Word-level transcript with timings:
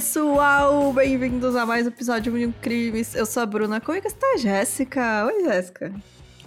Pessoal! 0.00 0.94
Bem-vindos 0.94 1.54
a 1.54 1.66
mais 1.66 1.84
um 1.84 1.90
episódio 1.90 2.32
de 2.32 2.50
Crimes. 2.62 3.14
Eu 3.14 3.26
sou 3.26 3.42
a 3.42 3.46
Bruna. 3.46 3.82
Como 3.82 3.98
é 3.98 4.00
que 4.00 4.06
está, 4.06 4.38
Jéssica? 4.38 5.26
Oi, 5.26 5.44
Jéssica. 5.44 5.92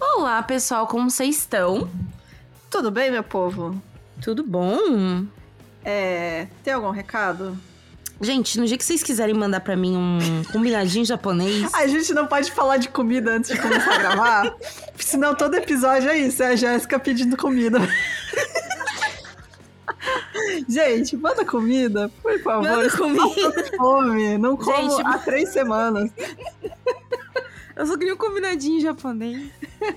Olá, 0.01 0.41
pessoal, 0.41 0.87
como 0.87 1.07
vocês 1.07 1.37
estão? 1.37 1.87
Tudo 2.67 2.89
bem, 2.89 3.11
meu 3.11 3.21
povo? 3.21 3.79
Tudo 4.19 4.43
bom? 4.43 5.27
É. 5.85 6.47
Tem 6.63 6.73
algum 6.73 6.89
recado? 6.89 7.55
Gente, 8.19 8.59
no 8.59 8.65
dia 8.65 8.75
que 8.75 8.83
vocês 8.83 9.03
quiserem 9.03 9.35
mandar 9.35 9.59
pra 9.59 9.75
mim 9.75 9.95
um 9.95 10.43
combinadinho 10.51 11.05
japonês. 11.05 11.71
A 11.75 11.85
gente 11.85 12.11
não 12.11 12.25
pode 12.25 12.51
falar 12.51 12.77
de 12.77 12.89
comida 12.89 13.33
antes 13.35 13.51
de 13.51 13.61
começar 13.61 13.93
a 13.93 13.97
gravar. 13.99 14.55
Senão 14.97 15.35
todo 15.35 15.53
episódio 15.53 16.09
é 16.09 16.17
isso, 16.17 16.41
é 16.41 16.47
a 16.47 16.55
Jéssica 16.55 16.97
pedindo 16.97 17.37
comida. 17.37 17.77
Gente, 20.67 21.15
manda 21.17 21.45
comida, 21.45 22.11
por 22.21 22.39
favor. 22.39 22.63
Manda 22.63 22.89
comida. 22.89 23.77
Fome, 23.77 24.37
não 24.37 24.55
como 24.57 24.91
Gente, 24.91 25.07
há 25.07 25.17
três 25.17 25.49
semanas. 25.49 26.11
Eu 27.75 27.87
só 27.87 27.97
queria 27.97 28.13
um 28.13 28.17
combinadinho 28.17 28.79
japonês. 28.81 29.49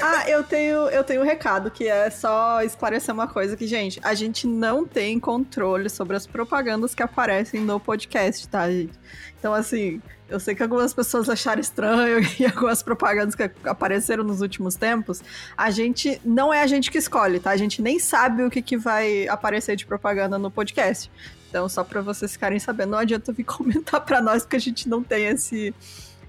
Ah, 0.00 0.28
eu 0.28 0.42
tenho, 0.42 0.88
eu 0.88 1.04
tenho 1.04 1.20
um 1.20 1.24
recado 1.24 1.70
que 1.70 1.86
é 1.86 2.10
só 2.10 2.60
esclarecer 2.62 3.14
uma 3.14 3.28
coisa 3.28 3.56
que, 3.56 3.68
gente, 3.68 4.00
a 4.02 4.14
gente 4.14 4.48
não 4.48 4.84
tem 4.84 5.20
controle 5.20 5.88
sobre 5.88 6.16
as 6.16 6.26
propagandas 6.26 6.92
que 6.92 7.02
aparecem 7.04 7.60
no 7.60 7.78
podcast, 7.78 8.48
tá, 8.48 8.68
gente? 8.68 8.98
Então, 9.38 9.54
assim, 9.54 10.02
eu 10.32 10.40
sei 10.40 10.54
que 10.54 10.62
algumas 10.62 10.94
pessoas 10.94 11.28
acharam 11.28 11.60
estranho 11.60 12.20
e 12.40 12.46
algumas 12.46 12.82
propagandas 12.82 13.34
que 13.34 13.50
apareceram 13.64 14.24
nos 14.24 14.40
últimos 14.40 14.74
tempos, 14.74 15.22
a 15.56 15.70
gente 15.70 16.18
não 16.24 16.52
é 16.52 16.62
a 16.62 16.66
gente 16.66 16.90
que 16.90 16.96
escolhe, 16.96 17.38
tá? 17.38 17.50
A 17.50 17.56
gente 17.56 17.82
nem 17.82 17.98
sabe 17.98 18.42
o 18.42 18.50
que, 18.50 18.62
que 18.62 18.76
vai 18.76 19.28
aparecer 19.28 19.76
de 19.76 19.84
propaganda 19.84 20.38
no 20.38 20.50
podcast. 20.50 21.10
Então, 21.50 21.68
só 21.68 21.84
pra 21.84 22.00
vocês 22.00 22.32
ficarem 22.32 22.58
sabendo, 22.58 22.92
não 22.92 22.98
adianta 22.98 23.30
vir 23.30 23.44
comentar 23.44 24.00
pra 24.00 24.22
nós, 24.22 24.42
porque 24.42 24.56
a 24.56 24.60
gente 24.60 24.88
não 24.88 25.02
tem 25.02 25.26
esse, 25.26 25.74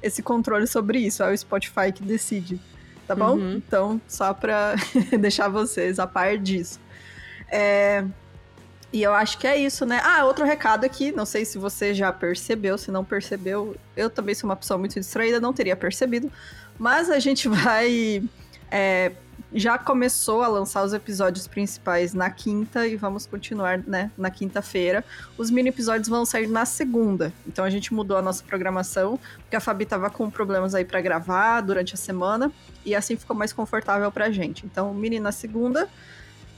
esse 0.02 0.22
controle 0.22 0.68
sobre 0.68 1.00
isso. 1.00 1.24
É 1.24 1.32
o 1.32 1.38
Spotify 1.38 1.94
que 1.94 2.04
decide, 2.04 2.60
tá 3.08 3.16
bom? 3.16 3.38
Uhum. 3.38 3.54
Então, 3.56 4.02
só 4.06 4.34
pra 4.34 4.76
deixar 5.18 5.48
vocês 5.48 5.98
a 5.98 6.06
par 6.06 6.38
disso. 6.38 6.78
É... 7.50 8.04
E 8.94 9.02
eu 9.02 9.12
acho 9.12 9.40
que 9.40 9.48
é 9.48 9.58
isso, 9.58 9.88
né? 9.88 10.00
Ah, 10.04 10.24
outro 10.24 10.46
recado 10.46 10.86
aqui, 10.86 11.12
não 11.12 11.26
sei 11.26 11.46
se 11.46 11.58
você 11.58 11.96
já 11.96 12.14
percebeu, 12.14 12.78
se 12.78 12.92
não 12.92 13.04
percebeu, 13.04 13.76
eu 13.98 14.08
também 14.08 14.36
sou 14.36 14.48
uma 14.48 14.56
pessoa 14.56 14.78
muito 14.78 15.00
distraída, 15.00 15.40
não 15.40 15.52
teria 15.52 15.76
percebido, 15.76 16.32
mas 16.78 17.10
a 17.10 17.18
gente 17.18 17.50
vai. 17.50 18.24
é, 18.70 19.12
já 19.52 19.80
começou 19.80 20.44
a 20.44 20.48
lançar 20.48 20.84
os 20.84 20.94
episódios 20.94 21.48
principais 21.48 22.14
na 22.14 22.30
quinta 22.30 22.88
e 22.88 22.96
vamos 22.96 23.26
continuar, 23.26 23.80
né, 23.80 24.12
na 24.16 24.30
quinta-feira. 24.30 25.04
Os 25.38 25.50
mini 25.50 25.70
episódios 25.70 26.08
vão 26.08 26.24
sair 26.24 26.48
na 26.48 26.66
segunda. 26.66 27.34
Então 27.48 27.66
a 27.66 27.70
gente 27.72 27.94
mudou 27.94 28.18
a 28.18 28.22
nossa 28.22 28.44
programação, 28.44 29.20
porque 29.38 29.56
a 29.56 29.60
Fabi 29.60 29.86
tava 29.86 30.10
com 30.12 30.30
problemas 30.30 30.76
aí 30.76 30.86
pra 30.86 31.02
gravar 31.02 31.62
durante 31.62 31.96
a 31.96 31.98
semana 31.98 32.52
e 32.86 32.96
assim 32.96 33.16
ficou 33.16 33.36
mais 33.36 33.54
confortável 33.54 34.12
pra 34.12 34.32
gente. 34.32 34.66
Então, 34.66 34.94
mini 34.94 35.20
na 35.20 35.32
segunda 35.32 35.90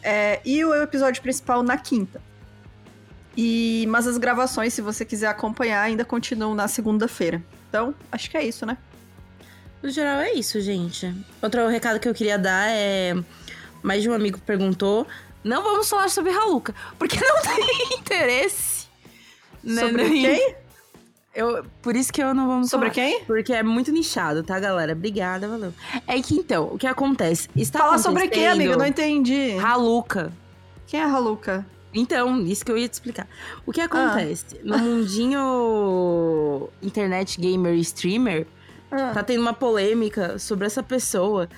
é, 0.06 0.40
e 0.46 0.64
o 0.64 0.74
episódio 0.84 1.22
principal 1.22 1.64
na 1.64 1.78
quinta. 1.78 2.22
E, 3.38 3.86
mas 3.90 4.08
as 4.08 4.18
gravações, 4.18 4.74
se 4.74 4.82
você 4.82 5.04
quiser 5.04 5.28
acompanhar, 5.28 5.82
ainda 5.82 6.06
continuam 6.06 6.56
na 6.56 6.68
segunda-feira. 6.68 7.44
Então, 7.68 7.94
acho 8.12 8.30
que 8.30 8.38
é 8.38 8.46
isso, 8.46 8.66
né? 8.66 8.78
No 9.84 9.90
geral 9.90 10.20
é 10.22 10.34
isso, 10.34 10.62
gente. 10.62 11.14
Outro 11.42 11.68
recado 11.68 12.00
que 12.00 12.08
eu 12.08 12.14
queria 12.14 12.38
dar 12.40 12.70
é. 12.70 13.14
Mais 13.84 14.02
de 14.02 14.10
um 14.10 14.14
amigo 14.14 14.40
perguntou. 14.40 15.06
Não 15.44 15.62
vamos 15.62 15.88
falar 15.90 16.10
sobre 16.10 16.32
Haluca, 16.32 16.74
porque 16.98 17.20
não 17.22 17.42
tem 17.42 18.00
interesse. 18.00 18.88
né, 19.64 19.82
Sobre 19.82 20.08
nem- 20.10 20.22
quem? 20.24 20.56
Eu, 21.36 21.66
por 21.82 21.96
isso 21.98 22.14
que 22.14 22.24
eu 22.24 22.34
não 22.34 22.48
vamos 22.48 22.70
Sobre 22.70 22.90
falar. 22.90 23.08
quem? 23.08 23.24
Porque 23.26 23.52
é 23.52 23.62
muito 23.62 23.92
nichado, 23.92 24.42
tá, 24.42 24.58
galera? 24.60 24.94
Obrigada, 24.94 25.48
valeu. 25.50 25.74
É 26.08 26.22
que 26.22 26.34
então, 26.36 26.70
o 26.72 26.78
que 26.78 26.88
acontece? 26.88 27.50
Está 27.56 27.80
Fala 27.80 27.98
sobre 27.98 28.28
quem, 28.30 28.48
amiga? 28.48 28.78
Não 28.78 28.86
entendi. 28.86 29.58
Haluca. 29.60 30.32
Quem 30.88 31.00
é 31.02 31.04
a 31.04 31.12
Haluca? 31.12 31.66
Então, 31.94 32.42
isso 32.42 32.64
que 32.66 32.72
eu 32.72 32.78
ia 32.78 32.88
te 32.88 32.94
explicar. 32.94 33.28
O 33.66 33.72
que 33.72 33.82
acontece? 33.82 34.60
No 34.64 34.78
mundinho 34.78 36.70
internet 36.82 37.40
gamer 37.40 37.74
e 37.74 37.80
streamer, 37.82 38.48
Ah, 38.92 39.12
tá 39.14 39.24
tendo 39.24 39.42
uma 39.42 39.54
polêmica 39.54 40.38
sobre 40.40 40.66
essa 40.66 40.84
pessoa 40.84 41.50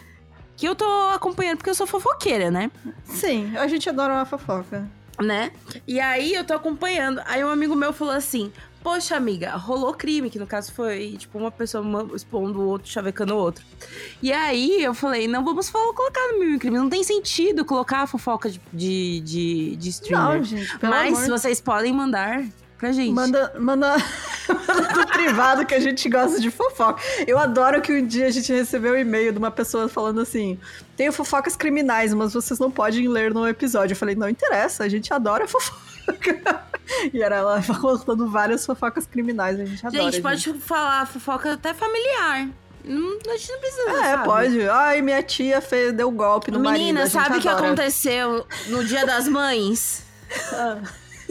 que 0.56 0.68
eu 0.68 0.76
tô 0.76 0.86
acompanhando 1.14 1.58
porque 1.58 1.70
eu 1.70 1.76
sou 1.76 1.86
fofoqueira, 1.86 2.50
né? 2.50 2.72
Sim, 3.04 3.56
a 3.58 3.68
gente 3.68 3.88
adora 3.90 4.14
uma 4.14 4.26
fofoca. 4.26 4.90
Né? 5.20 5.52
E 5.88 6.00
aí 6.00 6.36
eu 6.36 6.44
tô 6.44 6.54
acompanhando. 6.54 7.20
Aí 7.26 7.44
um 7.44 7.50
amigo 7.50 7.76
meu 7.76 7.92
falou 7.92 8.14
assim: 8.14 8.52
Poxa, 8.84 9.16
amiga, 9.16 9.56
rolou 9.56 9.94
crime, 9.94 10.30
que 10.30 10.40
no 10.40 10.48
caso 10.48 10.72
foi, 10.72 11.16
tipo, 11.18 11.38
uma 11.38 11.52
pessoa 11.52 11.84
expondo 12.16 12.60
o 12.62 12.68
outro, 12.68 12.90
chavecando 12.90 13.36
o 13.36 13.38
outro. 13.38 13.66
E 14.22 14.32
aí 14.32 14.84
eu 14.84 14.94
falei, 14.94 15.28
não 15.28 15.44
vamos 15.44 15.70
colocar 15.70 16.32
no 16.32 16.40
meu 16.40 16.60
crime. 16.60 16.78
Não 16.78 16.90
tem 16.90 17.04
sentido 17.04 17.66
colocar 17.66 18.04
a 18.04 18.08
fofoca 18.08 18.50
de, 18.50 18.60
de, 18.72 19.20
de, 19.22 19.76
de 19.76 19.90
streamer. 19.90 20.38
Não, 20.38 20.44
gente, 20.44 20.78
Mas 20.82 21.18
amor. 21.18 21.40
vocês 21.40 21.60
podem 21.60 21.94
mandar 21.94 22.44
pra 22.78 22.92
gente. 22.92 23.14
Manda, 23.14 23.54
manda, 23.60 23.98
manda 24.48 24.96
no 24.96 25.08
privado 25.08 25.66
que 25.66 25.74
a 25.74 25.80
gente 25.80 26.08
gosta 26.08 26.40
de 26.40 26.50
fofoca. 26.50 27.02
Eu 27.26 27.38
adoro 27.38 27.82
que 27.82 27.92
um 27.92 28.06
dia 28.06 28.28
a 28.28 28.32
gente 28.32 28.52
recebeu 28.54 28.94
um 28.94 28.98
e-mail 28.98 29.32
de 29.32 29.38
uma 29.38 29.52
pessoa 29.52 29.90
falando 29.90 30.22
assim: 30.22 30.58
tenho 30.96 31.12
fofocas 31.12 31.56
criminais, 31.56 32.14
mas 32.14 32.34
vocês 32.34 32.60
não 32.60 32.72
podem 32.72 33.08
ler 33.08 33.34
no 33.34 33.48
episódio. 33.48 33.94
Eu 33.94 33.98
falei, 33.98 34.16
não 34.16 34.30
interessa, 34.30 34.84
a 34.84 34.90
gente 34.90 35.14
adora 35.14 35.48
fofoca. 35.48 35.87
e 37.14 37.22
era 37.22 37.38
ela 37.38 37.62
contando 37.82 38.30
várias 38.30 38.66
fofocas 38.66 39.06
criminais, 39.06 39.60
a 39.60 39.66
gente 39.66 39.86
adora. 39.86 40.04
gente, 40.04 40.22
pode 40.22 40.54
falar 40.60 41.06
fofoca 41.08 41.54
até 41.54 41.74
familiar. 41.74 42.50
Não, 42.84 43.18
a 43.34 43.38
gente 43.38 43.52
não 43.52 43.60
precisa. 43.60 43.90
É, 43.90 44.12
sabe? 44.12 44.24
pode. 44.24 44.70
Ai, 44.70 45.02
minha 45.02 45.22
tia 45.22 45.60
fez, 45.60 45.92
deu 45.92 46.10
golpe 46.10 46.52
no 46.52 46.60
marido. 46.60 46.80
Menina, 46.80 47.02
a 47.02 47.06
gente 47.06 47.14
sabe 47.14 47.38
o 47.38 47.42
que 47.42 47.50
aconteceu 47.50 48.48
no 48.68 48.84
dia 48.84 49.06
das 49.06 49.28
mães? 49.28 50.06
Ah. 50.52 50.82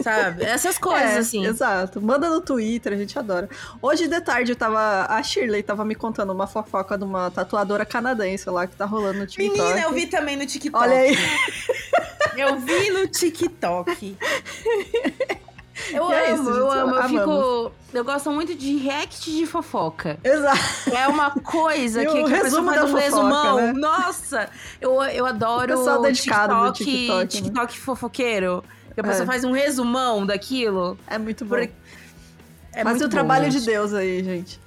Sabe? 0.01 0.43
Essas 0.43 0.77
coisas, 0.79 1.11
É, 1.11 1.17
assim. 1.17 1.45
Exato. 1.45 2.01
Manda 2.01 2.29
no 2.29 2.41
Twitter, 2.41 2.93
a 2.93 2.95
gente 2.95 3.17
adora. 3.17 3.49
Hoje 3.81 4.07
de 4.07 4.21
tarde 4.21 4.51
eu 4.51 4.55
tava. 4.55 5.05
A 5.09 5.21
Shirley 5.23 5.63
tava 5.63 5.83
me 5.85 5.95
contando 5.95 6.31
uma 6.31 6.47
fofoca 6.47 6.97
de 6.97 7.03
uma 7.03 7.29
tatuadora 7.31 7.85
canadense 7.85 8.49
lá 8.49 8.67
que 8.67 8.75
tá 8.75 8.85
rolando 8.85 9.19
no 9.19 9.27
TikTok. 9.27 9.59
Menina, 9.59 9.81
eu 9.81 9.91
vi 9.91 10.07
também 10.07 10.35
no 10.35 10.45
TikTok. 10.45 10.83
Olha 10.83 10.95
aí. 10.97 11.17
Eu 12.37 12.59
vi 12.59 12.91
no 12.91 13.07
TikTok. 13.07 14.15
Eu 15.91 16.11
é 16.11 16.31
amo, 16.31 16.41
isso, 16.41 16.49
eu 16.49 16.71
amo. 16.71 16.95
Eu 16.95 17.01
amamos. 17.01 17.11
fico. 17.11 17.71
Eu 17.93 18.03
gosto 18.03 18.31
muito 18.31 18.53
de 18.55 18.77
react 18.77 19.31
de 19.31 19.45
fofoca. 19.45 20.19
Exato. 20.23 20.59
É 20.91 21.07
uma 21.07 21.31
coisa 21.31 22.01
que, 22.05 22.19
o 22.19 22.25
que 22.25 22.33
a 22.33 22.41
pessoa 22.41 22.63
faz 22.63 22.83
um 22.83 22.87
fofoca, 22.87 23.01
resumão. 23.03 23.55
né? 23.57 23.73
Nossa! 23.73 24.49
Eu, 24.81 25.01
eu 25.03 25.25
adoro 25.25 25.77
Pessoal 25.77 26.01
dedicado 26.01 26.55
do 26.65 26.73
TikTok, 26.73 26.83
TikTok, 26.83 27.19
né? 27.19 27.25
TikTok 27.27 27.79
fofoqueiro. 27.79 28.63
Que 28.97 29.01
a 29.01 29.03
pessoa 29.03 29.25
É. 29.25 29.27
faz 29.27 29.43
um 29.43 29.51
resumão 29.51 30.25
daquilo. 30.25 30.97
É 31.05 31.19
muito 31.19 31.45
bom. 31.45 31.49
Por- 31.57 31.69
É 32.73 32.83
Mas 32.83 32.93
muito 32.93 33.03
o 33.03 33.05
bom, 33.05 33.11
trabalho 33.11 33.43
gente. 33.51 33.59
de 33.59 33.65
Deus 33.67 33.93
aí, 33.93 34.23
gente. 34.23 34.59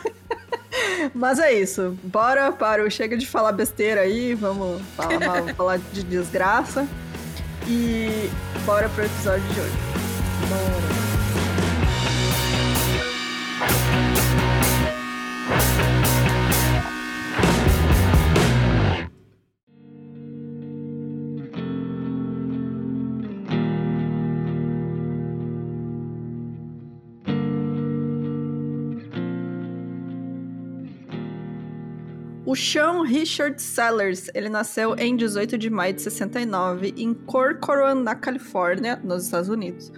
Mas 1.14 1.38
é 1.38 1.52
isso. 1.52 1.96
Bora 2.02 2.50
para 2.50 2.84
o 2.84 2.90
Chega 2.90 3.16
de 3.16 3.28
Falar 3.28 3.52
Besteira 3.52 4.00
aí. 4.00 4.34
Vamos 4.34 4.82
falar, 4.96 5.54
falar 5.54 5.78
de 5.92 6.02
desgraça. 6.02 6.88
E 7.68 8.28
bora 8.66 8.88
pro 8.88 9.04
episódio 9.04 9.46
de 9.46 9.60
hoje. 9.60 9.76
Bora. 10.48 11.09
O 32.50 32.56
Sean 32.56 33.04
Richard 33.04 33.62
Sellers, 33.62 34.28
ele 34.34 34.48
nasceu 34.48 34.96
em 34.96 35.14
18 35.14 35.56
de 35.56 35.70
maio 35.70 35.94
de 35.94 36.02
69 36.02 36.92
em 36.96 37.14
Corcoran, 37.14 37.94
na 37.94 38.16
Califórnia, 38.16 39.00
nos 39.04 39.26
Estados 39.26 39.48
Unidos. 39.48 39.92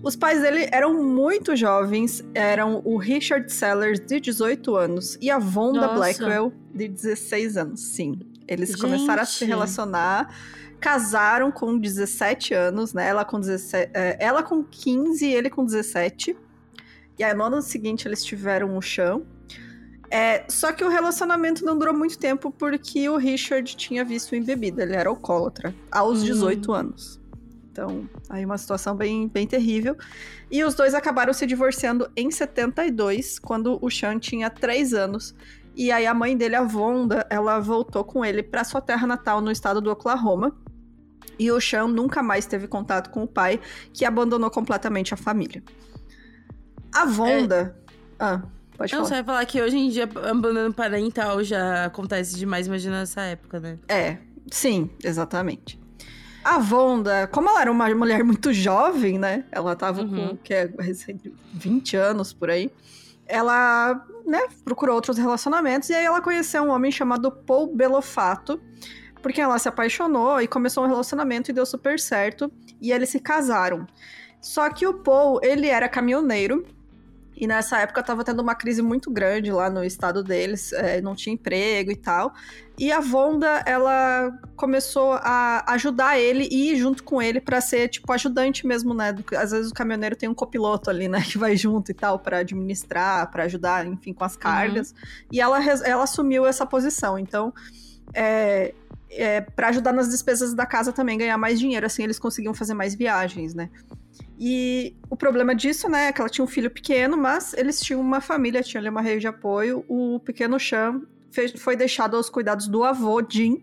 Os 0.00 0.14
pais 0.14 0.40
dele 0.40 0.68
eram 0.70 1.02
muito 1.02 1.56
jovens, 1.56 2.24
eram 2.36 2.80
o 2.84 2.98
Richard 2.98 3.52
Sellers, 3.52 3.98
de 3.98 4.20
18 4.20 4.76
anos, 4.76 5.18
e 5.20 5.28
a 5.28 5.40
Vonda 5.40 5.80
Nossa. 5.80 5.94
Blackwell, 5.96 6.52
de 6.72 6.86
16 6.86 7.56
anos. 7.56 7.80
Sim, 7.80 8.20
eles 8.46 8.68
Gente. 8.68 8.80
começaram 8.80 9.22
a 9.24 9.26
se 9.26 9.44
relacionar, 9.44 10.32
casaram 10.78 11.50
com 11.50 11.76
17 11.76 12.54
anos, 12.54 12.94
né? 12.94 13.08
Ela 13.08 13.24
com, 13.24 13.40
17, 13.40 13.90
é, 13.92 14.16
ela 14.20 14.44
com 14.44 14.62
15 14.62 15.26
e 15.26 15.34
ele 15.34 15.50
com 15.50 15.64
17. 15.64 16.36
E 17.18 17.24
aí, 17.24 17.34
no 17.34 17.42
ano 17.42 17.60
seguinte, 17.60 18.06
eles 18.06 18.24
tiveram 18.24 18.76
o 18.76 18.80
chão. 18.80 19.26
É, 20.10 20.44
só 20.48 20.72
que 20.72 20.82
o 20.82 20.88
relacionamento 20.88 21.64
não 21.64 21.78
durou 21.78 21.94
muito 21.94 22.18
tempo 22.18 22.50
porque 22.50 23.08
o 23.08 23.16
Richard 23.16 23.76
tinha 23.76 24.04
visto 24.04 24.34
em 24.34 24.42
bebida, 24.42 24.82
ele 24.82 24.94
era 24.94 25.08
alcoólatra, 25.08 25.74
aos 25.90 26.20
Hum. 26.22 26.24
18 26.24 26.72
anos. 26.72 27.20
Então, 27.70 28.08
aí 28.28 28.44
uma 28.44 28.58
situação 28.58 28.96
bem, 28.96 29.28
bem 29.28 29.46
terrível. 29.46 29.96
E 30.50 30.64
os 30.64 30.74
dois 30.74 30.94
acabaram 30.94 31.32
se 31.32 31.46
divorciando 31.46 32.10
em 32.16 32.30
72, 32.30 33.38
quando 33.38 33.78
o 33.80 33.90
Sean 33.90 34.18
tinha 34.18 34.50
3 34.50 34.94
anos. 34.94 35.34
E 35.76 35.92
aí 35.92 36.06
a 36.06 36.12
mãe 36.14 36.36
dele, 36.36 36.56
a 36.56 36.62
Vonda, 36.62 37.24
ela 37.30 37.60
voltou 37.60 38.02
com 38.02 38.24
ele 38.24 38.42
para 38.42 38.64
sua 38.64 38.80
terra 38.80 39.06
natal 39.06 39.40
no 39.40 39.50
estado 39.50 39.80
do 39.80 39.90
Oklahoma. 39.92 40.56
E 41.38 41.52
o 41.52 41.60
Sean 41.60 41.86
nunca 41.86 42.20
mais 42.20 42.46
teve 42.46 42.66
contato 42.66 43.10
com 43.10 43.22
o 43.22 43.28
pai, 43.28 43.60
que 43.92 44.04
abandonou 44.04 44.50
completamente 44.50 45.14
a 45.14 45.16
família. 45.16 45.62
A 46.92 47.04
Vonda. 47.04 47.76
É... 48.18 48.24
Ah, 48.24 48.42
pode 48.78 48.92
Não, 48.92 49.00
falar. 49.00 49.08
você 49.08 49.14
vai 49.16 49.24
falar 49.24 49.44
que 49.46 49.60
hoje 49.60 49.76
em 49.76 49.90
dia 49.90 50.04
abandono 50.04 50.72
parental 50.72 51.42
já 51.44 51.84
acontece 51.84 52.36
demais, 52.36 52.66
imagina 52.66 53.00
nessa 53.00 53.20
época, 53.22 53.60
né? 53.60 53.78
É, 53.88 54.16
sim, 54.50 54.88
exatamente. 55.04 55.78
A 56.44 56.58
Vonda, 56.58 57.26
como 57.26 57.50
ela 57.50 57.60
era 57.60 57.70
uma 57.70 57.86
mulher 57.94 58.24
muito 58.24 58.52
jovem, 58.54 59.18
né? 59.18 59.44
Ela 59.52 59.76
tava 59.76 60.00
Uhum. 60.02 60.28
com 60.30 60.36
que 60.38 60.54
é, 60.54 60.70
20 61.52 61.96
anos 61.96 62.32
por 62.32 62.48
aí. 62.48 62.70
Ela, 63.26 64.02
né, 64.24 64.46
procurou 64.64 64.94
outros 64.94 65.18
relacionamentos 65.18 65.90
e 65.90 65.94
aí 65.94 66.04
ela 66.06 66.22
conheceu 66.22 66.62
um 66.62 66.70
homem 66.70 66.90
chamado 66.90 67.30
Paul 67.30 67.74
Belofato, 67.74 68.58
porque 69.20 69.40
ela 69.40 69.58
se 69.58 69.68
apaixonou 69.68 70.40
e 70.40 70.48
começou 70.48 70.84
um 70.84 70.86
relacionamento 70.88 71.50
e 71.50 71.52
deu 71.54 71.66
super 71.66 72.00
certo, 72.00 72.50
e 72.80 72.90
eles 72.92 73.10
se 73.10 73.20
casaram. 73.20 73.86
Só 74.40 74.70
que 74.70 74.86
o 74.86 74.94
Paul, 74.94 75.40
ele 75.42 75.66
era 75.66 75.88
caminhoneiro, 75.88 76.64
e 77.40 77.46
nessa 77.46 77.78
época 77.78 78.02
tava 78.02 78.24
tendo 78.24 78.40
uma 78.40 78.54
crise 78.54 78.82
muito 78.82 79.10
grande 79.10 79.52
lá 79.52 79.70
no 79.70 79.84
estado 79.84 80.22
deles, 80.22 80.72
é, 80.72 81.00
não 81.00 81.14
tinha 81.14 81.34
emprego 81.34 81.90
e 81.90 81.96
tal. 81.96 82.34
E 82.78 82.92
a 82.92 83.00
Vonda, 83.00 83.62
ela 83.66 84.32
começou 84.56 85.14
a 85.14 85.64
ajudar 85.72 86.18
ele 86.18 86.48
e 86.50 86.72
ir 86.72 86.76
junto 86.76 87.02
com 87.02 87.20
ele 87.20 87.40
pra 87.40 87.60
ser, 87.60 87.88
tipo, 87.88 88.12
ajudante 88.12 88.66
mesmo, 88.66 88.94
né? 88.94 89.14
Às 89.36 89.50
vezes 89.50 89.70
o 89.70 89.74
caminhoneiro 89.74 90.14
tem 90.14 90.28
um 90.28 90.34
copiloto 90.34 90.90
ali, 90.90 91.08
né? 91.08 91.22
Que 91.28 91.38
vai 91.38 91.56
junto 91.56 91.90
e 91.90 91.94
tal, 91.94 92.18
pra 92.18 92.38
administrar, 92.38 93.30
pra 93.30 93.44
ajudar, 93.44 93.86
enfim, 93.86 94.12
com 94.12 94.24
as 94.24 94.36
cargas. 94.36 94.94
E 95.30 95.40
ela, 95.40 95.58
ela 95.84 96.04
assumiu 96.04 96.46
essa 96.46 96.64
posição. 96.64 97.18
Então, 97.18 97.52
é, 98.14 98.72
é, 99.10 99.40
para 99.40 99.68
ajudar 99.68 99.92
nas 99.92 100.08
despesas 100.08 100.54
da 100.54 100.66
casa 100.66 100.92
também, 100.92 101.18
ganhar 101.18 101.38
mais 101.38 101.58
dinheiro, 101.58 101.86
assim 101.86 102.02
eles 102.02 102.18
conseguiam 102.18 102.54
fazer 102.54 102.74
mais 102.74 102.94
viagens, 102.94 103.54
né? 103.54 103.70
E 104.38 104.96
o 105.10 105.16
problema 105.16 105.52
disso, 105.54 105.88
né, 105.88 106.06
é 106.06 106.12
que 106.12 106.20
ela 106.20 106.30
tinha 106.30 106.44
um 106.44 106.48
filho 106.48 106.70
pequeno, 106.70 107.16
mas 107.16 107.54
eles 107.54 107.80
tinham 107.80 108.00
uma 108.00 108.20
família, 108.20 108.62
tinham 108.62 108.80
ali 108.80 108.88
uma 108.88 109.00
rede 109.00 109.22
de 109.22 109.26
apoio. 109.26 109.84
O 109.88 110.20
pequeno 110.20 110.56
fez- 111.30 111.60
foi 111.60 111.74
deixado 111.74 112.16
aos 112.16 112.30
cuidados 112.30 112.68
do 112.68 112.84
avô, 112.84 113.20
Jim, 113.28 113.60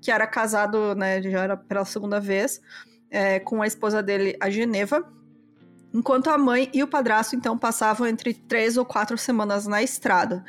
que 0.00 0.10
era 0.10 0.26
casado, 0.26 0.94
né, 0.94 1.20
já 1.20 1.42
era 1.44 1.56
pela 1.56 1.84
segunda 1.84 2.18
vez, 2.18 2.60
é, 3.10 3.38
com 3.38 3.60
a 3.60 3.66
esposa 3.66 4.02
dele, 4.02 4.34
a 4.40 4.48
Geneva. 4.48 5.06
Enquanto 5.92 6.28
a 6.30 6.38
mãe 6.38 6.70
e 6.72 6.82
o 6.82 6.88
padrasto, 6.88 7.36
então, 7.36 7.56
passavam 7.56 8.06
entre 8.06 8.32
três 8.34 8.76
ou 8.76 8.84
quatro 8.84 9.16
semanas 9.18 9.66
na 9.66 9.82
estrada. 9.82 10.42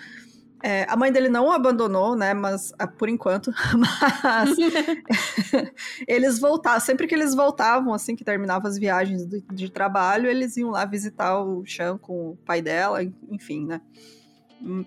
É, 0.64 0.86
a 0.90 0.96
mãe 0.96 1.12
dele 1.12 1.30
não 1.30 1.48
o 1.48 1.52
abandonou, 1.52 2.16
né? 2.16 2.34
Mas 2.34 2.74
ah, 2.80 2.88
por 2.88 3.10
enquanto. 3.10 3.52
Mas 4.24 4.58
eles 6.08 6.40
voltavam, 6.40 6.80
sempre 6.80 7.08
que 7.08 7.14
eles 7.14 7.36
voltavam, 7.36 7.94
assim 7.94 8.16
que 8.16 8.24
terminavam 8.24 8.68
as 8.68 8.78
viagens 8.78 9.26
de, 9.26 9.42
de 9.42 9.70
trabalho, 9.70 10.30
eles 10.30 10.58
iam 10.58 10.72
lá 10.72 10.86
visitar 10.86 11.40
o 11.40 11.66
Sean 11.66 11.98
com 11.98 12.32
o 12.32 12.38
pai 12.46 12.62
dela, 12.62 13.00
enfim, 13.30 13.66
né? 13.66 13.82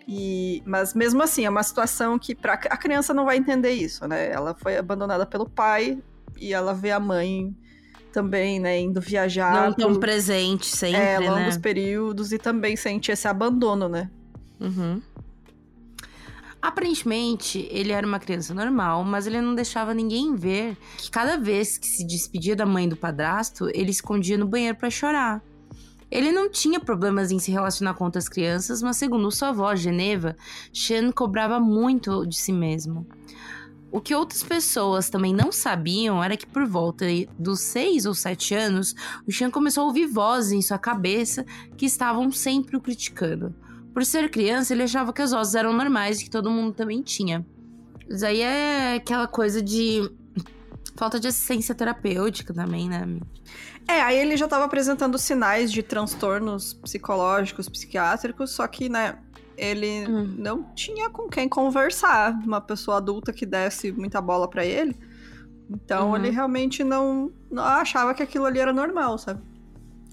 E, 0.09 0.63
mas 0.65 0.95
mesmo 0.95 1.23
assim, 1.23 1.45
é 1.45 1.51
uma 1.51 1.63
situação 1.63 2.19
que 2.19 2.35
pra, 2.35 2.55
a 2.55 2.77
criança 2.77 3.15
não 3.15 3.25
vai 3.25 3.37
entender 3.37 3.73
isso, 3.73 4.09
né? 4.09 4.31
Ela 4.31 4.55
foi 4.55 4.77
abandonada 4.77 5.25
pelo 5.27 5.49
pai 5.49 6.03
e 6.41 6.53
ela 6.53 6.75
vê 6.75 6.91
a 6.91 6.99
mãe 6.99 7.55
também, 8.13 8.59
né, 8.59 8.81
indo 8.81 9.01
viajar. 9.01 9.53
Não 9.53 9.73
tão 9.73 9.93
por, 9.93 10.01
presente 10.01 10.67
sempre, 10.67 11.01
é, 11.01 11.21
né? 11.21 11.31
longos 11.31 11.57
períodos 11.57 12.33
e 12.33 12.39
também 12.39 12.75
sente 12.75 13.13
esse 13.13 13.29
abandono, 13.29 13.89
né? 13.89 14.11
Uhum. 14.59 15.01
Aparentemente, 16.61 17.69
ele 17.71 17.93
era 17.93 18.07
uma 18.07 18.19
criança 18.19 18.53
normal, 18.53 19.05
mas 19.05 19.27
ele 19.27 19.41
não 19.41 19.55
deixava 19.55 19.95
ninguém 19.95 20.35
ver 20.35 20.77
que 20.97 21.11
cada 21.11 21.37
vez 21.37 21.79
que 21.79 21.87
se 21.87 22.05
despedia 22.05 22.57
da 22.57 22.67
mãe 22.67 22.89
do 22.89 22.97
padrasto, 22.97 23.69
ele 23.73 23.91
escondia 23.91 24.37
no 24.37 24.47
banheiro 24.47 24.77
pra 24.77 24.91
chorar. 24.91 25.43
Ele 26.11 26.33
não 26.33 26.51
tinha 26.51 26.81
problemas 26.81 27.31
em 27.31 27.39
se 27.39 27.53
relacionar 27.53 27.95
com 27.95 28.05
outras 28.05 28.29
crianças, 28.29 28.83
mas 28.83 28.97
segundo 28.97 29.31
sua 29.31 29.51
avó, 29.51 29.75
Geneva, 29.77 30.37
Shan 30.73 31.13
cobrava 31.13 31.61
muito 31.61 32.27
de 32.27 32.37
si 32.37 32.53
mesmo. 32.53 33.07
O 33.91 34.01
que 34.01 34.15
outras 34.15 34.43
pessoas 34.43 35.09
também 35.09 35.35
não 35.35 35.51
sabiam 35.51 36.23
era 36.23 36.37
que 36.37 36.47
por 36.47 36.67
volta 36.67 37.07
dos 37.39 37.61
seis 37.61 38.05
ou 38.05 38.15
sete 38.15 38.55
anos, 38.55 38.95
o 39.27 39.33
Sean 39.33 39.51
começou 39.51 39.85
a 39.85 39.87
ouvir 39.87 40.07
vozes 40.07 40.53
em 40.53 40.61
sua 40.61 40.79
cabeça 40.79 41.45
que 41.77 41.87
estavam 41.87 42.31
sempre 42.31 42.77
o 42.77 42.81
criticando. 42.81 43.55
Por 43.99 44.05
ser 44.05 44.31
criança, 44.31 44.73
ele 44.73 44.85
achava 44.85 45.13
que 45.13 45.21
as 45.21 45.33
vozes 45.33 45.57
eram 45.57 45.73
normais 45.73 46.21
e 46.21 46.25
que 46.25 46.31
todo 46.31 46.49
mundo 46.49 46.73
também 46.73 47.03
tinha. 47.03 47.45
Isso 48.09 48.25
aí 48.25 48.41
é 48.43 48.95
aquela 48.95 49.27
coisa 49.27 49.61
de 49.61 50.09
falta 50.95 51.19
de 51.19 51.27
assistência 51.27 51.75
terapêutica 51.75 52.55
também, 52.55 52.89
né? 52.89 53.05
É, 53.89 54.01
aí 54.01 54.17
ele 54.17 54.37
já 54.37 54.45
estava 54.45 54.67
apresentando 54.67 55.19
sinais 55.19 55.73
de 55.73 55.83
transtornos 55.83 56.75
psicológicos, 56.75 57.69
psiquiátricos, 57.69 58.53
só 58.53 58.69
que, 58.69 58.89
né, 58.89 59.19
ele 59.57 60.07
Hum. 60.09 60.33
não 60.39 60.63
tinha 60.77 61.11
com 61.11 61.29
quem 61.29 61.49
conversar, 61.49 62.39
uma 62.47 62.61
pessoa 62.61 62.99
adulta 62.99 63.33
que 63.33 63.45
desse 63.45 63.91
muita 63.91 64.21
bola 64.21 64.47
pra 64.49 64.65
ele. 64.65 64.95
Então 65.69 66.11
Uhum. 66.11 66.17
ele 66.19 66.31
realmente 66.31 66.85
não, 66.85 67.33
não 67.51 67.65
achava 67.65 68.15
que 68.15 68.23
aquilo 68.23 68.45
ali 68.45 68.61
era 68.61 68.73
normal, 68.73 69.19
sabe? 69.19 69.41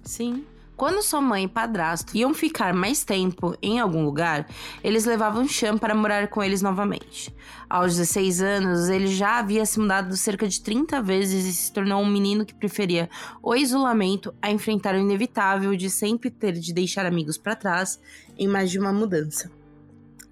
Sim. 0.04 0.44
Quando 0.76 1.02
sua 1.02 1.22
mãe 1.22 1.46
e 1.46 1.48
padrasto 1.48 2.18
iam 2.18 2.34
ficar 2.34 2.74
mais 2.74 3.06
tempo 3.06 3.56
em 3.62 3.80
algum 3.80 4.04
lugar, 4.04 4.46
eles 4.84 5.06
levavam 5.06 5.48
Sean 5.48 5.78
para 5.78 5.96
morar 5.96 6.28
com 6.28 6.44
eles 6.44 6.62
novamente. 6.62 7.34
Aos 7.70 7.96
16 7.96 8.42
anos, 8.42 8.90
ele 8.90 9.08
já 9.08 9.40
havia 9.40 9.66
se 9.66 9.80
mudado 9.80 10.18
cerca 10.18 10.46
de 10.46 10.60
30 10.60 11.02
vezes 11.02 11.46
e 11.46 11.54
se 11.54 11.72
tornou 11.72 12.02
um 12.02 12.10
menino 12.10 12.46
que 12.46 12.54
preferia 12.54 13.10
o 13.42 13.56
isolamento 13.56 14.34
a 14.42 14.52
enfrentar 14.52 14.96
o 14.96 15.00
inevitável 15.00 15.74
de 15.78 15.90
sempre 15.90 16.30
ter 16.30 16.52
de 16.52 16.74
deixar 16.74 17.06
amigos 17.06 17.38
para 17.38 17.56
trás 17.56 17.98
em 18.38 18.48
mais 18.48 18.70
de 18.70 18.78
uma 18.78 18.92
mudança. 18.92 19.55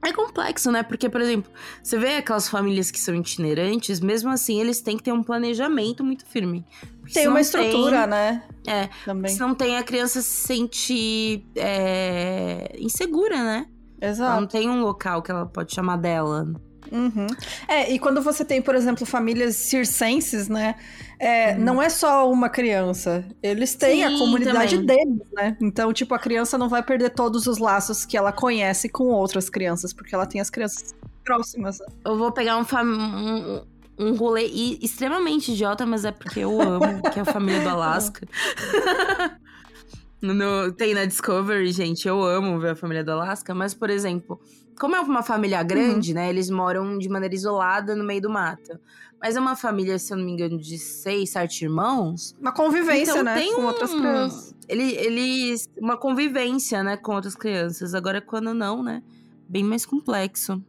É 0.03 0.11
complexo, 0.11 0.71
né? 0.71 0.83
Porque, 0.83 1.09
por 1.09 1.21
exemplo, 1.21 1.51
você 1.81 1.97
vê 1.97 2.17
aquelas 2.17 2.49
famílias 2.49 2.91
que 2.91 2.99
são 2.99 3.15
itinerantes, 3.15 3.99
mesmo 3.99 4.29
assim, 4.29 4.59
eles 4.59 4.81
têm 4.81 4.97
que 4.97 5.03
ter 5.03 5.13
um 5.13 5.23
planejamento 5.23 6.03
muito 6.03 6.25
firme. 6.25 6.65
Tem 7.13 7.27
uma 7.27 7.39
estrutura, 7.39 8.05
né? 8.05 8.43
É, 8.67 8.89
Também. 9.05 9.31
se 9.31 9.39
não 9.39 9.55
tem, 9.55 9.77
a 9.77 9.83
criança 9.83 10.21
se 10.21 10.47
sente 10.47 11.45
é, 11.55 12.75
insegura, 12.79 13.37
né? 13.37 13.65
Ela 14.01 14.11
Exato. 14.11 14.41
não 14.41 14.47
tem 14.47 14.69
um 14.69 14.81
local 14.81 15.21
que 15.21 15.31
ela 15.31 15.45
pode 15.45 15.73
chamar 15.73 15.97
dela. 15.97 16.47
Uhum. 16.91 17.27
É, 17.67 17.91
e 17.91 17.97
quando 17.99 18.21
você 18.21 18.43
tem, 18.45 18.61
por 18.61 18.75
exemplo, 18.75 19.05
famílias 19.05 19.55
circenses, 19.55 20.47
né? 20.47 20.75
é, 21.19 21.53
Uhum. 21.53 21.59
Não 21.63 21.81
é 21.81 21.89
só 21.89 22.29
uma 22.31 22.49
criança. 22.49 23.25
Eles 23.41 23.73
têm 23.75 24.03
a 24.03 24.09
Sim, 24.09 24.19
comunidade 24.19 24.77
também. 24.77 24.97
deles, 25.05 25.27
né? 25.33 25.57
Então, 25.61 25.91
tipo, 25.93 26.13
a 26.13 26.19
criança 26.19 26.57
não 26.57 26.69
vai 26.69 26.83
perder 26.83 27.09
todos 27.11 27.47
os 27.47 27.57
laços 27.57 28.05
que 28.05 28.15
ela 28.17 28.31
conhece 28.31 28.89
com 28.89 29.05
outras 29.05 29.49
crianças, 29.49 29.93
porque 29.93 30.13
ela 30.13 30.25
tem 30.25 30.39
as 30.41 30.49
crianças 30.49 30.93
próximas. 31.23 31.79
né? 31.79 31.85
Eu 32.05 32.17
vou 32.17 32.31
pegar 32.31 32.57
um, 32.57 32.65
fam- 32.65 32.85
um, 32.85 33.61
um 33.97 34.15
rolê 34.15 34.43
extremamente 34.81 35.51
idiota, 35.53 35.85
mas 35.85 36.03
é 36.05 36.11
porque 36.11 36.39
eu 36.41 36.61
amo, 36.61 37.01
que 37.11 37.19
é 37.19 37.21
a 37.21 37.25
família 37.25 37.61
do 37.61 37.69
Alasca. 37.69 38.27
No- 40.21 40.71
tem 40.71 40.93
na 40.93 41.03
Discovery, 41.05 41.69
gente, 41.73 42.07
eu 42.07 42.23
amo 42.23 42.57
ver 42.57 42.71
a 42.71 42.75
família 42.77 43.03
do 43.03 43.11
Alasca, 43.11 43.53
mas, 43.53 43.73
por 43.73 43.89
exemplo, 43.89 44.39
como 44.83 44.97
é 44.97 44.99
uma 44.99 45.23
família 45.23 45.63
grande, 45.63 46.13
né? 46.13 46.29
Eles 46.29 46.49
moram 46.49 46.97
de 46.97 47.07
maneira 47.07 47.33
isolada 47.33 47.95
no 47.95 48.03
meio 48.03 48.21
do 48.21 48.29
mato. 48.29 48.77
Mas 49.17 49.37
é 49.37 49.39
uma 49.39 49.55
família, 49.55 49.97
se 49.97 50.11
eu 50.11 50.17
não 50.17 50.25
me 50.25 50.33
engano, 50.33 50.57
de 50.57 50.77
seis, 50.77 51.29
sete 51.29 51.63
irmãos. 51.63 52.35
Uma 52.37 52.51
convivência, 52.51 53.11
Então, 53.13 53.23
né? 53.23 53.41
Com 53.53 53.61
um- 53.61 53.65
outras 53.65 53.93
crianças. 53.93 54.53
Ele, 54.67 54.83
eles. 54.97 55.69
Uma 55.77 55.95
convivência, 55.95 56.83
né, 56.83 56.97
com 56.97 57.15
outras 57.15 57.33
crianças. 57.33 57.95
Agora, 57.95 58.19
quando 58.19 58.53
não, 58.53 58.83
né? 58.83 59.01
Bem 59.47 59.63
mais 59.63 59.85
complexo. 59.85 60.61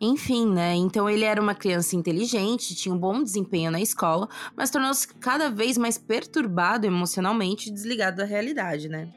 Enfim, 0.00 0.50
né? 0.50 0.74
Então 0.76 1.10
ele 1.10 1.24
era 1.24 1.40
uma 1.40 1.54
criança 1.54 1.94
inteligente, 1.94 2.74
tinha 2.74 2.94
um 2.94 2.98
bom 2.98 3.22
desempenho 3.22 3.70
na 3.70 3.82
escola, 3.82 4.30
mas 4.56 4.70
tornou-se 4.70 5.06
cada 5.08 5.50
vez 5.50 5.76
mais 5.76 5.98
perturbado 5.98 6.86
emocionalmente 6.86 7.68
e 7.68 7.72
desligado 7.72 8.16
da 8.16 8.24
realidade, 8.24 8.88
né? 8.88 9.08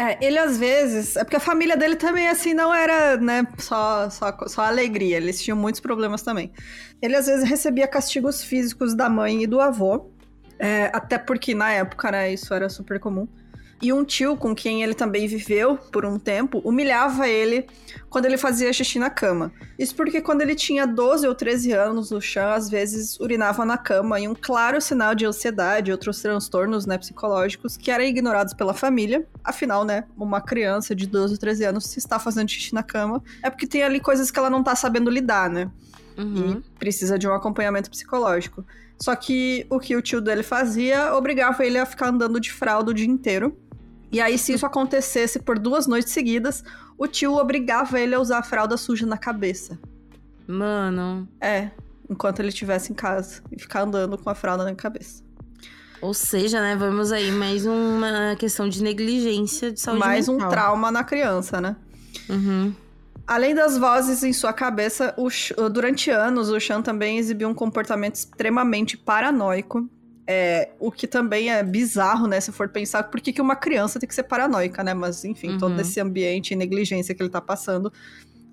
É, 0.00 0.16
ele 0.24 0.38
às 0.38 0.56
vezes. 0.56 1.14
É 1.14 1.22
porque 1.24 1.36
a 1.36 1.40
família 1.40 1.76
dele 1.76 1.94
também, 1.94 2.26
assim, 2.26 2.54
não 2.54 2.72
era, 2.72 3.18
né, 3.18 3.46
só, 3.58 4.08
só, 4.08 4.34
só 4.46 4.62
alegria. 4.62 5.18
Eles 5.18 5.42
tinham 5.42 5.58
muitos 5.58 5.78
problemas 5.78 6.22
também. 6.22 6.50
Ele 7.02 7.14
às 7.14 7.26
vezes 7.26 7.46
recebia 7.46 7.86
castigos 7.86 8.42
físicos 8.42 8.94
da 8.94 9.10
mãe 9.10 9.42
e 9.42 9.46
do 9.46 9.60
avô. 9.60 10.10
é, 10.58 10.90
até 10.94 11.18
porque 11.18 11.54
na 11.54 11.70
época, 11.72 12.10
né, 12.10 12.32
isso 12.32 12.52
era 12.54 12.70
super 12.70 12.98
comum. 12.98 13.28
E 13.82 13.92
um 13.92 14.04
tio 14.04 14.36
com 14.36 14.54
quem 14.54 14.82
ele 14.82 14.92
também 14.92 15.26
viveu 15.26 15.76
por 15.90 16.04
um 16.04 16.18
tempo 16.18 16.58
humilhava 16.58 17.26
ele 17.26 17.66
quando 18.10 18.26
ele 18.26 18.36
fazia 18.36 18.72
xixi 18.72 18.98
na 18.98 19.08
cama. 19.08 19.52
Isso 19.78 19.94
porque 19.94 20.20
quando 20.20 20.42
ele 20.42 20.54
tinha 20.54 20.86
12 20.86 21.26
ou 21.26 21.34
13 21.34 21.72
anos, 21.72 22.10
o 22.10 22.20
Chan 22.20 22.52
às 22.52 22.68
vezes 22.68 23.18
urinava 23.18 23.64
na 23.64 23.78
cama 23.78 24.20
e 24.20 24.28
um 24.28 24.34
claro 24.34 24.80
sinal 24.80 25.14
de 25.14 25.24
ansiedade 25.24 25.90
e 25.90 25.92
outros 25.92 26.20
transtornos 26.20 26.84
né, 26.84 26.98
psicológicos 26.98 27.76
que 27.76 27.90
eram 27.90 28.04
ignorados 28.04 28.52
pela 28.52 28.74
família. 28.74 29.26
Afinal, 29.42 29.84
né, 29.84 30.04
uma 30.16 30.40
criança 30.40 30.94
de 30.94 31.06
12 31.06 31.34
ou 31.34 31.38
13 31.38 31.64
anos 31.64 31.86
se 31.86 31.98
está 31.98 32.18
fazendo 32.18 32.50
xixi 32.50 32.74
na 32.74 32.82
cama 32.82 33.22
é 33.42 33.48
porque 33.48 33.66
tem 33.66 33.82
ali 33.82 34.00
coisas 34.00 34.30
que 34.30 34.38
ela 34.38 34.50
não 34.50 34.62
tá 34.62 34.76
sabendo 34.76 35.08
lidar, 35.08 35.48
né? 35.48 35.70
Uhum. 36.18 36.60
E 36.60 36.78
precisa 36.78 37.18
de 37.18 37.26
um 37.26 37.32
acompanhamento 37.32 37.90
psicológico. 37.90 38.64
Só 39.00 39.16
que 39.16 39.66
o 39.70 39.78
que 39.78 39.96
o 39.96 40.02
tio 40.02 40.20
dele 40.20 40.42
fazia 40.42 41.14
obrigava 41.14 41.64
ele 41.64 41.78
a 41.78 41.86
ficar 41.86 42.08
andando 42.08 42.38
de 42.38 42.52
fralda 42.52 42.90
o 42.90 42.94
dia 42.94 43.06
inteiro. 43.06 43.56
E 44.10 44.20
aí, 44.20 44.38
se 44.38 44.52
isso 44.52 44.64
acontecesse 44.66 45.38
por 45.38 45.58
duas 45.58 45.86
noites 45.86 46.12
seguidas, 46.12 46.64
o 46.98 47.06
tio 47.06 47.36
obrigava 47.36 47.98
ele 48.00 48.14
a 48.14 48.20
usar 48.20 48.38
a 48.38 48.42
fralda 48.42 48.76
suja 48.76 49.06
na 49.06 49.16
cabeça. 49.16 49.78
Mano. 50.46 51.28
É, 51.40 51.70
enquanto 52.08 52.40
ele 52.40 52.48
estivesse 52.48 52.92
em 52.92 52.94
casa. 52.94 53.42
E 53.52 53.60
ficar 53.60 53.82
andando 53.82 54.18
com 54.18 54.28
a 54.28 54.34
fralda 54.34 54.64
na 54.64 54.74
cabeça. 54.74 55.22
Ou 56.02 56.14
seja, 56.14 56.60
né, 56.60 56.74
vamos 56.76 57.12
aí 57.12 57.30
mais 57.30 57.66
uma 57.66 58.34
questão 58.38 58.68
de 58.68 58.82
negligência 58.82 59.70
de 59.70 59.78
saúde 59.78 60.00
mais 60.00 60.28
mental. 60.28 60.46
Um 60.46 60.50
trauma 60.50 60.90
na 60.90 61.04
criança, 61.04 61.60
né? 61.60 61.76
Uhum. 62.28 62.74
Além 63.26 63.54
das 63.54 63.76
vozes 63.76 64.24
em 64.24 64.32
sua 64.32 64.52
cabeça, 64.52 65.14
o, 65.16 65.28
durante 65.68 66.10
anos 66.10 66.48
o 66.48 66.58
Chan 66.58 66.82
também 66.82 67.18
exibiu 67.18 67.48
um 67.48 67.54
comportamento 67.54 68.16
extremamente 68.16 68.96
paranoico. 68.96 69.88
É, 70.32 70.70
o 70.78 70.92
que 70.92 71.08
também 71.08 71.50
é 71.50 71.60
bizarro, 71.60 72.28
né? 72.28 72.40
Se 72.40 72.52
for 72.52 72.68
pensar, 72.68 73.02
por 73.02 73.20
que, 73.20 73.32
que 73.32 73.42
uma 73.42 73.56
criança 73.56 73.98
tem 73.98 74.08
que 74.08 74.14
ser 74.14 74.22
paranoica, 74.22 74.84
né? 74.84 74.94
Mas, 74.94 75.24
enfim, 75.24 75.50
uhum. 75.50 75.58
todo 75.58 75.80
esse 75.80 75.98
ambiente 75.98 76.52
e 76.52 76.56
negligência 76.56 77.12
que 77.12 77.20
ele 77.20 77.28
tá 77.28 77.40
passando 77.40 77.92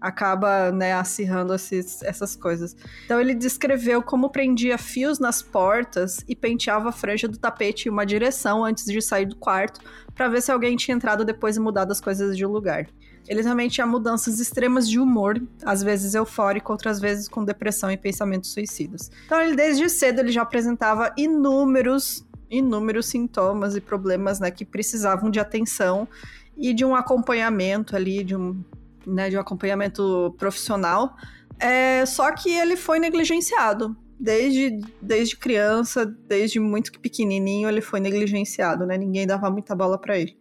acaba, 0.01 0.71
né, 0.71 0.93
acirrando 0.93 1.53
esses, 1.53 2.01
essas 2.01 2.35
coisas. 2.35 2.75
Então 3.05 3.19
ele 3.21 3.35
descreveu 3.35 4.01
como 4.01 4.31
prendia 4.31 4.75
fios 4.77 5.19
nas 5.19 5.43
portas 5.43 6.23
e 6.27 6.35
penteava 6.35 6.89
a 6.89 6.91
franja 6.91 7.27
do 7.27 7.37
tapete 7.37 7.87
em 7.87 7.91
uma 7.91 8.05
direção 8.05 8.65
antes 8.65 8.85
de 8.85 8.99
sair 8.99 9.27
do 9.27 9.35
quarto, 9.35 9.79
para 10.15 10.27
ver 10.27 10.41
se 10.41 10.51
alguém 10.51 10.75
tinha 10.75 10.95
entrado 10.95 11.23
depois 11.23 11.57
e 11.57 11.59
mudado 11.59 11.91
as 11.91 12.01
coisas 12.01 12.35
de 12.35 12.45
lugar. 12.45 12.87
Ele 13.27 13.43
também 13.43 13.67
tinha 13.67 13.85
mudanças 13.85 14.39
extremas 14.39 14.87
de 14.89 14.99
humor, 14.99 15.41
às 15.63 15.83
vezes 15.83 16.13
eufórico, 16.15 16.71
outras 16.71 16.99
vezes 16.99 17.27
com 17.27 17.43
depressão 17.43 17.91
e 17.91 17.97
pensamentos 17.97 18.51
suicidas. 18.51 19.11
Então, 19.25 19.41
ele 19.41 19.55
desde 19.55 19.89
cedo 19.89 20.19
ele 20.19 20.31
já 20.31 20.41
apresentava 20.41 21.13
inúmeros, 21.17 22.25
inúmeros 22.49 23.07
sintomas 23.07 23.75
e 23.75 23.81
problemas, 23.81 24.39
né, 24.39 24.49
que 24.49 24.63
precisavam 24.63 25.29
de 25.29 25.39
atenção 25.39 26.07
e 26.55 26.73
de 26.73 26.85
um 26.85 26.95
acompanhamento 26.95 27.95
ali, 27.95 28.23
de 28.23 28.35
um, 28.35 28.63
né, 29.05 29.29
de 29.29 29.37
um 29.37 29.39
acompanhamento 29.39 30.33
profissional. 30.37 31.15
É, 31.59 32.05
só 32.05 32.31
que 32.31 32.49
ele 32.49 32.75
foi 32.75 32.99
negligenciado. 32.99 33.95
Desde, 34.19 34.81
desde 34.99 35.37
criança, 35.37 36.03
desde 36.03 36.59
muito 36.59 36.91
pequenininho, 36.99 37.69
ele 37.69 37.81
foi 37.81 37.99
negligenciado, 37.99 38.83
né? 38.83 38.97
Ninguém 38.97 39.27
dava 39.27 39.47
muita 39.51 39.75
bola 39.75 39.95
para 39.95 40.17
ele. 40.17 40.35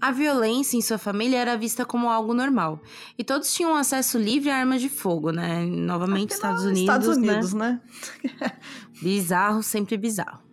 A 0.00 0.10
violência 0.10 0.76
em 0.76 0.82
sua 0.82 0.98
família 0.98 1.38
era 1.38 1.56
vista 1.56 1.84
como 1.84 2.10
algo 2.10 2.34
normal. 2.34 2.80
E 3.16 3.24
todos 3.24 3.54
tinham 3.54 3.74
acesso 3.74 4.18
livre 4.18 4.50
a 4.50 4.56
armas 4.56 4.82
de 4.82 4.88
fogo, 4.88 5.30
né? 5.30 5.64
Novamente, 5.64 6.32
Estados 6.32 6.62
Unidos. 6.62 6.80
Estados 6.80 7.08
Unidos, 7.08 7.54
né? 7.54 7.80
né? 8.22 8.52
bizarro, 9.00 9.62
sempre 9.62 9.96
bizarro. 9.96 10.44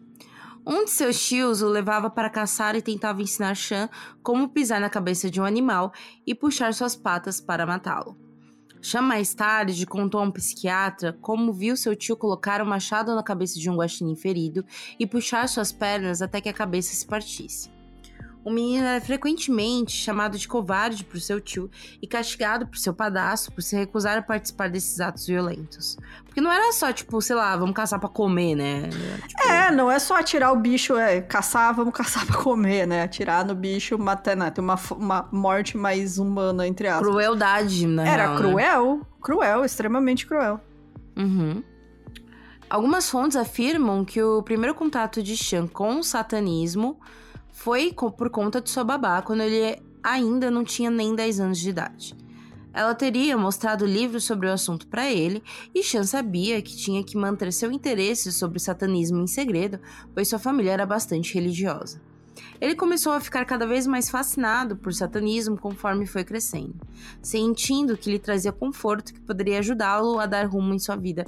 Um 0.65 0.85
de 0.85 0.91
seus 0.91 1.19
tios 1.19 1.61
o 1.61 1.67
levava 1.67 2.09
para 2.09 2.29
caçar 2.29 2.75
e 2.75 2.81
tentava 2.81 3.21
ensinar 3.21 3.55
Chan 3.55 3.89
como 4.21 4.49
pisar 4.49 4.79
na 4.79 4.89
cabeça 4.89 5.29
de 5.29 5.41
um 5.41 5.43
animal 5.43 5.91
e 6.25 6.35
puxar 6.35 6.73
suas 6.73 6.95
patas 6.95 7.41
para 7.41 7.65
matá-lo. 7.65 8.15
Chan 8.79 9.01
mais 9.01 9.33
tarde 9.33 9.85
contou 9.85 10.21
a 10.21 10.23
um 10.23 10.31
psiquiatra 10.31 11.17
como 11.19 11.51
viu 11.51 11.75
seu 11.75 11.95
tio 11.95 12.15
colocar 12.15 12.61
um 12.61 12.65
machado 12.65 13.13
na 13.15 13.23
cabeça 13.23 13.59
de 13.59 13.69
um 13.69 13.75
guaxinim 13.75 14.15
ferido 14.15 14.63
e 14.99 15.05
puxar 15.05 15.47
suas 15.49 15.71
pernas 15.71 16.21
até 16.21 16.39
que 16.39 16.49
a 16.49 16.53
cabeça 16.53 16.93
se 16.93 17.05
partisse. 17.05 17.69
O 18.43 18.49
menino 18.49 18.85
era 18.85 18.99
frequentemente 18.99 19.91
chamado 19.91 20.37
de 20.37 20.47
covarde 20.47 21.03
por 21.03 21.19
seu 21.19 21.39
tio 21.39 21.69
e 22.01 22.07
castigado 22.07 22.65
por 22.65 22.77
seu 22.77 22.93
padrasto 22.93 23.51
por 23.51 23.61
se 23.61 23.75
recusar 23.75 24.17
a 24.17 24.21
participar 24.21 24.69
desses 24.69 24.99
atos 24.99 25.27
violentos. 25.27 25.97
Porque 26.25 26.41
não 26.41 26.51
era 26.51 26.71
só, 26.71 26.91
tipo, 26.91 27.21
sei 27.21 27.35
lá, 27.35 27.55
vamos 27.55 27.75
caçar 27.75 27.99
pra 27.99 28.09
comer, 28.09 28.55
né? 28.55 28.89
Tipo... 29.27 29.47
É, 29.47 29.69
não 29.69 29.91
é 29.91 29.99
só 29.99 30.15
atirar 30.15 30.51
o 30.51 30.55
bicho, 30.55 30.97
é 30.97 31.21
caçar, 31.21 31.73
vamos 31.75 31.93
caçar 31.95 32.25
pra 32.25 32.37
comer, 32.37 32.87
né? 32.87 33.03
Atirar 33.03 33.45
no 33.45 33.53
bicho, 33.53 33.97
matar, 33.99 34.35
né? 34.35 34.49
Tem 34.49 34.63
uma, 34.63 34.79
uma 34.91 35.29
morte 35.31 35.77
mais 35.77 36.17
humana, 36.17 36.65
entre 36.65 36.87
aspas. 36.87 37.07
Crueldade, 37.07 37.85
né? 37.85 38.07
Era 38.07 38.27
real, 38.27 38.37
cruel, 38.37 38.95
né? 38.95 39.01
cruel, 39.21 39.65
extremamente 39.65 40.25
cruel. 40.25 40.59
Uhum. 41.15 41.63
Algumas 42.67 43.09
fontes 43.09 43.35
afirmam 43.35 44.03
que 44.05 44.23
o 44.23 44.41
primeiro 44.41 44.73
contato 44.73 45.21
de 45.21 45.35
Chan 45.35 45.67
com 45.67 45.99
o 45.99 46.03
satanismo 46.03 46.97
foi 47.63 47.93
por 47.93 48.31
conta 48.31 48.59
de 48.59 48.71
sua 48.71 48.83
babá 48.83 49.21
quando 49.21 49.41
ele 49.41 49.79
ainda 50.01 50.49
não 50.49 50.63
tinha 50.63 50.89
nem 50.89 51.13
10 51.13 51.39
anos 51.39 51.59
de 51.59 51.69
idade. 51.69 52.17
Ela 52.73 52.95
teria 52.95 53.37
mostrado 53.37 53.85
livros 53.85 54.23
sobre 54.23 54.47
o 54.47 54.51
assunto 54.51 54.87
para 54.87 55.11
ele 55.11 55.43
e 55.75 55.83
Chan 55.83 56.03
sabia 56.03 56.59
que 56.59 56.75
tinha 56.75 57.03
que 57.03 57.15
manter 57.15 57.53
seu 57.53 57.71
interesse 57.71 58.31
sobre 58.31 58.57
satanismo 58.57 59.21
em 59.21 59.27
segredo, 59.27 59.79
pois 60.11 60.27
sua 60.27 60.39
família 60.39 60.71
era 60.71 60.87
bastante 60.87 61.35
religiosa. 61.35 62.01
Ele 62.61 62.75
começou 62.75 63.11
a 63.13 63.19
ficar 63.19 63.43
cada 63.43 63.65
vez 63.65 63.87
mais 63.87 64.07
fascinado 64.07 64.75
por 64.75 64.93
satanismo 64.93 65.57
conforme 65.57 66.05
foi 66.05 66.23
crescendo, 66.23 66.75
sentindo 67.19 67.97
que 67.97 68.11
lhe 68.11 68.19
trazia 68.19 68.51
conforto 68.51 69.11
que 69.11 69.19
poderia 69.19 69.57
ajudá-lo 69.57 70.19
a 70.19 70.27
dar 70.27 70.45
rumo 70.45 70.71
em 70.71 70.77
sua 70.77 70.95
vida. 70.95 71.25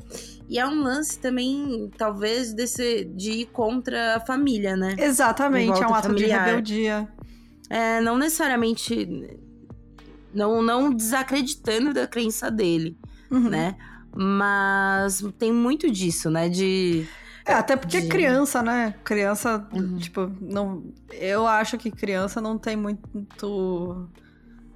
E 0.48 0.60
é 0.60 0.68
um 0.68 0.84
lance 0.84 1.18
também, 1.18 1.92
talvez, 1.98 2.54
desse, 2.54 3.06
de 3.06 3.32
ir 3.32 3.46
contra 3.48 4.18
a 4.18 4.20
família, 4.20 4.78
né? 4.78 4.96
Exatamente, 5.00 5.82
é 5.82 5.88
um 5.88 5.96
ato 5.96 6.10
familiar. 6.10 6.40
de 6.40 6.52
rebeldia. 6.52 7.10
É, 7.68 8.00
não 8.00 8.16
necessariamente. 8.16 9.40
Não, 10.32 10.62
não 10.62 10.94
desacreditando 10.94 11.94
da 11.94 12.08
crença 12.08 12.52
dele, 12.52 12.96
uhum. 13.32 13.50
né? 13.50 13.76
Mas 14.16 15.26
tem 15.40 15.52
muito 15.52 15.90
disso, 15.90 16.30
né? 16.30 16.48
De 16.48 17.08
é, 17.46 17.54
até 17.54 17.76
porque 17.76 18.02
de... 18.02 18.08
criança, 18.08 18.62
né? 18.62 18.96
Criança, 19.04 19.68
uhum. 19.74 19.98
tipo, 19.98 20.32
não. 20.40 20.84
Eu 21.12 21.46
acho 21.46 21.78
que 21.78 21.92
criança 21.92 22.40
não 22.40 22.58
tem 22.58 22.76
muito. 22.76 24.10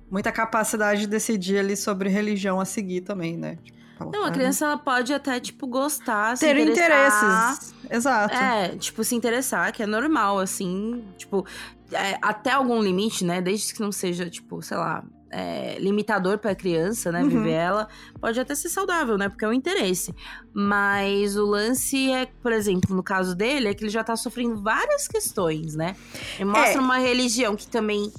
Muita 0.09 0.31
capacidade 0.31 1.01
de 1.01 1.07
decidir 1.07 1.57
ali 1.57 1.75
sobre 1.75 2.07
religião 2.07 2.61
a 2.61 2.65
seguir 2.65 3.01
também, 3.01 3.35
né? 3.35 3.57
Tipo, 3.57 3.77
não, 4.11 4.23
a 4.23 4.31
criança 4.31 4.65
ela 4.65 4.77
pode 4.77 5.13
até, 5.13 5.39
tipo, 5.39 5.67
gostar, 5.67 6.37
Ter 6.37 6.57
interesses. 6.57 7.73
Exato. 7.89 8.33
É, 8.33 8.69
tipo, 8.77 9.03
se 9.03 9.15
interessar, 9.15 9.73
que 9.73 9.83
é 9.83 9.85
normal, 9.85 10.39
assim. 10.39 11.03
Tipo, 11.17 11.45
é, 11.91 12.17
até 12.21 12.51
algum 12.51 12.81
limite, 12.81 13.25
né? 13.25 13.41
Desde 13.41 13.73
que 13.73 13.81
não 13.81 13.91
seja, 13.91 14.29
tipo, 14.29 14.61
sei 14.61 14.77
lá, 14.77 15.03
é, 15.29 15.77
limitador 15.79 16.37
para 16.37 16.51
a 16.51 16.55
criança, 16.55 17.11
né? 17.11 17.21
Uhum. 17.21 17.29
Viver 17.29 17.51
ela 17.51 17.87
pode 18.19 18.39
até 18.39 18.55
ser 18.55 18.69
saudável, 18.69 19.17
né? 19.17 19.29
Porque 19.29 19.45
é 19.45 19.47
um 19.47 19.53
interesse. 19.53 20.13
Mas 20.53 21.37
o 21.37 21.45
lance 21.45 22.11
é, 22.11 22.27
por 22.41 22.51
exemplo, 22.51 22.95
no 22.95 23.03
caso 23.03 23.35
dele, 23.35 23.67
é 23.67 23.73
que 23.73 23.83
ele 23.83 23.91
já 23.91 24.03
tá 24.03 24.15
sofrendo 24.15 24.61
várias 24.61 25.07
questões, 25.07 25.75
né? 25.75 25.95
E 26.39 26.45
mostra 26.45 26.77
é. 26.77 26.79
uma 26.79 26.97
religião 26.97 27.55
que 27.55 27.67
também. 27.67 28.11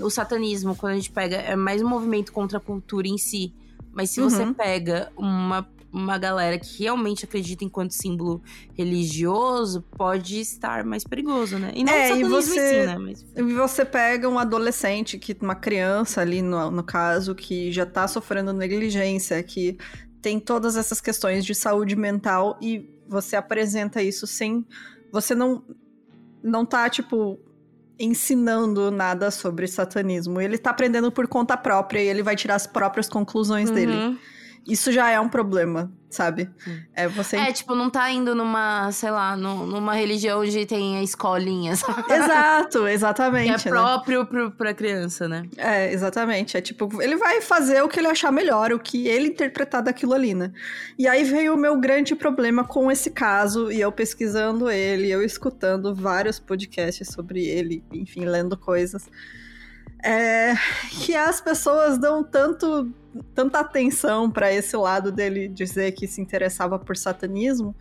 O 0.00 0.08
satanismo, 0.08 0.76
quando 0.76 0.92
a 0.92 0.96
gente 0.96 1.10
pega, 1.10 1.36
é 1.36 1.56
mais 1.56 1.82
um 1.82 1.88
movimento 1.88 2.32
contra 2.32 2.58
a 2.58 2.60
cultura 2.60 3.08
em 3.08 3.18
si. 3.18 3.52
Mas 3.92 4.10
se 4.10 4.20
uhum. 4.20 4.30
você 4.30 4.46
pega 4.54 5.10
uma 5.16 5.66
uma 5.96 6.18
galera 6.18 6.58
que 6.58 6.82
realmente 6.82 7.24
acredita 7.24 7.64
enquanto 7.64 7.92
símbolo 7.92 8.42
religioso 8.74 9.80
pode 9.96 10.38
estar 10.40 10.84
mais 10.84 11.04
perigoso, 11.04 11.58
né? 11.58 11.72
E 11.74 11.82
não 11.82 11.92
é, 11.92 12.18
e 12.18 12.22
você, 12.22 12.82
si, 12.82 12.86
né? 12.86 12.98
Mas... 12.98 13.24
você 13.54 13.82
pega 13.82 14.28
um 14.28 14.38
adolescente, 14.38 15.18
que 15.18 15.34
uma 15.40 15.54
criança 15.54 16.20
ali, 16.20 16.42
no, 16.42 16.70
no 16.70 16.82
caso, 16.82 17.34
que 17.34 17.72
já 17.72 17.86
tá 17.86 18.06
sofrendo 18.06 18.52
negligência, 18.52 19.42
que 19.42 19.78
tem 20.20 20.38
todas 20.38 20.76
essas 20.76 21.00
questões 21.00 21.46
de 21.46 21.54
saúde 21.54 21.96
mental 21.96 22.58
e 22.60 22.90
você 23.08 23.34
apresenta 23.34 24.02
isso 24.02 24.26
sem... 24.26 24.66
Você 25.12 25.34
não, 25.34 25.64
não 26.42 26.66
tá, 26.66 26.90
tipo, 26.90 27.40
ensinando 27.98 28.90
nada 28.90 29.30
sobre 29.30 29.66
satanismo. 29.66 30.42
Ele 30.42 30.58
tá 30.58 30.70
aprendendo 30.70 31.10
por 31.10 31.26
conta 31.26 31.56
própria 31.56 32.02
e 32.02 32.08
ele 32.08 32.22
vai 32.22 32.36
tirar 32.36 32.56
as 32.56 32.66
próprias 32.66 33.08
conclusões 33.08 33.70
uhum. 33.70 33.74
dele. 33.74 34.18
Isso 34.66 34.90
já 34.90 35.08
é 35.10 35.20
um 35.20 35.28
problema, 35.28 35.92
sabe? 36.10 36.50
É 36.92 37.06
você. 37.06 37.36
É, 37.36 37.52
tipo, 37.52 37.72
não 37.74 37.88
tá 37.88 38.10
indo 38.10 38.34
numa, 38.34 38.90
sei 38.90 39.12
lá, 39.12 39.36
numa 39.36 39.94
religião 39.94 40.40
onde 40.40 40.66
tem 40.66 40.98
a 40.98 41.02
escolinha, 41.04 41.76
sabe? 41.76 42.12
Exato, 42.12 42.88
exatamente. 42.88 43.62
Que 43.62 43.68
é 43.68 43.70
né? 43.70 43.78
próprio 43.78 44.26
pro, 44.26 44.50
pra 44.50 44.74
criança, 44.74 45.28
né? 45.28 45.44
É, 45.56 45.92
exatamente. 45.92 46.56
É 46.56 46.60
tipo, 46.60 47.00
ele 47.00 47.16
vai 47.16 47.40
fazer 47.40 47.80
o 47.82 47.88
que 47.88 48.00
ele 48.00 48.08
achar 48.08 48.32
melhor, 48.32 48.72
o 48.72 48.78
que 48.78 49.06
ele 49.06 49.28
interpretar 49.28 49.82
daquilo 49.82 50.14
ali, 50.14 50.34
né? 50.34 50.50
E 50.98 51.06
aí 51.06 51.22
veio 51.22 51.54
o 51.54 51.56
meu 51.56 51.78
grande 51.78 52.16
problema 52.16 52.64
com 52.64 52.90
esse 52.90 53.10
caso, 53.10 53.70
e 53.70 53.80
eu 53.80 53.92
pesquisando 53.92 54.68
ele, 54.68 55.08
eu 55.08 55.22
escutando 55.22 55.94
vários 55.94 56.40
podcasts 56.40 57.08
sobre 57.08 57.46
ele, 57.46 57.84
enfim, 57.92 58.24
lendo 58.24 58.56
coisas. 58.56 59.08
É, 60.02 60.54
que 60.90 61.14
as 61.14 61.40
pessoas 61.40 61.98
dão 61.98 62.22
tanto 62.22 62.92
tanta 63.34 63.60
atenção 63.60 64.30
para 64.30 64.52
esse 64.52 64.76
lado 64.76 65.12
dele 65.12 65.48
dizer 65.48 65.92
que 65.92 66.06
se 66.06 66.20
interessava 66.20 66.78
por 66.78 66.96
satanismo 66.96 67.74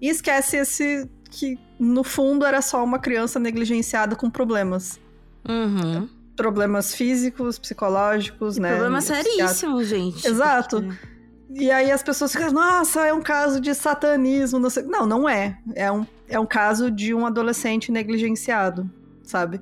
e 0.00 0.08
esquece 0.08 0.56
esse 0.56 1.08
que 1.30 1.58
no 1.78 2.02
fundo 2.02 2.44
era 2.44 2.60
só 2.60 2.82
uma 2.82 2.98
criança 2.98 3.38
negligenciada 3.38 4.16
com 4.16 4.28
problemas. 4.28 5.00
Uhum. 5.48 6.08
Problemas 6.36 6.94
físicos, 6.94 7.58
psicológicos, 7.58 8.56
e 8.56 8.60
né? 8.60 8.72
Problemas 8.72 9.04
seríssimos, 9.04 9.86
gente. 9.86 10.26
Exato. 10.26 10.82
Porque... 10.82 11.10
E 11.52 11.70
aí 11.70 11.90
as 11.90 12.02
pessoas 12.02 12.32
ficam, 12.32 12.52
nossa, 12.52 13.06
é 13.06 13.12
um 13.12 13.20
caso 13.20 13.60
de 13.60 13.74
satanismo. 13.74 14.58
Não, 14.58 14.70
sei. 14.70 14.84
não, 14.84 15.06
não 15.06 15.28
é. 15.28 15.58
É 15.74 15.90
um, 15.90 16.06
é 16.28 16.38
um 16.38 16.46
caso 16.46 16.90
de 16.90 17.12
um 17.12 17.26
adolescente 17.26 17.90
negligenciado, 17.90 18.88
sabe? 19.22 19.60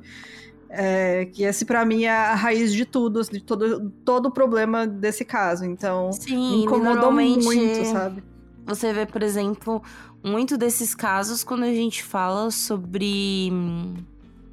É, 0.71 1.25
que 1.27 1.45
esse 1.45 1.65
para 1.65 1.85
mim 1.85 2.05
é 2.05 2.11
a 2.11 2.35
raiz 2.35 2.73
de 2.73 2.85
tudo, 2.85 3.23
de 3.23 3.41
todo, 3.41 3.91
todo 4.05 4.27
o 4.27 4.31
problema 4.31 4.87
desse 4.87 5.25
caso. 5.25 5.65
Então, 5.65 6.13
Sim, 6.13 6.57
me 6.57 6.65
incomodou 6.65 7.11
muito, 7.11 7.85
sabe? 7.87 8.23
Você 8.67 8.93
vê, 8.93 9.07
por 9.07 9.23
exemplo, 9.23 9.83
muito 10.23 10.59
desses 10.59 10.95
casos 10.95 11.43
quando 11.43 11.63
a 11.63 11.73
gente 11.73 12.03
fala 12.05 12.51
sobre 12.51 13.49
hum, 13.51 13.95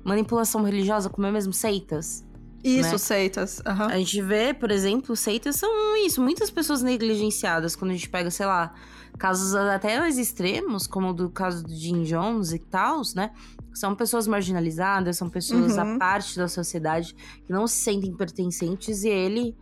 manipulação 0.05 0.63
religiosa, 0.63 1.10
como 1.10 1.27
é 1.27 1.31
mesmo 1.31 1.51
seitas. 1.51 2.25
Isso, 2.63 2.91
né? 2.93 2.98
seitas. 2.98 3.62
Uhum. 3.65 3.86
A 3.86 3.98
gente 3.98 4.22
vê, 4.22 4.53
por 4.53 4.72
exemplo, 4.72 5.15
seitas 5.15 5.57
são 5.57 5.98
isso, 5.98 6.22
muitas 6.22 6.50
pessoas 6.50 6.81
negligenciadas. 6.81 7.75
Quando 7.75 7.91
a 7.91 7.93
gente 7.93 8.10
pega, 8.10 8.31
sei 8.31 8.45
lá, 8.45 8.74
casos 9.17 9.55
até 9.55 10.00
mais 10.00 10.17
extremos, 10.17 10.88
como 10.88 11.10
o 11.10 11.13
do 11.13 11.29
caso 11.29 11.63
do 11.63 11.74
Jim 11.74 12.03
Jones 12.03 12.51
e 12.51 12.60
tal, 12.60 13.01
né? 13.15 13.31
São 13.74 13.95
pessoas 13.95 14.27
marginalizadas, 14.27 15.17
são 15.17 15.29
pessoas 15.29 15.77
Uhum. 15.77 15.95
à 15.95 15.98
parte 16.00 16.38
da 16.38 16.48
sociedade 16.48 17.13
que 17.45 17.51
não 17.51 17.67
se 17.67 17.75
sentem 17.77 18.13
pertencentes 18.13 19.03
e 19.03 19.10
ele. 19.10 19.55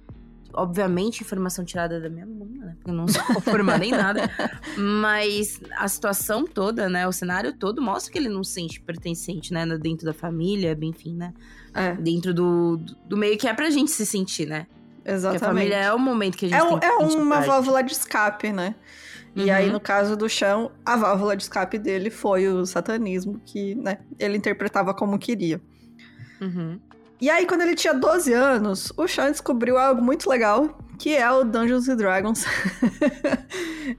Obviamente, 0.55 1.21
informação 1.23 1.65
tirada 1.65 1.99
da 1.99 2.07
minha 2.11 2.27
bunda, 2.27 2.63
né? 2.63 2.73
Porque 2.75 2.91
eu 2.91 2.93
não 2.93 3.07
sou 3.07 3.23
formada 3.41 3.83
em 3.83 3.89
nada. 3.89 4.29
Mas 4.77 5.59
a 5.77 5.87
situação 5.87 6.45
toda, 6.45 6.87
né? 6.87 7.07
O 7.07 7.11
cenário 7.11 7.53
todo 7.57 7.81
mostra 7.81 8.11
que 8.11 8.19
ele 8.19 8.29
não 8.29 8.43
se 8.43 8.51
sente 8.53 8.79
pertencente, 8.79 9.51
né? 9.51 9.65
Dentro 9.79 10.05
da 10.05 10.13
família, 10.13 10.77
enfim, 10.79 11.15
né? 11.15 11.33
É, 11.73 11.93
Dentro 11.95 12.35
do, 12.35 12.77
do 13.07 13.17
meio 13.17 13.35
que 13.35 13.47
é 13.47 13.53
pra 13.55 13.71
gente 13.71 13.89
se 13.89 14.05
sentir, 14.05 14.45
né? 14.47 14.67
Porque 14.97 15.09
a 15.09 15.13
exatamente. 15.15 15.43
família 15.43 15.75
é 15.75 15.91
o 15.91 15.97
momento 15.97 16.37
que 16.37 16.45
a 16.45 16.49
gente 16.49 16.61
É, 16.61 16.69
tem 16.69 16.79
que 16.79 16.85
é 16.85 16.91
uma 17.17 17.41
válvula 17.41 17.83
de 17.83 17.93
escape, 17.93 18.51
né? 18.53 18.75
E 19.35 19.45
Uhum. 19.45 19.53
aí, 19.53 19.71
no 19.71 19.79
caso 19.79 20.15
do 20.15 20.29
chão, 20.29 20.71
a 20.85 20.95
válvula 20.95 21.35
de 21.35 21.43
escape 21.43 21.77
dele 21.77 22.09
foi 22.09 22.47
o 22.47 22.65
satanismo, 22.65 23.41
que 23.45 23.75
né, 23.75 23.97
ele 24.19 24.37
interpretava 24.37 24.93
como 24.93 25.17
queria. 25.17 25.59
Uhum. 26.39 26.79
E 27.19 27.29
aí, 27.29 27.45
quando 27.45 27.61
ele 27.61 27.75
tinha 27.75 27.93
12 27.93 28.33
anos, 28.33 28.91
o 28.97 29.07
Sean 29.07 29.31
descobriu 29.31 29.77
algo 29.77 30.01
muito 30.01 30.29
legal, 30.29 30.77
que 30.99 31.15
é 31.15 31.31
o 31.31 31.43
Dungeons 31.43 31.87
and 31.87 31.97
Dragons. 31.97 32.45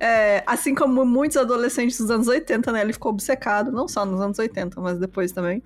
É, 0.00 0.42
assim 0.46 0.74
como 0.74 1.04
muitos 1.04 1.36
adolescentes 1.36 1.98
dos 2.00 2.10
anos 2.10 2.26
80, 2.26 2.72
né? 2.72 2.80
Ele 2.80 2.92
ficou 2.94 3.12
obcecado, 3.12 3.70
não 3.70 3.86
só 3.86 4.04
nos 4.04 4.18
anos 4.20 4.38
80, 4.38 4.80
mas 4.80 4.98
depois 4.98 5.30
também. 5.30 5.62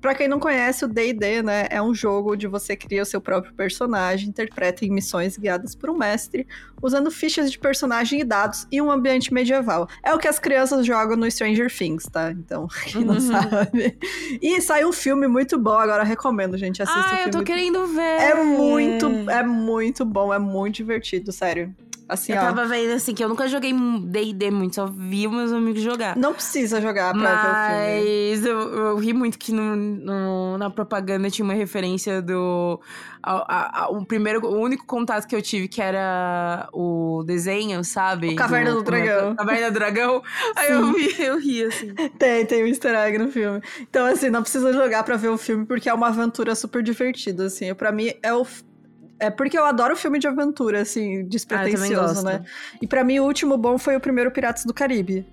Pra 0.00 0.14
quem 0.14 0.28
não 0.28 0.38
conhece, 0.38 0.84
o 0.84 0.88
D&D, 0.88 1.42
né, 1.42 1.66
é 1.70 1.80
um 1.82 1.92
jogo 1.94 2.34
onde 2.34 2.46
você 2.46 2.76
cria 2.76 3.02
o 3.02 3.06
seu 3.06 3.20
próprio 3.20 3.52
personagem, 3.54 4.28
interpreta 4.28 4.84
em 4.84 4.90
missões 4.90 5.36
guiadas 5.36 5.74
por 5.74 5.90
um 5.90 5.96
mestre, 5.96 6.46
usando 6.82 7.10
fichas 7.10 7.50
de 7.50 7.58
personagem 7.58 8.20
e 8.20 8.24
dados 8.24 8.66
e 8.70 8.80
um 8.80 8.90
ambiente 8.90 9.32
medieval. 9.34 9.88
É 10.04 10.14
o 10.14 10.18
que 10.18 10.28
as 10.28 10.38
crianças 10.38 10.86
jogam 10.86 11.16
no 11.16 11.28
Stranger 11.30 11.74
Things, 11.74 12.04
tá? 12.04 12.30
Então, 12.30 12.68
quem 12.86 13.04
não 13.04 13.14
Uhum. 13.14 13.20
sabe. 13.20 13.98
E 14.40 14.60
saiu 14.60 14.88
um 14.88 14.92
filme 14.92 15.26
muito 15.26 15.58
bom, 15.58 15.76
agora 15.78 16.04
recomendo, 16.04 16.56
gente, 16.56 16.82
assista 16.82 17.00
o 17.00 17.02
Ah, 17.02 17.08
filme. 17.24 17.26
eu 17.26 17.38
tô 17.40 17.44
querendo 17.44 17.86
ver. 17.88 18.00
É 18.02 18.34
muito, 18.44 19.06
é 19.28 19.42
muito 19.42 20.04
bom, 20.04 20.32
é 20.32 20.38
muito 20.38 20.76
divertido, 20.76 21.32
sério. 21.32 21.74
Assim, 22.08 22.32
Eu 22.32 22.38
ó, 22.38 22.42
tava 22.42 22.66
vendo 22.66 22.92
assim, 22.92 23.12
que 23.14 23.24
eu 23.24 23.28
nunca 23.28 23.48
joguei 23.48 23.72
D&D 23.72 24.50
muito, 24.52 24.76
só 24.76 24.86
vi 24.86 25.26
os 25.26 25.34
meus 25.34 25.52
amigos 25.52 25.82
jogar. 25.82 26.16
não 26.16 26.32
precisa 26.32 26.80
jogar 26.80 27.12
pra 27.12 27.34
ver 27.34 27.48
o 27.48 27.54
filme. 27.66 28.30
Mas 28.36 28.46
eu, 28.46 28.58
eu 28.86 28.96
ri 28.96 29.12
muito 29.12 29.36
que 29.38 29.52
no, 29.52 29.74
no- 29.74 30.58
na 30.58 30.70
propaganda 30.70 31.28
tinha 31.30 31.44
uma 31.44 31.54
referência 31.54 32.22
do. 32.22 32.80
a- 33.22 33.32
a- 33.48 33.82
a- 33.84 33.88
o 33.90 34.04
primeiro, 34.06 34.46
o 34.46 34.56
único 34.60 34.86
contato 34.86 35.26
que 35.26 35.34
eu 35.34 35.42
tive 35.42 35.66
que 35.66 35.82
era 35.82 36.68
o 36.72 37.24
desenho, 37.26 37.82
sabe? 37.82 38.28
O 38.28 38.36
Caverna 38.36 38.72
do 38.72 38.82
Dragão. 38.84 39.34
Caverna 39.34 39.70
do 39.70 39.74
Dragão. 39.74 40.22
Aí 40.54 40.70
eu, 40.70 40.92
vi, 40.92 41.14
eu 41.22 41.40
ri 41.40 41.64
assim. 41.64 41.92
Tem, 42.18 42.46
tem 42.46 42.62
um 42.62 42.66
easter 42.68 42.94
egg 42.94 43.18
no 43.18 43.32
filme. 43.32 43.60
Então, 43.80 44.06
assim, 44.06 44.30
não 44.30 44.42
precisa 44.42 44.72
jogar 44.72 45.02
pra 45.02 45.16
ver 45.16 45.28
o 45.30 45.36
filme, 45.38 45.66
porque 45.66 45.88
é 45.88 45.92
uma 45.94 46.06
aventura 46.06 46.54
super 46.54 46.82
divertida, 46.84 47.46
assim. 47.46 47.74
Pra 47.74 47.90
mim, 47.90 48.12
é 48.22 48.32
o... 48.32 48.46
É 49.18 49.30
porque 49.30 49.58
eu 49.58 49.64
adoro 49.64 49.96
filme 49.96 50.18
de 50.18 50.26
aventura, 50.28 50.82
assim, 50.82 51.20
Ah, 51.20 51.24
despretensioso, 51.26 52.14
gosto. 52.14 52.24
né? 52.24 52.44
E 52.82 52.86
pra 52.86 53.02
mim, 53.02 53.18
o 53.18 53.24
último 53.24 53.56
bom 53.56 53.78
foi 53.78 53.96
o 53.96 54.00
primeiro 54.00 54.30
Piratas 54.30 54.64
do 54.64 54.74
Caribe. 54.74 55.26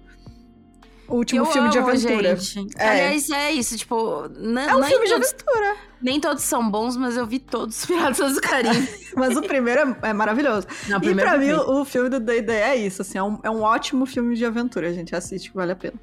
O 1.08 1.16
último 1.18 1.42
eu 1.42 1.46
filme 1.48 1.70
de 1.70 1.78
amo, 1.78 1.90
aventura. 1.90 2.36
Gente. 2.38 2.76
É. 2.78 2.90
Aliás, 2.90 3.30
é 3.30 3.52
isso, 3.52 3.78
tipo. 3.78 3.96
É 4.26 4.76
um 4.76 4.84
filme 4.84 5.06
de 5.08 5.14
aventura. 5.14 5.76
Nem 6.04 6.20
todos 6.20 6.44
são 6.44 6.70
bons, 6.70 6.98
mas 6.98 7.16
eu 7.16 7.26
vi 7.26 7.40
todos 7.40 7.80
os 7.80 7.86
Piratas 7.86 8.34
do 8.34 8.42
Caribe. 8.42 8.90
Mas 9.16 9.38
o 9.38 9.42
primeiro 9.42 9.96
é, 10.02 10.10
é 10.10 10.14
maravilhoso. 10.14 10.68
Não, 10.90 10.98
E 10.98 11.14
pra 11.14 11.38
mim, 11.38 11.52
o, 11.52 11.82
o 11.82 11.86
filme 11.86 12.10
do 12.10 12.20
D&D 12.20 12.52
é 12.52 12.76
isso, 12.76 13.04
assim, 13.04 13.20
é 13.20 13.24
um, 13.24 13.40
é 13.44 13.50
um 13.50 13.62
ótimo 13.62 14.08
filme 14.08 14.36
de 14.36 14.44
aventura, 14.44 14.92
gente, 14.92 15.16
assiste 15.16 15.52
que 15.52 15.56
vale 15.56 15.72
a 15.72 15.76
pena. 15.76 15.94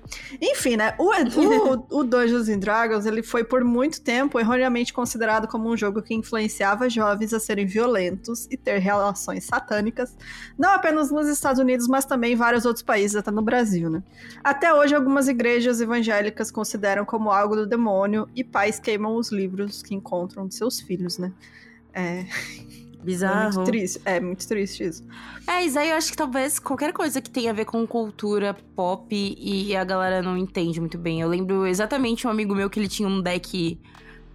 Enfim, 0.40 0.76
né, 0.76 0.94
o, 0.96 1.10
o, 1.10 1.86
o 2.00 2.04
Dungeons 2.04 2.48
and 2.48 2.60
Dragons, 2.60 3.06
ele 3.06 3.22
foi 3.22 3.42
por 3.42 3.64
muito 3.64 4.00
tempo 4.00 4.38
erroneamente 4.38 4.92
considerado 4.92 5.48
como 5.48 5.68
um 5.68 5.76
jogo 5.76 6.00
que 6.02 6.14
influenciava 6.14 6.88
jovens 6.88 7.34
a 7.34 7.40
serem 7.40 7.66
violentos 7.66 8.46
e 8.50 8.56
ter 8.56 8.78
relações 8.78 9.44
satânicas, 9.44 10.16
não 10.58 10.70
apenas 10.70 11.10
nos 11.10 11.26
Estados 11.26 11.60
Unidos, 11.60 11.88
mas 11.88 12.04
também 12.04 12.34
em 12.34 12.36
vários 12.36 12.64
outros 12.64 12.84
países, 12.84 13.16
até 13.16 13.30
no 13.30 13.42
Brasil, 13.42 13.90
né. 13.90 14.02
Até 14.42 14.72
hoje, 14.72 14.94
algumas 14.94 15.28
igrejas 15.28 15.80
evangélicas 15.80 16.50
consideram 16.50 17.04
como 17.04 17.30
algo 17.30 17.56
do 17.56 17.66
demônio 17.66 18.28
e 18.34 18.44
pais 18.44 18.78
queimam 18.78 19.16
os 19.16 19.32
livros 19.32 19.82
que 19.90 19.94
encontram 19.96 20.46
de 20.46 20.54
seus 20.54 20.80
filhos, 20.80 21.18
né. 21.18 21.32
É, 21.92 22.20
é 23.00 23.04
Bizarro. 23.04 23.54
muito 23.56 23.64
triste, 23.70 24.00
é 24.04 24.20
muito 24.20 24.46
triste 24.46 24.84
isso. 24.84 25.04
É, 25.46 25.64
isso 25.64 25.78
aí 25.78 25.90
eu 25.90 25.96
acho 25.96 26.10
que 26.12 26.16
talvez 26.16 26.58
qualquer 26.60 26.92
coisa 26.92 27.20
que 27.20 27.28
tenha 27.28 27.50
a 27.50 27.54
ver 27.54 27.64
com 27.64 27.84
cultura 27.86 28.54
pop 28.76 29.08
e 29.10 29.74
a 29.74 29.82
galera 29.82 30.22
não 30.22 30.36
entende 30.36 30.78
muito 30.80 30.96
bem. 30.96 31.20
Eu 31.20 31.28
lembro 31.28 31.66
exatamente 31.66 32.26
um 32.26 32.30
amigo 32.30 32.54
meu 32.54 32.70
que 32.70 32.78
ele 32.78 32.86
tinha 32.88 33.08
um 33.08 33.20
deck 33.20 33.80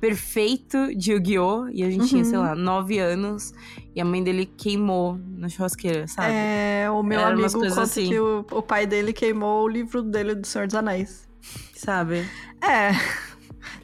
perfeito 0.01 0.93
de 0.95 1.13
Yu-Gi-Oh! 1.13 1.69
E 1.69 1.83
a 1.83 1.89
gente 1.89 2.07
tinha, 2.09 2.23
Uhum. 2.23 2.29
sei 2.29 2.37
lá, 2.37 2.53
nove 2.53 2.99
anos. 2.99 3.53
E 3.95 4.01
a 4.01 4.05
mãe 4.05 4.21
dele 4.21 4.45
queimou 4.45 5.17
na 5.37 5.47
churrasqueira, 5.47 6.05
sabe? 6.07 6.33
É, 6.33 6.87
o 6.91 7.01
meu 7.01 7.19
Era 7.19 7.29
amigo 7.29 7.49
conta 7.53 7.81
assim. 7.83 8.09
que 8.09 8.19
o, 8.19 8.45
o 8.51 8.61
pai 8.61 8.85
dele 8.85 9.13
queimou 9.13 9.63
o 9.63 9.67
livro 9.69 10.03
dele 10.03 10.35
do 10.35 10.45
Senhor 10.45 10.67
dos 10.67 10.75
Anéis. 10.75 11.27
Sabe? 11.75 12.25
É, 12.61 12.91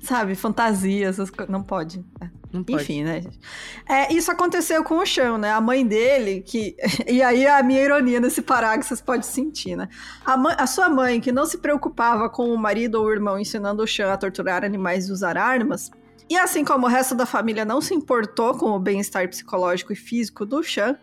sabe, 0.01 0.35
fantasia, 0.35 1.07
essas 1.07 1.29
coisas. 1.29 1.51
Não 1.51 1.63
pode. 1.63 2.03
É. 2.21 2.29
Não 2.51 2.63
pode. 2.63 2.83
Enfim, 2.83 3.03
né, 3.03 3.21
gente? 3.21 3.39
É, 3.87 4.13
isso 4.13 4.29
aconteceu 4.29 4.83
com 4.83 4.95
o 4.95 5.05
Chão, 5.05 5.37
né? 5.37 5.51
A 5.51 5.61
mãe 5.61 5.85
dele, 5.85 6.41
que. 6.41 6.75
E 7.07 7.21
aí 7.21 7.47
a 7.47 7.63
minha 7.63 7.81
ironia 7.81 8.19
nesse 8.19 8.41
parágrafo 8.41 8.87
vocês 8.89 9.01
podem 9.01 9.21
sentir, 9.23 9.75
né? 9.75 9.87
A, 10.25 10.35
mãe- 10.35 10.55
a 10.57 10.67
sua 10.67 10.89
mãe, 10.89 11.21
que 11.21 11.31
não 11.31 11.45
se 11.45 11.57
preocupava 11.59 12.29
com 12.29 12.49
o 12.53 12.57
marido 12.57 12.95
ou 12.95 13.05
o 13.05 13.11
irmão 13.11 13.39
ensinando 13.39 13.81
o 13.83 13.87
Chão 13.87 14.11
a 14.11 14.17
torturar 14.17 14.63
animais 14.65 15.07
e 15.07 15.11
usar 15.11 15.37
armas. 15.37 15.89
E 16.29 16.37
assim 16.37 16.63
como 16.63 16.85
o 16.85 16.89
resto 16.89 17.13
da 17.15 17.25
família 17.25 17.65
não 17.65 17.81
se 17.81 17.93
importou 17.93 18.53
com 18.57 18.71
o 18.71 18.79
bem-estar 18.79 19.27
psicológico 19.29 19.91
e 19.91 19.95
físico 19.95 20.45
do 20.45 20.61
Chan, 20.63 20.95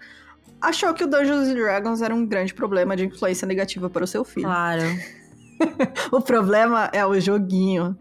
achou 0.60 0.92
que 0.94 1.04
o 1.04 1.06
Dungeons 1.06 1.48
and 1.48 1.54
Dragons 1.54 2.02
era 2.02 2.14
um 2.14 2.26
grande 2.26 2.52
problema 2.54 2.96
de 2.96 3.04
influência 3.06 3.46
negativa 3.46 3.88
para 3.90 4.04
o 4.04 4.06
seu 4.06 4.24
filho. 4.24 4.46
Claro. 4.46 4.82
O 6.12 6.20
problema 6.20 6.88
é 6.92 7.04
o 7.04 7.18
joguinho, 7.18 7.98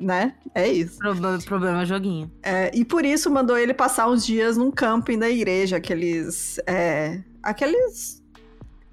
né? 0.00 0.34
É 0.54 0.66
isso. 0.68 0.98
Pro- 0.98 1.14
problema 1.46 1.82
é 1.82 1.86
joguinho. 1.86 2.30
É, 2.42 2.70
e 2.74 2.84
por 2.84 3.04
isso 3.04 3.30
mandou 3.30 3.56
ele 3.58 3.74
passar 3.74 4.08
uns 4.08 4.24
dias 4.24 4.56
num 4.56 4.70
camping 4.70 5.18
da 5.18 5.28
igreja, 5.28 5.76
aqueles. 5.76 6.58
É, 6.66 7.20
aqueles. 7.42 8.20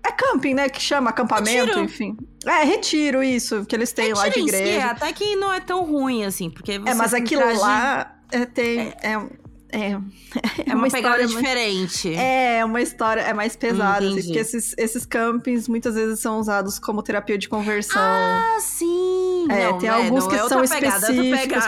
É 0.06 0.12
camping, 0.12 0.54
né? 0.54 0.70
Que 0.70 0.82
chama 0.82 1.10
acampamento, 1.10 1.66
Retiro. 1.66 1.84
enfim. 1.84 2.18
É, 2.46 2.64
retiro, 2.64 3.22
isso, 3.24 3.66
que 3.66 3.76
eles 3.76 3.92
têm 3.92 4.14
lá 4.14 4.30
de 4.30 4.40
Retiro 4.40 4.46
em 4.46 4.50
si, 4.50 4.56
igreja. 4.64 4.86
até 4.92 5.12
que 5.12 5.36
não 5.36 5.52
é 5.54 5.60
tão 5.60 5.84
ruim 5.84 6.24
assim, 6.24 6.50
porque 6.50 6.80
você 6.80 6.90
É, 6.90 6.94
mas 6.94 7.14
aquilo 7.14 7.42
traje- 7.42 7.60
lá 7.60 8.16
é, 8.32 8.46
tem. 8.46 8.80
É, 9.02 9.14
É, 9.14 9.30
é 9.70 9.98
uma, 10.68 10.76
uma 10.76 10.90
pegada 10.90 11.26
diferente. 11.26 12.14
É, 12.16 12.64
uma 12.64 12.82
história 12.82 13.22
é 13.22 13.34
mais 13.34 13.56
pesada, 13.56 14.08
assim, 14.08 14.24
porque 14.24 14.40
esses, 14.40 14.74
esses 14.78 15.06
campings 15.06 15.68
muitas 15.68 15.96
vezes 15.96 16.20
são 16.20 16.40
usados 16.40 16.80
como 16.80 17.04
terapia 17.04 17.38
de 17.38 17.50
conversão. 17.50 18.02
Ah, 18.02 18.58
sim! 18.60 19.48
É, 19.50 19.72
não, 19.72 19.78
tem 19.78 19.90
é, 19.90 19.94
alguns 19.94 20.28
que 20.28 20.36
é 20.36 20.48
são 20.48 20.62
pegada, 20.62 21.12
específicos. 21.12 21.64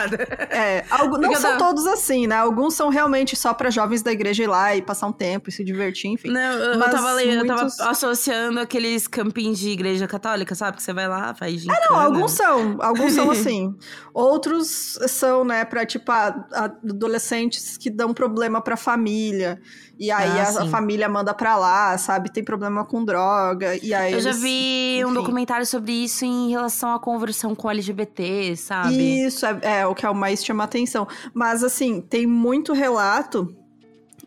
É, 0.50 0.86
algo, 0.90 1.18
não 1.18 1.36
são 1.36 1.58
todos 1.58 1.86
assim, 1.88 2.28
né? 2.28 2.36
Alguns 2.36 2.74
são 2.74 2.90
realmente 2.90 3.36
só 3.36 3.54
para 3.54 3.70
jovens 3.70 4.02
da 4.02 4.12
igreja 4.12 4.44
ir 4.44 4.48
lá 4.48 4.76
e 4.76 4.82
passar 4.82 5.08
um 5.08 5.14
tempo 5.14 5.50
e 5.50 5.52
se 5.52 5.64
divertir, 5.64 6.12
enfim. 6.12 6.30
Não, 6.30 6.54
eu, 6.54 6.74
eu 6.74 6.80
tava 6.80 7.12
lendo, 7.14 7.46
muitos... 7.46 7.74
eu 7.74 7.78
tava 7.78 7.92
associando 7.92 8.60
aqueles 8.60 9.08
campings 9.08 9.60
de 9.60 9.70
igreja 9.70 10.08
católica, 10.08 10.56
sabe? 10.56 10.78
Que 10.78 10.84
você 10.84 10.94
vai 10.94 11.08
lá, 11.08 11.34
faz 11.34 11.62
gincana. 11.62 11.80
É, 11.80 11.90
não, 11.90 12.00
alguns 12.00 12.32
são, 12.32 12.78
alguns 12.80 13.14
são 13.14 13.30
assim. 13.30 13.76
Outros 14.14 15.00
são, 15.08 15.46
né, 15.46 15.64
pra, 15.64 15.86
tipo, 15.86 16.12
adolescentes 16.12 17.78
que 17.78 17.90
dão 18.00 18.14
problema 18.14 18.62
pra 18.62 18.78
família. 18.78 19.62
E 20.00 20.10
aí 20.10 20.40
ah, 20.40 20.60
a, 20.60 20.64
a, 20.64 20.68
família 20.68 21.10
manda 21.10 21.34
pra 21.34 21.58
lá, 21.58 21.98
sabe? 21.98 22.32
Tem 22.32 22.44
problema 22.44 22.86
com 22.86 23.04
droga. 23.04 23.76
E 23.84 23.94
aí 23.94 24.14
Eu 24.14 24.20
eles, 24.20 24.24
já 24.24 24.32
vi 24.32 25.00
enfim. 25.00 25.06
um 25.06 25.14
documentário 25.14 25.66
sobre 25.66 25.92
isso 25.92 26.24
em 26.24 26.50
relação 26.50 26.94
à 26.94 27.00
conversão 27.00 27.54
com 27.54 27.70
LGBT, 27.70 28.56
sabe? 28.56 29.26
Isso, 29.26 29.46
é, 29.46 29.60
é 29.82 29.86
o 29.86 29.94
que 29.94 30.06
é 30.06 30.10
o 30.10 30.16
mais 30.16 30.44
chama 30.44 30.64
atenção. 30.64 31.06
Mas, 31.34 31.62
assim, 31.62 32.00
tem 32.00 32.26
muito 32.26 32.72
relato 32.72 33.54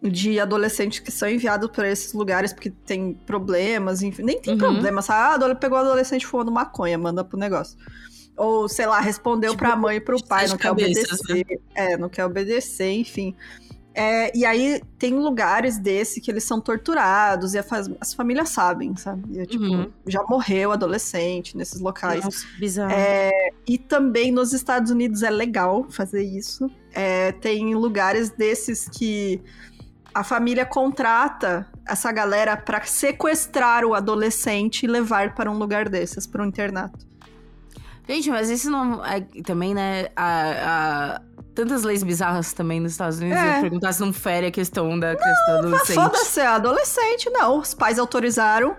de 0.02 0.38
adolescentes 0.38 0.98
que 0.98 1.10
são 1.10 1.28
enviados 1.28 1.70
para 1.70 1.88
esses 1.88 2.12
lugares 2.12 2.52
porque 2.52 2.70
tem 2.70 3.14
problemas, 3.24 4.02
enfim, 4.02 4.22
nem 4.22 4.40
tem 4.40 4.54
uhum. 4.54 4.58
problema, 4.58 5.00
sabe? 5.00 5.44
Ah, 5.44 5.54
pegou 5.54 5.78
o 5.78 5.80
adolescente 5.80 6.26
fumando 6.26 6.50
maconha, 6.50 6.98
manda 6.98 7.24
pro 7.24 7.38
negócio. 7.38 7.78
Ou, 8.36 8.68
sei 8.68 8.86
lá, 8.86 9.00
respondeu 9.00 9.50
tipo, 9.50 9.62
pra 9.62 9.76
mãe 9.76 9.96
e 9.96 10.00
pro 10.00 10.22
pai, 10.24 10.48
não 10.48 10.56
quer 10.56 10.68
cabeças, 10.68 11.20
obedecer. 11.20 11.46
Né? 11.48 11.62
É, 11.74 11.96
não 11.96 12.08
quer 12.08 12.24
obedecer, 12.24 12.90
enfim. 12.92 13.36
É, 13.94 14.34
e 14.36 14.46
aí 14.46 14.80
tem 14.98 15.14
lugares 15.14 15.76
desse 15.76 16.20
que 16.20 16.30
eles 16.30 16.44
são 16.44 16.60
torturados 16.60 17.52
e 17.54 17.58
as 18.00 18.14
famílias 18.14 18.48
sabem, 18.48 18.96
sabe? 18.96 19.38
E, 19.38 19.46
tipo, 19.46 19.64
uhum. 19.64 19.92
já 20.06 20.22
morreu 20.22 20.72
adolescente 20.72 21.56
nesses 21.56 21.80
locais. 21.80 22.24
Nossa, 22.24 22.46
bizarro. 22.58 22.92
É, 22.92 23.50
e 23.68 23.76
também 23.76 24.32
nos 24.32 24.52
Estados 24.52 24.90
Unidos 24.90 25.22
é 25.22 25.30
legal 25.30 25.86
fazer 25.90 26.22
isso. 26.22 26.70
É, 26.92 27.32
tem 27.32 27.74
lugares 27.74 28.30
desses 28.30 28.88
que 28.88 29.42
a 30.14 30.24
família 30.24 30.64
contrata 30.64 31.66
essa 31.86 32.10
galera 32.12 32.56
para 32.56 32.82
sequestrar 32.84 33.84
o 33.84 33.94
adolescente 33.94 34.84
e 34.84 34.86
levar 34.86 35.34
para 35.34 35.50
um 35.50 35.58
lugar 35.58 35.88
desses, 35.88 36.26
para 36.26 36.42
um 36.42 36.46
internato. 36.46 37.11
Gente, 38.08 38.30
mas 38.30 38.50
isso 38.50 38.70
não. 38.70 39.04
É, 39.04 39.20
também, 39.44 39.74
né? 39.74 40.08
A, 40.16 41.16
a, 41.16 41.20
tantas 41.54 41.82
leis 41.82 42.02
bizarras 42.02 42.52
também 42.52 42.80
nos 42.80 42.92
Estados 42.92 43.18
Unidos. 43.18 43.38
É. 43.38 43.58
Eu 43.58 43.60
perguntar 43.60 43.92
se 43.92 44.00
não 44.00 44.12
fere 44.12 44.46
a 44.46 44.50
questão 44.50 44.98
da 44.98 45.14
questão 45.14 45.58
adolescente. 45.58 45.94
Foda-se, 45.94 46.40
é 46.40 46.46
adolescente, 46.46 47.30
não. 47.30 47.58
Os 47.58 47.74
pais 47.74 47.98
autorizaram. 47.98 48.76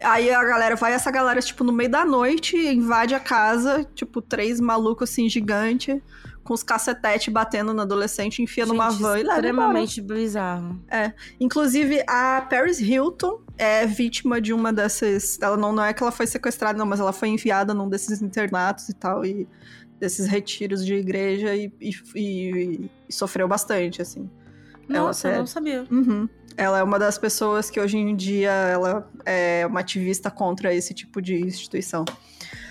Aí 0.00 0.32
a 0.32 0.42
galera 0.42 0.74
vai, 0.74 0.92
essa 0.92 1.10
galera, 1.10 1.40
tipo, 1.40 1.62
no 1.62 1.72
meio 1.72 1.90
da 1.90 2.04
noite, 2.04 2.56
invade 2.56 3.14
a 3.14 3.20
casa, 3.20 3.86
tipo, 3.94 4.20
três 4.20 4.58
malucos 4.58 5.10
assim, 5.10 5.28
gigante 5.28 6.02
com 6.44 6.54
os 6.54 6.62
cacetetes 6.62 7.32
batendo 7.32 7.72
no 7.72 7.82
adolescente, 7.82 8.42
enfia 8.42 8.64
Gente, 8.64 8.72
numa 8.72 8.90
van 8.90 9.18
e 9.18 9.22
leva 9.22 9.34
extremamente 9.34 10.00
bizarro. 10.00 10.82
É. 10.90 11.12
Inclusive, 11.38 12.02
a 12.08 12.46
Paris 12.48 12.80
Hilton 12.80 13.40
é 13.56 13.86
vítima 13.86 14.40
de 14.40 14.52
uma 14.52 14.72
dessas... 14.72 15.38
Ela 15.40 15.56
não, 15.56 15.72
não 15.72 15.84
é 15.84 15.92
que 15.92 16.02
ela 16.02 16.12
foi 16.12 16.26
sequestrada, 16.26 16.78
não, 16.78 16.86
mas 16.86 17.00
ela 17.00 17.12
foi 17.12 17.28
enviada 17.28 17.72
num 17.72 17.88
desses 17.88 18.20
internatos 18.20 18.88
e 18.88 18.94
tal, 18.94 19.24
e 19.24 19.46
desses 20.00 20.26
retiros 20.26 20.84
de 20.84 20.94
igreja 20.94 21.54
e, 21.54 21.72
e, 21.80 21.90
e, 22.16 22.90
e 23.08 23.12
sofreu 23.12 23.46
bastante, 23.46 24.02
assim. 24.02 24.28
Nossa, 24.88 25.28
ela, 25.28 25.36
eu 25.36 25.40
não 25.40 25.46
sabia. 25.46 25.86
Uhum. 25.90 26.28
Ela 26.56 26.78
é 26.78 26.82
uma 26.82 26.98
das 26.98 27.18
pessoas 27.18 27.70
que 27.70 27.80
hoje 27.80 27.96
em 27.96 28.14
dia 28.14 28.50
ela 28.50 29.10
é 29.24 29.66
uma 29.66 29.80
ativista 29.80 30.30
contra 30.30 30.74
esse 30.74 30.92
tipo 30.92 31.20
de 31.20 31.40
instituição. 31.40 32.04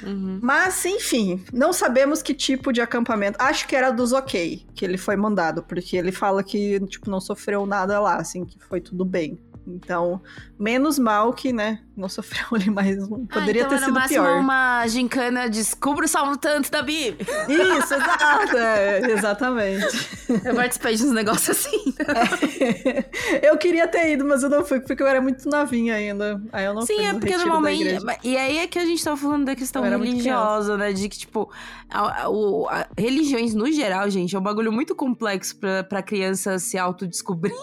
Uhum. 0.03 0.39
Mas, 0.41 0.85
enfim, 0.85 1.43
não 1.53 1.71
sabemos 1.73 2.21
que 2.21 2.33
tipo 2.33 2.71
de 2.71 2.81
acampamento. 2.81 3.37
Acho 3.39 3.67
que 3.67 3.75
era 3.75 3.91
dos 3.91 4.13
ok 4.13 4.65
que 4.73 4.85
ele 4.85 4.97
foi 4.97 5.15
mandado, 5.15 5.63
porque 5.63 5.95
ele 5.97 6.11
fala 6.11 6.43
que, 6.43 6.79
tipo, 6.87 7.09
não 7.09 7.19
sofreu 7.19 7.65
nada 7.65 7.99
lá, 7.99 8.15
assim, 8.15 8.45
que 8.45 8.59
foi 8.59 8.81
tudo 8.81 9.05
bem. 9.05 9.39
Então, 9.67 10.21
menos 10.59 10.97
mal 10.97 11.33
que, 11.33 11.53
né, 11.53 11.79
não 11.95 12.09
sofreu 12.09 12.45
ali 12.53 12.69
mais 12.69 12.97
um. 12.97 13.25
Poderia 13.25 13.63
ah, 13.63 13.65
então 13.65 13.77
ter 13.77 13.85
sido 13.85 13.93
máximo 13.93 14.23
pior. 14.23 14.39
uma 14.39 14.87
gincana, 14.87 15.49
descubra 15.49 16.05
o 16.05 16.07
salmo 16.07 16.37
tanto 16.37 16.71
da 16.71 16.81
Bíblia. 16.81 17.25
Isso, 17.47 17.93
exato. 17.93 18.57
É, 18.57 19.11
exatamente. 19.11 20.21
Eu 20.43 20.55
participei 20.55 20.95
de 20.95 21.03
uns 21.03 21.11
negócios 21.11 21.49
assim. 21.49 21.93
É. 21.99 23.49
Eu 23.49 23.57
queria 23.57 23.87
ter 23.87 24.13
ido, 24.13 24.25
mas 24.25 24.43
eu 24.43 24.49
não 24.49 24.65
fui, 24.65 24.79
porque 24.79 25.01
eu 25.01 25.07
era 25.07 25.21
muito 25.21 25.47
novinha 25.49 25.95
ainda. 25.95 26.41
Aí 26.51 26.65
eu 26.65 26.73
não 26.73 26.81
Sim, 26.81 26.95
fui 26.95 27.05
é 27.05 27.13
porque 27.13 27.37
normalmente. 27.37 27.97
E 28.23 28.37
aí 28.37 28.57
é 28.57 28.67
que 28.67 28.79
a 28.79 28.85
gente 28.85 29.03
tava 29.03 29.17
falando 29.17 29.45
da 29.45 29.55
questão 29.55 29.83
religiosa, 29.83 30.77
né? 30.77 30.93
De 30.93 31.07
que, 31.07 31.19
tipo, 31.19 31.51
a, 31.89 31.99
a, 31.99 32.25
a, 32.25 32.87
religiões 32.97 33.53
no 33.53 33.71
geral, 33.71 34.09
gente, 34.09 34.35
é 34.35 34.39
um 34.39 34.41
bagulho 34.41 34.71
muito 34.71 34.95
complexo 34.95 35.55
pra, 35.57 35.83
pra 35.83 36.01
criança 36.01 36.57
se 36.57 36.77
autodescobrir. 36.77 37.53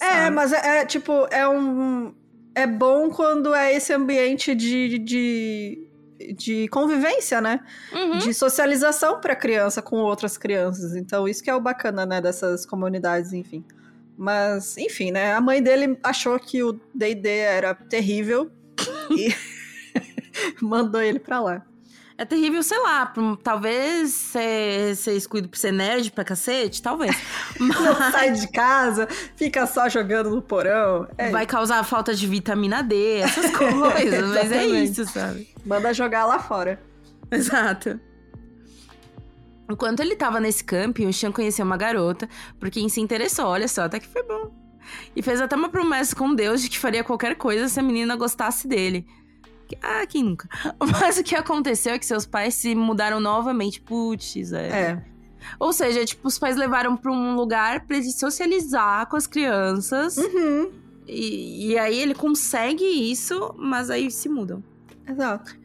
É, 0.00 0.28
mas 0.30 0.52
é, 0.52 0.80
é 0.80 0.86
tipo, 0.86 1.26
é 1.30 1.39
um 1.48 2.14
é 2.54 2.66
bom 2.66 3.10
quando 3.10 3.54
é 3.54 3.74
esse 3.74 3.92
ambiente 3.92 4.54
de, 4.54 4.98
de, 4.98 5.88
de 6.36 6.68
convivência, 6.68 7.40
né? 7.40 7.60
Uhum. 7.92 8.18
De 8.18 8.34
socialização 8.34 9.20
para 9.20 9.36
criança 9.36 9.80
com 9.80 9.96
outras 9.96 10.36
crianças. 10.36 10.96
Então, 10.96 11.28
isso 11.28 11.42
que 11.42 11.50
é 11.50 11.54
o 11.54 11.60
bacana, 11.60 12.04
né, 12.04 12.20
dessas 12.20 12.66
comunidades, 12.66 13.32
enfim. 13.32 13.64
Mas, 14.16 14.76
enfim, 14.76 15.10
né? 15.10 15.32
A 15.32 15.40
mãe 15.40 15.62
dele 15.62 15.98
achou 16.02 16.38
que 16.38 16.62
o 16.62 16.78
D&D 16.94 17.28
era 17.28 17.74
terrível 17.74 18.50
e 19.10 19.34
mandou 20.60 21.00
ele 21.00 21.18
para 21.18 21.40
lá. 21.40 21.66
É 22.20 22.24
terrível, 22.26 22.62
sei 22.62 22.78
lá, 22.80 23.10
talvez 23.42 24.10
ser, 24.10 24.94
ser 24.94 25.14
excluído 25.14 25.48
por 25.48 25.56
ser 25.56 25.72
nerd 25.72 26.12
pra 26.12 26.22
cacete, 26.22 26.82
talvez. 26.82 27.16
Mas... 27.58 27.80
Não 27.80 27.94
sai 28.12 28.32
de 28.32 28.46
casa, 28.48 29.08
fica 29.36 29.66
só 29.66 29.88
jogando 29.88 30.28
no 30.28 30.42
porão. 30.42 31.08
É 31.16 31.30
Vai 31.30 31.46
causar 31.46 31.82
falta 31.82 32.14
de 32.14 32.26
vitamina 32.26 32.82
D, 32.82 33.20
essas 33.20 33.50
coisas, 33.56 34.28
mas 34.34 34.52
é 34.52 34.66
isso, 34.66 35.06
sabe? 35.06 35.48
Manda 35.64 35.94
jogar 35.94 36.26
lá 36.26 36.38
fora. 36.38 36.78
Exato. 37.32 37.98
Enquanto 39.70 40.00
ele 40.00 40.14
tava 40.14 40.38
nesse 40.40 40.62
camping, 40.62 41.06
o 41.06 41.14
Sean 41.14 41.32
conheceu 41.32 41.64
uma 41.64 41.78
garota, 41.78 42.28
por 42.58 42.68
quem 42.68 42.86
se 42.90 43.00
interessou, 43.00 43.46
olha 43.46 43.66
só, 43.66 43.84
até 43.84 43.98
que 43.98 44.06
foi 44.06 44.22
bom. 44.24 44.52
E 45.16 45.22
fez 45.22 45.40
até 45.40 45.56
uma 45.56 45.70
promessa 45.70 46.14
com 46.14 46.34
Deus 46.34 46.60
de 46.60 46.68
que 46.68 46.78
faria 46.78 47.02
qualquer 47.02 47.36
coisa 47.36 47.66
se 47.66 47.80
a 47.80 47.82
menina 47.82 48.14
gostasse 48.14 48.68
dele. 48.68 49.06
Ah, 49.82 50.06
quem 50.06 50.24
nunca? 50.24 50.48
Mas 51.00 51.18
o 51.18 51.22
que 51.22 51.34
aconteceu 51.34 51.94
é 51.94 51.98
que 51.98 52.06
seus 52.06 52.26
pais 52.26 52.54
se 52.54 52.74
mudaram 52.74 53.20
novamente. 53.20 53.80
Putz, 53.80 54.52
é. 54.52 54.68
é. 54.68 55.04
Ou 55.58 55.72
seja, 55.72 56.04
tipo, 56.04 56.28
os 56.28 56.38
pais 56.38 56.56
levaram 56.56 56.96
pra 56.96 57.10
um 57.10 57.34
lugar 57.34 57.86
pra 57.86 57.96
ele 57.96 58.10
socializar 58.10 59.06
com 59.08 59.16
as 59.16 59.26
crianças. 59.26 60.16
Uhum. 60.16 60.70
E, 61.06 61.72
e 61.72 61.78
aí 61.78 61.98
ele 61.98 62.14
consegue 62.14 62.84
isso, 62.84 63.54
mas 63.58 63.90
aí 63.90 64.10
se 64.10 64.28
mudam. 64.28 64.62
Exato. 65.06 65.58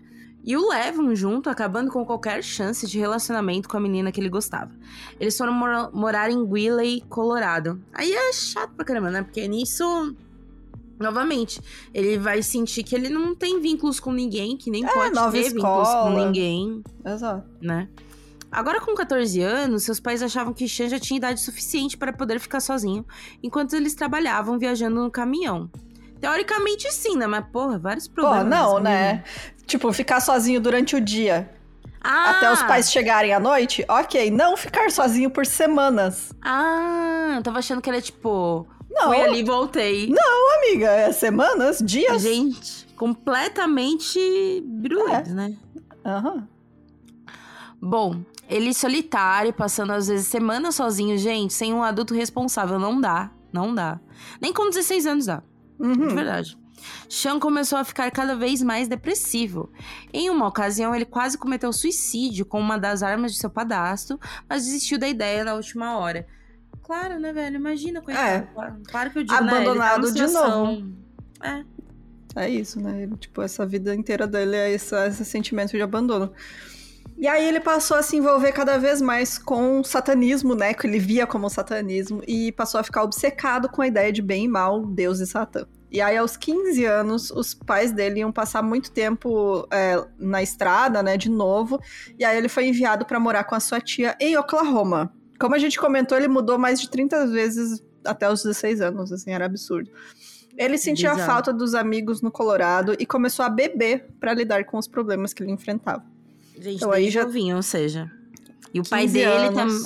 E 0.43 0.55
o 0.55 0.69
levam 0.69 1.15
junto, 1.15 1.49
acabando 1.49 1.91
com 1.91 2.05
qualquer 2.05 2.43
chance 2.43 2.85
de 2.85 2.99
relacionamento 2.99 3.67
com 3.67 3.77
a 3.77 3.79
menina 3.79 4.11
que 4.11 4.21
ele 4.21 4.29
gostava. 4.29 4.71
Eles 5.19 5.35
foram 5.35 5.51
mor 5.51 5.89
morar 5.91 6.29
em 6.29 6.37
Wiley, 6.37 7.01
Colorado. 7.09 7.81
Aí 7.91 8.13
é 8.13 8.31
chato 8.31 8.71
pra 8.75 8.85
caramba, 8.85 9.09
né? 9.09 9.23
Porque 9.23 9.47
nisso 9.47 10.15
Novamente, 10.99 11.61
ele 11.93 12.17
vai 12.17 12.41
sentir 12.41 12.83
que 12.83 12.95
ele 12.95 13.09
não 13.09 13.35
tem 13.35 13.59
vínculos 13.59 13.99
com 13.99 14.11
ninguém, 14.11 14.55
que 14.55 14.71
nem 14.71 14.85
é, 14.85 14.87
pode 14.87 15.31
ter 15.31 15.39
escola. 15.39 15.83
vínculos 15.83 15.89
com 15.89 16.25
ninguém. 16.25 16.83
Exato. 17.05 17.43
Né? 17.61 17.89
Agora, 18.51 18.79
com 18.79 18.95
14 18.95 19.41
anos, 19.41 19.83
seus 19.83 19.99
pais 19.99 20.23
achavam 20.23 20.53
que 20.53 20.67
Chan 20.67 20.87
já 20.87 20.97
tinha 20.97 21.17
idade 21.17 21.41
suficiente 21.41 21.97
para 21.97 22.13
poder 22.13 22.39
ficar 22.39 22.61
sozinho, 22.61 23.05
enquanto 23.43 23.75
eles 23.75 23.93
trabalhavam 23.93 24.57
viajando 24.57 25.03
no 25.03 25.11
caminhão. 25.11 25.69
Teoricamente, 26.21 26.89
sim, 26.93 27.17
né? 27.17 27.27
Mas, 27.27 27.45
porra, 27.51 27.77
vários 27.77 28.07
problemas. 28.07 28.43
Pô, 28.43 28.49
não, 28.49 28.79
né? 28.79 29.23
Tipo, 29.67 29.91
ficar 29.91 30.21
sozinho 30.21 30.61
durante 30.61 30.95
o 30.95 31.01
dia. 31.01 31.51
Ah. 32.01 32.31
Até 32.31 32.53
os 32.53 32.61
pais 32.63 32.91
chegarem 32.91 33.33
à 33.33 33.39
noite, 33.39 33.83
ok. 33.89 34.31
Não 34.31 34.55
ficar 34.55 34.91
sozinho 34.91 35.29
por 35.29 35.45
semanas. 35.45 36.31
Ah, 36.41 37.33
eu 37.35 37.43
tava 37.43 37.59
achando 37.59 37.81
que 37.81 37.89
era 37.89 37.99
tipo 37.99 38.67
não. 38.95 39.07
Fui 39.07 39.21
ali 39.21 39.39
e 39.39 39.43
voltei. 39.43 40.09
Não, 40.09 40.57
amiga, 40.57 40.87
é 40.87 41.11
semanas, 41.11 41.79
dias. 41.79 42.21
Gente, 42.21 42.87
completamente 42.95 44.19
bruleiros, 44.65 45.29
é. 45.29 45.33
né? 45.33 45.57
Aham. 46.05 46.33
Uhum. 46.33 46.47
Bom, 47.81 48.23
ele 48.49 48.73
solitário, 48.73 49.53
passando 49.53 49.91
às 49.91 50.07
vezes 50.07 50.27
semanas 50.27 50.75
sozinho, 50.75 51.17
gente, 51.17 51.53
sem 51.53 51.73
um 51.73 51.83
adulto 51.83 52.13
responsável, 52.13 52.79
não 52.79 52.99
dá. 52.99 53.31
Não 53.51 53.73
dá. 53.73 53.99
Nem 54.41 54.51
com 54.51 54.69
16 54.69 55.05
anos 55.05 55.25
dá. 55.25 55.43
Uhum. 55.79 56.07
De 56.07 56.15
verdade. 56.15 56.57
Sean 57.09 57.39
começou 57.39 57.77
a 57.77 57.83
ficar 57.83 58.09
cada 58.11 58.35
vez 58.35 58.61
mais 58.61 58.87
depressivo. 58.87 59.71
Em 60.13 60.29
uma 60.29 60.47
ocasião, 60.47 60.93
ele 60.93 61.05
quase 61.05 61.37
cometeu 61.37 61.71
suicídio 61.71 62.45
com 62.45 62.59
uma 62.59 62.77
das 62.77 63.03
armas 63.03 63.33
de 63.33 63.39
seu 63.39 63.49
padastro, 63.49 64.19
mas 64.49 64.65
desistiu 64.65 64.97
da 64.97 65.07
ideia 65.07 65.43
na 65.43 65.53
última 65.53 65.97
hora. 65.97 66.27
Claro, 66.85 67.19
né, 67.19 67.33
velho? 67.33 67.55
Imagina, 67.55 67.99
coitado. 67.99 68.27
É. 68.27 68.47
Claro 68.85 69.09
que 69.09 69.17
eu 69.17 69.23
digo, 69.23 69.33
Abandonado 69.33 70.07
né? 70.07 70.13
de 70.13 70.31
tá 70.31 70.47
novo. 70.47 70.93
É. 71.43 71.65
É 72.35 72.49
isso, 72.49 72.79
né? 72.79 73.09
Tipo, 73.19 73.41
essa 73.41 73.65
vida 73.65 73.95
inteira 73.95 74.27
dele 74.27 74.55
é 74.55 74.71
esse, 74.71 74.95
esse 75.07 75.25
sentimento 75.25 75.71
de 75.71 75.81
abandono. 75.81 76.31
E 77.17 77.27
aí 77.27 77.47
ele 77.47 77.59
passou 77.59 77.97
a 77.97 78.03
se 78.03 78.17
envolver 78.17 78.51
cada 78.51 78.77
vez 78.77 79.01
mais 79.01 79.39
com 79.39 79.83
satanismo, 79.83 80.53
né? 80.53 80.75
Que 80.75 80.85
ele 80.85 80.99
via 80.99 81.25
como 81.25 81.49
satanismo. 81.49 82.21
E 82.27 82.51
passou 82.51 82.79
a 82.79 82.83
ficar 82.83 83.01
obcecado 83.01 83.67
com 83.67 83.81
a 83.81 83.87
ideia 83.87 84.11
de 84.11 84.21
bem 84.21 84.45
e 84.45 84.47
mal, 84.47 84.85
Deus 84.85 85.19
e 85.19 85.25
Satã. 85.25 85.65
E 85.89 86.01
aí, 86.01 86.17
aos 86.17 86.37
15 86.37 86.85
anos, 86.85 87.31
os 87.31 87.55
pais 87.55 87.91
dele 87.93 88.19
iam 88.19 88.31
passar 88.31 88.61
muito 88.61 88.91
tempo 88.91 89.65
é, 89.71 90.05
na 90.19 90.43
estrada, 90.43 91.01
né? 91.01 91.17
De 91.17 91.31
novo. 91.31 91.79
E 92.19 92.23
aí 92.23 92.37
ele 92.37 92.49
foi 92.49 92.67
enviado 92.67 93.05
para 93.05 93.19
morar 93.19 93.45
com 93.45 93.55
a 93.55 93.59
sua 93.59 93.81
tia 93.81 94.15
em 94.19 94.37
Oklahoma. 94.37 95.11
Como 95.39 95.53
a 95.55 95.57
gente 95.57 95.77
comentou, 95.79 96.17
ele 96.17 96.27
mudou 96.27 96.57
mais 96.57 96.79
de 96.79 96.89
30 96.89 97.27
vezes 97.27 97.83
até 98.03 98.31
os 98.31 98.43
16 98.43 98.81
anos, 98.81 99.11
assim, 99.11 99.31
era 99.31 99.45
absurdo. 99.45 99.89
Ele 100.57 100.77
sentia 100.77 101.11
a 101.11 101.15
falta 101.25 101.51
dos 101.51 101.75
amigos 101.75 102.21
no 102.21 102.31
Colorado 102.31 102.95
e 102.97 103.05
começou 103.05 103.43
a 103.43 103.49
beber 103.49 104.05
para 104.19 104.33
lidar 104.33 104.63
com 104.65 104.77
os 104.77 104.87
problemas 104.87 105.33
que 105.33 105.43
ele 105.43 105.51
enfrentava. 105.51 106.03
Gente, 106.57 106.77
Então, 106.77 106.91
aí 106.91 107.09
já- 107.09 107.23
novinho, 107.25 107.57
ou 107.57 107.63
seja. 107.63 108.09
E 108.73 108.79
o 108.79 108.83
pai 108.89 109.01
15 109.01 109.13
dele 109.13 109.49
também. 109.53 109.81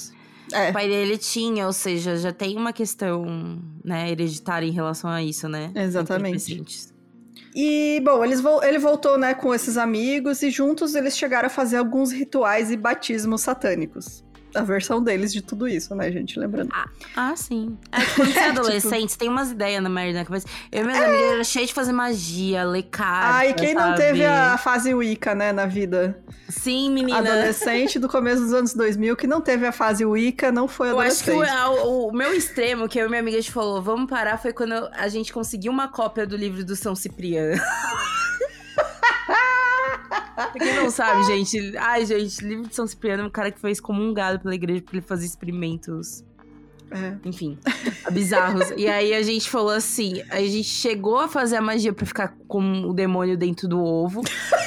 É, 0.52 0.70
O 0.70 0.74
pai 0.74 0.88
dele 0.88 1.18
tinha, 1.18 1.66
ou 1.68 1.74
seja, 1.74 2.18
já 2.18 2.32
tem 2.32 2.56
uma 2.58 2.74
questão, 2.74 3.60
né, 3.84 4.10
hereditária 4.12 4.66
em 4.68 4.72
relação 4.72 5.10
a 5.10 5.22
isso, 5.24 5.48
né? 5.48 5.72
Exatamente. 5.76 6.64
E, 7.56 8.00
bom, 8.04 8.24
eles 8.24 8.42
vol- 8.42 8.64
ele 8.64 8.78
voltou, 8.78 9.18
né, 9.18 9.34
com 9.34 9.54
esses 9.54 9.78
amigos 9.78 10.42
e 10.44 10.50
juntos 10.52 10.94
eles 10.96 11.18
chegaram 11.18 11.48
a 11.48 11.50
fazer 11.50 11.78
alguns 11.78 12.12
rituais 12.12 12.72
e 12.72 12.78
batismos 12.78 13.42
satânicos. 13.42 14.24
A 14.56 14.62
versão 14.64 15.04
deles 15.04 15.32
de 15.32 15.42
tudo 15.42 15.68
isso, 15.68 15.94
né, 15.96 16.12
gente? 16.12 16.40
Lembrando. 16.40 16.70
Ah, 17.16 17.36
sim. 17.36 17.78
É 17.92 18.00
que 18.02 18.16
quando 18.16 18.32
você 18.34 18.40
é 18.40 18.50
adolescente, 18.50 19.12
você 19.12 19.18
tem 19.18 19.30
umas 19.30 19.52
ideias 19.52 19.82
na 19.84 19.90
merda 19.90 20.20
na 20.20 20.26
cabeça. 20.26 20.48
Eu 20.72 20.84
e 20.84 20.86
minhas 20.88 21.02
amigas 21.04 21.32
eram 21.32 21.44
cheias 21.44 21.68
de 21.70 21.74
fazer 21.74 21.92
magia, 21.92 22.64
ler 22.64 22.84
carta, 22.84 23.38
Ah, 23.38 23.46
e 23.48 23.54
quem 23.54 23.74
não 23.74 23.82
sabe? 23.84 23.98
teve 23.98 24.26
a 24.26 24.58
fase 24.58 24.94
Wicca, 24.94 25.36
né, 25.36 25.52
na 25.52 25.66
vida? 25.66 26.20
Sim, 26.50 26.92
menina. 26.92 27.20
Adolescente 27.20 28.00
do 28.00 28.10
começo 28.10 28.42
dos 28.42 28.54
anos 28.54 28.74
2000 28.74 29.16
que 29.16 29.28
não 29.28 29.40
teve 29.42 29.66
a 29.68 29.72
fase 29.72 30.04
Wicca, 30.06 30.52
não 30.52 30.68
foi 30.68 30.90
Eu 30.90 31.00
acho 31.00 31.24
que 31.24 31.30
adolescente. 31.32 31.80
o, 31.84 31.88
o- 31.88 32.08
o 32.10 32.12
meu 32.14 32.34
extremo, 32.34 32.88
que 32.90 33.00
eu 33.00 33.06
e 33.06 33.10
minha 33.10 33.22
amiga 33.22 33.38
a 33.38 33.42
gente 33.42 33.52
falou, 33.52 33.82
vamos 33.82 34.10
parar, 34.10 34.38
foi 34.38 34.52
quando 34.54 34.74
a 34.74 35.08
gente 35.08 35.32
conseguiu 35.32 35.72
uma 35.72 35.88
cópia 35.88 36.26
do 36.26 36.36
livro 36.36 36.64
do 36.66 36.76
São 36.76 36.96
Cipriano. 36.96 37.62
Pra 40.48 40.60
quem 40.66 40.76
não 40.76 40.90
sabe, 40.90 41.24
gente. 41.28 41.78
Ai, 41.78 42.06
gente, 42.06 42.44
livro 42.44 42.68
de 42.68 42.76
São 42.76 42.86
Cipriano 42.88 43.24
é 43.24 43.26
um 43.26 43.30
cara 43.30 43.52
que 43.52 43.60
foi 43.60 43.72
excomungado 43.72 44.40
pela 44.40 44.56
igreja 44.56 44.82
porque 44.82 44.98
ele 44.98 45.06
fazia 45.06 45.28
experimentos, 45.28 46.24
É. 46.92 47.16
enfim, 47.26 47.58
bizarros. 48.12 48.72
e 48.76 48.88
aí 48.88 49.14
a 49.14 49.22
gente 49.22 49.50
falou 49.50 49.70
assim: 49.72 50.22
a 50.30 50.38
gente 50.40 50.64
chegou 50.64 51.18
a 51.20 51.28
fazer 51.28 51.58
a 51.58 51.62
magia 51.62 51.94
pra 51.94 52.06
ficar 52.06 52.36
com 52.48 52.82
o 52.90 52.94
demônio 52.94 53.38
dentro 53.38 53.68
do 53.68 53.80
ovo. 53.84 54.22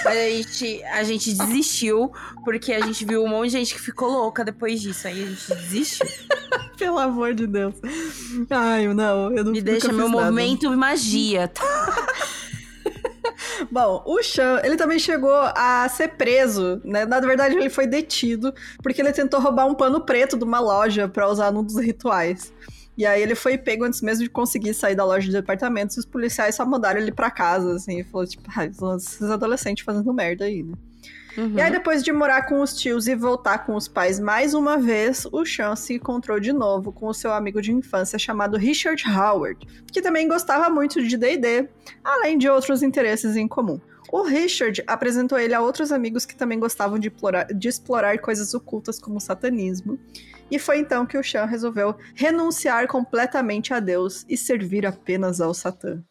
mas 0.04 0.16
a 0.16 0.28
gente, 0.30 0.82
a 0.84 1.02
gente 1.02 1.32
desistiu 1.34 2.12
porque 2.44 2.72
a 2.72 2.80
gente 2.86 3.04
viu 3.04 3.24
um 3.24 3.28
monte 3.28 3.46
de 3.50 3.58
gente 3.58 3.74
que 3.74 3.80
ficou 3.80 4.08
louca 4.10 4.44
depois 4.44 4.80
disso. 4.80 5.06
Aí 5.08 5.22
a 5.22 5.26
gente 5.26 5.48
desistiu. 5.54 6.06
Pelo 6.78 6.98
amor 6.98 7.32
de 7.34 7.46
Deus. 7.46 7.74
Ai, 8.50 8.86
não, 8.92 9.30
eu 9.36 9.44
não 9.44 9.52
Me 9.52 9.60
deixa 9.62 9.88
meu 9.92 10.08
nada. 10.08 10.30
movimento 10.30 10.70
magia. 10.76 11.46
tá? 11.48 11.62
Bom, 13.70 14.02
o 14.06 14.22
Chan, 14.22 14.60
ele 14.64 14.76
também 14.76 14.98
chegou 14.98 15.34
a 15.34 15.88
ser 15.88 16.08
preso, 16.08 16.80
né? 16.84 17.04
Na 17.04 17.20
verdade, 17.20 17.56
ele 17.56 17.70
foi 17.70 17.86
detido 17.86 18.52
porque 18.82 19.00
ele 19.00 19.12
tentou 19.12 19.40
roubar 19.40 19.66
um 19.66 19.74
pano 19.74 20.00
preto 20.00 20.36
de 20.36 20.44
uma 20.44 20.60
loja 20.60 21.08
pra 21.08 21.28
usar 21.28 21.50
num 21.52 21.62
dos 21.62 21.78
rituais. 21.78 22.52
E 22.96 23.06
aí 23.06 23.22
ele 23.22 23.34
foi 23.34 23.56
pego 23.56 23.84
antes 23.84 24.02
mesmo 24.02 24.24
de 24.24 24.30
conseguir 24.30 24.74
sair 24.74 24.94
da 24.94 25.04
loja 25.04 25.26
de 25.26 25.32
departamentos 25.32 25.96
e 25.96 26.00
os 26.00 26.04
policiais 26.06 26.54
só 26.54 26.64
mandaram 26.66 27.00
ele 27.00 27.10
pra 27.10 27.30
casa, 27.30 27.74
assim, 27.74 28.00
e 28.00 28.04
falou, 28.04 28.26
tipo, 28.26 28.42
ah, 28.54 28.66
esses 28.66 29.22
adolescentes 29.22 29.84
fazendo 29.84 30.12
merda 30.12 30.44
aí, 30.44 30.62
né? 30.62 30.74
Uhum. 31.36 31.54
E 31.56 31.60
aí, 31.60 31.70
depois 31.70 32.02
de 32.02 32.12
morar 32.12 32.42
com 32.42 32.60
os 32.60 32.74
tios 32.74 33.06
e 33.06 33.14
voltar 33.14 33.64
com 33.64 33.74
os 33.74 33.88
pais 33.88 34.20
mais 34.20 34.54
uma 34.54 34.76
vez, 34.76 35.26
o 35.32 35.44
Sean 35.44 35.74
se 35.76 35.94
encontrou 35.94 36.38
de 36.38 36.52
novo 36.52 36.92
com 36.92 37.06
o 37.06 37.14
seu 37.14 37.32
amigo 37.32 37.60
de 37.60 37.72
infância 37.72 38.18
chamado 38.18 38.56
Richard 38.56 39.02
Howard, 39.08 39.66
que 39.90 40.02
também 40.02 40.28
gostava 40.28 40.68
muito 40.68 41.02
de 41.02 41.16
D&D, 41.16 41.68
além 42.04 42.36
de 42.36 42.48
outros 42.48 42.82
interesses 42.82 43.36
em 43.36 43.48
comum. 43.48 43.80
O 44.10 44.22
Richard 44.22 44.82
apresentou 44.86 45.38
ele 45.38 45.54
a 45.54 45.60
outros 45.62 45.90
amigos 45.90 46.26
que 46.26 46.36
também 46.36 46.58
gostavam 46.58 46.98
de 46.98 47.08
explorar, 47.08 47.46
de 47.46 47.68
explorar 47.68 48.18
coisas 48.18 48.52
ocultas 48.52 48.98
como 48.98 49.16
o 49.16 49.20
satanismo. 49.20 49.98
E 50.50 50.58
foi 50.58 50.78
então 50.80 51.06
que 51.06 51.16
o 51.16 51.24
Sean 51.24 51.46
resolveu 51.46 51.96
renunciar 52.14 52.86
completamente 52.86 53.72
a 53.72 53.80
Deus 53.80 54.26
e 54.28 54.36
servir 54.36 54.84
apenas 54.84 55.40
ao 55.40 55.54
Satã. 55.54 56.02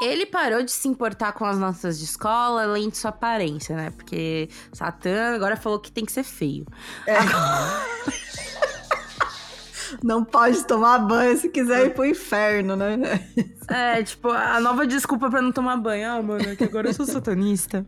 Ele 0.00 0.24
parou 0.24 0.62
de 0.62 0.70
se 0.72 0.88
importar 0.88 1.32
com 1.32 1.44
as 1.44 1.58
notas 1.58 1.98
de 1.98 2.06
escola, 2.06 2.62
além 2.62 2.88
de 2.88 2.96
sua 2.96 3.10
aparência, 3.10 3.76
né? 3.76 3.90
Porque 3.90 4.48
Satã 4.72 5.34
agora 5.34 5.56
falou 5.56 5.78
que 5.78 5.92
tem 5.92 6.06
que 6.06 6.12
ser 6.12 6.24
feio. 6.24 6.66
É. 7.06 7.18
Não 10.02 10.24
pode 10.24 10.64
tomar 10.64 10.98
banho 11.00 11.36
se 11.36 11.48
quiser 11.48 11.86
ir 11.86 11.94
pro 11.94 12.06
inferno, 12.06 12.76
né? 12.76 12.98
É, 13.68 14.02
tipo, 14.02 14.28
a 14.28 14.58
nova 14.60 14.86
desculpa 14.86 15.28
pra 15.28 15.42
não 15.42 15.52
tomar 15.52 15.76
banho. 15.76 16.08
Ah, 16.08 16.22
mano, 16.22 16.48
é 16.48 16.56
que 16.56 16.64
agora 16.64 16.88
eu 16.88 16.94
sou 16.94 17.04
satanista. 17.04 17.86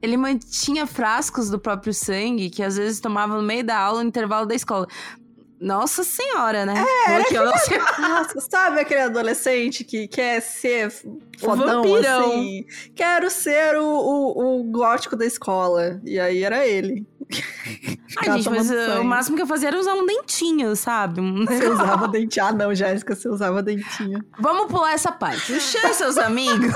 Ele 0.00 0.16
mantinha 0.16 0.86
frascos 0.86 1.50
do 1.50 1.58
próprio 1.58 1.92
sangue 1.92 2.50
que 2.50 2.62
às 2.62 2.76
vezes 2.76 3.00
tomava 3.00 3.36
no 3.36 3.42
meio 3.42 3.64
da 3.64 3.76
aula, 3.78 4.02
no 4.02 4.08
intervalo 4.08 4.46
da 4.46 4.54
escola. 4.54 4.86
Nossa 5.62 6.02
senhora, 6.02 6.66
né? 6.66 6.74
É, 7.06 7.12
era 7.12 7.24
eu 7.32 7.44
não 7.44 7.56
sei. 7.58 7.78
Nossa, 7.98 8.40
sabe 8.40 8.80
aquele 8.80 9.02
adolescente 9.02 9.84
que 9.84 10.08
quer 10.08 10.40
ser 10.42 10.90
fodão 11.38 11.82
vampirão. 11.84 12.24
assim? 12.30 12.66
Quero 12.96 13.30
ser 13.30 13.76
o, 13.78 13.84
o, 13.84 14.60
o 14.60 14.64
gótico 14.64 15.14
da 15.14 15.24
escola. 15.24 16.00
E 16.04 16.18
aí 16.18 16.42
era 16.42 16.66
ele. 16.66 17.06
Ai, 18.18 18.32
gente, 18.38 18.50
mas 18.50 18.68
uh, 18.70 18.74
sangue. 18.74 18.98
o 19.00 19.04
máximo 19.04 19.36
que 19.36 19.42
eu 19.42 19.46
fazia 19.46 19.68
era 19.68 19.78
usar 19.78 19.94
um 19.94 20.04
dentinho, 20.04 20.74
sabe? 20.74 21.20
Você 21.46 21.68
usava 21.68 22.08
dentinho. 22.08 22.44
Ah, 22.44 22.52
não, 22.52 22.74
Jéssica, 22.74 23.14
você 23.14 23.28
usava 23.28 23.62
dentinho. 23.62 24.22
Vamos 24.40 24.66
pular 24.66 24.92
essa 24.92 25.12
parte. 25.12 25.52
O 25.52 25.60
Xan 25.60 25.92
seus 25.94 26.18
amigos, 26.18 26.72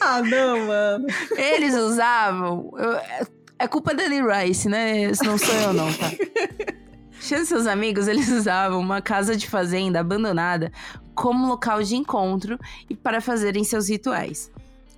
Ah, 0.00 0.22
não, 0.22 0.66
mano. 0.66 1.06
eles 1.36 1.74
usavam. 1.74 2.70
eu- 2.76 3.26
é- 3.58 3.64
é 3.64 3.68
culpa 3.68 3.94
da 3.94 4.04
Annie 4.04 4.22
Rice, 4.22 4.68
né? 4.68 5.10
Isso 5.10 5.24
não 5.24 5.38
sou 5.38 5.54
eu, 5.54 5.72
não, 5.72 5.92
tá? 5.92 6.10
Xan 7.20 7.38
e 7.42 7.46
seus 7.46 7.66
amigos, 7.66 8.06
eles 8.08 8.28
usavam 8.30 8.78
uma 8.78 9.00
casa 9.00 9.34
de 9.36 9.48
fazenda 9.48 10.00
abandonada 10.00 10.70
como 11.14 11.46
local 11.48 11.82
de 11.82 11.96
encontro 11.96 12.58
e 12.90 12.94
para 12.94 13.20
fazerem 13.20 13.64
seus 13.64 13.88
rituais. 13.88 14.50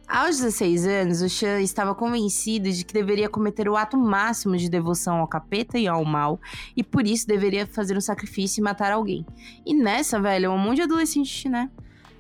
Aos 0.07 0.39
16 0.39 0.87
anos, 0.87 1.21
o 1.23 1.29
Chan 1.29 1.61
estava 1.61 1.95
convencido 1.95 2.71
de 2.73 2.83
que 2.85 2.93
deveria 2.95 3.29
cometer 3.29 3.69
o 3.69 3.77
ato 3.77 3.97
máximo 3.97 4.57
de 4.57 4.69
devoção 4.69 5.19
ao 5.19 5.29
capeta 5.29 5.79
e 5.79 5.87
ao 5.87 6.03
mal, 6.05 6.41
e 6.77 6.83
por 6.83 7.07
isso 7.07 7.27
deveria 7.27 7.67
fazer 7.67 7.97
um 7.97 8.01
sacrifício 8.01 8.61
e 8.61 8.65
matar 8.65 8.91
alguém. 8.91 9.25
E 9.67 9.75
nessa, 9.75 10.19
velho, 10.19 10.51
um 10.51 10.59
monte 10.59 10.77
de 10.77 10.83
adolescente, 10.83 11.49
né? 11.49 11.71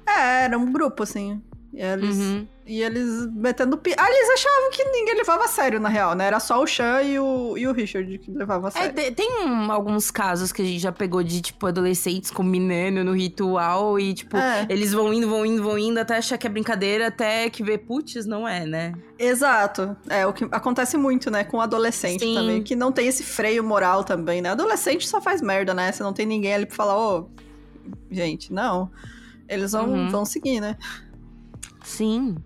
É, 0.07 0.44
era 0.44 0.59
um 0.59 0.70
grupo, 0.70 1.03
assim. 1.03 1.42
E 1.72 1.81
eles, 1.81 2.16
Uhum. 2.16 2.46
E 2.68 2.83
eles 2.83 3.26
metendo 3.33 3.78
pi... 3.78 3.94
Ah, 3.96 4.07
eles 4.11 4.28
achavam 4.31 4.70
que 4.70 4.85
ninguém 4.85 5.16
levava 5.16 5.44
a 5.44 5.48
sério, 5.48 5.81
na 5.81 5.88
real, 5.88 6.14
né? 6.14 6.26
Era 6.26 6.38
só 6.38 6.62
o 6.62 6.66
Chan 6.66 7.02
e 7.02 7.18
o, 7.18 7.57
e 7.57 7.66
o 7.66 7.72
Richard 7.72 8.18
que 8.18 8.31
levavam 8.31 8.66
a 8.66 8.68
É, 8.68 8.72
sério. 8.72 8.94
te- 8.94 9.11
tem 9.12 9.42
um- 9.46 9.72
alguns 9.72 10.11
casos 10.11 10.52
que 10.52 10.61
a 10.61 10.64
gente 10.64 10.78
já 10.78 10.92
pegou 10.92 11.22
de, 11.22 11.40
tipo, 11.40 11.66
adolescentes 11.66 12.31
combinando 12.31 13.02
no 13.02 13.12
ritual 13.16 13.98
e, 13.98 14.12
tipo, 14.12 14.37
É. 14.37 14.66
eles 14.68 14.92
vão 14.92 15.12
indo, 15.14 15.28
vão 15.28 15.46
indo, 15.46 15.62
vão 15.62 15.78
indo 15.78 15.98
até 15.98 16.18
achar 16.18 16.37
que 16.37 16.46
é 16.46 16.50
brincadeira, 16.50 17.07
até 17.09 17.48
que 17.48 17.64
vê, 17.64 17.78
putz, 17.78 18.26
não 18.26 18.46
é, 18.46 18.66
né? 18.66 18.92
Exato. 19.18 19.96
É 20.09 20.26
o 20.26 20.33
que 20.35 20.44
acontece 20.52 20.96
muito, 20.98 21.31
né, 21.31 21.44
com 21.44 21.61
adolescente 21.61 22.20
Sim. 22.22 22.35
também, 22.35 22.62
que 22.62 22.76
não 22.76 22.92
tem 22.92 23.09
esse 23.09 23.22
freio 23.24 23.64
moral 23.64 24.04
também, 24.04 24.42
né? 24.42 24.50
Adolescente 24.50 25.09
só 25.09 25.20
faz 25.20 25.40
merda, 25.40 25.72
né? 25.72 25.90
Você 25.90 26.02
não 26.02 26.12
tem 26.12 26.26
ninguém 26.26 26.54
ali 26.54 26.66
pra 26.66 26.76
falar, 26.76 26.98
ô, 26.98 27.31
gente, 28.11 28.52
não. 28.52 28.90
Eles 29.48 29.72
vão, 29.72 29.88
Uhum. 29.88 30.11
vão 30.11 30.24
seguir, 30.26 30.61
né? 30.61 30.76
Sim. 31.83 32.37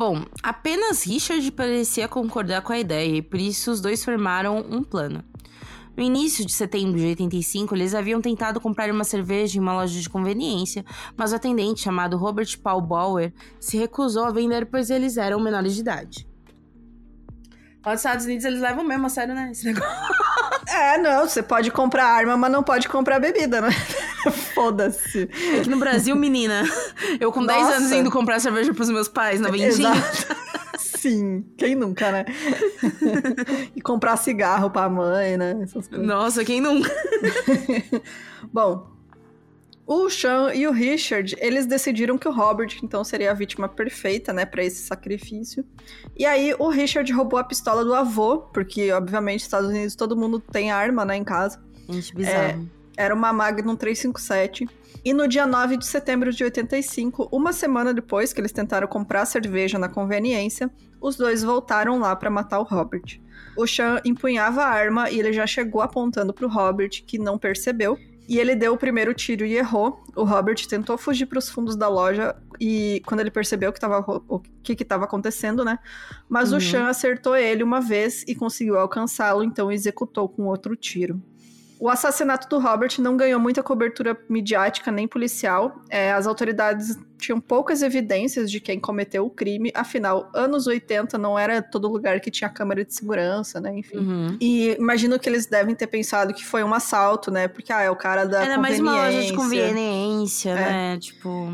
Bom, 0.00 0.24
apenas 0.42 1.02
Richard 1.02 1.52
parecia 1.52 2.08
concordar 2.08 2.62
com 2.62 2.72
a 2.72 2.78
ideia 2.78 3.16
e 3.16 3.20
por 3.20 3.38
isso 3.38 3.70
os 3.70 3.82
dois 3.82 4.02
formaram 4.02 4.56
um 4.56 4.82
plano. 4.82 5.22
No 5.94 6.02
início 6.02 6.42
de 6.42 6.52
setembro 6.52 6.98
de 6.98 7.04
85, 7.08 7.74
eles 7.74 7.94
haviam 7.94 8.18
tentado 8.18 8.62
comprar 8.62 8.90
uma 8.90 9.04
cerveja 9.04 9.58
em 9.58 9.60
uma 9.60 9.74
loja 9.74 10.00
de 10.00 10.08
conveniência, 10.08 10.86
mas 11.14 11.32
o 11.32 11.36
atendente 11.36 11.82
chamado 11.82 12.16
Robert 12.16 12.48
Paul 12.62 12.80
Bauer 12.80 13.30
se 13.60 13.76
recusou 13.76 14.24
a 14.24 14.30
vender 14.30 14.64
pois 14.70 14.88
eles 14.88 15.18
eram 15.18 15.38
menores 15.38 15.74
de 15.74 15.82
idade. 15.82 16.29
Lá 17.84 17.92
nos 17.92 18.00
Estados 18.00 18.26
Unidos 18.26 18.44
eles 18.44 18.60
levam 18.60 18.84
mesmo 18.84 19.06
a 19.06 19.08
sério, 19.08 19.34
né? 19.34 19.50
Esse 19.52 19.64
negócio. 19.64 19.90
É, 20.72 20.98
não, 20.98 21.26
você 21.26 21.42
pode 21.42 21.68
comprar 21.72 22.04
arma, 22.06 22.36
mas 22.36 22.52
não 22.52 22.62
pode 22.62 22.88
comprar 22.88 23.18
bebida, 23.18 23.60
né? 23.60 23.70
Foda-se. 24.54 25.28
É 25.56 25.60
que 25.62 25.68
no 25.68 25.78
Brasil, 25.78 26.14
menina, 26.14 26.62
eu 27.18 27.32
com 27.32 27.44
10 27.44 27.66
anos 27.66 27.82
Nossa. 27.82 27.96
indo 27.96 28.10
comprar 28.10 28.38
cerveja 28.38 28.72
pros 28.72 28.88
meus 28.88 29.08
pais 29.08 29.40
na 29.40 29.50
vendinha. 29.50 29.90
Exato. 29.90 30.36
Sim, 30.78 31.44
quem 31.56 31.74
nunca, 31.74 32.12
né? 32.12 32.24
e 33.74 33.80
comprar 33.80 34.16
cigarro 34.16 34.70
pra 34.70 34.88
mãe, 34.88 35.36
né? 35.36 35.58
Essas 35.62 35.88
coisas. 35.88 36.06
Nossa, 36.06 36.44
quem 36.44 36.60
nunca? 36.60 36.88
Bom, 38.52 38.86
o 39.92 40.08
Sean 40.08 40.54
e 40.54 40.68
o 40.68 40.70
Richard, 40.70 41.34
eles 41.40 41.66
decidiram 41.66 42.16
que 42.16 42.28
o 42.28 42.30
Robert, 42.30 42.78
então, 42.80 43.02
seria 43.02 43.32
a 43.32 43.34
vítima 43.34 43.68
perfeita, 43.68 44.32
né, 44.32 44.46
pra 44.46 44.62
esse 44.62 44.84
sacrifício. 44.84 45.64
E 46.16 46.24
aí, 46.24 46.54
o 46.60 46.68
Richard 46.68 47.12
roubou 47.12 47.40
a 47.40 47.42
pistola 47.42 47.84
do 47.84 47.92
avô, 47.92 48.38
porque, 48.38 48.92
obviamente, 48.92 49.40
nos 49.40 49.46
Estados 49.46 49.68
Unidos 49.68 49.96
todo 49.96 50.16
mundo 50.16 50.38
tem 50.38 50.70
arma, 50.70 51.04
né, 51.04 51.16
em 51.16 51.24
casa. 51.24 51.60
Gente, 51.88 52.14
bizarro. 52.14 52.70
Era 52.96 53.12
uma 53.12 53.32
Magnum 53.32 53.74
357. 53.74 54.68
E 55.04 55.12
no 55.12 55.26
dia 55.26 55.44
9 55.44 55.76
de 55.76 55.86
setembro 55.86 56.32
de 56.32 56.44
85, 56.44 57.28
uma 57.32 57.52
semana 57.52 57.92
depois 57.92 58.32
que 58.32 58.40
eles 58.40 58.52
tentaram 58.52 58.86
comprar 58.86 59.26
cerveja 59.26 59.76
na 59.76 59.88
conveniência, 59.88 60.70
os 61.00 61.16
dois 61.16 61.42
voltaram 61.42 61.98
lá 61.98 62.14
pra 62.14 62.30
matar 62.30 62.60
o 62.60 62.62
Robert. 62.62 63.20
O 63.56 63.66
Sean 63.66 64.00
empunhava 64.04 64.62
a 64.62 64.68
arma 64.68 65.10
e 65.10 65.18
ele 65.18 65.32
já 65.32 65.48
chegou 65.48 65.82
apontando 65.82 66.32
pro 66.32 66.48
Robert, 66.48 66.90
que 67.04 67.18
não 67.18 67.36
percebeu. 67.36 67.98
E 68.30 68.38
ele 68.38 68.54
deu 68.54 68.74
o 68.74 68.78
primeiro 68.78 69.12
tiro 69.12 69.44
e 69.44 69.56
errou. 69.56 70.04
O 70.14 70.22
Robert 70.22 70.64
tentou 70.68 70.96
fugir 70.96 71.26
para 71.26 71.40
os 71.40 71.50
fundos 71.50 71.74
da 71.74 71.88
loja 71.88 72.36
e 72.60 73.02
quando 73.04 73.18
ele 73.18 73.30
percebeu 73.30 73.72
que 73.72 73.80
tava, 73.80 74.04
o 74.28 74.38
que 74.62 74.80
estava 74.80 75.04
acontecendo, 75.04 75.64
né? 75.64 75.80
Mas 76.28 76.52
Uhum. 76.52 76.58
o 76.58 76.60
Sean 76.60 76.86
acertou 76.86 77.34
ele 77.34 77.64
uma 77.64 77.80
vez 77.80 78.22
e 78.28 78.34
conseguiu 78.36 78.78
alcançá-lo, 78.78 79.42
então 79.42 79.72
executou 79.72 80.28
com 80.28 80.44
outro 80.44 80.76
tiro. 80.76 81.20
O 81.80 81.88
assassinato 81.88 82.46
do 82.46 82.58
Robert 82.58 82.90
não 82.98 83.16
ganhou 83.16 83.40
muita 83.40 83.62
cobertura 83.62 84.14
midiática 84.28 84.92
nem 84.92 85.08
policial. 85.08 85.80
É, 85.88 86.12
as 86.12 86.26
autoridades 86.26 86.98
tinham 87.16 87.40
poucas 87.40 87.80
evidências 87.80 88.50
de 88.50 88.60
quem 88.60 88.78
cometeu 88.78 89.24
o 89.24 89.30
crime, 89.30 89.72
afinal, 89.74 90.30
anos 90.34 90.66
80 90.66 91.16
não 91.16 91.38
era 91.38 91.62
todo 91.62 91.88
lugar 91.88 92.20
que 92.20 92.30
tinha 92.30 92.50
câmera 92.50 92.84
de 92.84 92.94
segurança, 92.94 93.62
né? 93.62 93.78
Enfim. 93.78 93.96
Uhum. 93.96 94.36
E 94.38 94.76
imagino 94.78 95.18
que 95.18 95.26
eles 95.26 95.46
devem 95.46 95.74
ter 95.74 95.86
pensado 95.86 96.34
que 96.34 96.44
foi 96.44 96.62
um 96.62 96.74
assalto, 96.74 97.30
né? 97.30 97.48
Porque, 97.48 97.72
ah, 97.72 97.80
é 97.80 97.90
o 97.90 97.96
cara 97.96 98.26
da 98.26 98.44
Era 98.44 98.58
mais 98.58 98.78
uma 98.78 98.92
loja 98.92 99.22
de 99.22 99.32
conveniência. 99.32 99.68
conveniência, 99.70 100.54
né? 100.54 100.98
Tipo. 100.98 101.48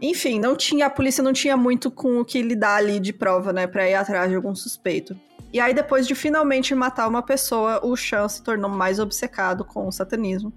Enfim, 0.00 0.40
não 0.40 0.56
tinha, 0.56 0.86
a 0.86 0.90
polícia 0.90 1.22
não 1.22 1.32
tinha 1.32 1.56
muito 1.56 1.88
com 1.88 2.20
o 2.20 2.24
que 2.24 2.42
lidar 2.42 2.76
ali 2.76 2.98
de 2.98 3.12
prova, 3.12 3.52
né? 3.52 3.68
Pra 3.68 3.88
ir 3.88 3.94
atrás 3.94 4.28
de 4.28 4.34
algum 4.34 4.56
suspeito. 4.56 5.16
E 5.52 5.60
aí, 5.60 5.72
depois 5.72 6.06
de 6.06 6.14
finalmente 6.14 6.74
matar 6.74 7.08
uma 7.08 7.22
pessoa, 7.22 7.80
o 7.84 7.96
Sean 7.96 8.28
se 8.28 8.42
tornou 8.42 8.70
mais 8.70 8.98
obcecado 8.98 9.64
com 9.64 9.86
o 9.86 9.92
satanismo. 9.92 10.52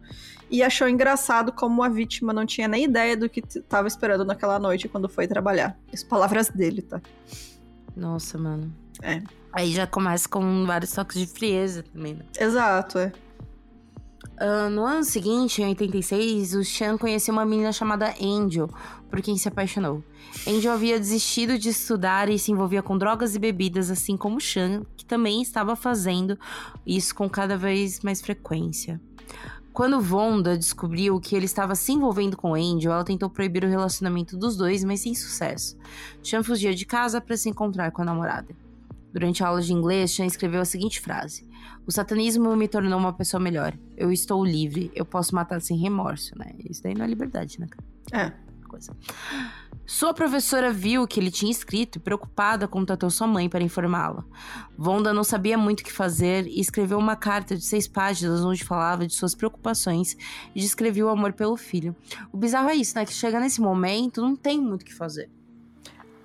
E 0.50 0.62
achou 0.62 0.88
engraçado 0.90 1.52
como 1.54 1.82
a 1.82 1.88
vítima 1.88 2.34
não 2.34 2.46
tinha 2.46 2.68
nem 2.68 2.84
ideia 2.84 3.16
do 3.16 3.30
que 3.30 3.40
estava 3.40 3.88
esperando 3.88 4.26
naquela 4.26 4.60
noite 4.60 4.90
quando 4.90 5.08
foi 5.08 5.26
trabalhar. 5.28 5.78
As 5.94 6.04
palavras 6.04 6.50
dele, 6.50 6.82
tá? 6.82 7.02
Nossa, 7.96 8.38
mano. 8.38 8.74
É. 9.02 9.22
Aí 9.54 9.72
já 9.72 9.88
começa 9.88 10.28
com 10.28 10.66
vários 10.66 10.92
toques 10.92 11.18
de 11.18 11.26
frieza 11.26 11.84
também, 11.84 12.16
né? 12.16 12.26
Exato, 12.38 13.00
é. 13.00 13.14
Ah, 14.38 14.70
no 14.70 14.84
ano 14.84 15.04
seguinte, 15.04 15.62
em 15.62 15.68
86, 15.68 16.56
o 16.56 16.66
Sean 16.66 16.98
conheceu 16.98 17.32
uma 17.32 17.46
menina 17.46 17.72
chamada 17.72 18.14
Angel, 18.20 18.68
por 19.12 19.22
quem 19.22 19.38
se 19.38 19.50
apaixonou. 19.50 20.02
Angel 20.48 20.72
havia 20.72 20.98
desistido 20.98 21.60
de 21.60 21.70
estudar 21.70 22.30
e 22.30 22.40
se 22.40 22.52
envolvia 22.52 22.82
com 22.82 22.98
drogas 22.98 23.36
e 23.36 23.40
bebidas, 23.40 23.92
assim 23.92 24.16
como 24.16 24.40
Sean, 24.40 24.84
que 24.96 25.06
também 25.06 25.42
estava 25.42 25.76
fazendo 25.76 26.40
isso 26.88 27.14
com 27.14 27.30
cada 27.30 27.58
vez 27.58 28.00
mais 28.00 28.22
frequência. 28.22 29.00
Quando 29.74 30.02
Vonda 30.02 30.58
descobriu 30.58 31.20
que 31.20 31.36
ele 31.36 31.46
estava 31.46 31.76
se 31.76 31.92
envolvendo 31.92 32.36
com 32.36 32.56
Angel, 32.56 32.92
ela 32.92 33.04
tentou 33.04 33.30
proibir 33.30 33.64
o 33.64 33.70
relacionamento 33.70 34.38
dos 34.38 34.58
dois, 34.58 34.84
mas 34.84 35.02
sem 35.02 35.14
sucesso. 35.14 35.78
Sean 36.24 36.44
fugia 36.44 36.74
de 36.74 36.86
casa 36.86 37.22
para 37.22 37.38
se 37.38 37.50
encontrar 37.50 37.92
com 37.92 38.02
a 38.02 38.06
namorada. 38.06 38.56
Durante 39.14 39.44
a 39.44 39.48
aula 39.48 39.62
de 39.62 39.74
inglês, 39.74 40.12
Sean 40.12 40.26
escreveu 40.26 40.62
a 40.62 40.66
seguinte 40.66 41.02
frase: 41.02 41.46
O 41.86 41.92
satanismo 41.92 42.56
me 42.56 42.68
tornou 42.68 42.98
uma 42.98 43.14
pessoa 43.14 43.42
melhor. 43.42 43.78
Eu 43.98 44.12
estou 44.12 44.44
livre, 44.44 44.90
eu 44.96 45.06
posso 45.06 45.36
matar 45.36 45.62
sem 45.62 45.78
remorso, 45.78 46.38
né? 46.38 46.54
Isso 46.70 46.82
daí 46.82 46.94
não 46.94 47.06
é 47.06 47.08
liberdade, 47.08 47.60
né? 47.60 47.68
É. 48.14 48.51
Coisa. 48.72 48.96
Sua 49.86 50.14
professora 50.14 50.72
viu 50.72 51.04
o 51.04 51.08
que 51.08 51.20
ele 51.20 51.30
tinha 51.30 51.52
escrito 51.52 51.98
e, 51.98 52.00
preocupada, 52.00 52.70
contatou 52.70 53.10
sua 53.10 53.28
mãe 53.28 53.50
para 53.50 53.62
informá-la. 53.62 54.24
Vonda 54.78 55.14
não 55.14 55.26
sabia 55.26 55.58
muito 55.58 55.82
o 55.82 55.84
que 55.84 55.92
fazer 55.92 56.48
e 56.48 56.62
escreveu 56.62 56.98
uma 56.98 57.18
carta 57.18 57.54
de 57.54 57.66
seis 57.66 57.86
páginas 57.86 58.46
onde 58.46 58.64
falava 58.64 59.06
de 59.06 59.14
suas 59.14 59.36
preocupações 59.36 60.16
e 60.56 60.62
descrevia 60.62 61.06
o 61.06 61.10
amor 61.10 61.34
pelo 61.34 61.58
filho. 61.58 61.94
O 62.32 62.38
bizarro 62.38 62.70
é 62.70 62.76
isso, 62.76 62.96
né? 62.96 63.06
Que 63.06 63.12
chega 63.12 63.42
nesse 63.42 63.60
momento, 63.60 64.22
não 64.22 64.38
tem 64.38 64.62
muito 64.62 64.84
o 64.84 64.86
que 64.86 64.94
fazer. 64.94 65.30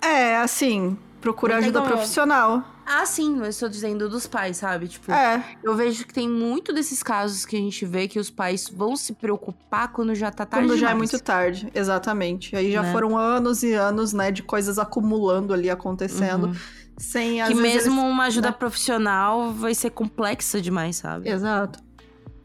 É, 0.01 0.37
assim, 0.37 0.97
procura 1.21 1.57
ajuda 1.57 1.79
como- 1.81 1.91
profissional. 1.93 2.63
Ah, 2.85 3.05
sim, 3.05 3.37
eu 3.39 3.45
estou 3.45 3.67
dizendo 3.67 4.07
dos 4.07 4.25
pais, 4.25 4.57
sabe? 4.57 4.87
Tipo, 4.87 5.11
É, 5.11 5.43
eu 5.61 5.75
vejo 5.75 6.05
que 6.05 6.13
tem 6.13 6.29
muito 6.29 6.71
desses 6.71 7.03
casos 7.03 7.45
que 7.45 7.55
a 7.55 7.59
gente 7.59 7.85
vê 7.85 8.07
que 8.07 8.17
os 8.17 8.29
pais 8.29 8.69
vão 8.69 8.95
se 8.95 9.13
preocupar 9.13 9.91
quando 9.91 10.15
já 10.15 10.31
tá 10.31 10.45
tarde 10.45 10.67
quando 10.67 10.77
já 10.77 10.87
é 10.87 10.93
demais. 10.93 11.11
muito 11.11 11.23
tarde, 11.23 11.69
exatamente. 11.75 12.55
Aí 12.55 12.71
já 12.71 12.81
Né? 12.83 12.91
foram 12.93 13.17
anos 13.17 13.61
e 13.63 13.73
anos, 13.73 14.13
né, 14.13 14.31
de 14.31 14.41
coisas 14.41 14.79
acumulando 14.79 15.53
ali, 15.53 15.69
acontecendo, 15.69 16.47
Uhum. 16.47 16.55
sem 16.97 17.43
Que 17.45 17.53
mesmo 17.53 17.99
eles- 17.99 18.11
uma 18.13 18.23
ajuda 18.25 18.49
né? 18.51 18.55
profissional 18.57 19.51
vai 19.51 19.75
ser 19.75 19.89
complexa 19.89 20.61
demais, 20.61 20.95
sabe? 20.95 21.29
Exato. 21.29 21.79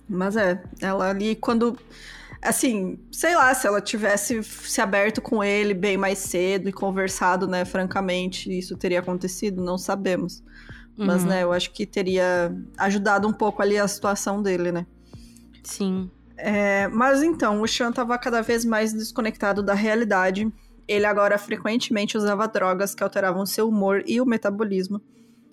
Mas 0.08 0.36
é, 0.36 0.60
ela 0.80 1.08
ali 1.08 1.36
quando. 1.36 1.78
Assim, 2.42 2.98
sei 3.12 3.36
lá, 3.36 3.54
se 3.54 3.66
ela 3.68 3.80
tivesse 3.80 4.42
se 4.42 4.80
aberto 4.80 5.22
com 5.22 5.44
ele 5.44 5.72
bem 5.74 5.96
mais 5.96 6.18
cedo 6.18 6.68
e 6.68 6.72
conversado, 6.72 7.46
né, 7.46 7.64
francamente, 7.64 8.50
isso 8.56 8.76
teria 8.76 8.98
acontecido, 8.98 9.62
não 9.62 9.78
sabemos. 9.78 10.42
Mas, 10.96 11.22
Uhum. 11.22 11.28
né, 11.28 11.42
eu 11.44 11.52
acho 11.52 11.70
que 11.70 11.86
teria 11.86 12.54
ajudado 12.76 13.26
um 13.28 13.32
pouco 13.32 13.62
ali 13.62 13.78
a 13.78 13.86
situação 13.86 14.42
dele, 14.42 14.72
né? 14.72 14.86
Sim. 15.62 16.10
É, 16.36 16.88
mas 16.88 17.22
então, 17.22 17.62
o 17.62 17.68
Sean 17.68 17.90
estava 17.90 18.18
cada 18.18 18.42
vez 18.42 18.64
mais 18.64 18.92
desconectado 18.92 19.62
da 19.62 19.74
realidade. 19.74 20.52
Ele 20.88 21.06
agora 21.06 21.38
frequentemente 21.38 22.16
usava 22.18 22.48
drogas 22.48 22.94
que 22.94 23.02
alteravam 23.04 23.46
seu 23.46 23.68
humor 23.68 24.02
e 24.06 24.20
o 24.20 24.26
metabolismo. 24.26 25.00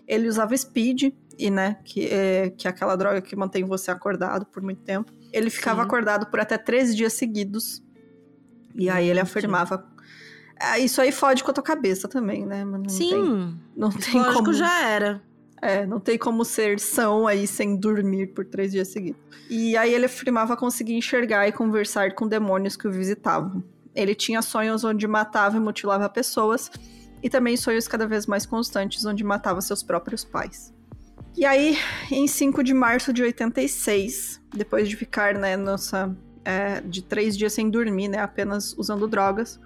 Ele 0.08 0.28
usava 0.28 0.58
speed, 0.58 1.14
e, 1.40 1.50
né, 1.50 1.78
que 1.86 2.06
é, 2.06 2.50
que 2.50 2.68
é 2.68 2.70
aquela 2.70 2.98
droga 2.98 3.22
que 3.22 3.34
mantém 3.34 3.64
você 3.64 3.90
acordado 3.90 4.46
por 4.46 4.62
muito 4.62 4.82
tempo. 4.82 5.12
Ele 5.32 5.50
ficava 5.50 5.82
Sim. 5.82 5.88
acordado 5.88 6.26
por 6.26 6.38
até 6.40 6.58
três 6.58 6.94
dias 6.94 7.14
seguidos. 7.14 7.82
E 8.76 8.90
aí 8.90 9.08
ele 9.08 9.22
afirmava. 9.22 9.88
Ah, 10.60 10.78
isso 10.78 11.00
aí 11.00 11.14
fode 11.14 11.42
com 11.42 11.52
a 11.52 11.54
tua 11.54 11.64
cabeça 11.64 12.10
também, 12.10 12.46
né? 12.46 12.66
Mas 12.66 12.82
não 12.82 12.88
Tem, 12.88 12.98
Sim. 12.98 13.60
não 13.76 13.90
tem 13.90 14.16
Lógico, 14.16 14.44
como. 14.44 14.54
já 14.54 14.86
era. 14.86 15.24
É, 15.62 15.86
não 15.86 16.00
tem 16.00 16.18
como 16.18 16.44
ser 16.44 16.80
são 16.80 17.26
aí 17.26 17.48
sem 17.48 17.76
dormir 17.78 18.28
por 18.28 18.46
três 18.46 18.72
dias 18.74 18.90
seguidos. 18.90 19.22
E 19.50 19.78
aí 19.78 19.94
ele 19.94 20.06
afirmava 20.06 20.58
conseguir 20.58 20.94
enxergar 20.94 21.48
e 21.48 21.54
conversar 21.54 22.14
com 22.16 22.28
demônios 22.28 22.76
que 22.76 22.88
o 22.88 22.92
visitavam. 22.92 23.64
Ele 23.96 24.14
tinha 24.14 24.42
sonhos 24.42 24.84
onde 24.84 25.08
matava 25.08 25.58
e 25.58 25.60
mutilava 25.60 26.08
pessoas, 26.10 26.70
e 27.24 27.30
também 27.30 27.58
sonhos 27.58 27.88
cada 27.88 28.08
vez 28.08 28.26
mais 28.26 28.46
constantes 28.46 29.06
onde 29.06 29.24
matava 29.24 29.62
seus 29.62 29.84
próprios 29.84 30.24
pais. 30.24 30.74
E 31.40 31.46
aí, 31.46 31.78
em 32.12 32.28
5 32.28 32.62
de 32.62 32.74
março 32.74 33.14
de 33.14 33.24
86, 33.24 34.42
depois 34.54 34.90
de 34.90 34.98
ficar, 34.98 35.36
né, 35.36 35.56
nessa, 35.56 36.14
é, 36.44 36.82
de 36.82 37.02
três 37.02 37.38
dias 37.38 37.54
sem 37.54 37.70
dormir, 37.70 38.10
né, 38.10 38.18
apenas 38.18 38.76
usando 38.78 39.08
drogas, 39.08 39.58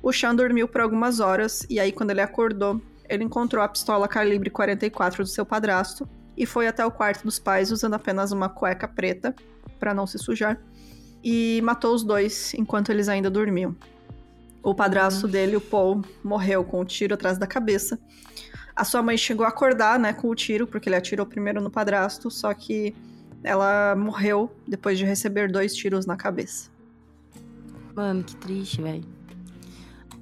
o 0.00 0.12
Sean 0.12 0.36
dormiu 0.36 0.68
por 0.68 0.80
algumas 0.80 1.18
horas, 1.18 1.66
e 1.68 1.80
aí 1.80 1.90
quando 1.90 2.12
ele 2.12 2.20
acordou, 2.20 2.80
ele 3.08 3.24
encontrou 3.24 3.60
a 3.60 3.66
pistola 3.66 4.06
calibre 4.06 4.50
44 4.50 5.24
do 5.24 5.28
seu 5.28 5.44
padrasto 5.44 6.08
e 6.36 6.46
foi 6.46 6.68
até 6.68 6.86
o 6.86 6.92
quarto 6.92 7.24
dos 7.24 7.40
pais 7.40 7.72
usando 7.72 7.94
apenas 7.94 8.30
uma 8.30 8.48
cueca 8.48 8.86
preta 8.86 9.34
para 9.80 9.92
não 9.92 10.06
se 10.06 10.20
sujar 10.20 10.56
e 11.24 11.60
matou 11.64 11.92
os 11.92 12.04
dois 12.04 12.54
enquanto 12.54 12.90
eles 12.90 13.08
ainda 13.08 13.28
dormiam. 13.28 13.74
O 14.62 14.72
padrasto 14.76 15.26
dele, 15.26 15.56
o 15.56 15.60
Paul, 15.60 16.04
morreu 16.22 16.62
com 16.62 16.82
um 16.82 16.84
tiro 16.84 17.14
atrás 17.14 17.36
da 17.36 17.48
cabeça. 17.48 17.98
A 18.76 18.84
sua 18.84 19.02
mãe 19.02 19.16
chegou 19.16 19.46
a 19.46 19.48
acordar, 19.48 19.98
né, 19.98 20.12
com 20.12 20.28
o 20.28 20.34
tiro, 20.34 20.66
porque 20.66 20.88
ele 20.88 20.96
atirou 20.96 21.24
primeiro 21.24 21.62
no 21.62 21.70
padrasto, 21.70 22.30
só 22.30 22.52
que 22.52 22.94
ela 23.42 23.96
morreu 23.96 24.54
depois 24.68 24.98
de 24.98 25.04
receber 25.04 25.50
dois 25.50 25.74
tiros 25.74 26.04
na 26.04 26.16
cabeça. 26.16 26.70
Mano, 27.94 28.22
que 28.22 28.36
triste, 28.36 28.82
velho. 28.82 29.04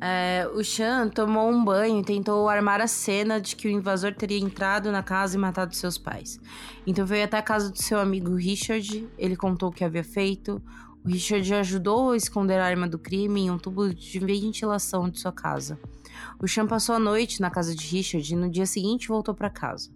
É, 0.00 0.46
o 0.54 0.62
Sean 0.62 1.08
tomou 1.08 1.50
um 1.50 1.64
banho 1.64 2.00
e 2.00 2.04
tentou 2.04 2.48
armar 2.48 2.80
a 2.80 2.86
cena 2.86 3.40
de 3.40 3.56
que 3.56 3.66
o 3.66 3.70
invasor 3.70 4.14
teria 4.14 4.38
entrado 4.38 4.92
na 4.92 5.02
casa 5.02 5.36
e 5.36 5.40
matado 5.40 5.74
seus 5.74 5.96
pais. 5.96 6.38
Então 6.86 7.06
veio 7.06 7.24
até 7.24 7.38
a 7.38 7.42
casa 7.42 7.70
do 7.70 7.80
seu 7.80 7.98
amigo 7.98 8.34
Richard, 8.34 9.08
ele 9.16 9.34
contou 9.34 9.70
o 9.70 9.72
que 9.72 9.82
havia 9.82 10.04
feito. 10.04 10.62
O 11.02 11.08
Richard 11.08 11.54
ajudou 11.54 12.10
a 12.10 12.16
esconder 12.16 12.60
a 12.60 12.66
arma 12.66 12.86
do 12.86 12.98
crime 12.98 13.42
em 13.42 13.50
um 13.50 13.58
tubo 13.58 13.94
de 13.94 14.18
ventilação 14.18 15.08
de 15.08 15.18
sua 15.18 15.32
casa. 15.32 15.78
O 16.40 16.48
Sean 16.48 16.66
passou 16.66 16.94
a 16.94 16.98
noite 16.98 17.40
na 17.40 17.50
casa 17.50 17.74
de 17.74 17.86
Richard 17.86 18.32
e 18.32 18.36
no 18.36 18.50
dia 18.50 18.66
seguinte 18.66 19.08
voltou 19.08 19.34
para 19.34 19.48
casa. 19.48 19.90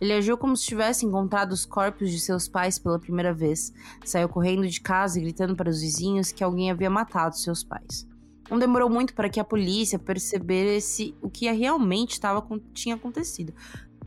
Ele 0.00 0.12
agiu 0.12 0.36
como 0.36 0.56
se 0.56 0.66
tivesse 0.66 1.04
encontrado 1.04 1.52
os 1.52 1.66
corpos 1.66 2.10
de 2.10 2.20
seus 2.20 2.48
pais 2.48 2.78
pela 2.78 2.98
primeira 2.98 3.32
vez. 3.32 3.72
Saiu 4.04 4.28
correndo 4.28 4.66
de 4.66 4.80
casa 4.80 5.18
e 5.18 5.22
gritando 5.22 5.54
para 5.54 5.68
os 5.68 5.80
vizinhos 5.80 6.32
que 6.32 6.44
alguém 6.44 6.70
havia 6.70 6.90
matado 6.90 7.36
seus 7.36 7.62
pais. 7.62 8.08
Não 8.50 8.58
demorou 8.58 8.90
muito 8.90 9.14
para 9.14 9.28
que 9.28 9.38
a 9.38 9.44
polícia 9.44 9.98
percebesse 9.98 11.14
o 11.22 11.30
que 11.30 11.50
realmente 11.50 12.20
tava, 12.20 12.44
tinha 12.72 12.96
acontecido. 12.96 13.54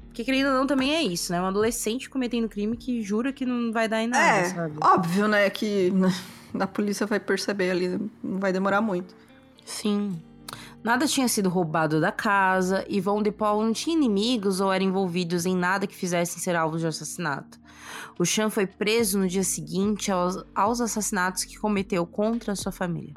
Porque, 0.08 0.24
querendo 0.24 0.48
ou 0.48 0.54
não, 0.54 0.68
também 0.68 0.94
é 0.94 1.02
isso, 1.02 1.32
né? 1.32 1.42
Um 1.42 1.46
adolescente 1.46 2.10
cometendo 2.10 2.48
crime 2.48 2.78
que 2.78 3.02
jura 3.02 3.34
que 3.34 3.46
não 3.46 3.72
vai 3.72 3.88
dar 3.88 4.04
em 4.04 4.08
nada, 4.08 4.42
é, 4.42 4.44
sabe? 4.46 4.76
Óbvio, 4.80 5.28
né? 5.28 5.50
Que 5.50 5.92
a 6.60 6.68
polícia 6.68 7.08
vai 7.08 7.20
perceber 7.20 7.72
ali, 7.72 8.00
não 8.22 8.40
vai 8.40 8.54
demorar 8.54 8.82
muito. 8.82 9.16
Sim. 9.66 10.22
Nada 10.84 11.08
tinha 11.08 11.28
sido 11.28 11.50
roubado 11.50 12.02
da 12.02 12.12
casa 12.12 12.86
e 12.88 13.00
Von 13.00 13.22
de 13.22 13.32
Paul 13.32 13.64
não 13.64 13.74
tinha 13.74 13.96
inimigos 13.96 14.60
ou 14.60 14.72
era 14.72 14.84
envolvidos 14.84 15.46
em 15.46 15.56
nada 15.56 15.88
que 15.88 15.96
fizessem 15.96 16.40
ser 16.40 16.56
alvo 16.56 16.78
de 16.78 16.88
assassinato. 16.88 17.60
O 18.18 18.26
Chan 18.26 18.50
foi 18.50 18.68
preso 18.68 19.18
no 19.18 19.28
dia 19.28 19.44
seguinte 19.44 20.12
aos, 20.12 20.44
aos 20.54 20.82
assassinatos 20.82 21.46
que 21.46 21.58
cometeu 21.58 22.06
contra 22.06 22.56
sua 22.56 22.72
família. 22.72 23.14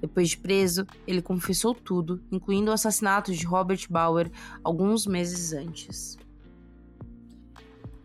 Depois 0.00 0.30
de 0.30 0.38
preso, 0.38 0.86
ele 1.06 1.20
confessou 1.20 1.74
tudo, 1.74 2.22
incluindo 2.30 2.70
o 2.70 2.74
assassinato 2.74 3.32
de 3.32 3.44
Robert 3.44 3.86
Bauer 3.90 4.30
alguns 4.64 5.06
meses 5.06 5.52
antes. 5.52 6.16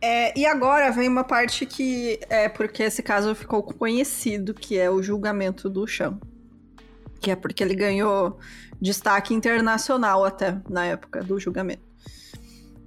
É, 0.01 0.38
e 0.38 0.45
agora 0.45 0.91
vem 0.91 1.07
uma 1.07 1.23
parte 1.23 1.65
que 1.65 2.19
é 2.29 2.49
porque 2.49 2.84
esse 2.84 3.01
caso 3.01 3.34
ficou 3.34 3.63
conhecido, 3.63 4.53
que 4.53 4.77
é 4.77 4.89
o 4.89 5.01
julgamento 5.01 5.69
do 5.69 5.88
Chan. 5.88 6.19
Que 7.24 7.32
é 7.32 7.36
porque 7.36 7.63
ele 7.63 7.74
ganhou 7.74 8.38
destaque 8.80 9.34
internacional 9.34 10.26
até 10.26 10.61
na 10.69 10.86
época 10.86 11.24
do 11.24 11.39
julgamento. 11.39 11.82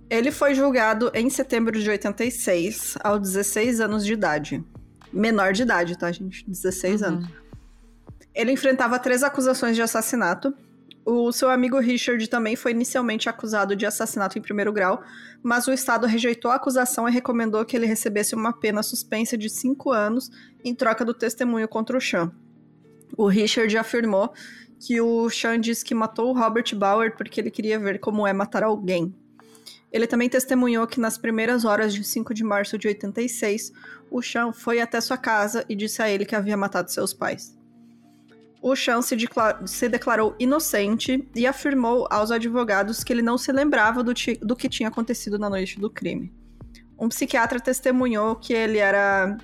Ele 0.09 0.31
foi 0.31 0.55
julgado 0.55 1.11
em 1.15 1.29
setembro 1.29 1.77
de 1.81 1.89
86, 1.91 2.97
aos 3.03 3.21
16 3.21 3.81
anos 3.81 4.05
de 4.05 4.13
idade. 4.13 4.65
Menor 5.13 5.53
de 5.53 5.63
idade, 5.63 5.99
tá, 5.99 6.13
gente? 6.13 6.49
16 6.49 7.01
uhum. 7.01 7.09
anos. 7.09 7.29
Ele 8.35 8.53
enfrentava 8.53 8.99
três 8.99 9.23
acusações 9.23 9.75
de 9.75 9.83
assassinato, 9.83 10.55
o 11.09 11.31
seu 11.31 11.49
amigo 11.49 11.79
Richard 11.79 12.29
também 12.29 12.57
foi 12.57 12.73
inicialmente 12.73 13.29
acusado 13.29 13.77
de 13.77 13.87
assassinato 13.87 14.37
em 14.37 14.43
primeiro 14.43 14.73
grau, 14.73 15.05
mas 15.41 15.69
o 15.69 15.73
Estado 15.73 16.05
rejeitou 16.05 16.51
a 16.51 16.57
acusação 16.57 17.09
e 17.09 17.13
recomendou 17.13 17.65
que 17.65 17.77
ele 17.77 17.87
recebesse 17.87 18.35
uma 18.35 18.53
pena 18.53 18.83
suspensa 18.83 19.39
de 19.39 19.49
cinco 19.49 19.93
anos 19.93 20.29
em 20.65 20.75
troca 20.75 21.05
do 21.05 21.15
testemunho 21.15 21.69
contra 21.69 21.97
o 21.97 22.01
Sean. 22.01 22.33
O 23.17 23.27
Richard 23.27 23.77
afirmou 23.77 24.33
que 24.79 25.01
o 25.01 25.29
Sean 25.29 25.61
disse 25.61 25.85
que 25.85 25.95
matou 25.95 26.31
o 26.31 26.39
Robert 26.39 26.75
Bauer 26.75 27.17
porque 27.17 27.41
ele 27.41 27.51
queria 27.51 27.79
ver 27.79 27.99
como 27.99 28.27
é 28.27 28.33
matar 28.33 28.63
alguém. 28.63 29.15
Ele 29.93 30.07
também 30.07 30.29
testemunhou 30.29 30.87
que 30.87 31.01
nas 31.01 31.19
primeiras 31.19 31.65
horas 31.65 31.95
de 31.95 32.03
5 32.03 32.33
de 32.35 32.45
março 32.45 32.77
de 32.77 32.89
86, 32.89 33.73
o 34.11 34.23
Sean 34.23 34.53
foi 34.53 34.81
até 34.81 35.01
sua 35.01 35.17
casa 35.17 35.65
e 35.69 35.75
disse 35.75 36.03
a 36.03 36.11
ele 36.11 36.25
que 36.25 36.35
havia 36.35 36.57
matado 36.57 36.91
seus 36.91 37.15
pais 37.15 37.57
o 38.69 38.75
Chan 38.75 39.01
se, 39.01 39.17
se, 39.65 39.89
declarou 39.89 40.35
inocente 40.41 41.29
e 41.37 41.47
afirmou 41.47 42.09
aos 42.11 42.33
advogados 42.33 43.05
que 43.05 43.13
ele 43.13 43.23
não 43.23 43.39
se 43.39 43.53
lembrava 43.53 44.03
do, 44.03 44.13
do 44.43 44.57
que 44.57 44.69
tinha 44.69 44.89
acontecido 44.89 45.39
na 45.39 45.49
noite 45.49 45.79
do 45.79 45.89
crime. 45.89 46.33
Um 46.99 47.09
psiquiatra 47.09 47.61
testemunhou 47.61 48.35
que 48.35 48.53
ele 48.53 48.79
era 48.79 49.39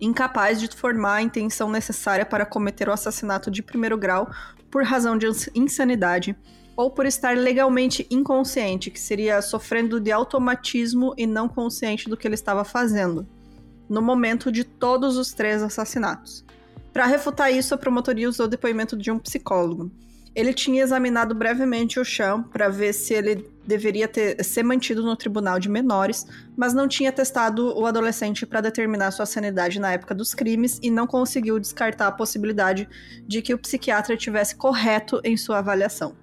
incapaz 0.00 0.60
de 0.60 0.68
formar 0.68 1.14
a 1.14 1.22
intenção 1.22 1.70
necessária 1.70 2.26
para 2.26 2.46
cometer 2.46 2.88
o 2.88 2.92
assassinato 2.92 3.50
de 3.50 3.62
primeiro 3.62 3.96
grau 3.96 4.30
por 4.70 4.82
razão 4.82 5.16
de 5.16 5.26
insanidade 5.54 6.36
ou 6.76 6.90
por 6.90 7.06
estar 7.06 7.36
legalmente 7.36 8.06
inconsciente, 8.10 8.90
que 8.90 9.00
seria 9.00 9.40
sofrendo 9.40 9.98
de 9.98 10.12
automatismo 10.12 11.14
e 11.16 11.26
não 11.26 11.48
consciente 11.48 12.08
do 12.08 12.16
que 12.16 12.28
ele 12.28 12.34
estava 12.34 12.64
fazendo, 12.64 13.26
no 13.88 14.02
momento 14.02 14.52
de 14.52 14.62
todos 14.62 15.16
os 15.16 15.32
três 15.32 15.62
assassinatos. 15.62 16.44
Para 16.92 17.06
refutar 17.06 17.52
isso, 17.52 17.74
a 17.74 17.78
promotoria 17.78 18.28
usou 18.28 18.46
o 18.46 18.48
depoimento 18.48 18.96
de 18.96 19.10
um 19.10 19.18
psicólogo. 19.18 19.90
Ele 20.34 20.52
tinha 20.52 20.82
examinado 20.82 21.34
brevemente 21.34 21.98
o 21.98 22.04
chão 22.04 22.42
para 22.42 22.68
ver 22.68 22.92
se 22.92 23.14
ele 23.14 23.50
deveria 23.66 24.06
ter, 24.06 24.42
ser 24.44 24.62
mantido 24.62 25.02
no 25.02 25.16
tribunal 25.16 25.58
de 25.58 25.68
menores, 25.68 26.26
mas 26.56 26.72
não 26.72 26.86
tinha 26.86 27.12
testado 27.12 27.76
o 27.76 27.86
adolescente 27.86 28.46
para 28.46 28.60
determinar 28.60 29.10
sua 29.10 29.26
sanidade 29.26 29.80
na 29.80 29.92
época 29.92 30.14
dos 30.14 30.34
crimes 30.34 30.78
e 30.82 30.90
não 30.90 31.06
conseguiu 31.06 31.58
descartar 31.58 32.06
a 32.06 32.12
possibilidade 32.12 32.88
de 33.26 33.42
que 33.42 33.54
o 33.54 33.58
psiquiatra 33.58 34.16
tivesse 34.16 34.56
correto 34.56 35.20
em 35.24 35.36
sua 35.36 35.58
avaliação. 35.58 36.14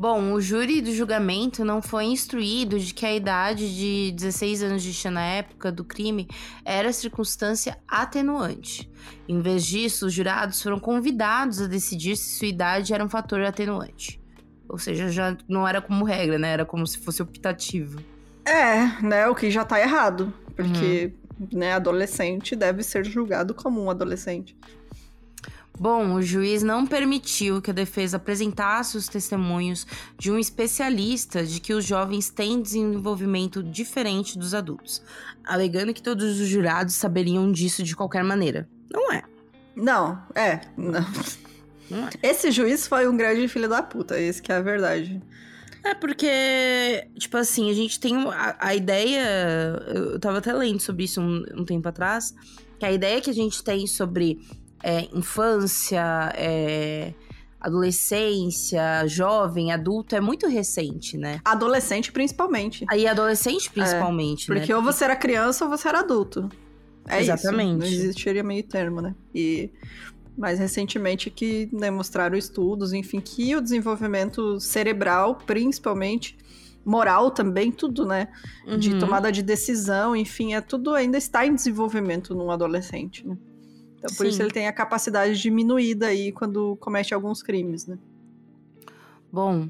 Bom, 0.00 0.32
o 0.32 0.40
júri 0.40 0.80
do 0.80 0.94
julgamento 0.94 1.62
não 1.62 1.82
foi 1.82 2.06
instruído 2.06 2.80
de 2.80 2.94
que 2.94 3.04
a 3.04 3.14
idade 3.14 3.76
de 3.76 4.12
16 4.12 4.62
anos 4.62 4.82
de 4.82 4.94
Xia 4.94 5.10
na 5.10 5.20
época 5.20 5.70
do 5.70 5.84
crime 5.84 6.26
era 6.64 6.90
circunstância 6.90 7.76
atenuante. 7.86 8.90
Em 9.28 9.42
vez 9.42 9.62
disso, 9.62 10.06
os 10.06 10.14
jurados 10.14 10.62
foram 10.62 10.80
convidados 10.80 11.60
a 11.60 11.66
decidir 11.66 12.16
se 12.16 12.38
sua 12.38 12.48
idade 12.48 12.94
era 12.94 13.04
um 13.04 13.10
fator 13.10 13.42
atenuante. 13.42 14.19
Ou 14.70 14.78
seja, 14.78 15.08
já 15.10 15.36
não 15.48 15.66
era 15.66 15.82
como 15.82 16.04
regra, 16.04 16.38
né? 16.38 16.52
Era 16.52 16.64
como 16.64 16.86
se 16.86 16.98
fosse 16.98 17.20
optativo. 17.20 18.00
É, 18.44 19.02
né? 19.02 19.28
O 19.28 19.34
que 19.34 19.50
já 19.50 19.64
tá 19.64 19.80
errado. 19.80 20.32
Porque, 20.54 21.12
uhum. 21.38 21.48
né, 21.58 21.72
adolescente 21.72 22.54
deve 22.54 22.82
ser 22.82 23.04
julgado 23.04 23.52
como 23.52 23.82
um 23.82 23.90
adolescente. 23.90 24.56
Bom, 25.78 26.12
o 26.12 26.22
juiz 26.22 26.62
não 26.62 26.86
permitiu 26.86 27.62
que 27.62 27.70
a 27.70 27.74
defesa 27.74 28.18
apresentasse 28.18 28.98
os 28.98 29.08
testemunhos 29.08 29.86
de 30.18 30.30
um 30.30 30.38
especialista 30.38 31.42
de 31.42 31.58
que 31.58 31.72
os 31.72 31.86
jovens 31.86 32.28
têm 32.28 32.60
desenvolvimento 32.60 33.62
diferente 33.62 34.38
dos 34.38 34.52
adultos, 34.52 35.02
alegando 35.42 35.94
que 35.94 36.02
todos 36.02 36.38
os 36.38 36.46
jurados 36.46 36.94
saberiam 36.94 37.50
disso 37.50 37.82
de 37.82 37.96
qualquer 37.96 38.22
maneira. 38.22 38.68
Não 38.92 39.10
é. 39.10 39.22
Não, 39.74 40.22
é. 40.34 40.60
Não. 40.76 41.00
É. 41.92 42.30
Esse 42.30 42.50
juiz 42.50 42.86
foi 42.86 43.08
um 43.08 43.16
grande 43.16 43.48
filho 43.48 43.68
da 43.68 43.82
puta, 43.82 44.18
esse 44.18 44.40
que 44.40 44.52
é 44.52 44.56
a 44.56 44.60
verdade. 44.60 45.20
É 45.82 45.94
porque, 45.94 47.08
tipo 47.18 47.36
assim, 47.36 47.70
a 47.70 47.74
gente 47.74 47.98
tem 47.98 48.14
a, 48.28 48.56
a 48.58 48.74
ideia. 48.74 49.82
Eu 49.86 50.18
tava 50.20 50.38
até 50.38 50.52
lendo 50.52 50.80
sobre 50.80 51.04
isso 51.04 51.20
um, 51.20 51.42
um 51.54 51.64
tempo 51.64 51.88
atrás. 51.88 52.34
Que 52.78 52.84
a 52.84 52.92
ideia 52.92 53.20
que 53.20 53.30
a 53.30 53.34
gente 53.34 53.62
tem 53.64 53.86
sobre 53.86 54.40
é, 54.82 55.08
infância, 55.14 56.32
é, 56.34 57.14
adolescência, 57.60 59.06
jovem, 59.06 59.72
adulto, 59.72 60.14
é 60.14 60.20
muito 60.20 60.46
recente, 60.46 61.16
né? 61.16 61.40
Adolescente, 61.44 62.12
principalmente. 62.12 62.84
Aí, 62.88 63.06
adolescente, 63.06 63.70
principalmente, 63.70 64.50
é, 64.50 64.54
porque 64.54 64.72
né? 64.72 64.76
ou 64.76 64.82
você 64.82 65.04
era 65.04 65.16
criança 65.16 65.64
ou 65.64 65.70
você 65.70 65.88
era 65.88 66.00
adulto. 66.00 66.48
É 67.06 67.20
Exatamente. 67.20 67.84
Isso. 67.84 67.96
Não 67.96 68.02
existiria 68.04 68.42
meio 68.42 68.62
termo, 68.62 69.00
né? 69.00 69.14
E 69.34 69.70
mais 70.40 70.58
recentemente 70.58 71.28
que 71.28 71.66
demonstraram 71.66 72.36
estudos, 72.36 72.94
enfim, 72.94 73.20
que 73.20 73.54
o 73.54 73.60
desenvolvimento 73.60 74.58
cerebral, 74.58 75.36
principalmente, 75.36 76.36
moral 76.82 77.30
também, 77.30 77.70
tudo, 77.70 78.06
né? 78.06 78.28
Uhum. 78.66 78.78
De 78.78 78.98
tomada 78.98 79.30
de 79.30 79.42
decisão, 79.42 80.16
enfim, 80.16 80.54
é 80.54 80.62
tudo 80.62 80.94
ainda 80.94 81.18
está 81.18 81.46
em 81.46 81.54
desenvolvimento 81.54 82.34
num 82.34 82.50
adolescente, 82.50 83.26
né? 83.26 83.36
Então, 83.98 84.16
por 84.16 84.24
Sim. 84.24 84.28
isso 84.28 84.42
ele 84.42 84.50
tem 84.50 84.66
a 84.66 84.72
capacidade 84.72 85.38
diminuída 85.38 86.06
aí 86.06 86.32
quando 86.32 86.74
comete 86.76 87.12
alguns 87.12 87.42
crimes, 87.42 87.86
né? 87.86 87.98
Bom, 89.30 89.68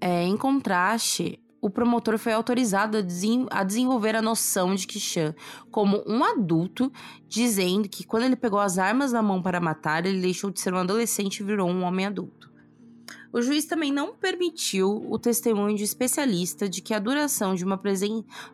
é, 0.00 0.24
em 0.24 0.36
contraste, 0.36 1.38
o 1.60 1.68
promotor 1.68 2.18
foi 2.18 2.32
autorizado 2.32 2.96
a, 2.96 3.00
desen 3.00 3.46
a, 3.50 3.62
desenvolver 3.62 4.16
a 4.16 4.22
noção 4.22 4.74
de 4.74 4.86
Kishan 4.86 5.34
como 5.70 6.02
um 6.06 6.24
adulto, 6.24 6.90
dizendo 7.28 7.88
que 7.88 8.04
quando 8.04 8.24
ele 8.24 8.36
pegou 8.36 8.58
as 8.58 8.78
armas 8.78 9.12
na 9.12 9.22
mão 9.22 9.42
para 9.42 9.60
matar, 9.60 10.06
ele 10.06 10.20
deixou 10.20 10.50
de 10.50 10.60
ser 10.60 10.72
um 10.72 10.78
adolescente 10.78 11.40
e 11.40 11.44
virou 11.44 11.68
um 11.68 11.82
homem 11.82 12.06
adulto. 12.06 12.50
O 13.32 13.40
juiz 13.40 13.64
também 13.64 13.92
não 13.92 14.12
permitiu 14.12 15.06
o 15.08 15.16
testemunho 15.16 15.76
de 15.76 15.84
especialista 15.84 16.68
de 16.68 16.80
que 16.80 16.92
a 16.92 16.98
duração 16.98 17.54
de 17.54 17.64
uma, 17.64 17.80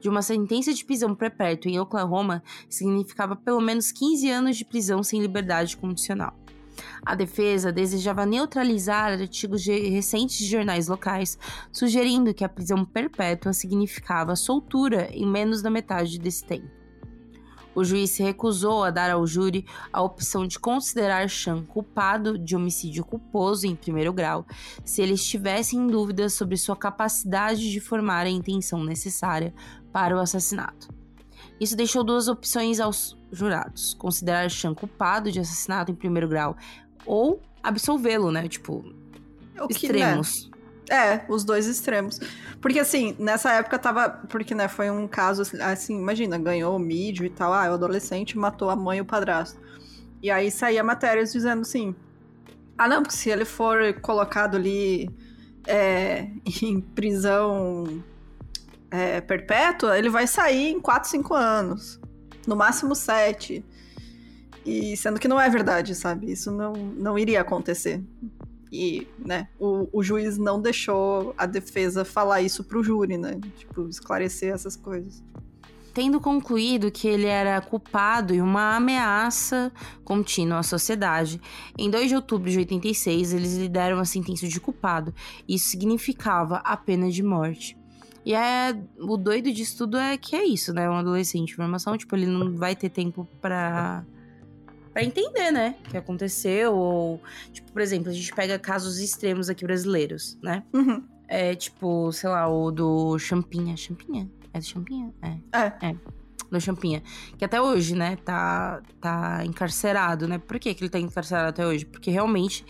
de 0.00 0.08
uma 0.08 0.20
sentença 0.20 0.74
de 0.74 0.84
prisão 0.84 1.14
perpétua 1.14 1.70
em 1.70 1.80
Oklahoma 1.80 2.42
significava 2.68 3.34
pelo 3.34 3.60
menos 3.60 3.90
15 3.90 4.28
anos 4.28 4.56
de 4.56 4.66
prisão 4.66 5.02
sem 5.02 5.20
liberdade 5.22 5.76
condicional. 5.78 6.36
A 7.06 7.14
defesa 7.14 7.70
desejava 7.70 8.26
neutralizar 8.26 9.12
artigos 9.12 9.62
de 9.62 9.78
recentes 9.88 10.38
de 10.38 10.46
jornais 10.46 10.88
locais, 10.88 11.38
sugerindo 11.70 12.34
que 12.34 12.44
a 12.44 12.48
prisão 12.48 12.84
perpétua 12.84 13.52
significava 13.52 14.34
soltura 14.34 15.08
em 15.12 15.24
menos 15.24 15.62
da 15.62 15.70
metade 15.70 16.18
desse 16.18 16.44
tempo. 16.44 16.68
O 17.76 17.84
juiz 17.84 18.10
se 18.10 18.24
recusou 18.24 18.82
a 18.82 18.90
dar 18.90 19.08
ao 19.12 19.24
júri 19.24 19.64
a 19.92 20.02
opção 20.02 20.48
de 20.48 20.58
considerar 20.58 21.28
Chan 21.28 21.64
culpado 21.66 22.36
de 22.36 22.56
homicídio 22.56 23.04
culposo 23.04 23.68
em 23.68 23.76
primeiro 23.76 24.12
grau, 24.12 24.44
se 24.84 25.00
eles 25.00 25.24
tivessem 25.24 25.86
dúvidas 25.86 26.32
sobre 26.32 26.56
sua 26.56 26.74
capacidade 26.74 27.70
de 27.70 27.78
formar 27.78 28.26
a 28.26 28.30
intenção 28.30 28.82
necessária 28.82 29.54
para 29.92 30.16
o 30.16 30.18
assassinato. 30.18 30.88
Isso 31.60 31.76
deixou 31.76 32.02
duas 32.02 32.26
opções 32.26 32.80
aos 32.80 33.16
jurados: 33.30 33.94
considerar 33.94 34.50
Chan 34.50 34.74
culpado 34.74 35.30
de 35.30 35.38
assassinato 35.38 35.92
em 35.92 35.94
primeiro 35.94 36.28
grau 36.28 36.56
ou 37.06 37.40
absolvê-lo, 37.62 38.30
né? 38.30 38.48
Tipo, 38.48 38.84
o 39.58 39.66
extremos. 39.70 40.44
Que, 40.44 40.50
né? 40.50 40.56
É, 40.88 41.24
os 41.28 41.44
dois 41.44 41.66
extremos. 41.66 42.20
Porque 42.60 42.78
assim, 42.78 43.16
nessa 43.18 43.52
época 43.52 43.78
tava. 43.78 44.08
Porque, 44.28 44.54
né, 44.54 44.68
foi 44.68 44.90
um 44.90 45.08
caso 45.08 45.42
assim, 45.60 45.98
imagina, 45.98 46.38
ganhou 46.38 46.76
o 46.76 46.78
mídio 46.78 47.26
e 47.26 47.30
tal. 47.30 47.52
Ah, 47.52 47.70
o 47.70 47.74
adolescente 47.74 48.38
matou 48.38 48.70
a 48.70 48.76
mãe 48.76 48.98
e 48.98 49.00
o 49.00 49.04
padrasto. 49.04 49.58
E 50.22 50.30
aí 50.30 50.50
saía 50.50 50.82
matérias 50.84 51.32
dizendo 51.32 51.62
assim. 51.62 51.94
Ah, 52.78 52.88
não, 52.88 53.02
porque 53.02 53.16
se 53.16 53.30
ele 53.30 53.44
for 53.44 53.94
colocado 54.00 54.56
ali 54.56 55.10
é, 55.66 56.28
em 56.62 56.80
prisão 56.80 58.02
é, 58.90 59.20
perpétua, 59.20 59.98
ele 59.98 60.08
vai 60.08 60.26
sair 60.26 60.70
em 60.70 60.80
4, 60.80 61.08
5 61.10 61.34
anos. 61.34 62.00
No 62.46 62.54
máximo 62.54 62.94
7. 62.94 63.64
E 64.66 64.96
sendo 64.96 65.20
que 65.20 65.28
não 65.28 65.40
é 65.40 65.48
verdade, 65.48 65.94
sabe? 65.94 66.30
Isso 66.32 66.50
não, 66.50 66.72
não 66.72 67.18
iria 67.18 67.40
acontecer. 67.40 68.02
E, 68.70 69.06
né, 69.16 69.48
o, 69.60 69.88
o 69.92 70.02
juiz 70.02 70.36
não 70.36 70.60
deixou 70.60 71.32
a 71.38 71.46
defesa 71.46 72.04
falar 72.04 72.42
isso 72.42 72.64
pro 72.64 72.82
júri, 72.82 73.16
né? 73.16 73.38
Tipo, 73.56 73.88
esclarecer 73.88 74.52
essas 74.52 74.76
coisas 74.76 75.22
tendo 75.96 76.20
concluído 76.20 76.90
que 76.90 77.08
ele 77.08 77.24
era 77.24 77.58
culpado 77.58 78.34
e 78.34 78.40
uma 78.42 78.76
ameaça 78.76 79.72
contínua 80.04 80.58
à 80.58 80.62
sociedade. 80.62 81.40
Em 81.78 81.88
2 81.88 82.10
de 82.10 82.14
outubro 82.14 82.50
de 82.50 82.58
86, 82.58 83.32
eles 83.32 83.56
lhe 83.56 83.66
deram 83.66 83.98
a 83.98 84.04
sentença 84.04 84.46
de 84.46 84.60
culpado. 84.60 85.14
Isso 85.48 85.70
significava 85.70 86.56
a 86.56 86.76
pena 86.76 87.10
de 87.10 87.22
morte. 87.22 87.78
E 88.26 88.34
é 88.34 88.78
o 88.98 89.16
doido 89.16 89.50
disso 89.50 89.78
tudo 89.78 89.96
é 89.96 90.18
que 90.18 90.36
é 90.36 90.44
isso, 90.44 90.74
né? 90.74 90.86
Um 90.90 90.96
adolescente 90.96 91.52
em 91.52 91.56
formação, 91.56 91.96
tipo, 91.96 92.14
ele 92.14 92.26
não 92.26 92.54
vai 92.54 92.76
ter 92.76 92.90
tempo 92.90 93.26
para 93.40 94.04
para 94.96 95.04
entender, 95.04 95.50
né, 95.50 95.74
o 95.86 95.90
que 95.90 95.96
aconteceu 95.98 96.74
ou 96.74 97.20
tipo, 97.52 97.70
por 97.70 97.82
exemplo, 97.82 98.08
a 98.08 98.14
gente 98.14 98.32
pega 98.32 98.58
casos 98.58 98.98
extremos 98.98 99.50
aqui 99.50 99.62
brasileiros, 99.62 100.38
né? 100.42 100.62
Uhum. 100.72 101.04
É 101.28 101.54
tipo, 101.54 102.10
sei 102.12 102.30
lá, 102.30 102.48
o 102.48 102.70
do 102.70 103.18
Champinha, 103.18 103.76
Champinha? 103.76 104.26
É 104.54 104.58
do 104.58 104.64
Champinha? 104.64 105.12
É. 105.20 105.36
É. 105.52 105.90
É. 105.90 105.96
Do 106.50 106.58
Champinha. 106.58 107.02
Que 107.36 107.44
até 107.44 107.60
hoje, 107.60 107.94
né, 107.94 108.16
tá, 108.24 108.80
tá 108.98 109.44
encarcerado, 109.44 110.26
né? 110.26 110.38
Por 110.38 110.58
que, 110.58 110.72
que 110.72 110.84
ele 110.84 110.88
tá 110.88 110.98
encarcerado 110.98 111.50
até 111.50 111.66
hoje? 111.66 111.84
Porque 111.84 112.10
realmente 112.10 112.64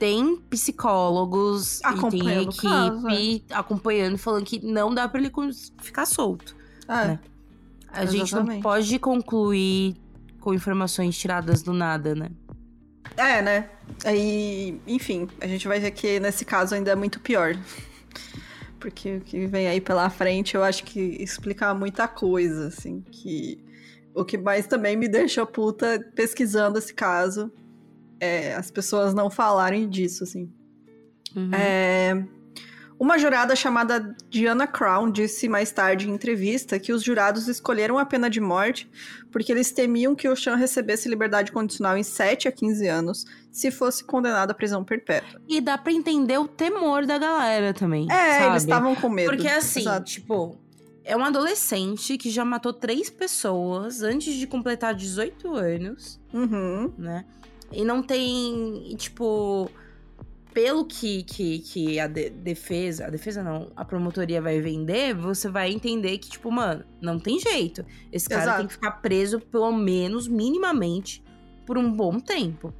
tem 0.00 0.34
psicólogos 0.50 1.78
e 1.78 2.10
tem 2.10 2.42
equipe 2.42 2.66
caso, 2.66 3.08
é. 3.08 3.40
acompanhando, 3.52 4.18
falando 4.18 4.44
que 4.44 4.58
não 4.66 4.92
dá 4.92 5.08
para 5.08 5.20
ele 5.20 5.30
ficar 5.80 6.06
solto. 6.06 6.56
É, 6.88 7.06
né? 7.06 7.20
A 7.86 8.02
exatamente. 8.02 8.16
gente 8.16 8.34
não 8.34 8.60
pode 8.60 8.98
concluir 8.98 10.01
com 10.42 10.52
informações 10.52 11.16
tiradas 11.16 11.62
do 11.62 11.72
nada, 11.72 12.14
né? 12.14 12.28
É, 13.16 13.40
né? 13.40 13.70
Aí, 14.04 14.80
enfim, 14.86 15.28
a 15.40 15.46
gente 15.46 15.68
vai 15.68 15.78
ver 15.78 15.92
que 15.92 16.18
nesse 16.18 16.44
caso 16.44 16.74
ainda 16.74 16.90
é 16.90 16.94
muito 16.94 17.20
pior. 17.20 17.56
Porque 18.80 19.16
o 19.16 19.20
que 19.20 19.46
vem 19.46 19.68
aí 19.68 19.80
pela 19.80 20.10
frente 20.10 20.56
eu 20.56 20.64
acho 20.64 20.82
que 20.82 21.00
explica 21.20 21.72
muita 21.72 22.08
coisa, 22.08 22.66
assim, 22.66 23.00
que 23.02 23.64
o 24.12 24.24
que 24.24 24.36
mais 24.36 24.66
também 24.66 24.96
me 24.96 25.08
deixa 25.08 25.46
puta 25.46 26.04
pesquisando 26.14 26.78
esse 26.78 26.92
caso 26.92 27.50
é 28.18 28.54
as 28.54 28.70
pessoas 28.70 29.14
não 29.14 29.30
falarem 29.30 29.88
disso, 29.88 30.24
assim. 30.24 30.52
Uhum. 31.36 31.54
É... 31.54 32.24
Uma 33.02 33.18
jurada 33.18 33.56
chamada 33.56 34.14
Diana 34.30 34.64
Crown 34.64 35.10
disse 35.10 35.48
mais 35.48 35.72
tarde 35.72 36.08
em 36.08 36.14
entrevista 36.14 36.78
que 36.78 36.92
os 36.92 37.02
jurados 37.02 37.48
escolheram 37.48 37.98
a 37.98 38.06
pena 38.06 38.30
de 38.30 38.40
morte 38.40 38.88
porque 39.32 39.50
eles 39.50 39.72
temiam 39.72 40.14
que 40.14 40.28
o 40.28 40.36
Chan 40.36 40.54
recebesse 40.54 41.08
liberdade 41.08 41.50
condicional 41.50 41.96
em 41.96 42.04
7 42.04 42.46
a 42.46 42.52
15 42.52 42.86
anos 42.86 43.26
se 43.50 43.72
fosse 43.72 44.04
condenado 44.04 44.52
à 44.52 44.54
prisão 44.54 44.84
perpétua. 44.84 45.40
E 45.48 45.60
dá 45.60 45.76
para 45.76 45.92
entender 45.92 46.38
o 46.38 46.46
temor 46.46 47.04
da 47.04 47.18
galera 47.18 47.74
também. 47.74 48.06
É, 48.08 48.38
sabe? 48.38 48.50
eles 48.52 48.62
estavam 48.62 48.94
com 48.94 49.08
medo. 49.08 49.30
Porque 49.30 49.48
assim, 49.48 49.80
Exato. 49.80 50.04
tipo, 50.04 50.56
é 51.02 51.16
um 51.16 51.24
adolescente 51.24 52.16
que 52.16 52.30
já 52.30 52.44
matou 52.44 52.72
três 52.72 53.10
pessoas 53.10 54.02
antes 54.02 54.32
de 54.32 54.46
completar 54.46 54.94
18 54.94 55.52
anos, 55.52 56.20
uhum. 56.32 56.92
né? 56.96 57.24
E 57.72 57.84
não 57.84 58.00
tem, 58.00 58.94
tipo 58.96 59.68
pelo 60.52 60.84
que, 60.84 61.22
que, 61.22 61.58
que 61.60 61.98
a 62.00 62.06
de 62.06 62.30
defesa, 62.30 63.06
a 63.06 63.10
defesa 63.10 63.42
não, 63.42 63.72
a 63.74 63.84
promotoria 63.84 64.40
vai 64.40 64.60
vender, 64.60 65.14
você 65.14 65.48
vai 65.48 65.70
entender 65.70 66.18
que, 66.18 66.30
tipo, 66.30 66.50
mano, 66.50 66.84
não 67.00 67.18
tem 67.18 67.38
jeito. 67.38 67.84
Esse 68.10 68.28
cara 68.28 68.42
Exato. 68.42 68.58
tem 68.58 68.66
que 68.66 68.72
ficar 68.74 68.92
preso, 68.92 69.40
pelo 69.40 69.72
menos, 69.72 70.28
minimamente, 70.28 71.24
por 71.66 71.78
um 71.78 71.90
bom 71.90 72.20
tempo. 72.20 72.72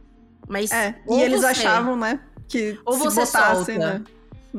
Mas. 0.48 0.70
É, 0.70 1.00
e 1.08 1.20
eles 1.20 1.40
você, 1.40 1.46
achavam, 1.46 1.96
né? 1.96 2.20
Que 2.48 2.78
ou 2.84 2.96
você 2.96 3.20
botasse, 3.20 3.74
solta, 3.74 3.78
né? 3.78 4.04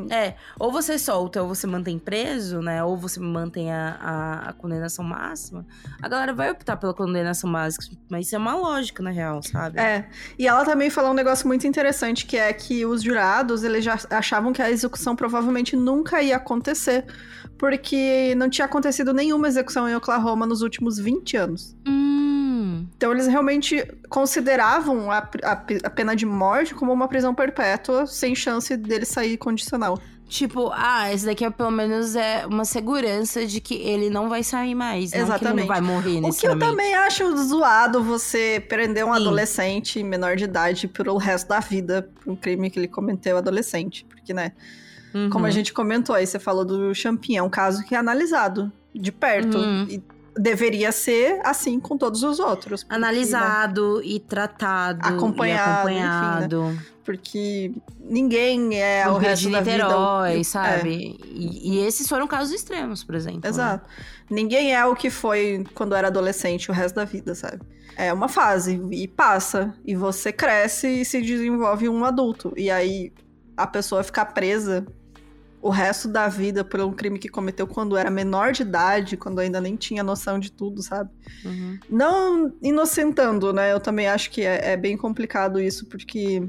É, 0.10 0.36
ou 0.60 0.72
você 0.72 0.98
solta 0.98 1.42
ou 1.42 1.48
você 1.48 1.68
mantém 1.68 2.00
preso, 2.00 2.62
né? 2.62 2.84
Ou 2.84 2.98
você 2.98 3.20
mantém 3.20 3.72
a, 3.72 3.98
a, 4.00 4.50
a, 4.50 4.54
condenação 4.54 5.06
máxima. 5.06 5.66
A 6.02 6.08
galera 6.08 6.34
vai 6.34 6.50
optar 6.50 6.78
pela 6.78 6.94
condenação 6.94 7.50
máxima, 7.50 7.98
mas 8.10 8.26
isso 8.26 8.36
é 8.36 8.40
uma 8.40 8.56
lógica, 8.56 9.04
na 9.04 9.12
real, 9.12 9.42
sabe? 9.44 9.80
É. 9.80 10.08
E 10.38 10.48
ela 10.48 10.66
também 10.66 10.90
falou 10.90 11.12
um 11.12 11.16
negócio 11.16 11.48
muito 11.48 11.68
interessante, 11.68 12.26
que 12.26 12.38
é 12.38 12.52
que 12.52 12.86
os 12.86 13.04
jurados, 13.04 13.64
eles 13.64 13.84
já 13.86 13.98
achavam 14.10 14.52
que 14.52 14.62
a 14.62 14.72
execução 14.72 15.16
provavelmente 15.16 15.76
nunca 15.76 16.22
ia 16.22 16.38
acontecer. 16.38 17.06
Porque 17.58 18.34
não 18.36 18.50
tinha 18.50 18.66
acontecido 18.66 19.14
nenhuma 19.14 19.48
execução 19.48 19.88
em 19.88 19.96
Oklahoma 19.96 20.46
nos 20.46 20.62
últimos 20.62 20.98
20 20.98 21.38
anos. 21.38 21.78
Hum. 21.88 22.13
Então 23.04 23.12
eles 23.12 23.28
realmente 23.28 23.86
consideravam 24.08 25.12
a, 25.12 25.18
a, 25.44 25.52
a, 25.52 25.90
pena 25.90 26.16
de 26.16 26.26
morte 26.26 26.74
como 26.74 26.94
uma 26.94 27.06
prisão 27.06 27.36
perpétua, 27.36 28.08
sem 28.08 28.34
chance 28.34 28.78
dele 28.78 29.04
sair 29.04 29.36
condicional. 29.36 30.00
Tipo, 30.30 30.72
ah, 30.74 31.12
esse 31.12 31.26
daqui 31.26 31.44
é 31.44 31.50
pelo 31.50 31.70
menos 31.70 32.16
é 32.16 32.46
uma 32.46 32.64
segurança 32.64 33.46
de 33.46 33.60
que 33.60 33.74
ele 33.74 34.10
não 34.10 34.30
vai 34.30 34.42
sair 34.42 34.74
mais. 34.74 35.12
Exatamente. 35.12 35.68
Não 35.68 35.76
não 35.76 35.82
vai 35.82 35.82
morrer 35.82 36.22
O 36.24 36.32
que 36.34 36.48
eu 36.48 36.58
também 36.58 36.96
acho 36.96 37.36
zoado 37.36 38.02
você 38.02 38.66
prender 38.70 39.04
um 39.04 39.14
Sim. 39.14 39.20
adolescente 39.20 40.02
menor 40.02 40.38
de 40.38 40.46
idade 40.46 40.88
pelo 40.88 41.18
resto 41.18 41.50
da 41.50 41.60
vida 41.60 42.10
por 42.24 42.32
um 42.32 42.38
crime 42.38 42.70
que 42.70 42.80
ele 42.80 42.88
cometeu 42.88 43.36
adolescente. 43.36 44.06
Porque, 44.06 44.34
né? 44.34 44.54
Uhum. 45.14 45.30
Como 45.30 45.46
a 45.46 45.50
gente 45.50 45.74
comentou 45.74 46.16
aí, 46.16 46.26
você 46.26 46.40
falou 46.40 46.64
do 46.64 46.96
Champinha, 46.96 47.42
é 47.42 47.44
um 47.44 47.50
caso 47.50 47.84
que 47.84 47.96
é 47.96 47.98
analisado 47.98 48.72
de 48.96 49.12
perto. 49.12 49.58
Uhum. 49.58 49.88
E 49.90 50.02
deveria 50.38 50.92
ser 50.92 51.40
assim 51.44 51.80
com 51.80 51.98
todos 51.98 52.24
os 52.24 52.40
outros. 52.40 52.86
Analisado 52.90 53.98
né? 53.98 54.06
e 54.06 54.20
tratado. 54.20 55.08
Acompanhado. 55.08 55.90
E 55.90 56.00
acompanhado. 56.00 56.64
Enfim, 56.64 56.78
né? 56.78 56.86
Porque 57.04 57.74
ninguém 58.00 58.80
é 58.80 59.08
o, 59.10 59.14
o 59.14 59.18
resto 59.18 59.48
de 59.48 59.52
da 59.52 59.62
Niterói, 59.62 60.32
vida. 60.32 60.44
sabe? 60.46 61.18
É. 61.22 61.28
E, 61.28 61.76
e, 61.76 61.86
esses 61.86 62.08
foram 62.08 62.26
casos 62.28 62.54
extremos, 62.54 63.04
por 63.04 63.14
exemplo. 63.14 63.42
Né? 63.44 63.50
Exato. 63.50 63.90
Né? 63.90 64.06
Ninguém 64.30 64.74
é 64.74 64.86
o 64.86 64.96
que 64.96 65.10
foi 65.10 65.66
quando 65.74 65.96
era 65.96 66.08
adolescente 66.08 66.72
o 66.72 66.74
resto 66.74 66.96
da 66.96 67.04
vida, 67.04 67.36
sabe? 67.36 67.62
É 67.98 68.12
uma 68.14 68.30
fase 68.30 68.82
e 68.92 69.08
passa. 69.08 69.74
E 69.86 69.96
você 69.96 70.32
cresce 70.32 71.02
e 71.02 71.06
se 71.06 71.22
desenvolve 71.22 71.90
um 71.90 72.06
adulto. 72.06 72.54
E 72.56 72.72
aí 72.72 73.12
a 73.58 73.68
pessoa 73.68 74.02
ficar 74.02 74.28
presa 74.28 74.86
o 75.64 75.70
resto 75.70 76.10
da 76.10 76.28
vida 76.28 76.62
por 76.62 76.82
um 76.82 76.92
crime 76.92 77.18
que 77.18 77.30
cometeu 77.30 77.66
quando 77.66 77.96
era 77.96 78.12
menor 78.12 78.52
de 78.52 78.64
idade, 78.64 79.16
quando 79.16 79.40
ainda 79.40 79.62
nem 79.62 79.78
tinha 79.78 80.04
noção 80.04 80.38
de 80.38 80.52
tudo, 80.52 80.84
sabe? 80.84 81.10
Uhum. 81.46 81.80
Não 81.90 82.54
inocentando, 82.62 83.54
né? 83.54 83.72
Eu 83.72 83.80
também 83.80 84.08
acho 84.08 84.30
que 84.30 84.42
é, 84.42 84.74
é, 84.74 84.78
bem 84.78 84.98
complicado 84.98 85.62
isso, 85.62 85.86
porque 85.86 86.46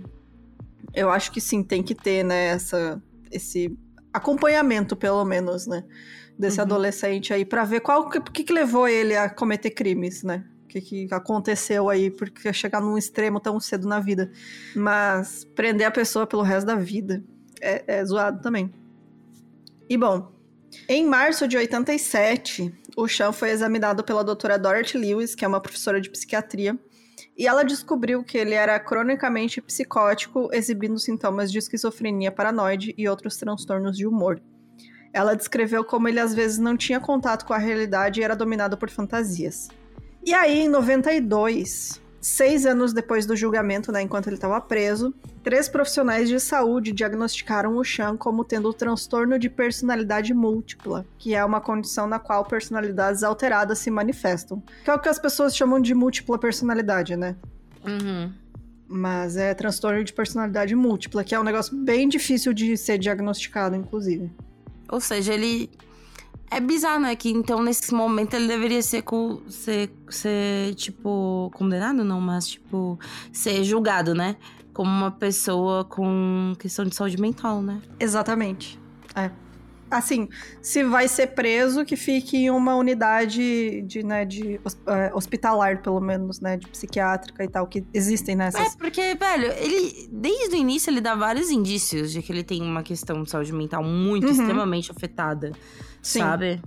eu 0.92 1.10
acho 1.10 1.30
que 1.30 1.40
sim, 1.40 1.62
tem 1.62 1.80
que 1.80 1.94
ter, 1.94 2.24
né, 2.24 2.46
essa, 2.46 3.00
esse 3.30 3.78
acompanhamento, 4.12 4.96
pelo 4.96 5.24
menos, 5.24 5.64
né? 5.64 5.84
Desse 6.36 6.58
uhum. 6.58 6.64
adolescente 6.64 7.32
aí, 7.32 7.44
para 7.44 7.62
ver 7.62 7.80
qual 7.82 8.10
que, 8.10 8.20
que, 8.20 8.42
que 8.42 8.52
levou 8.52 8.88
ele 8.88 9.16
a 9.16 9.30
cometer 9.30 9.70
crimes, 9.70 10.24
né? 10.24 10.44
O 10.64 10.66
que, 10.66 10.80
que 10.80 11.08
aconteceu 11.12 11.88
aí, 11.88 12.10
porque 12.10 12.52
chegar 12.52 12.80
num 12.80 12.98
extremo 12.98 13.38
tão 13.38 13.60
cedo 13.60 13.86
na 13.86 14.00
vida. 14.00 14.32
Mas 14.74 15.44
prender 15.54 15.86
a 15.86 15.90
pessoa 15.92 16.26
pelo 16.26 16.42
resto 16.42 16.66
da 16.66 16.74
vida 16.74 17.22
é, 17.60 17.98
é 17.98 18.04
zoado 18.04 18.42
também. 18.42 18.72
E 19.88 19.96
bom, 19.96 20.32
em 20.88 21.06
março 21.06 21.46
de 21.46 21.56
87, 21.56 22.74
o 22.96 23.06
Chan 23.06 23.32
foi 23.32 23.50
examinado 23.50 24.02
pela 24.02 24.24
doutora 24.24 24.58
Dorothy 24.58 24.98
Lewis, 24.98 25.34
que 25.34 25.44
é 25.44 25.48
uma 25.48 25.60
professora 25.60 26.00
de 26.00 26.10
psiquiatria, 26.10 26.78
e 27.36 27.46
ela 27.46 27.64
descobriu 27.64 28.22
que 28.22 28.38
ele 28.38 28.54
era 28.54 28.78
cronicamente 28.78 29.60
psicótico, 29.60 30.48
exibindo 30.52 30.98
sintomas 30.98 31.50
de 31.50 31.58
esquizofrenia 31.58 32.30
paranoide 32.30 32.94
e 32.96 33.08
outros 33.08 33.36
transtornos 33.36 33.96
de 33.96 34.06
humor. 34.06 34.40
Ela 35.12 35.34
descreveu 35.34 35.84
como 35.84 36.08
ele 36.08 36.20
às 36.20 36.34
vezes 36.34 36.58
não 36.58 36.76
tinha 36.76 37.00
contato 37.00 37.44
com 37.44 37.52
a 37.52 37.58
realidade 37.58 38.20
e 38.20 38.24
era 38.24 38.34
dominado 38.34 38.76
por 38.76 38.90
fantasias. 38.90 39.68
E 40.24 40.32
aí, 40.32 40.60
em 40.60 40.68
92, 40.68 42.00
seis 42.24 42.64
anos 42.64 42.94
depois 42.94 43.26
do 43.26 43.36
julgamento, 43.36 43.92
né, 43.92 44.00
enquanto 44.00 44.28
ele 44.28 44.36
estava 44.36 44.58
preso, 44.58 45.14
três 45.42 45.68
profissionais 45.68 46.26
de 46.26 46.40
saúde 46.40 46.90
diagnosticaram 46.90 47.76
o 47.76 47.84
Chan 47.84 48.16
como 48.16 48.42
tendo 48.42 48.72
transtorno 48.72 49.38
de 49.38 49.50
personalidade 49.50 50.32
múltipla, 50.32 51.04
que 51.18 51.34
é 51.34 51.44
uma 51.44 51.60
condição 51.60 52.06
na 52.06 52.18
qual 52.18 52.42
personalidades 52.46 53.22
alteradas 53.22 53.78
se 53.78 53.90
manifestam. 53.90 54.62
Que 54.82 54.90
é 54.90 54.94
o 54.94 54.98
que 54.98 55.08
as 55.10 55.18
pessoas 55.18 55.54
chamam 55.54 55.78
de 55.78 55.94
múltipla 55.94 56.38
personalidade, 56.38 57.14
né? 57.14 57.36
Uhum. 57.86 58.32
Mas 58.88 59.36
é 59.36 59.52
transtorno 59.52 60.02
de 60.02 60.12
personalidade 60.14 60.74
múltipla, 60.74 61.22
que 61.22 61.34
é 61.34 61.40
um 61.40 61.44
negócio 61.44 61.76
bem 61.76 62.08
difícil 62.08 62.54
de 62.54 62.74
ser 62.78 62.96
diagnosticado, 62.96 63.76
inclusive. 63.76 64.32
Ou 64.88 65.00
seja, 65.00 65.34
ele 65.34 65.68
é 66.50 66.60
bizarro, 66.60 67.00
né? 67.00 67.16
Que 67.16 67.30
então, 67.30 67.62
nesse 67.62 67.92
momento, 67.92 68.34
ele 68.34 68.46
deveria 68.46 68.82
ser, 68.82 69.04
ser, 69.48 69.90
ser, 70.08 70.74
tipo, 70.74 71.50
condenado, 71.54 72.04
não, 72.04 72.20
mas, 72.20 72.48
tipo, 72.48 72.98
ser 73.32 73.64
julgado, 73.64 74.14
né? 74.14 74.36
Como 74.72 74.90
uma 74.90 75.10
pessoa 75.10 75.84
com 75.84 76.52
questão 76.58 76.84
de 76.84 76.94
saúde 76.94 77.20
mental, 77.20 77.62
né? 77.62 77.80
Exatamente. 77.98 78.78
É. 79.14 79.30
Assim, 79.90 80.28
se 80.60 80.82
vai 80.82 81.06
ser 81.08 81.28
preso, 81.28 81.84
que 81.84 81.96
fique 81.96 82.36
em 82.36 82.50
uma 82.50 82.74
unidade 82.74 83.82
de, 83.82 84.02
né, 84.02 84.24
de 84.24 84.60
é, 84.86 85.12
hospitalar, 85.14 85.82
pelo 85.82 86.00
menos, 86.00 86.40
né? 86.40 86.56
De 86.56 86.66
psiquiátrica 86.68 87.44
e 87.44 87.48
tal, 87.48 87.66
que 87.66 87.84
existem 87.92 88.34
nessas. 88.34 88.74
É, 88.74 88.76
porque, 88.76 89.14
velho, 89.14 89.52
ele, 89.52 90.08
desde 90.10 90.56
o 90.56 90.58
início, 90.58 90.90
ele 90.90 91.00
dá 91.00 91.14
vários 91.14 91.50
indícios 91.50 92.12
de 92.12 92.22
que 92.22 92.32
ele 92.32 92.42
tem 92.42 92.62
uma 92.62 92.82
questão 92.82 93.22
de 93.22 93.30
saúde 93.30 93.52
mental 93.52 93.84
muito, 93.84 94.26
uhum. 94.26 94.32
extremamente 94.32 94.90
afetada. 94.90 95.52
Sim. 96.02 96.18
sabe? 96.20 96.60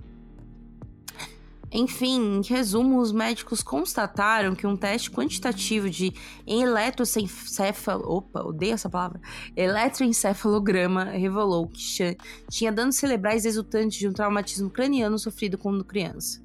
Enfim, 1.70 2.38
em 2.38 2.42
resumo, 2.42 2.98
os 2.98 3.12
médicos 3.12 3.62
constataram 3.62 4.54
que 4.54 4.66
um 4.66 4.76
teste 4.76 5.10
quantitativo 5.10 5.90
de 5.90 6.12
eletroencefalo... 6.46 8.04
Opa, 8.10 8.42
odeio 8.42 8.74
essa 8.74 8.88
palavra. 8.88 9.20
Eletroencefalograma 9.56 11.04
revelou 11.04 11.68
que 11.68 11.80
Chan 11.80 12.14
tinha 12.48 12.72
danos 12.72 12.96
cerebrais 12.96 13.44
resultantes 13.44 13.98
de 13.98 14.08
um 14.08 14.12
traumatismo 14.12 14.70
craniano 14.70 15.18
sofrido 15.18 15.58
quando 15.58 15.84
criança. 15.84 16.40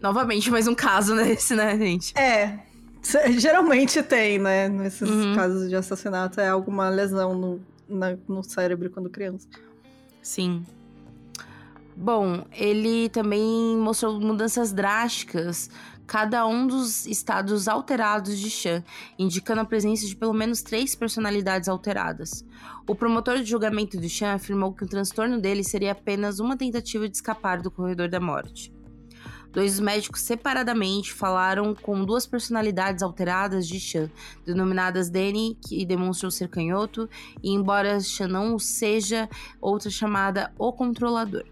Novamente, 0.00 0.50
mais 0.50 0.66
um 0.66 0.74
caso 0.74 1.14
nesse, 1.14 1.54
né, 1.54 1.78
gente? 1.78 2.18
É, 2.18 2.58
geralmente 3.38 4.02
tem, 4.02 4.38
né? 4.38 4.68
Nesses 4.68 5.08
uhum. 5.08 5.34
casos 5.34 5.68
de 5.68 5.76
assassinato, 5.76 6.40
é 6.40 6.48
alguma 6.48 6.88
lesão 6.88 7.34
no, 7.34 7.60
na, 7.88 8.16
no 8.28 8.42
cérebro 8.42 8.90
quando 8.90 9.08
criança. 9.08 9.46
Sim. 10.20 10.64
Bom, 12.02 12.44
ele 12.50 13.08
também 13.10 13.76
mostrou 13.76 14.18
mudanças 14.18 14.72
drásticas 14.72 15.70
cada 16.04 16.44
um 16.44 16.66
dos 16.66 17.06
estados 17.06 17.68
alterados 17.68 18.36
de 18.36 18.50
Chan, 18.50 18.82
indicando 19.16 19.60
a 19.60 19.64
presença 19.64 20.04
de 20.04 20.16
pelo 20.16 20.32
menos 20.32 20.62
três 20.62 20.96
personalidades 20.96 21.68
alteradas. 21.68 22.44
O 22.88 22.94
promotor 22.96 23.38
de 23.38 23.44
julgamento 23.44 23.96
de 23.96 24.08
Chan 24.08 24.32
afirmou 24.32 24.72
que 24.72 24.82
o 24.82 24.88
transtorno 24.88 25.40
dele 25.40 25.62
seria 25.62 25.92
apenas 25.92 26.40
uma 26.40 26.56
tentativa 26.56 27.08
de 27.08 27.14
escapar 27.14 27.62
do 27.62 27.70
corredor 27.70 28.08
da 28.08 28.18
morte. 28.18 28.74
Dois 29.52 29.78
médicos 29.78 30.22
separadamente 30.22 31.12
falaram 31.12 31.72
com 31.72 32.04
duas 32.04 32.26
personalidades 32.26 33.00
alteradas 33.00 33.68
de 33.68 33.78
Chan, 33.78 34.10
denominadas 34.44 35.08
Danny, 35.08 35.56
que 35.64 35.86
demonstrou 35.86 36.32
ser 36.32 36.48
canhoto, 36.48 37.08
e 37.40 37.52
embora 37.52 38.00
Chan 38.00 38.26
não 38.26 38.58
seja, 38.58 39.28
outra 39.60 39.88
chamada 39.88 40.52
O 40.58 40.72
Controlador. 40.72 41.44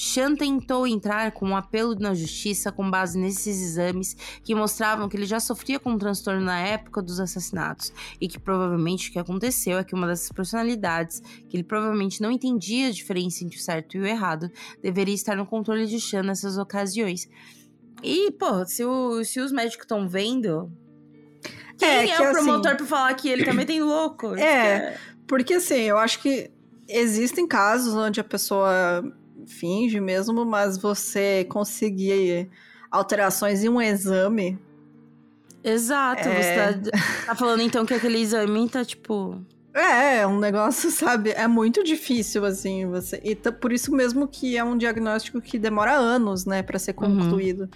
Chan 0.00 0.36
tentou 0.36 0.86
entrar 0.86 1.32
com 1.32 1.48
um 1.48 1.56
apelo 1.56 1.92
na 1.96 2.14
justiça 2.14 2.70
com 2.70 2.88
base 2.88 3.18
nesses 3.18 3.60
exames 3.60 4.14
que 4.44 4.54
mostravam 4.54 5.08
que 5.08 5.16
ele 5.16 5.26
já 5.26 5.40
sofria 5.40 5.80
com 5.80 5.90
um 5.90 5.98
transtorno 5.98 6.40
na 6.40 6.60
época 6.60 7.02
dos 7.02 7.18
assassinatos 7.18 7.92
e 8.20 8.28
que 8.28 8.38
provavelmente 8.38 9.10
o 9.10 9.12
que 9.12 9.18
aconteceu 9.18 9.76
é 9.76 9.82
que 9.82 9.96
uma 9.96 10.06
dessas 10.06 10.30
personalidades, 10.30 11.20
que 11.48 11.56
ele 11.56 11.64
provavelmente 11.64 12.22
não 12.22 12.30
entendia 12.30 12.86
a 12.86 12.92
diferença 12.92 13.42
entre 13.42 13.58
o 13.58 13.60
certo 13.60 13.96
e 13.96 14.00
o 14.00 14.06
errado, 14.06 14.48
deveria 14.80 15.16
estar 15.16 15.34
no 15.34 15.44
controle 15.44 15.84
de 15.84 15.98
Chan 15.98 16.22
nessas 16.22 16.58
ocasiões. 16.58 17.28
E, 18.00 18.30
pô, 18.30 18.64
se, 18.66 18.84
o, 18.84 19.24
se 19.24 19.40
os 19.40 19.50
médicos 19.50 19.82
estão 19.82 20.08
vendo, 20.08 20.70
quem 21.76 21.88
é, 21.88 22.08
é 22.08 22.20
o 22.20 22.32
promotor 22.34 22.68
assim, 22.68 22.76
pra 22.76 22.86
falar 22.86 23.14
que 23.14 23.28
ele 23.28 23.44
também 23.44 23.66
tem 23.66 23.82
louco? 23.82 24.36
É, 24.36 24.44
é, 24.44 24.98
porque 25.26 25.54
assim, 25.54 25.74
eu 25.74 25.98
acho 25.98 26.20
que 26.20 26.52
existem 26.86 27.48
casos 27.48 27.94
onde 27.94 28.20
a 28.20 28.24
pessoa 28.24 29.02
finge 29.48 30.00
mesmo, 30.00 30.44
mas 30.44 30.78
você 30.78 31.44
conseguir 31.44 32.48
alterações 32.90 33.64
em 33.64 33.68
um 33.68 33.80
exame. 33.80 34.58
Exato, 35.62 36.28
é... 36.28 36.72
você 36.72 36.90
tá, 36.90 36.98
tá, 37.26 37.34
falando 37.34 37.62
então 37.62 37.84
que 37.84 37.94
aquele 37.94 38.18
exame 38.18 38.68
tá 38.68 38.84
tipo. 38.84 39.40
É, 39.74 40.18
é 40.18 40.26
um 40.26 40.38
negócio, 40.38 40.90
sabe? 40.92 41.30
É 41.30 41.46
muito 41.46 41.82
difícil, 41.82 42.44
assim, 42.44 42.86
você. 42.86 43.20
E 43.24 43.34
tá, 43.34 43.50
por 43.52 43.72
isso 43.72 43.92
mesmo 43.92 44.26
que 44.26 44.56
é 44.56 44.64
um 44.64 44.76
diagnóstico 44.76 45.40
que 45.40 45.58
demora 45.58 45.94
anos, 45.94 46.44
né, 46.44 46.62
para 46.62 46.78
ser 46.78 46.94
uhum. 46.98 47.18
concluído. 47.18 47.62
Uhum. 47.62 47.68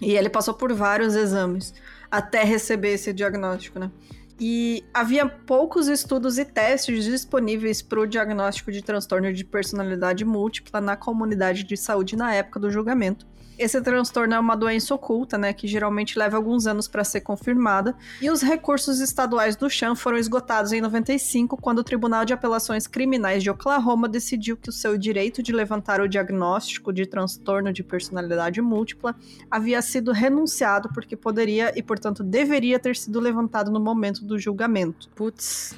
E 0.00 0.16
ele 0.16 0.28
passou 0.28 0.54
por 0.54 0.72
vários 0.74 1.14
exames 1.14 1.72
até 2.10 2.44
receber 2.44 2.94
esse 2.94 3.12
diagnóstico, 3.12 3.78
né? 3.78 3.90
E 4.38 4.84
havia 4.92 5.26
poucos 5.26 5.88
estudos 5.88 6.36
e 6.36 6.44
testes 6.44 7.04
disponíveis 7.04 7.80
para 7.80 8.00
o 8.00 8.06
diagnóstico 8.06 8.70
de 8.70 8.82
transtorno 8.82 9.32
de 9.32 9.44
personalidade 9.44 10.24
múltipla 10.24 10.80
na 10.80 10.94
comunidade 10.94 11.64
de 11.64 11.76
saúde 11.76 12.16
na 12.16 12.34
época 12.34 12.60
do 12.60 12.70
julgamento. 12.70 13.26
Esse 13.58 13.80
transtorno 13.80 14.34
é 14.34 14.38
uma 14.38 14.54
doença 14.54 14.94
oculta, 14.94 15.38
né, 15.38 15.52
que 15.52 15.66
geralmente 15.66 16.18
leva 16.18 16.36
alguns 16.36 16.66
anos 16.66 16.86
para 16.86 17.02
ser 17.04 17.22
confirmada, 17.22 17.96
e 18.20 18.30
os 18.30 18.42
recursos 18.42 19.00
estaduais 19.00 19.56
do 19.56 19.70
Chan 19.70 19.94
foram 19.94 20.18
esgotados 20.18 20.72
em 20.72 20.80
95, 20.80 21.56
quando 21.56 21.78
o 21.78 21.84
Tribunal 21.84 22.24
de 22.24 22.34
Apelações 22.34 22.86
Criminais 22.86 23.42
de 23.42 23.50
Oklahoma 23.50 24.08
decidiu 24.08 24.56
que 24.56 24.68
o 24.68 24.72
seu 24.72 24.98
direito 24.98 25.42
de 25.42 25.52
levantar 25.52 26.00
o 26.00 26.08
diagnóstico 26.08 26.92
de 26.92 27.06
transtorno 27.06 27.72
de 27.72 27.82
personalidade 27.82 28.60
múltipla 28.60 29.14
havia 29.50 29.80
sido 29.80 30.12
renunciado 30.12 30.90
porque 30.92 31.16
poderia 31.16 31.72
e, 31.76 31.82
portanto, 31.82 32.22
deveria 32.22 32.78
ter 32.78 32.94
sido 32.94 33.20
levantado 33.20 33.70
no 33.70 33.80
momento 33.80 34.24
do 34.24 34.38
julgamento. 34.38 35.08
Putz. 35.14 35.74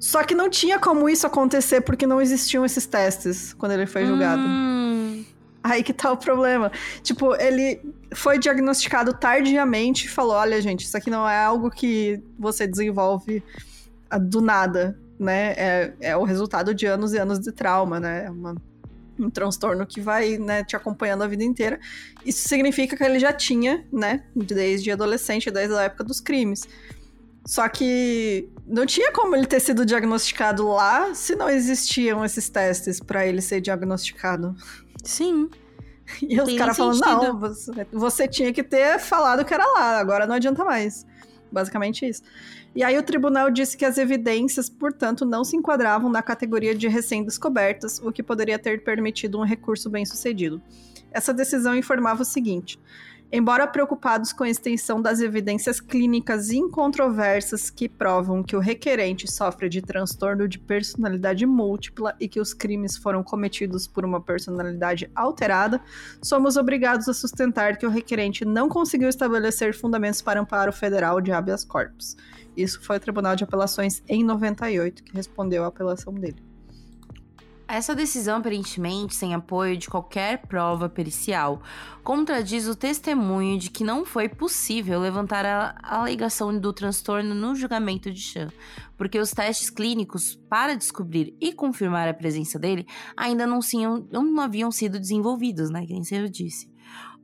Só 0.00 0.22
que 0.22 0.34
não 0.34 0.50
tinha 0.50 0.78
como 0.78 1.08
isso 1.08 1.26
acontecer 1.26 1.80
porque 1.80 2.06
não 2.06 2.20
existiam 2.20 2.64
esses 2.64 2.86
testes 2.86 3.54
quando 3.54 3.72
ele 3.72 3.86
foi 3.86 4.04
julgado. 4.04 4.42
Hum. 4.42 4.93
Aí 5.64 5.82
que 5.82 5.94
tá 5.94 6.12
o 6.12 6.16
problema. 6.18 6.70
Tipo, 7.02 7.34
ele 7.36 7.80
foi 8.14 8.38
diagnosticado 8.38 9.14
tardiamente 9.14 10.04
e 10.04 10.10
falou: 10.10 10.34
olha, 10.34 10.60
gente, 10.60 10.84
isso 10.84 10.94
aqui 10.94 11.08
não 11.08 11.26
é 11.26 11.42
algo 11.42 11.70
que 11.70 12.22
você 12.38 12.66
desenvolve 12.66 13.42
ah, 14.10 14.18
do 14.18 14.42
nada, 14.42 15.00
né? 15.18 15.54
É, 15.56 15.94
é 16.00 16.16
o 16.18 16.22
resultado 16.22 16.74
de 16.74 16.84
anos 16.84 17.14
e 17.14 17.18
anos 17.18 17.38
de 17.38 17.50
trauma, 17.50 17.98
né? 17.98 18.26
É 18.26 18.30
uma, 18.30 18.54
um 19.18 19.30
transtorno 19.30 19.86
que 19.86 20.02
vai 20.02 20.36
né, 20.36 20.62
te 20.62 20.76
acompanhando 20.76 21.22
a 21.22 21.26
vida 21.26 21.42
inteira. 21.42 21.80
Isso 22.26 22.46
significa 22.46 22.94
que 22.94 23.02
ele 23.02 23.18
já 23.18 23.32
tinha, 23.32 23.86
né? 23.90 24.22
Desde 24.36 24.90
adolescente, 24.90 25.50
desde 25.50 25.74
a 25.74 25.84
época 25.84 26.04
dos 26.04 26.20
crimes. 26.20 26.68
Só 27.46 27.66
que 27.70 28.50
não 28.66 28.84
tinha 28.84 29.12
como 29.12 29.34
ele 29.34 29.46
ter 29.46 29.60
sido 29.60 29.86
diagnosticado 29.86 30.68
lá 30.68 31.14
se 31.14 31.34
não 31.34 31.48
existiam 31.48 32.22
esses 32.22 32.50
testes 32.50 33.00
para 33.00 33.26
ele 33.26 33.40
ser 33.40 33.62
diagnosticado. 33.62 34.54
Sim. 35.04 35.48
E 36.20 36.38
os 36.38 36.54
caras 36.54 36.76
falam, 36.76 36.98
não, 36.98 37.38
você, 37.38 37.86
você 37.90 38.28
tinha 38.28 38.52
que 38.52 38.62
ter 38.62 38.98
falado 38.98 39.42
que 39.42 39.54
era 39.54 39.66
lá, 39.66 39.98
agora 39.98 40.26
não 40.26 40.34
adianta 40.34 40.62
mais. 40.62 41.06
Basicamente 41.50 42.06
isso. 42.06 42.22
E 42.74 42.82
aí 42.82 42.98
o 42.98 43.02
tribunal 43.02 43.50
disse 43.50 43.76
que 43.76 43.84
as 43.84 43.96
evidências, 43.96 44.68
portanto, 44.68 45.24
não 45.24 45.44
se 45.44 45.56
enquadravam 45.56 46.10
na 46.10 46.22
categoria 46.22 46.74
de 46.74 46.88
recém-descobertas, 46.88 48.00
o 48.00 48.12
que 48.12 48.22
poderia 48.22 48.58
ter 48.58 48.82
permitido 48.82 49.38
um 49.38 49.44
recurso 49.44 49.88
bem 49.88 50.04
sucedido. 50.04 50.60
Essa 51.12 51.32
decisão 51.32 51.76
informava 51.76 52.22
o 52.22 52.24
seguinte: 52.24 52.78
Embora 53.36 53.66
preocupados 53.66 54.32
com 54.32 54.44
a 54.44 54.48
extensão 54.48 55.02
das 55.02 55.18
evidências 55.18 55.80
clínicas 55.80 56.52
incontroversas 56.52 57.68
que 57.68 57.88
provam 57.88 58.44
que 58.44 58.54
o 58.54 58.60
requerente 58.60 59.28
sofre 59.28 59.68
de 59.68 59.82
transtorno 59.82 60.46
de 60.46 60.56
personalidade 60.56 61.44
múltipla 61.44 62.14
e 62.20 62.28
que 62.28 62.38
os 62.38 62.54
crimes 62.54 62.96
foram 62.96 63.24
cometidos 63.24 63.88
por 63.88 64.04
uma 64.04 64.20
personalidade 64.20 65.10
alterada, 65.16 65.82
somos 66.22 66.56
obrigados 66.56 67.08
a 67.08 67.12
sustentar 67.12 67.76
que 67.76 67.84
o 67.84 67.90
requerente 67.90 68.44
não 68.44 68.68
conseguiu 68.68 69.08
estabelecer 69.08 69.74
fundamentos 69.74 70.22
para 70.22 70.40
amparo 70.40 70.72
federal 70.72 71.20
de 71.20 71.32
habeas 71.32 71.64
corpus. 71.64 72.16
Isso 72.56 72.80
foi 72.82 72.98
o 72.98 73.00
Tribunal 73.00 73.34
de 73.34 73.42
Apelações 73.42 74.00
em 74.08 74.22
98 74.22 75.02
que 75.02 75.12
respondeu 75.12 75.64
à 75.64 75.66
apelação 75.66 76.14
dele. 76.14 76.53
Essa 77.66 77.94
decisão, 77.94 78.38
aparentemente, 78.38 79.14
sem 79.14 79.32
apoio 79.32 79.76
de 79.76 79.88
qualquer 79.88 80.46
prova 80.46 80.86
pericial, 80.86 81.62
contradiz 82.02 82.68
o 82.68 82.76
testemunho 82.76 83.58
de 83.58 83.70
que 83.70 83.82
não 83.82 84.04
foi 84.04 84.28
possível 84.28 85.00
levantar 85.00 85.46
a 85.46 85.74
alegação 85.82 86.56
do 86.58 86.72
transtorno 86.74 87.34
no 87.34 87.54
julgamento 87.54 88.10
de 88.10 88.20
Chan, 88.20 88.48
porque 88.98 89.18
os 89.18 89.30
testes 89.30 89.70
clínicos 89.70 90.36
para 90.48 90.76
descobrir 90.76 91.34
e 91.40 91.54
confirmar 91.54 92.06
a 92.06 92.14
presença 92.14 92.58
dele 92.58 92.86
ainda 93.16 93.46
não, 93.46 93.60
tinham, 93.60 94.06
não 94.12 94.38
haviam 94.40 94.70
sido 94.70 95.00
desenvolvidos, 95.00 95.70
né? 95.70 95.86
Que 95.86 95.94
nem 95.94 96.04
você 96.04 96.28
disse. 96.28 96.73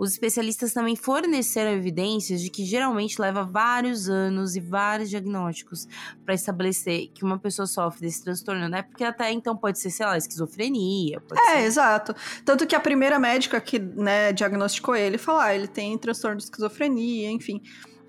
Os 0.00 0.12
especialistas 0.12 0.72
também 0.72 0.96
forneceram 0.96 1.72
evidências 1.72 2.40
de 2.40 2.48
que 2.48 2.64
geralmente 2.64 3.20
leva 3.20 3.44
vários 3.44 4.08
anos 4.08 4.56
e 4.56 4.60
vários 4.60 5.10
diagnósticos 5.10 5.86
para 6.24 6.32
estabelecer 6.32 7.08
que 7.12 7.22
uma 7.22 7.38
pessoa 7.38 7.66
sofre 7.66 8.00
desse 8.00 8.24
transtorno, 8.24 8.66
né? 8.66 8.80
Porque 8.80 9.04
até 9.04 9.30
então 9.30 9.54
pode 9.54 9.78
ser, 9.78 9.90
sei 9.90 10.06
lá, 10.06 10.16
esquizofrenia. 10.16 11.22
é, 11.32 11.58
ser... 11.58 11.58
exato. 11.66 12.14
Tanto 12.46 12.66
que 12.66 12.74
a 12.74 12.80
primeira 12.80 13.18
médica 13.18 13.60
que 13.60 13.78
né, 13.78 14.32
diagnosticou 14.32 14.96
ele 14.96 15.18
falou: 15.18 15.42
ah, 15.42 15.54
ele 15.54 15.68
tem 15.68 15.98
transtorno 15.98 16.38
de 16.38 16.44
esquizofrenia, 16.44 17.30
enfim. 17.30 17.60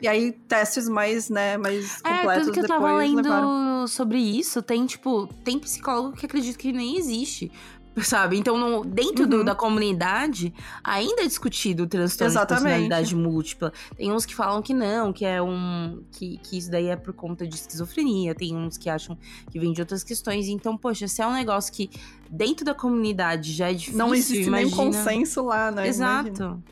E 0.02 0.08
aí, 0.08 0.32
testes 0.32 0.88
mais, 0.88 1.30
né, 1.30 1.58
mais 1.58 2.02
completos 2.02 2.26
É, 2.26 2.36
tanto 2.36 2.52
que 2.54 2.60
eu 2.62 2.68
tava 2.68 2.94
lendo 2.94 3.18
levaram. 3.18 3.86
sobre 3.86 4.18
isso, 4.18 4.62
tem, 4.64 4.86
tipo, 4.86 5.28
tem 5.44 5.60
psicólogo 5.60 6.16
que 6.16 6.26
acredita 6.26 6.58
que 6.58 6.72
nem 6.72 6.98
existe. 6.98 7.52
Sabe? 8.02 8.38
Então, 8.38 8.58
no, 8.58 8.86
dentro 8.86 9.28
do, 9.28 9.38
Uhum. 9.38 9.44
da 9.44 9.54
comunidade, 9.54 10.54
ainda 10.82 11.24
é 11.24 11.28
discutido 11.28 11.84
o 11.84 11.88
transtorno 11.88 12.32
Exatamente. 12.32 12.60
de 12.60 12.64
personalidade 12.64 13.16
múltipla. 13.16 13.74
Tem 13.98 14.12
uns 14.12 14.26
que 14.26 14.34
falam 14.34 14.62
que 14.62 14.74
não, 14.74 15.12
que 15.12 15.26
é 15.26 15.42
um. 15.42 16.02
Que, 16.12 16.38
que 16.38 16.58
isso 16.58 16.72
daí 16.72 16.88
é 16.88 16.96
por 16.96 17.14
conta 17.14 17.46
de 17.46 17.56
esquizofrenia. 17.56 18.34
Tem 18.34 18.56
uns 18.56 18.78
que 18.78 18.90
acham 18.90 19.18
que 19.50 19.60
vem 19.60 19.74
de 19.74 19.82
outras 19.82 20.04
questões. 20.04 20.48
Então, 20.48 20.78
poxa, 20.78 21.08
se 21.08 21.22
é 21.22 21.28
um 21.28 21.34
negócio 21.34 21.74
que 21.74 21.90
dentro 22.30 22.64
da 22.64 22.74
comunidade 22.74 23.52
já 23.52 23.70
é 23.70 23.74
difícil. 23.74 23.98
Não 23.98 24.16
existe 24.16 24.48
imagina... 24.48 24.70
nem 24.70 24.94
consenso 24.94 25.44
lá, 25.44 25.70
né? 25.70 25.90
Imagina. 25.90 26.64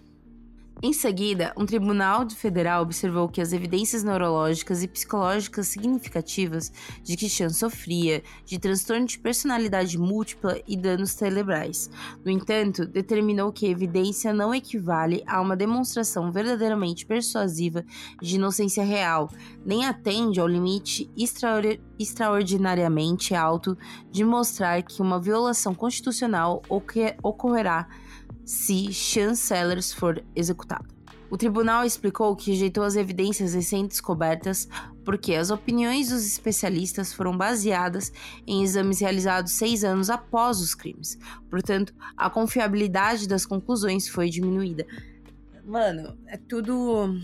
Em 0.81 0.93
seguida, 0.93 1.51
um 1.57 1.65
tribunal 1.65 2.29
federal 2.29 2.83
observou 2.83 3.27
que 3.27 3.41
as 3.41 3.51
evidências 3.51 4.01
neurológicas 4.01 4.81
e 4.81 4.87
psicológicas 4.87 5.67
significativas 5.67 6.71
de 7.03 7.17
que 7.17 7.27
Chan 7.27 7.49
sofria 7.49 8.23
de 8.45 8.57
transtorno 8.57 9.05
de 9.05 9.19
personalidade 9.19 9.97
múltipla 9.97 10.57
e 10.65 10.77
danos 10.77 11.11
cerebrais. 11.11 11.89
No 12.23 12.31
entanto, 12.31 12.87
determinou 12.87 13.51
que 13.51 13.65
a 13.65 13.69
evidência 13.69 14.33
não 14.33 14.55
equivale 14.55 15.21
a 15.27 15.41
uma 15.41 15.57
demonstração 15.57 16.31
verdadeiramente 16.31 17.05
persuasiva 17.05 17.83
de 18.21 18.35
inocência 18.37 18.83
real, 18.83 19.29
nem 19.65 19.85
atende 19.85 20.39
ao 20.39 20.47
limite 20.47 21.11
extraor- 21.17 21.77
extraordinariamente 21.99 23.35
alto 23.35 23.77
de 24.09 24.23
mostrar 24.23 24.81
que 24.83 25.01
uma 25.01 25.19
violação 25.19 25.75
constitucional 25.75 26.61
ocorrerá 27.21 27.85
se 28.49 28.91
Chancellors 28.91 29.93
for 29.93 30.23
executado. 30.35 30.87
O 31.29 31.37
tribunal 31.37 31.85
explicou 31.85 32.35
que 32.35 32.49
rejeitou 32.49 32.83
as 32.83 32.95
evidências 32.95 33.53
recém-descobertas 33.53 34.67
porque 35.05 35.35
as 35.35 35.51
opiniões 35.51 36.09
dos 36.09 36.25
especialistas 36.25 37.13
foram 37.13 37.37
baseadas 37.37 38.11
em 38.47 38.63
exames 38.63 39.01
realizados 39.01 39.51
seis 39.51 39.83
anos 39.83 40.09
após 40.09 40.59
os 40.61 40.73
crimes. 40.73 41.19
Portanto, 41.47 41.93
a 42.17 42.27
confiabilidade 42.27 43.27
das 43.27 43.45
conclusões 43.45 44.09
foi 44.09 44.31
diminuída. 44.31 44.83
Mano, 45.63 46.17
é 46.25 46.35
tudo. 46.35 47.21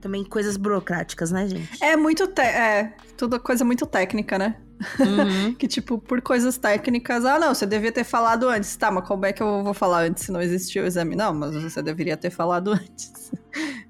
Também 0.00 0.24
coisas 0.24 0.56
burocráticas, 0.56 1.30
né, 1.30 1.46
gente? 1.46 1.84
É 1.84 1.96
muito. 1.98 2.26
Te 2.26 2.40
é, 2.40 2.96
tudo 3.18 3.38
coisa 3.38 3.62
muito 3.62 3.84
técnica, 3.84 4.38
né? 4.38 4.56
Uhum. 4.98 5.54
Que, 5.60 5.68
tipo, 5.68 5.98
por 5.98 6.20
coisas 6.22 6.56
técnicas, 6.56 7.24
ah, 7.24 7.38
não, 7.38 7.54
você 7.54 7.66
devia 7.66 7.92
ter 7.92 8.04
falado 8.04 8.48
antes. 8.48 8.74
Tá, 8.76 8.90
mas 8.90 9.06
como 9.06 9.26
é 9.26 9.32
que 9.32 9.42
eu 9.42 9.62
vou 9.62 9.74
falar 9.74 10.04
antes 10.04 10.24
se 10.24 10.32
não 10.32 10.40
existia 10.40 10.82
o 10.82 10.86
exame? 10.86 11.14
Não, 11.14 11.34
mas 11.34 11.54
você 11.54 11.82
deveria 11.82 12.16
ter 12.16 12.30
falado 12.30 12.72
antes. 12.72 13.32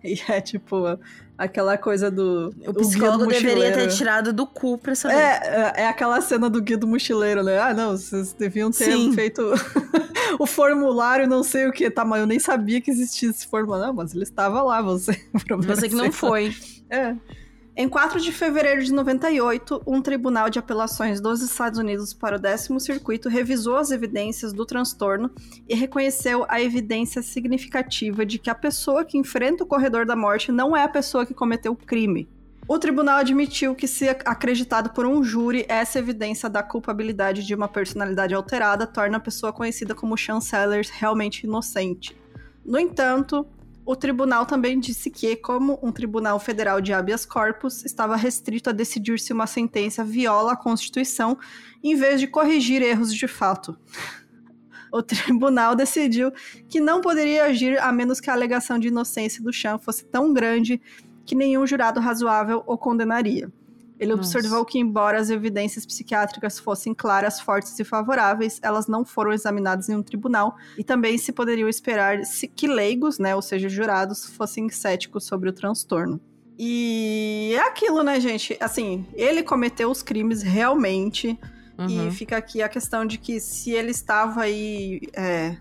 E 0.03 0.21
é, 0.29 0.41
tipo, 0.41 0.85
aquela 1.37 1.79
coisa 1.79 2.11
do. 2.11 2.55
O 2.67 2.75
psicólogo 2.75 3.27
deveria 3.27 3.73
ter 3.73 3.89
tirado 3.89 4.33
do 4.33 4.47
cu 4.47 4.79
pra 4.79 4.95
saber. 4.95 5.15
É, 5.15 5.73
é 5.83 5.87
aquela 5.87 6.21
cena 6.21 6.51
do 6.51 6.61
guia 6.61 6.77
do 6.77 6.87
mochileiro, 6.87 7.43
né? 7.43 7.59
Ah, 7.59 7.73
não, 7.73 7.97
vocês 7.97 8.33
deviam 8.33 8.71
ter 8.71 8.93
Sim. 8.93 9.13
feito 9.15 9.43
o 10.39 10.47
formulário, 10.47 11.27
não 11.27 11.43
sei 11.43 11.67
o 11.67 11.73
que. 11.73 11.91
Tá, 11.91 12.05
mas 12.05 12.21
eu 12.21 12.27
nem 12.27 12.39
sabia 12.39 12.81
que 12.81 12.91
existia 12.91 13.31
esse 13.31 13.47
formulário. 13.47 13.87
Não, 13.89 13.95
mas 13.95 14.15
ele 14.15 14.25
estava 14.25 14.63
lá, 14.63 14.83
você. 14.83 15.13
o 15.51 15.63
Você 15.63 15.87
é 15.87 15.89
que 15.89 15.95
não 15.95 16.13
foi. 16.13 16.55
É. 16.89 17.15
Em 17.77 17.89
4 17.89 18.21
de 18.21 18.33
fevereiro 18.33 18.83
de 18.83 18.93
98, 18.93 19.83
um 19.87 20.03
tribunal 20.03 20.51
de 20.51 20.59
apelações 20.59 21.21
dos 21.21 21.41
Estados 21.41 21.79
Unidos 21.79 22.13
para 22.13 22.37
o 22.37 22.39
décimo 22.39 22.81
circuito 22.81 23.29
revisou 23.29 23.77
as 23.77 23.93
evidências 23.93 24.53
do 24.53 24.67
transtorno 24.67 25.31
e 25.69 25.75
reconheceu 25.75 26.45
a 26.49 26.61
evidência 26.61 27.23
significativa 27.23 28.27
de 28.27 28.39
que 28.39 28.51
a 28.51 28.55
pessoa 28.57 29.05
que 29.05 29.17
enfrenta 29.17 29.63
o 29.63 29.67
corredor 29.67 30.05
da 30.05 30.17
morte 30.17 30.51
não 30.51 30.77
é 30.77 30.83
a 30.83 30.89
pessoa 30.89 31.25
que 31.25 31.33
cometeu 31.33 31.73
o 31.73 31.77
crime. 31.77 32.29
O 32.67 32.79
tribunal 32.79 33.19
admitiu 33.19 33.75
que, 33.75 33.87
se 33.87 34.09
acreditado 34.09 34.91
por 34.91 35.07
um 35.07 35.23
júri, 35.23 35.65
essa 35.69 35.99
evidência 35.99 36.49
da 36.49 36.63
culpabilidade 36.63 37.47
de 37.47 37.55
uma 37.55 37.69
personalidade 37.69 38.35
alterada 38.35 38.87
torna 38.87 39.17
a 39.17 39.21
pessoa 39.21 39.53
conhecida 39.53 39.95
como 39.95 40.17
Chancellors 40.17 40.91
realmente 40.91 41.45
inocente. 41.47 42.17
No 42.65 42.79
entanto, 42.79 43.47
o 43.91 43.97
tribunal 43.97 44.47
também 44.47 44.79
disse 44.79 45.11
que, 45.11 45.35
como 45.35 45.77
um 45.83 45.91
tribunal 45.91 46.39
federal 46.39 46.81
de 46.81 46.93
habeas 46.93 47.27
corpus, 47.27 47.85
estava 47.85 48.15
restrito 48.15 48.71
a 48.71 48.73
decidir 48.73 49.19
se 49.19 49.33
uma 49.33 49.49
sentença 49.49 50.05
viola 50.05 50.53
a 50.53 50.57
Constituição, 50.57 51.37
em 51.83 51.97
vez 51.97 52.21
de 52.21 52.29
corrigir 52.29 52.83
erros 52.83 53.13
de 53.13 53.27
fato. 53.27 53.77
O 54.93 55.05
tribunal 55.05 55.77
decidiu 55.77 56.33
que 56.69 56.81
não 56.81 57.01
poderia 57.01 57.45
agir 57.45 57.79
a 57.79 57.93
menos 57.93 58.19
que 58.19 58.29
a 58.29 58.33
alegação 58.33 58.77
de 58.77 58.89
inocência 58.89 59.41
do 59.41 59.53
Chan 59.53 59.79
fosse 59.79 60.05
tão 60.05 60.33
grande 60.33 60.83
que 61.25 61.37
nenhum 61.37 61.65
jurado 61.65 62.01
razoável 62.01 62.65
o 62.67 62.77
condenaria. 62.77 63.53
Ele 64.01 64.17
Nossa. 64.17 64.39
observou 64.39 64.65
que, 64.65 64.79
embora 64.79 65.21
as 65.21 65.29
evidências 65.29 65.85
psiquiátricas 65.85 66.59
fossem 66.59 66.95
claras, 66.95 67.39
fortes 67.39 67.79
e 67.79 67.85
favoráveis, 67.85 68.59
elas 68.63 68.89
não 68.89 69.05
foram 69.05 69.31
examinadas 69.31 69.91
em 69.91 69.95
um 69.95 70.03
tribunal 70.03 70.57
e 70.79 70.83
também 70.83 71.19
se 71.19 71.33
poderiam 71.33 71.69
esperar 71.69 72.19
que 72.57 72.67
leigos, 72.67 73.19
né, 73.19 73.37
ou 73.37 73.43
seja, 73.43 73.69
jurados, 73.69 74.25
fossem 74.25 74.71
céticos 74.71 75.25
sobre 75.27 75.51
o 75.51 75.53
transtorno. 75.53 76.19
E 76.59 77.53
é 77.55 77.61
aquilo, 77.69 78.03
né, 78.03 78.19
gente? 78.19 78.57
Assim, 78.59 79.07
ele 79.15 79.43
cometeu 79.43 79.91
os 79.91 80.03
crimes 80.03 80.43
realmente, 80.43 81.39
e 81.89 81.99
Uhum. 81.99 82.11
fica 82.11 82.37
aqui 82.37 82.61
a 82.63 82.69
questão 82.69 83.07
de 83.07 83.17
que 83.17 83.41
se 83.41 83.71
ele 83.71 83.91
estava 83.91 84.43
aí 84.43 85.01
é, 85.15 85.57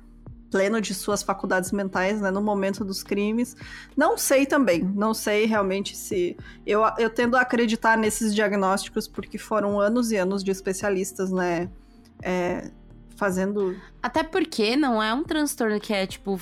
pleno 0.52 0.82
de 0.82 0.93
suas 0.93 1.22
faculdades 1.22 1.72
mentais, 1.72 2.22
né, 2.22 2.32
no 2.32 2.41
momento 2.41 2.84
dos 2.84 3.04
crimes, 3.04 3.56
não 3.95 4.18
sei 4.18 4.45
também, 4.45 4.84
não 4.84 5.14
sei 5.14 5.45
realmente 5.45 5.95
se 5.95 6.36
eu, 6.66 6.82
eu 6.97 7.10
tendo 7.10 7.38
a 7.38 7.41
acreditar 7.41 7.97
nesses 7.97 8.34
diagnósticos 8.34 9.08
porque 9.08 9.38
foram 9.38 9.80
anos 9.80 10.12
e 10.12 10.18
anos 10.18 10.43
de 10.43 10.52
especialistas, 10.52 11.32
né, 11.32 11.70
é, 12.24 12.72
fazendo 13.16 13.76
Até 14.02 14.24
porque 14.24 14.76
não 14.76 15.02
é 15.04 15.14
um 15.14 15.24
transtorno 15.24 15.80
que 15.80 15.93
é, 15.93 16.08
tipo, 16.08 16.39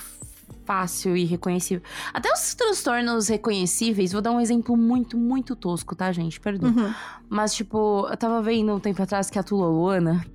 fácil 0.68 1.16
e 1.16 1.24
reconhecível. 1.24 1.82
Até 2.14 2.32
os 2.32 2.54
transtornos 2.54 3.30
reconhecíveis, 3.30 4.12
vou 4.12 4.22
dar 4.22 4.32
um 4.32 4.40
exemplo 4.40 4.76
muito, 4.76 5.18
muito 5.18 5.56
tosco, 5.56 5.96
tá, 5.96 6.12
gente? 6.12 6.40
Perdoa. 6.40 6.70
Uhum. 6.70 6.94
Mas, 7.30 7.56
tipo, 7.56 8.06
eu 8.10 8.18
tava 8.18 8.42
vendo 8.42 8.74
um 8.74 8.80
tempo 8.80 9.02
atrás 9.02 9.30
que 9.30 9.40
a 9.40 9.44
Tula 9.44 9.68
Luana. 9.68 10.26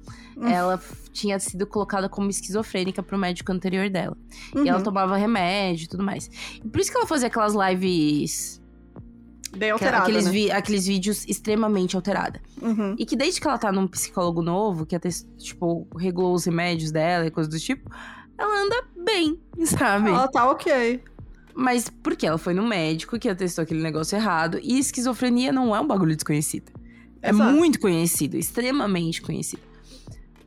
Ela 0.41 0.75
f- 0.79 1.11
tinha 1.13 1.39
sido 1.39 1.67
colocada 1.67 2.09
como 2.09 2.29
esquizofrênica 2.31 3.03
pro 3.03 3.19
médico 3.19 3.53
anterior 3.53 3.89
dela. 3.91 4.17
E 4.55 4.69
ela 4.69 4.79
Uhum. 4.79 4.85
tomava 4.85 5.17
remédio 5.17 5.85
e 5.85 5.89
tudo 5.89 6.03
mais. 6.03 6.31
E 6.65 6.69
por 6.69 6.81
isso 6.81 6.91
que 6.91 6.97
ela 6.97 7.07
fazia 7.07 7.29
aquelas 7.29 7.55
lives. 7.55 8.61
bem 9.53 9.69
que- 9.69 9.71
alterado, 9.73 10.03
aqueles, 10.05 10.25
né? 10.25 10.31
vi- 10.31 10.51
aqueles 10.51 10.87
vídeos 10.87 11.27
extremamente 11.29 11.95
alterada. 11.95 12.41
Uhum. 12.63 12.95
E 12.99 13.05
que 13.05 13.15
desde 13.15 13.39
que 13.39 13.47
ela 13.47 13.59
tá 13.59 13.71
num 13.71 13.87
psicólogo 13.87 14.41
novo, 14.41 14.87
que 14.87 14.97
até, 14.97 15.11
tipo, 15.37 15.87
regulou 15.95 16.35
os 16.35 16.47
remédios 16.47 16.91
dela 16.91 17.27
e 17.27 17.31
coisa 17.31 17.51
do 17.51 17.59
tipo, 17.61 17.91
ela 18.39 18.63
anda 18.65 18.83
bem, 19.05 19.39
sabe? 19.67 20.09
Ela 20.09 20.27
tá 20.29 20.51
ok. 20.51 21.03
Mas 21.55 21.91
porque 22.03 22.27
ela 22.27 22.39
foi 22.39 22.55
no 22.55 22.67
médico 22.67 23.19
que 23.19 23.29
atestou 23.29 23.63
aquele 23.63 23.83
negócio 23.83 24.17
errado. 24.17 24.59
E 24.63 24.79
esquizofrenia 24.79 25.53
não 25.53 25.77
é 25.77 25.81
um 25.81 25.87
bagulho 25.87 26.15
desconhecido. 26.17 26.73
É 27.21 27.29
Exato. 27.29 27.53
muito 27.53 27.79
conhecido, 27.79 28.39
extremamente 28.39 29.21
conhecido. 29.21 29.61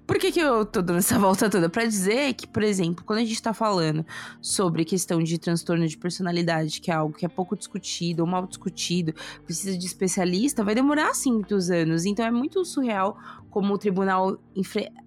Por 0.05 0.19
que, 0.19 0.31
que 0.31 0.39
eu 0.39 0.65
tô 0.65 0.81
dando 0.81 0.99
essa 0.99 1.17
volta 1.19 1.49
toda? 1.49 1.67
Pra 1.67 1.85
dizer 1.85 2.33
que, 2.33 2.47
por 2.47 2.63
exemplo, 2.63 3.03
quando 3.03 3.19
a 3.19 3.25
gente 3.25 3.41
tá 3.41 3.53
falando 3.53 4.05
sobre 4.41 4.85
questão 4.85 5.21
de 5.21 5.37
transtorno 5.37 5.87
de 5.87 5.97
personalidade, 5.97 6.79
que 6.79 6.91
é 6.91 6.93
algo 6.93 7.15
que 7.15 7.25
é 7.25 7.29
pouco 7.29 7.55
discutido 7.55 8.21
ou 8.21 8.27
mal 8.27 8.45
discutido, 8.45 9.13
precisa 9.43 9.77
de 9.77 9.85
especialista, 9.85 10.63
vai 10.63 10.75
demorar, 10.75 11.09
assim, 11.09 11.31
muitos 11.31 11.69
anos. 11.69 12.05
Então 12.05 12.25
é 12.25 12.31
muito 12.31 12.63
surreal 12.63 13.17
como 13.49 13.73
o 13.73 13.77
tribunal, 13.77 14.37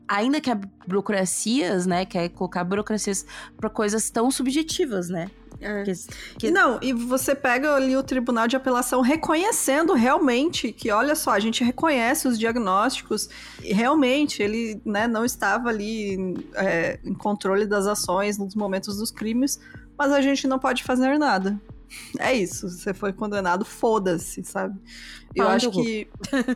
ainda 0.09 0.41
que 0.41 0.51
a 0.51 0.59
burocracias, 0.87 1.85
né, 1.85 2.07
quer 2.07 2.31
colocar 2.31 2.65
burocracias 2.65 3.27
pra 3.59 3.69
coisas 3.69 4.09
tão 4.11 4.31
subjetivas, 4.31 5.11
né? 5.11 5.31
É. 5.61 5.83
Que- 5.83 5.93
que- 6.39 6.51
Não, 6.51 6.79
e 6.81 6.93
você 6.93 7.35
pega 7.35 7.75
ali 7.75 7.97
o 7.97 8.03
tribunal 8.03 8.47
de 8.47 8.55
apelação 8.57 9.01
reconhecendo 9.01 9.93
realmente 9.93 10.73
que, 10.73 10.91
olha 10.91 11.15
só, 11.17 11.33
a 11.33 11.41
gente 11.41 11.65
reconhece 11.65 12.29
os 12.29 12.39
diagnósticos 12.39 13.29
e 13.63 13.73
realmente 13.73 14.43
ele 14.43 14.81
né, 14.85 15.07
não 15.09 15.25
estava 15.25 15.69
ali 15.69 16.37
é, 16.55 16.99
em 17.05 17.15
controle 17.15 17.67
das 17.67 17.87
ações 17.87 18.39
nos 18.39 18.55
momentos 18.55 18.97
dos 18.99 19.11
crimes, 19.11 19.59
mas 19.99 20.13
a 20.13 20.21
gente 20.21 20.47
não 20.47 20.59
pode 20.59 20.85
fazer 20.85 21.19
nada. 21.19 21.61
É 22.19 22.35
isso. 22.35 22.69
Você 22.69 22.93
foi 22.95 23.13
condenado, 23.13 23.65
foda-se, 23.65 24.43
sabe? 24.45 24.79
Eu 25.35 25.47
ah, 25.47 25.55
acho 25.55 25.71
que 25.71 26.09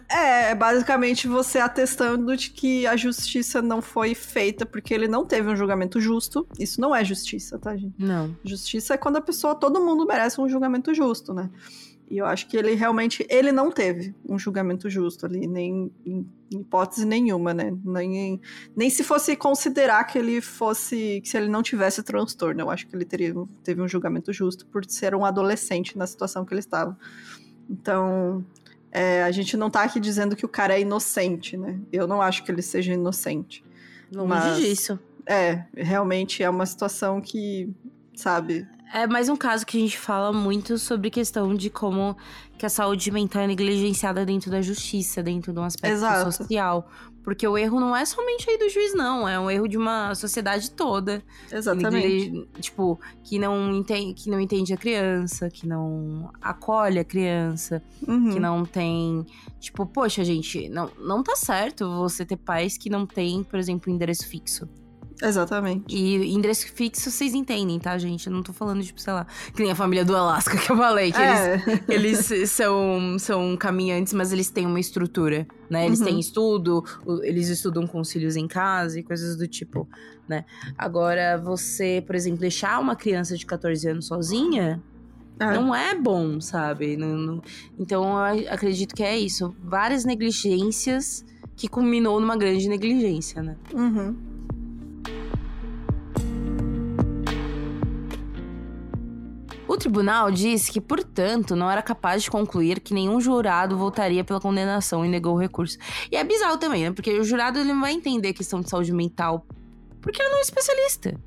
é, 0.09 0.51
é 0.51 0.55
basicamente 0.55 1.29
você 1.29 1.59
atestando 1.59 2.37
de 2.37 2.51
que 2.51 2.87
a 2.87 2.97
justiça 2.97 3.61
não 3.61 3.83
foi 3.83 4.15
feita 4.15 4.65
porque 4.65 4.93
ele 4.95 5.07
não 5.07 5.25
teve 5.25 5.49
um 5.49 5.57
julgamento 5.57 6.01
justo. 6.01 6.47
Isso 6.59 6.81
não 6.81 6.95
é 6.95 7.05
justiça, 7.05 7.59
tá, 7.59 7.77
gente? 7.77 7.95
Não. 7.99 8.37
Justiça 8.45 8.95
é 8.95 8.97
quando 8.97 9.17
a 9.17 9.21
pessoa, 9.21 9.55
todo 9.55 9.81
mundo 9.81 10.07
merece 10.07 10.41
um 10.41 10.49
julgamento 10.49 10.95
justo, 10.95 11.33
né? 11.35 11.51
E 12.13 12.19
eu 12.19 12.27
acho 12.27 12.47
que 12.47 12.59
ele 12.59 12.75
realmente, 12.75 13.27
ele 13.31 13.51
não 13.51 13.71
teve 13.71 14.15
um 14.29 14.39
julgamento 14.39 14.91
justo 14.91 15.25
ali, 15.25 15.47
nem 15.47 15.91
em 16.05 16.27
hipótese 16.51 17.07
nenhuma, 17.07 17.55
né? 17.55 17.75
Nem, 17.83 18.39
nem 18.77 18.91
se 18.91 19.03
fosse 19.03 19.35
considerar 19.35 20.05
que 20.05 20.19
ele 20.19 20.43
fosse, 20.43 21.23
que 21.23 21.29
se 21.31 21.39
ele 21.39 21.49
não 21.49 21.63
tivesse 21.63 22.03
transtorno, 22.03 22.61
eu 22.61 22.69
acho 22.69 22.87
que 22.87 22.95
ele 22.95 23.07
teria, 23.07 23.33
teve 23.65 23.81
um 23.81 23.89
julgamento 23.89 24.31
justo 24.31 24.67
por 24.67 24.85
ser 24.85 25.15
um 25.15 25.25
adolescente 25.25 25.97
na 25.97 26.07
situação 26.07 26.45
que 26.45 26.53
ele 26.53 26.61
estava. 26.61 26.99
Então, 27.71 28.45
é, 28.91 29.23
a 29.23 29.31
gente 29.31 29.57
não 29.57 29.71
tá 29.71 29.83
aqui 29.83 29.99
dizendo 29.99 30.37
que 30.37 30.45
o 30.45 30.51
cara 30.51 30.75
é 30.75 30.83
inocente, 30.83 31.57
né? 31.57 31.81
Eu 31.91 32.07
não 32.07 32.21
acho 32.21 32.45
que 32.45 32.53
ele 32.53 32.61
seja 32.61 32.93
inocente. 32.93 33.65
Longe 34.13 34.29
mas, 34.29 34.59
disso. 34.59 35.01
É, 35.25 35.65
realmente 35.75 36.43
é 36.43 36.51
uma 36.51 36.67
situação 36.67 37.23
que, 37.23 37.71
sabe, 38.15 38.69
é 38.93 39.07
mais 39.07 39.29
um 39.29 39.37
caso 39.37 39.65
que 39.65 39.77
a 39.77 39.81
gente 39.81 39.99
fala 39.99 40.33
muito 40.33 40.77
sobre 40.79 41.11
questão 41.11 41.55
de 41.55 41.71
como 41.71 42.17
que 42.59 42.67
a 42.67 42.69
saúde 42.69 43.11
mental 43.11 43.43
é 43.43 43.47
negligenciada 43.47 44.25
dentro 44.25 44.51
da 44.51 44.61
justiça, 44.61 45.23
dentro 45.23 45.53
de 45.53 45.59
um 45.59 45.65
aspecto 45.65 45.95
Exato. 45.95 46.31
social. 46.31 46.89
Porque 47.25 47.47
o 47.47 47.57
erro 47.57 47.79
não 47.79 47.95
é 47.95 48.05
somente 48.05 48.51
aí 48.51 48.59
do 48.59 48.69
juiz, 48.69 48.95
não. 48.95 49.29
É 49.29 49.39
um 49.39 49.49
erro 49.49 49.69
de 49.69 49.79
uma 49.79 50.13
sociedade 50.15 50.73
toda. 50.73 51.23
Exatamente. 51.51 52.49
tipo, 52.61 53.01
que 53.23 53.39
não, 53.39 53.73
entende, 53.73 54.15
que 54.15 54.29
não 54.29 54.41
entende 54.41 54.75
a 54.75 54.77
criança, 54.77 55.49
que 55.49 55.67
não 55.67 56.31
acolhe 56.41 56.99
a 56.99 57.05
criança, 57.05 57.83
uhum. 58.07 58.33
que 58.33 58.41
não 58.41 58.65
tem. 58.65 59.25
Tipo, 59.61 59.87
poxa, 59.87 60.25
gente, 60.25 60.69
não, 60.69 60.91
não 60.99 61.23
tá 61.23 61.37
certo 61.37 61.89
você 61.97 62.27
ter 62.27 62.37
pais 62.37 62.77
que 62.77 62.91
não 62.91 63.07
têm, 63.07 63.45
por 63.45 63.59
exemplo, 63.59 63.91
endereço 63.91 64.27
fixo. 64.27 64.69
Exatamente. 65.23 65.95
E 65.95 66.35
endereço 66.35 66.67
fixo 66.73 67.11
vocês 67.11 67.33
entendem, 67.33 67.79
tá, 67.79 67.97
gente? 67.97 68.27
Eu 68.27 68.33
não 68.33 68.43
tô 68.43 68.53
falando, 68.53 68.83
tipo, 68.83 69.01
sei 69.01 69.13
lá, 69.13 69.27
que 69.55 69.63
nem 69.63 69.71
a 69.71 69.75
família 69.75 70.05
do 70.05 70.17
Alasca 70.17 70.57
que 70.59 70.71
eu 70.71 70.77
falei, 70.77 71.13
que 71.13 71.21
é. 71.21 71.63
eles, 71.89 72.29
eles 72.33 72.51
são, 72.51 73.17
são 73.19 73.57
caminhantes, 73.57 74.13
mas 74.13 74.33
eles 74.33 74.51
têm 74.51 74.67
uma 74.67 74.81
estrutura, 74.81 75.47
né? 75.71 75.87
Eles 75.87 76.01
uhum. 76.01 76.07
têm 76.07 76.21
estudo, 76.21 76.85
eles 77.23 77.49
estudam 77.49 77.87
concílios 77.87 78.37
em 78.37 78.49
casa 78.49 78.99
e 78.99 79.03
coisas 79.03 79.37
do 79.37 79.47
tipo, 79.47 79.89
né? 80.29 80.45
Agora, 80.77 81.39
você, 81.39 82.03
por 82.05 82.17
exemplo, 82.17 82.41
deixar 82.41 82.81
uma 82.81 82.97
criança 82.97 83.37
de 83.37 83.47
14 83.47 83.89
anos 83.89 84.07
sozinha, 84.07 84.83
é. 85.41 85.55
Não 85.55 85.75
é 85.75 85.95
bom, 85.95 86.41
sabe? 86.41 86.97
Não, 86.97 87.17
não... 87.17 87.43
Então 87.77 88.05
eu 88.05 88.49
acredito 88.49 88.95
que 88.95 89.03
é 89.03 89.19
isso. 89.19 89.57
Várias 89.61 90.05
negligências 90.05 91.25
que 91.57 91.67
culminou 91.67 92.21
numa 92.21 92.37
grande 92.37 92.69
negligência, 92.69 93.43
né? 93.43 93.57
Uhum. 93.73 94.32
O 99.73 99.77
tribunal 99.79 100.31
disse 100.31 100.71
que, 100.71 100.83
portanto, 100.83 101.57
não 101.57 101.71
era 101.71 101.81
capaz 101.81 102.23
de 102.23 102.31
concluir 102.31 102.79
que 102.79 102.93
nenhum 102.93 103.19
jurado 103.19 103.75
votaria 103.75 104.23
pela 104.23 104.39
condenação 104.39 105.03
e 105.03 105.09
negou 105.09 105.35
o 105.35 105.39
recurso. 105.39 105.79
E 106.11 106.17
é 106.17 106.23
bizarro 106.23 106.59
também, 106.59 106.85
né? 106.85 106.93
Porque 106.93 107.11
o 107.19 107.25
jurado 107.25 107.59
ele 107.59 107.73
não 107.73 107.81
vai 107.81 107.95
entender 107.95 108.29
a 108.29 108.35
questão 108.35 108.61
de 108.61 108.69
saúde 108.69 108.93
mental, 108.93 109.47
porque 110.03 110.21
ele 110.21 110.29
não 110.29 110.37
é 110.37 110.41
especialista. 110.43 111.19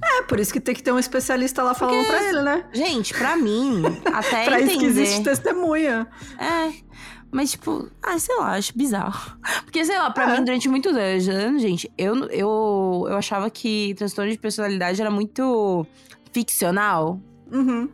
É, 0.00 0.22
por 0.22 0.38
isso 0.38 0.52
que 0.52 0.60
tem 0.60 0.76
que 0.76 0.82
ter 0.82 0.92
um 0.92 0.98
especialista 0.98 1.60
lá 1.64 1.74
falando 1.74 1.96
Porque, 1.96 2.12
pra 2.12 2.22
ele, 2.22 2.42
né? 2.42 2.64
Gente, 2.72 3.12
pra 3.14 3.36
mim, 3.36 3.82
até 4.14 4.44
pra 4.44 4.60
entender... 4.60 4.70
isso 4.70 4.78
que 4.78 4.84
existe 4.84 5.22
testemunha. 5.24 6.06
É, 6.38 6.72
mas 7.32 7.50
tipo, 7.50 7.90
ah, 8.00 8.16
sei 8.16 8.36
lá, 8.36 8.52
acho 8.52 8.78
bizarro. 8.78 9.36
Porque, 9.64 9.84
sei 9.84 9.98
lá, 9.98 10.08
pra 10.08 10.32
é. 10.32 10.38
mim, 10.38 10.44
durante 10.44 10.68
muitos 10.68 10.94
anos, 10.94 11.60
gente, 11.60 11.90
eu, 11.98 12.14
eu, 12.26 13.06
eu 13.08 13.16
achava 13.16 13.50
que 13.50 13.92
transtorno 13.96 14.30
de 14.30 14.38
personalidade 14.38 15.00
era 15.00 15.10
muito 15.10 15.84
ficcional. 16.32 17.20
Uhum. 17.52 17.88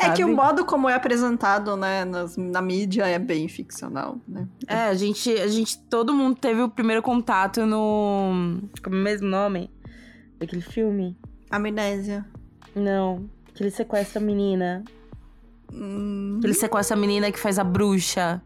É 0.00 0.10
que 0.10 0.24
o 0.24 0.34
modo 0.34 0.64
como 0.64 0.88
é 0.88 0.94
apresentado, 0.94 1.76
né, 1.76 2.04
nas, 2.04 2.36
na 2.36 2.60
mídia 2.60 3.06
é 3.06 3.18
bem 3.18 3.48
ficcional, 3.48 4.18
né? 4.26 4.48
É, 4.66 4.84
a 4.84 4.94
gente, 4.94 5.30
a 5.30 5.46
gente, 5.46 5.78
todo 5.78 6.12
mundo 6.12 6.36
teve 6.36 6.60
o 6.60 6.68
primeiro 6.68 7.02
contato 7.02 7.64
no, 7.64 8.60
como 8.82 8.96
é 8.96 8.98
o 8.98 9.02
mesmo 9.02 9.28
nome 9.28 9.70
daquele 10.38 10.62
filme? 10.62 11.16
Amnésia. 11.50 12.26
Não, 12.74 13.28
que 13.54 13.62
ele 13.62 13.70
sequestra 13.70 14.20
a 14.20 14.24
menina. 14.24 14.84
Hum... 15.72 16.38
Que 16.40 16.46
ele 16.46 16.54
sequestra 16.54 16.96
a 16.96 17.00
menina 17.00 17.30
que 17.30 17.38
faz 17.38 17.58
a 17.58 17.64
bruxa. 17.64 18.42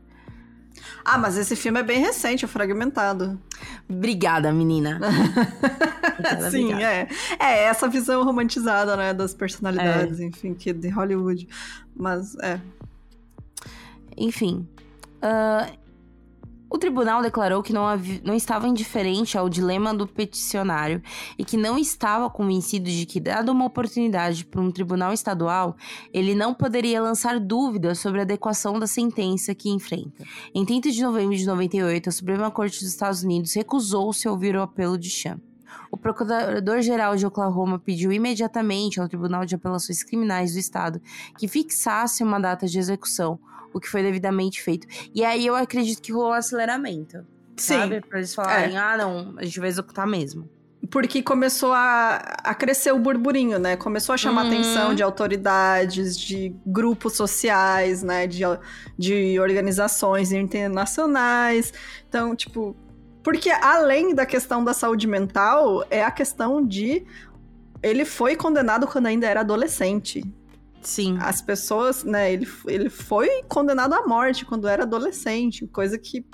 Ah, 1.05 1.19
mas 1.19 1.37
esse 1.37 1.57
filme 1.57 1.81
é 1.81 1.83
bem 1.83 2.01
recente, 2.01 2.45
é 2.45 2.49
fragmentado. 2.49 3.41
Obrigada, 3.89 4.53
menina. 4.53 5.01
obrigada, 6.19 6.51
Sim, 6.51 6.73
obrigada. 6.73 6.93
é. 6.93 7.09
É, 7.39 7.65
essa 7.65 7.89
visão 7.89 8.25
romantizada, 8.25 8.97
né, 8.97 9.15
das 9.15 9.35
personalidades, 9.35 10.21
é. 10.21 10.25
enfim, 10.25 10.55
que 10.55 10.73
de 10.73 10.89
Hollywood. 10.89 11.49
Mas, 11.95 12.37
é. 12.37 12.61
Enfim. 14.17 14.69
Uh, 15.23 15.80
o 16.71 16.79
tribunal 16.79 17.21
declarou 17.21 17.63
que 17.63 17.73
não, 17.73 17.85
havia, 17.85 18.21
não 18.25 18.35
estava 18.35 18.69
indiferente 18.69 19.37
ao 19.37 19.49
dilema 19.49 19.93
do 19.93 20.07
peticionário 20.07 21.03
e 21.37 21.45
que 21.45 21.57
não 21.57 21.77
estava 21.77 22.31
convencido 22.31 22.89
de 22.89 23.05
que, 23.05 23.19
dada 23.19 23.51
uma 23.51 23.65
oportunidade 23.65 24.45
para 24.45 24.61
um 24.61 24.71
tribunal 24.71 25.13
estadual, 25.13 25.77
ele 26.13 26.33
não 26.33 26.55
poderia 26.55 27.03
lançar 27.03 27.41
dúvidas 27.41 27.99
sobre 27.99 28.21
a 28.21 28.23
adequação 28.23 28.79
da 28.79 28.87
sentença 28.87 29.53
que 29.53 29.69
enfrenta. 29.69 30.25
Em 30.55 30.65
30 30.65 30.93
de 30.93 31.03
novembro 31.03 31.37
de 31.37 31.45
98, 31.45 32.09
a 32.09 32.13
Suprema 32.13 32.51
Corte 32.51 32.79
dos 32.79 32.89
Estados 32.89 33.25
Unidos 33.25 33.53
recusou-se 33.53 34.29
a 34.29 34.31
ouvir 34.31 34.55
o 34.55 34.63
apelo 34.63 34.97
de 34.97 35.11
Chan. 35.11 35.41
O 35.91 35.97
procurador-geral 35.97 37.17
de 37.17 37.27
Oklahoma 37.27 37.79
pediu 37.79 38.13
imediatamente 38.13 39.01
ao 39.01 39.09
Tribunal 39.09 39.45
de 39.45 39.57
Apelações 39.57 40.05
Criminais 40.05 40.53
do 40.53 40.59
Estado 40.59 41.01
que 41.37 41.49
fixasse 41.49 42.23
uma 42.23 42.39
data 42.39 42.67
de 42.67 42.79
execução, 42.79 43.41
o 43.73 43.81
que 43.81 43.89
foi 43.89 44.03
devidamente 44.03 44.63
feito. 44.63 44.87
E 45.15 45.25
aí 45.25 45.47
eu 45.47 45.55
acredito 45.55 46.01
que 46.03 46.13
rolou 46.13 46.31
um 46.31 46.35
aceleramento. 46.35 47.25
Sim. 47.57 47.79
Sabe? 47.79 48.01
Pra 48.01 48.19
eles 48.19 48.35
falarem, 48.35 48.77
é. 48.77 48.79
ah, 48.79 48.97
não, 48.97 49.35
a 49.37 49.45
gente 49.45 49.61
vai 49.61 49.69
executar 49.69 50.07
mesmo. 50.07 50.49
Porque 50.91 51.23
começou 51.23 51.73
a, 51.73 52.17
a 52.43 52.55
crescer 52.55 52.91
o 52.93 52.99
burburinho, 52.99 53.59
né? 53.59 53.77
Começou 53.77 54.15
a 54.15 54.17
chamar 54.17 54.43
uhum. 54.43 54.49
atenção 54.49 54.95
de 54.95 55.03
autoridades, 55.03 56.19
de 56.19 56.55
grupos 56.67 57.13
sociais, 57.13 58.03
né? 58.03 58.27
De, 58.27 58.41
de 58.99 59.39
organizações 59.39 60.33
internacionais. 60.33 61.73
Então, 62.09 62.35
tipo. 62.35 62.75
Porque 63.23 63.51
além 63.51 64.15
da 64.15 64.25
questão 64.25 64.65
da 64.65 64.73
saúde 64.73 65.07
mental, 65.07 65.85
é 65.91 66.03
a 66.03 66.11
questão 66.11 66.65
de. 66.67 67.05
Ele 67.83 68.07
foi 68.07 68.35
condenado 68.35 68.87
quando 68.87 69.07
ainda 69.07 69.27
era 69.27 69.41
adolescente. 69.41 70.25
Sim. 70.83 71.19
As 71.21 71.43
pessoas, 71.43 72.05
né, 72.05 72.33
ele, 72.33 72.49
ele 72.67 72.89
foi 72.89 73.43
condenado 73.49 73.95
à 73.95 74.07
morte 74.07 74.45
quando 74.45 74.67
era 74.67 74.85
adolescente, 74.85 75.67
coisa 75.67 75.99
que, 75.99 76.25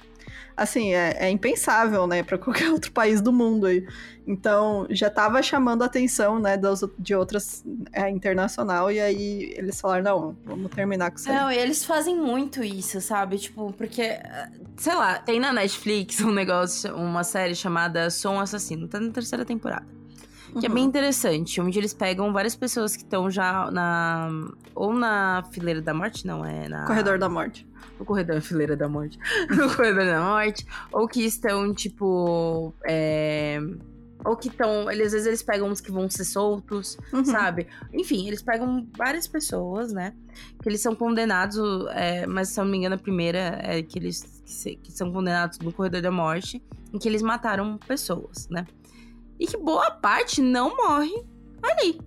assim, 0.56 0.94
é, 0.94 1.16
é 1.18 1.30
impensável, 1.30 2.06
né, 2.06 2.22
para 2.22 2.38
qualquer 2.38 2.70
outro 2.70 2.92
país 2.92 3.20
do 3.20 3.32
mundo 3.32 3.66
aí. 3.66 3.86
Então, 4.26 4.86
já 4.90 5.10
tava 5.10 5.42
chamando 5.42 5.82
a 5.82 5.86
atenção, 5.86 6.38
né, 6.38 6.56
das, 6.56 6.84
de 6.98 7.14
outras 7.14 7.64
é, 7.92 8.08
internacional, 8.08 8.90
e 8.90 9.00
aí 9.00 9.52
eles 9.56 9.80
falaram, 9.80 10.04
não, 10.04 10.36
vamos 10.44 10.70
terminar 10.70 11.10
com 11.10 11.16
isso 11.16 11.28
Não, 11.28 11.50
e 11.50 11.56
eles 11.56 11.84
fazem 11.84 12.16
muito 12.16 12.62
isso, 12.62 13.00
sabe? 13.00 13.38
Tipo, 13.38 13.72
porque, 13.72 14.18
sei 14.76 14.94
lá, 14.94 15.18
tem 15.18 15.40
na 15.40 15.52
Netflix 15.52 16.20
um 16.20 16.32
negócio, 16.32 16.94
uma 16.96 17.24
série 17.24 17.54
chamada 17.54 18.10
Som 18.10 18.40
Assassino, 18.40 18.86
tá 18.88 19.00
na 19.00 19.10
terceira 19.10 19.44
temporada. 19.44 19.86
Que 20.58 20.66
uhum. 20.66 20.72
é 20.72 20.74
bem 20.74 20.82
uhum. 20.84 20.88
interessante, 20.88 21.60
onde 21.60 21.78
eles 21.78 21.92
pegam 21.92 22.32
várias 22.32 22.56
pessoas 22.56 22.96
que 22.96 23.02
estão 23.02 23.30
já 23.30 23.70
na. 23.70 24.28
Ou 24.74 24.92
na 24.92 25.44
fileira 25.52 25.80
da 25.82 25.92
morte, 25.92 26.26
não, 26.26 26.44
é 26.44 26.68
na. 26.68 26.86
Corredor 26.86 27.18
da 27.18 27.28
morte. 27.28 27.66
No 27.98 28.04
corredor, 28.04 28.40
fileira 28.40 28.76
da 28.76 28.88
morte. 28.88 29.18
no 29.50 29.74
corredor 29.74 30.04
da 30.04 30.20
morte. 30.20 30.66
Ou 30.92 31.06
que 31.06 31.24
estão, 31.24 31.74
tipo. 31.74 32.74
É 32.86 33.60
ou 34.26 34.36
que 34.36 34.48
estão. 34.48 34.88
Às 34.88 34.96
vezes 34.96 35.26
eles 35.26 35.42
pegam 35.42 35.68
uns 35.68 35.80
que 35.80 35.90
vão 35.90 36.10
ser 36.10 36.24
soltos, 36.24 36.98
uhum. 37.12 37.24
sabe? 37.24 37.68
Enfim, 37.92 38.26
eles 38.26 38.42
pegam 38.42 38.86
várias 38.96 39.26
pessoas, 39.26 39.92
né? 39.92 40.12
Que 40.62 40.68
eles 40.68 40.80
são 40.80 40.94
condenados, 40.94 41.56
é, 41.90 42.26
mas 42.26 42.48
se 42.48 42.58
eu 42.58 42.64
não 42.64 42.72
me 42.72 42.78
engano, 42.78 42.96
a 42.96 42.98
primeira 42.98 43.60
é 43.62 43.82
que 43.82 43.98
eles 43.98 44.22
que, 44.44 44.52
se, 44.52 44.76
que 44.76 44.92
são 44.92 45.12
condenados 45.12 45.58
no 45.60 45.72
corredor 45.72 46.02
da 46.02 46.10
morte, 46.10 46.62
em 46.92 46.98
que 46.98 47.08
eles 47.08 47.22
mataram 47.22 47.78
pessoas, 47.86 48.48
né? 48.48 48.66
E 49.38 49.46
que 49.46 49.56
boa 49.56 49.90
parte 49.90 50.40
não 50.40 50.76
morre 50.76 51.24
ali. 51.62 52.00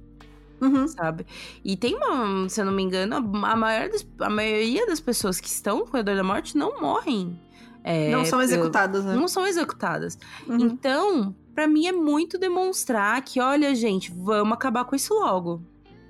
Uhum. 0.62 0.88
Sabe? 0.88 1.26
E 1.64 1.78
tem 1.78 1.96
uma, 1.96 2.50
se 2.50 2.60
eu 2.60 2.66
não 2.66 2.74
me 2.74 2.84
engano, 2.84 3.16
a, 3.16 3.56
maior 3.56 3.90
a 4.20 4.30
maioria 4.30 4.86
das 4.86 5.00
pessoas 5.00 5.40
que 5.40 5.48
estão 5.48 5.80
no 5.80 5.86
corredor 5.86 6.16
da 6.16 6.24
morte 6.24 6.58
não 6.58 6.80
morrem. 6.82 7.40
É, 7.84 8.12
não 8.12 8.26
são 8.26 8.42
executadas, 8.42 9.06
né? 9.06 9.16
Não 9.16 9.28
são 9.28 9.48
executadas. 9.48 10.18
Uhum. 10.48 10.58
Então, 10.60 11.34
para 11.56 11.66
mim 11.68 11.88
é 11.88 11.92
muito 11.94 12.38
demonstrar 12.38 13.22
que, 13.24 13.40
olha, 13.40 13.74
gente, 13.74 14.12
vamos 14.12 14.54
acabar 14.54 14.84
com 14.84 14.96
isso 14.96 15.14
logo. 15.14 15.62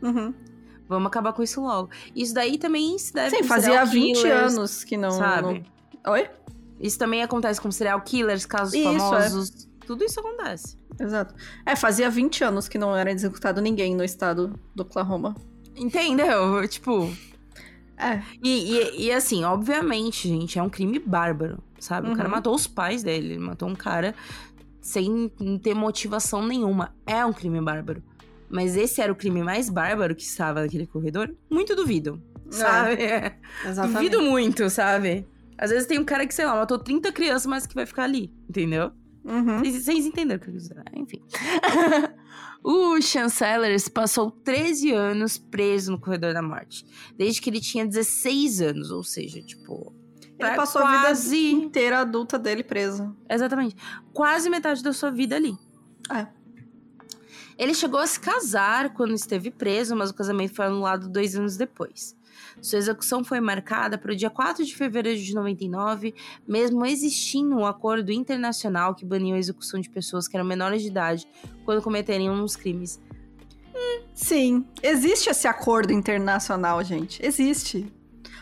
Uhum. 0.02 0.34
Vamos 0.88 1.08
acabar 1.08 1.34
com 1.34 1.44
isso 1.44 1.62
logo. 1.62 1.92
Isso 2.16 2.34
daí 2.34 2.58
também 2.58 2.98
se 2.98 3.14
deve 3.14 3.30
Sim, 3.36 3.42
com 3.44 3.48
fazia 3.48 3.66
serial 3.66 3.86
20 3.86 4.16
killers, 4.16 4.54
anos 4.58 4.84
que 4.84 4.98
não. 4.98 5.12
Sabe? 5.12 5.64
não- 6.04 6.14
Oi? 6.14 6.28
Isso 6.80 6.98
também 6.98 7.22
acontece 7.22 7.62
com 7.62 7.70
serial 7.70 8.02
killers, 8.02 8.46
casos 8.48 8.74
Isso, 8.74 8.88
é. 8.90 8.98
famosos. 8.98 9.70
Tudo 9.86 10.04
isso 10.04 10.20
acontece. 10.20 10.78
Exato. 11.00 11.34
É, 11.66 11.76
fazia 11.76 12.10
20 12.10 12.44
anos 12.44 12.68
que 12.68 12.78
não 12.78 12.96
era 12.96 13.12
executado 13.12 13.62
ninguém 13.62 13.96
no 13.96 14.04
estado 14.04 14.54
do 14.76 14.82
Oklahoma. 14.84 15.36
Entendeu? 15.76 16.68
Tipo. 16.68 17.12
É. 17.98 18.22
E, 18.44 18.74
e, 18.74 19.06
e, 19.08 19.12
assim, 19.12 19.44
obviamente, 19.44 20.28
gente, 20.28 20.58
é 20.58 20.64
um 20.64 20.70
crime 20.70 21.00
bárbaro, 21.00 21.62
sabe? 21.80 22.10
O 22.10 22.16
cara 22.16 22.30
Uhum. 22.30 22.36
matou 22.36 22.56
os 22.56 22.66
pais 22.68 23.04
dele, 23.04 23.34
ele 23.34 23.40
matou 23.40 23.68
um 23.68 23.76
cara 23.76 24.16
sem 24.82 25.30
ter 25.62 25.74
motivação 25.74 26.46
nenhuma. 26.46 26.94
É 27.06 27.26
um 27.26 27.34
crime 27.34 27.60
bárbaro. 27.62 28.02
Mas 28.50 28.76
esse 28.76 29.02
era 29.02 29.12
o 29.12 29.16
crime 29.16 29.44
mais 29.44 29.70
bárbaro 29.70 30.16
que 30.16 30.24
estava 30.24 30.62
naquele 30.62 30.88
corredor? 30.88 31.34
Muito 31.50 31.76
duvido, 31.76 32.22
sabe? 32.50 32.98
Exatamente. 33.66 33.96
Duvido 33.96 34.22
muito, 34.24 34.70
sabe? 34.70 35.28
Às 35.58 35.70
vezes 35.70 35.86
tem 35.86 36.00
um 36.00 36.06
cara 36.06 36.26
que, 36.26 36.34
sei 36.34 36.46
lá, 36.46 36.56
matou 36.56 36.80
30 36.80 37.12
crianças, 37.12 37.46
mas 37.46 37.68
que 37.68 37.76
vai 37.76 37.86
ficar 37.86 38.04
ali, 38.06 38.34
entendeu? 38.50 38.92
Uhum. 39.24 39.60
Vocês, 39.60 39.84
vocês 39.84 40.06
entenderam 40.06 40.40
o 40.40 40.44
que 40.44 40.50
eu 40.50 40.54
quis 40.54 40.64
dizer? 40.64 40.84
Enfim. 40.96 41.22
o 42.64 43.02
Chancellors 43.02 43.88
passou 43.88 44.32
13 44.32 44.92
anos 44.92 45.38
preso 45.38 45.92
no 45.92 46.00
corredor 46.00 46.34
da 46.34 46.42
morte. 46.42 46.86
Desde 47.18 47.42
que 47.42 47.50
ele 47.50 47.60
tinha 47.62 47.86
16 47.86 48.62
anos, 48.62 48.92
ou 48.92 49.04
seja, 49.04 49.42
tipo. 49.42 49.94
Ele 50.40 50.56
passou 50.56 50.82
a 50.82 50.92
vida 50.92 51.02
quase- 51.08 51.52
inteira 51.52 52.00
adulta 52.00 52.40
dele 52.40 52.64
presa. 52.64 53.14
Exatamente. 53.30 53.76
Quase 54.14 54.50
metade 54.50 54.82
da 54.82 54.94
sua 54.94 55.12
vida 55.12 55.36
ali. 55.36 55.54
É. 56.10 56.28
Ele 57.58 57.74
chegou 57.74 58.00
a 58.00 58.08
se 58.08 58.18
casar 58.18 58.94
quando 58.94 59.14
esteve 59.14 59.52
preso, 59.52 59.94
mas 59.98 60.10
o 60.10 60.14
casamento 60.14 60.56
foi 60.56 60.66
anulado 60.68 61.10
dois 61.10 61.36
anos 61.36 61.58
depois. 61.58 62.16
Sua 62.62 62.80
execução 62.80 63.24
foi 63.24 63.40
marcada 63.40 63.98
para 63.98 64.12
o 64.12 64.16
dia 64.16 64.30
4 64.30 64.66
de 64.66 64.76
fevereiro 64.76 65.20
de 65.20 65.34
99, 65.34 66.14
mesmo 66.48 66.86
existindo 66.86 67.56
um 67.56 67.66
acordo 67.66 68.12
internacional 68.12 68.96
que 68.96 69.06
baniu 69.06 69.36
a 69.36 69.40
execução 69.40 69.80
de 69.80 69.90
pessoas 69.90 70.28
que 70.28 70.36
eram 70.36 70.46
menores 70.46 70.82
de 70.82 70.88
idade 70.88 71.28
quando 71.66 71.82
cometeriam 71.82 72.34
uns 72.36 72.56
crimes. 72.56 73.00
Sim, 74.14 74.66
existe 74.84 75.30
esse 75.30 75.48
acordo 75.48 75.94
internacional, 75.94 76.84
gente. 76.84 77.26
Existe. 77.26 77.92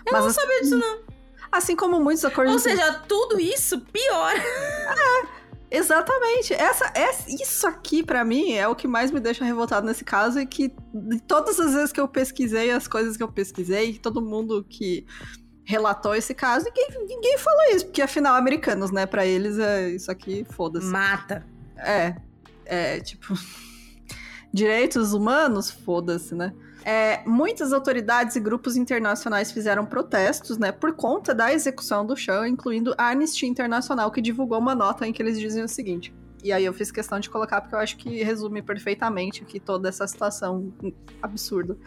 Eu 0.05 0.13
Mas 0.13 0.25
não 0.25 0.31
sabia 0.31 0.61
disso, 0.61 0.77
não. 0.77 0.99
Assim 1.51 1.75
como 1.75 1.99
muitos 1.99 2.25
acordos 2.25 2.53
Ou 2.53 2.59
seja, 2.59 2.93
tudo 3.07 3.39
isso 3.39 3.79
piora. 3.79 4.41
Exatamente. 5.69 6.53
Essa, 6.53 6.91
essa, 6.95 7.29
isso 7.29 7.67
aqui, 7.67 8.01
pra 8.01 8.23
mim, 8.23 8.53
é 8.53 8.67
o 8.67 8.75
que 8.75 8.87
mais 8.87 9.11
me 9.11 9.19
deixa 9.19 9.43
revoltado 9.43 9.85
nesse 9.85 10.03
caso. 10.03 10.39
E 10.39 10.45
que 10.45 10.73
de 10.93 11.19
todas 11.21 11.59
as 11.59 11.73
vezes 11.73 11.91
que 11.91 11.99
eu 11.99 12.07
pesquisei 12.07 12.71
as 12.71 12.87
coisas 12.87 13.17
que 13.17 13.23
eu 13.23 13.31
pesquisei, 13.31 13.97
todo 13.97 14.21
mundo 14.21 14.65
que 14.67 15.05
relatou 15.65 16.15
esse 16.15 16.33
caso, 16.33 16.65
ninguém, 16.65 17.07
ninguém 17.07 17.37
falou 17.37 17.75
isso. 17.75 17.85
Porque 17.85 18.01
afinal, 18.01 18.35
americanos, 18.35 18.91
né? 18.91 19.05
Pra 19.05 19.25
eles, 19.25 19.59
é 19.59 19.89
isso 19.89 20.09
aqui, 20.09 20.45
foda-se. 20.49 20.87
Mata. 20.87 21.45
É. 21.77 22.15
É, 22.65 22.99
tipo. 22.99 23.33
Direitos 24.53 25.13
humanos, 25.13 25.69
foda-se, 25.69 26.33
né? 26.33 26.53
É, 26.89 27.21
muitas 27.25 27.73
autoridades 27.73 28.37
e 28.37 28.39
grupos 28.39 28.77
internacionais 28.77 29.51
fizeram 29.51 29.85
protestos, 29.85 30.57
né, 30.57 30.71
por 30.71 30.93
conta 30.93 31.35
da 31.35 31.51
execução 31.51 32.05
do 32.05 32.15
Chan, 32.15 32.47
incluindo 32.47 32.95
a 32.97 33.09
Anistia 33.09 33.49
Internacional, 33.49 34.09
que 34.09 34.21
divulgou 34.21 34.57
uma 34.57 34.73
nota 34.73 35.05
em 35.05 35.11
que 35.11 35.21
eles 35.21 35.37
diziam 35.37 35.65
o 35.65 35.67
seguinte. 35.67 36.15
E 36.41 36.49
aí 36.49 36.63
eu 36.63 36.71
fiz 36.71 36.89
questão 36.89 37.19
de 37.19 37.29
colocar 37.29 37.59
porque 37.59 37.75
eu 37.75 37.79
acho 37.79 37.97
que 37.97 38.23
resume 38.23 38.61
perfeitamente 38.61 39.43
aqui 39.43 39.59
toda 39.59 39.89
essa 39.89 40.07
situação 40.07 40.71
absurda. 41.21 41.77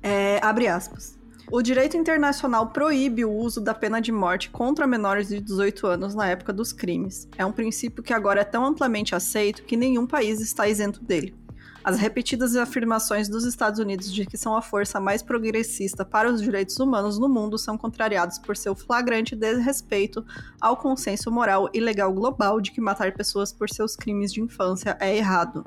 É, 0.00 0.38
abre 0.40 0.68
aspas. 0.68 1.18
O 1.50 1.60
direito 1.60 1.96
internacional 1.96 2.68
proíbe 2.68 3.24
o 3.24 3.32
uso 3.32 3.60
da 3.60 3.74
pena 3.74 4.00
de 4.00 4.12
morte 4.12 4.50
contra 4.50 4.86
menores 4.86 5.26
de 5.26 5.40
18 5.40 5.84
anos 5.88 6.14
na 6.14 6.28
época 6.28 6.52
dos 6.52 6.72
crimes. 6.72 7.28
É 7.36 7.44
um 7.44 7.50
princípio 7.50 8.04
que 8.04 8.12
agora 8.12 8.42
é 8.42 8.44
tão 8.44 8.64
amplamente 8.64 9.16
aceito 9.16 9.64
que 9.64 9.76
nenhum 9.76 10.06
país 10.06 10.40
está 10.40 10.68
isento 10.68 11.02
dele. 11.02 11.41
As 11.84 11.98
repetidas 11.98 12.54
afirmações 12.54 13.28
dos 13.28 13.44
Estados 13.44 13.80
Unidos 13.80 14.12
de 14.12 14.24
que 14.24 14.38
são 14.38 14.56
a 14.56 14.62
força 14.62 15.00
mais 15.00 15.20
progressista 15.20 16.04
para 16.04 16.30
os 16.30 16.40
direitos 16.40 16.78
humanos 16.78 17.18
no 17.18 17.28
mundo 17.28 17.58
são 17.58 17.76
contrariados 17.76 18.38
por 18.38 18.56
seu 18.56 18.72
flagrante 18.72 19.34
desrespeito 19.34 20.24
ao 20.60 20.76
consenso 20.76 21.28
moral 21.28 21.68
e 21.74 21.80
legal 21.80 22.12
global 22.12 22.60
de 22.60 22.70
que 22.70 22.80
matar 22.80 23.12
pessoas 23.12 23.52
por 23.52 23.68
seus 23.68 23.96
crimes 23.96 24.32
de 24.32 24.40
infância 24.40 24.96
é 25.00 25.16
errado. 25.16 25.64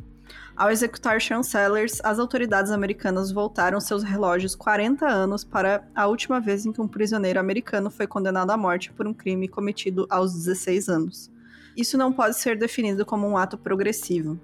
Ao 0.55 0.71
executar 0.71 1.19
chancellors, 1.19 1.99
as 2.01 2.17
autoridades 2.17 2.71
americanas 2.71 3.29
voltaram 3.29 3.81
seus 3.81 4.01
relógios 4.01 4.55
40 4.55 5.05
anos 5.05 5.43
para 5.43 5.85
a 5.93 6.07
última 6.07 6.39
vez 6.39 6.65
em 6.65 6.71
que 6.71 6.79
um 6.79 6.87
prisioneiro 6.87 7.41
americano 7.41 7.91
foi 7.91 8.07
condenado 8.07 8.51
à 8.51 8.57
morte 8.57 8.89
por 8.93 9.05
um 9.05 9.13
crime 9.13 9.49
cometido 9.49 10.07
aos 10.09 10.33
16 10.33 10.87
anos. 10.87 11.29
Isso 11.75 11.97
não 11.97 12.13
pode 12.13 12.37
ser 12.37 12.57
definido 12.57 13.05
como 13.05 13.27
um 13.27 13.37
ato 13.37 13.57
progressivo. 13.57 14.39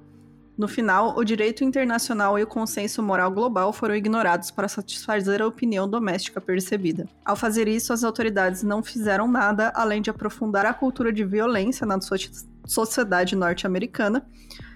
No 0.62 0.68
final, 0.68 1.18
o 1.18 1.24
direito 1.24 1.64
internacional 1.64 2.38
e 2.38 2.44
o 2.44 2.48
consenso 2.48 3.02
moral 3.02 3.32
global 3.32 3.74
foram 3.74 3.96
ignorados 3.96 4.52
para 4.52 4.68
satisfazer 4.68 5.42
a 5.42 5.48
opinião 5.48 5.90
doméstica 5.90 6.40
percebida. 6.40 7.10
Ao 7.26 7.36
fazer 7.36 7.68
isso, 7.68 7.92
as 7.92 8.04
autoridades 8.04 8.62
não 8.62 8.84
fizeram 8.84 9.28
nada 9.28 9.74
além 9.74 10.04
de 10.04 10.12
aprofundar 10.12 10.68
a 10.68 10.74
cultura 10.76 11.12
de 11.12 11.26
violência 11.26 11.84
na 11.84 12.00
so 12.00 12.16
sociedade 12.64 13.36
norte-americana. 13.36 14.24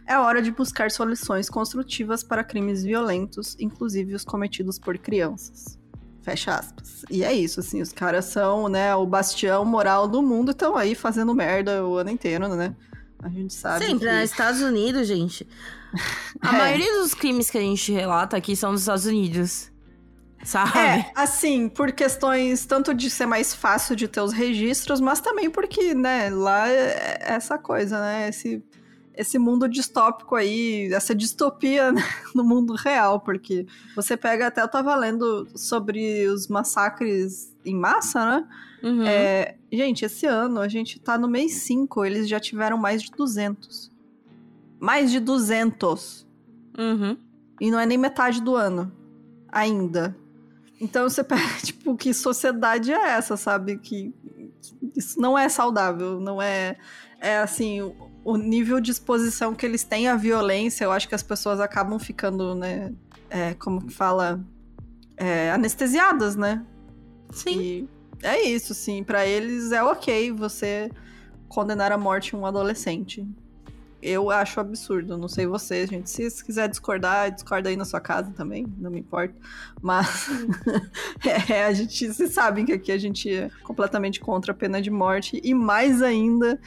É 0.07 0.17
hora 0.17 0.41
de 0.41 0.49
buscar 0.49 0.89
soluções 0.89 1.51
construtivas 1.51 2.23
para 2.23 2.43
crimes 2.43 2.83
violentos, 2.83 3.55
inclusive 3.59 4.15
os 4.15 4.25
cometidos 4.25 4.79
por 4.79 4.97
crianças. 4.97 5.77
Fecha 6.23 6.55
aspas. 6.55 7.05
E 7.11 7.23
é 7.23 7.31
isso, 7.31 7.59
assim, 7.59 7.79
os 7.79 7.91
caras 7.91 8.25
são, 8.25 8.67
né, 8.67 8.95
o 8.95 9.05
bastião 9.05 9.63
moral 9.63 10.07
do 10.07 10.23
mundo, 10.23 10.49
estão 10.49 10.75
aí 10.75 10.95
fazendo 10.95 11.35
merda 11.35 11.85
o 11.85 11.95
ano 11.97 12.09
inteiro, 12.09 12.47
né? 12.47 12.75
A 13.25 13.29
gente 13.29 13.53
sabe. 13.53 13.83
Sempre, 13.83 14.07
que... 14.07 14.13
nos 14.13 14.29
Estados 14.31 14.61
Unidos, 14.61 15.07
gente. 15.07 15.47
A 16.41 16.55
É. 16.55 16.57
maioria 16.59 17.01
dos 17.01 17.13
crimes 17.15 17.49
que 17.49 17.57
a 17.57 17.61
gente 17.61 17.91
relata 17.91 18.37
aqui 18.37 18.55
são 18.55 18.71
dos 18.71 18.81
Estados 18.81 19.05
Unidos. 19.05 19.71
Sabe? 20.43 20.77
É, 20.77 21.11
assim, 21.15 21.67
por 21.67 21.91
questões 21.91 22.67
tanto 22.67 22.93
de 22.93 23.09
ser 23.09 23.25
mais 23.25 23.55
fácil 23.55 23.95
de 23.95 24.07
ter 24.07 24.21
os 24.21 24.31
registros, 24.31 25.01
mas 25.01 25.19
também 25.19 25.49
porque, 25.49 25.95
né, 25.95 26.29
lá 26.29 26.69
é 26.69 27.17
essa 27.21 27.57
coisa, 27.57 27.99
né? 27.99 28.29
Esse, 28.29 28.63
esse 29.15 29.39
mundo 29.39 29.67
distópico 29.67 30.35
aí, 30.35 30.93
essa 30.93 31.15
distopia 31.15 31.89
né, 31.91 32.03
no 32.35 32.43
mundo 32.43 32.75
real, 32.75 33.19
porque 33.21 33.65
você 33.95 34.15
pega, 34.15 34.45
até 34.45 34.61
eu 34.61 34.67
tava 34.67 34.95
lendo 34.95 35.47
sobre 35.55 36.27
os 36.27 36.47
massacres 36.47 37.51
em 37.65 37.73
massa, 37.75 38.23
né? 38.23 38.47
Uhum. 38.85 39.03
É, 39.03 39.55
gente, 39.73 40.05
esse 40.05 40.27
ano 40.27 40.59
a 40.59 40.67
gente 40.67 40.99
tá 40.99 41.17
no 41.17 41.27
mês 41.27 41.53
5, 41.53 42.05
eles 42.05 42.29
já 42.29 42.39
tiveram 42.39 42.77
mais 42.77 43.01
de 43.01 43.09
200. 43.09 43.91
Mais 44.79 45.09
de 45.11 45.19
200. 45.19 46.27
Uhum. 46.77 47.17
E 47.59 47.71
não 47.71 47.79
é 47.79 47.85
nem 47.87 47.97
metade 47.97 48.39
do 48.39 48.55
ano. 48.55 48.91
Ainda. 49.51 50.15
Então 50.79 51.09
você 51.09 51.23
pega, 51.25 51.41
tipo, 51.63 51.97
que 51.97 52.13
sociedade 52.13 52.93
é 52.93 53.09
essa, 53.09 53.35
sabe? 53.35 53.79
Que, 53.79 54.13
que 54.61 54.91
isso 54.95 55.19
não 55.19 55.35
é 55.35 55.49
saudável, 55.49 56.19
não 56.19 56.39
é. 56.39 56.77
É 57.19 57.39
assim, 57.39 57.81
o, 57.81 57.95
o 58.23 58.37
nível 58.37 58.79
de 58.79 58.91
exposição 58.91 59.55
que 59.55 59.65
eles 59.65 59.83
têm 59.83 60.07
à 60.07 60.15
violência, 60.15 60.83
eu 60.83 60.91
acho 60.91 61.09
que 61.09 61.15
as 61.15 61.23
pessoas 61.23 61.59
acabam 61.59 61.97
ficando, 61.97 62.53
né? 62.53 62.93
É, 63.31 63.55
como 63.55 63.83
que 63.83 63.91
fala? 63.91 64.45
É, 65.17 65.49
anestesiadas, 65.51 66.35
né? 66.35 66.63
Sim. 67.31 67.59
E 67.59 67.94
é 68.21 68.41
isso, 68.43 68.73
sim. 68.73 69.03
Pra 69.03 69.25
eles 69.25 69.71
é 69.71 69.83
ok 69.83 70.31
você 70.31 70.89
condenar 71.47 71.91
à 71.91 71.97
morte 71.97 72.35
um 72.35 72.45
adolescente. 72.45 73.27
Eu 74.01 74.29
acho 74.29 74.59
absurdo, 74.59 75.17
não 75.17 75.27
sei 75.27 75.47
vocês, 75.47 75.89
gente. 75.89 76.09
Se 76.09 76.43
quiser 76.43 76.69
discordar, 76.69 77.31
discorda 77.31 77.69
aí 77.69 77.75
na 77.75 77.85
sua 77.85 77.99
casa 77.99 78.31
também, 78.31 78.67
não 78.77 78.91
me 78.91 78.99
importa. 78.99 79.33
Mas 79.81 80.27
é, 81.49 81.65
a 81.65 81.73
gente, 81.73 82.13
vocês 82.13 82.31
sabem 82.31 82.65
que 82.65 82.73
aqui 82.73 82.91
a 82.91 82.97
gente 82.97 83.33
é 83.33 83.49
completamente 83.63 84.19
contra 84.19 84.51
a 84.51 84.55
pena 84.55 84.81
de 84.81 84.91
morte 84.91 85.41
e 85.43 85.53
mais 85.53 86.01
ainda 86.01 86.59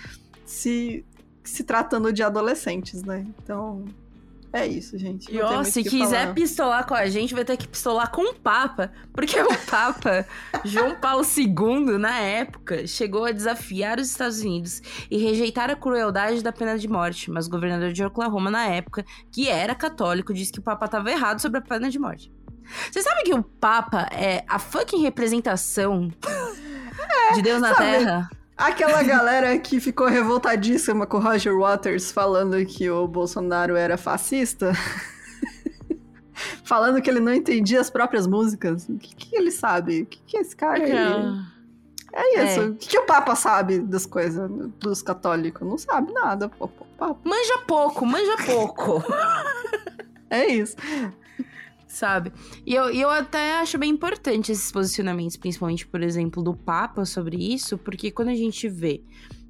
se 0.45 1.05
se 1.45 1.65
tratando 1.65 2.13
de 2.13 2.23
adolescentes, 2.23 3.03
né? 3.03 3.27
Então, 3.43 3.85
é 4.53 4.67
isso, 4.67 4.97
gente. 4.97 5.31
E 5.31 5.41
ó, 5.41 5.63
se 5.63 5.83
quiser 5.83 6.23
falar. 6.23 6.35
pistolar 6.35 6.87
com 6.87 6.95
a 6.95 7.07
gente, 7.07 7.35
vai 7.35 7.45
ter 7.45 7.57
que 7.57 7.69
pistolar 7.69 8.11
com 8.11 8.31
o 8.31 8.35
Papa. 8.35 8.91
Porque 9.13 9.39
o 9.41 9.49
Papa, 9.71 10.27
João 10.65 10.95
Paulo 10.95 11.25
II, 11.37 11.99
na 11.99 12.19
época, 12.19 12.87
chegou 12.87 13.27
a 13.27 13.33
desafiar 13.33 13.99
os 13.99 14.09
Estados 14.11 14.41
Unidos 14.41 14.81
e 15.11 15.19
rejeitar 15.19 15.71
a 15.71 15.77
crueldade 15.77 16.43
da 16.43 16.53
pena 16.53 16.79
de 16.79 16.89
morte. 16.89 17.31
Mas 17.31 17.47
o 17.47 17.51
governador 17.51 17.93
de 17.93 18.03
Oklahoma, 18.03 18.51
na 18.51 18.67
época, 18.67 19.05
que 19.31 19.49
era 19.49 19.75
católico, 19.75 20.33
disse 20.33 20.53
que 20.53 20.61
o 20.61 20.63
Papa 20.63 20.87
estava 20.87 21.11
errado 21.11 21.41
sobre 21.41 21.59
a 21.59 21.63
pena 21.63 21.91
de 21.91 21.99
morte. 21.99 22.33
Você 22.91 23.03
sabe 23.03 23.23
que 23.25 23.35
o 23.35 23.43
Papa 23.43 24.09
é 24.13 24.45
a 24.49 24.59
fucking 24.59 25.03
representação 25.03 26.11
de 27.35 27.43
Deus 27.43 27.61
na 27.61 27.75
sabe? 27.75 27.91
Terra? 27.91 28.31
Aquela 28.59 29.05
galera 29.05 29.57
que 29.57 29.79
ficou 29.79 30.09
revoltadíssima 30.09 31.07
com 31.07 31.19
o 31.19 31.21
Roger 31.21 31.57
Waters 31.57 32.11
falando 32.11 32.67
que 32.67 32.91
o 32.91 33.07
Bolsonaro 33.07 33.77
era 33.77 33.97
fascista. 33.97 34.73
falando 36.65 37.01
que 37.01 37.09
ele 37.09 37.21
não 37.21 37.33
entendia 37.33 37.81
as 37.81 37.89
próprias 37.89 38.27
músicas. 38.27 38.89
O 38.89 38.99
que, 38.99 39.15
que 39.15 39.37
ele 39.37 39.53
sabe? 39.53 40.03
O 40.03 40.07
que, 40.07 40.21
que 40.27 40.37
esse 40.37 40.57
cara 40.57 40.83
aí? 40.83 40.93
É 42.13 42.45
isso. 42.45 42.61
É. 42.61 42.65
O 42.65 42.75
que, 42.75 42.89
que 42.89 42.99
o 42.99 43.07
Papa 43.07 43.37
sabe 43.37 43.79
das 43.79 44.05
coisas 44.05 44.51
dos 44.81 45.03
católicos? 45.03 45.67
Não 45.67 45.79
sabe 45.79 46.13
nada, 46.13 46.49
pô, 46.49 46.67
pô, 46.67 46.85
Papa. 46.99 47.21
Manja 47.23 47.59
pouco, 47.65 48.05
manja 48.05 48.37
pouco. 48.45 49.03
É 50.31 50.47
isso. 50.47 50.77
Sabe? 51.99 52.33
E 52.65 52.75
eu, 52.75 52.91
eu 52.91 53.11
até 53.11 53.55
acho 53.61 53.77
bem 53.79 53.91
importante 53.91 54.53
esses 54.53 54.71
posicionamentos, 54.71 55.37
principalmente, 55.37 55.87
por 55.87 56.03
exemplo, 56.03 56.43
do 56.43 56.55
Papa 56.55 57.05
sobre 57.05 57.37
isso, 57.37 57.77
porque 57.77 58.11
quando 58.11 58.29
a 58.29 58.35
gente 58.35 58.69
vê 58.69 59.03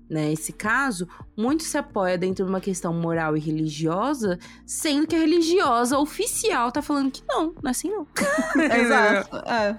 né, 0.09 0.33
esse 0.33 0.53
caso, 0.53 1.07
muito 1.37 1.63
se 1.65 1.77
apoia 1.77 2.17
dentro 2.17 2.45
de 2.45 2.51
uma 2.51 2.61
questão 2.63 2.95
moral 2.95 3.37
e 3.37 3.41
religiosa, 3.41 4.39
sendo 4.65 5.07
que 5.07 5.15
a 5.15 5.19
religiosa 5.19 5.99
oficial 5.99 6.73
tá 6.73 6.81
falando 6.81 7.11
que 7.11 7.23
não, 7.29 7.53
não 7.63 7.69
é 7.69 7.71
assim 7.71 7.91
não. 7.91 8.07
Exato. 8.75 9.37
É. 9.37 9.77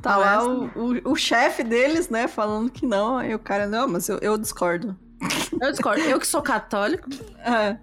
Tá 0.00 0.14
Não 0.14 0.22
é 0.22 0.24
lá 0.24 0.36
assim. 0.38 0.70
o, 0.76 1.08
o, 1.08 1.12
o 1.12 1.16
chefe 1.16 1.64
deles, 1.64 2.08
né, 2.08 2.28
falando 2.28 2.70
que 2.70 2.86
não, 2.86 3.16
aí 3.16 3.34
o 3.34 3.38
cara, 3.40 3.66
não, 3.66 3.88
mas 3.88 4.08
eu, 4.08 4.18
eu 4.18 4.38
discordo. 4.38 4.96
Eu 5.58 5.70
discordo. 5.72 6.02
Eu 6.02 6.20
que 6.20 6.26
sou 6.26 6.42
católico, 6.42 7.08
É. 7.38 7.78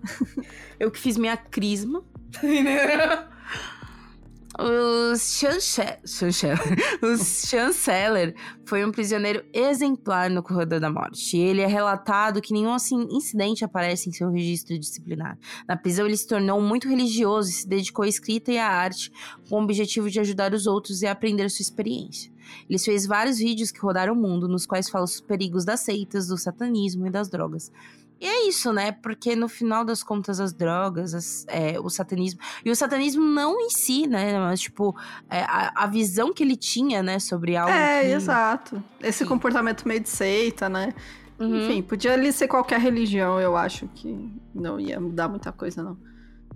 eu 0.79 0.91
que 0.91 0.99
fiz 0.99 1.17
minha 1.17 1.35
crisma. 1.35 2.03
O 4.59 5.15
chanceler, 5.17 5.99
chanceler, 6.05 6.59
o 7.01 7.17
chanceler 7.17 8.35
foi 8.65 8.85
um 8.85 8.91
prisioneiro 8.91 9.43
exemplar 9.51 10.29
no 10.29 10.43
corredor 10.43 10.79
da 10.79 10.91
morte. 10.91 11.37
Ele 11.37 11.61
é 11.61 11.65
relatado 11.65 12.39
que 12.39 12.53
nenhum 12.53 12.71
assim, 12.71 13.07
incidente 13.09 13.65
aparece 13.65 14.09
em 14.09 14.11
seu 14.11 14.29
registro 14.29 14.77
disciplinar. 14.77 15.39
Na 15.67 15.75
prisão, 15.75 16.05
ele 16.05 16.15
se 16.15 16.27
tornou 16.27 16.61
muito 16.61 16.87
religioso 16.87 17.49
e 17.49 17.53
se 17.53 17.67
dedicou 17.67 18.05
à 18.05 18.07
escrita 18.07 18.51
e 18.51 18.59
à 18.59 18.67
arte 18.67 19.11
com 19.49 19.59
o 19.59 19.63
objetivo 19.63 20.07
de 20.07 20.19
ajudar 20.19 20.53
os 20.53 20.67
outros 20.67 21.01
e 21.01 21.07
aprender 21.07 21.49
sua 21.49 21.63
experiência. 21.63 22.31
Ele 22.69 22.77
fez 22.77 23.07
vários 23.07 23.39
vídeos 23.39 23.71
que 23.71 23.79
rodaram 23.79 24.13
o 24.13 24.15
mundo, 24.15 24.47
nos 24.47 24.67
quais 24.67 24.87
fala 24.87 25.05
os 25.05 25.19
perigos 25.19 25.65
das 25.65 25.79
seitas, 25.79 26.27
do 26.27 26.37
satanismo 26.37 27.07
e 27.07 27.09
das 27.09 27.27
drogas. 27.27 27.71
E 28.19 28.25
é 28.25 28.47
isso, 28.47 28.71
né? 28.71 28.91
Porque 28.93 29.35
no 29.35 29.49
final 29.49 29.83
das 29.83 30.01
contas, 30.01 30.39
as 30.39 30.53
drogas, 30.53 31.13
as- 31.13 31.45
é, 31.49 31.77
o 31.79 31.89
satanismo. 31.89 32.39
E 32.63 32.71
o 32.71 32.75
satanismo 32.75 33.23
não 33.23 33.59
em 33.59 33.69
si, 33.69 34.07
né? 34.07 34.39
Mas, 34.39 34.61
tipo, 34.61 34.95
é, 35.29 35.41
a, 35.41 35.83
a 35.83 35.87
visão 35.87 36.33
que 36.33 36.41
ele 36.43 36.55
tinha, 36.55 37.03
né, 37.03 37.19
sobre 37.19 37.57
algo. 37.57 37.71
É, 37.73 38.01
que- 38.03 38.07
exato. 38.11 38.83
Esse 39.01 39.19
Sim. 39.19 39.25
comportamento 39.25 39.85
meio 39.87 39.99
de 39.99 40.09
seita, 40.09 40.69
né? 40.69 40.93
Uhum. 41.39 41.57
Enfim, 41.65 41.81
podia 41.81 42.13
ali 42.13 42.31
ser 42.31 42.47
qualquer 42.47 42.79
religião, 42.79 43.41
eu 43.41 43.57
acho 43.57 43.87
que 43.89 44.31
não 44.53 44.79
ia 44.79 44.99
mudar 44.99 45.27
muita 45.27 45.51
coisa, 45.51 45.83
não. 45.83 45.97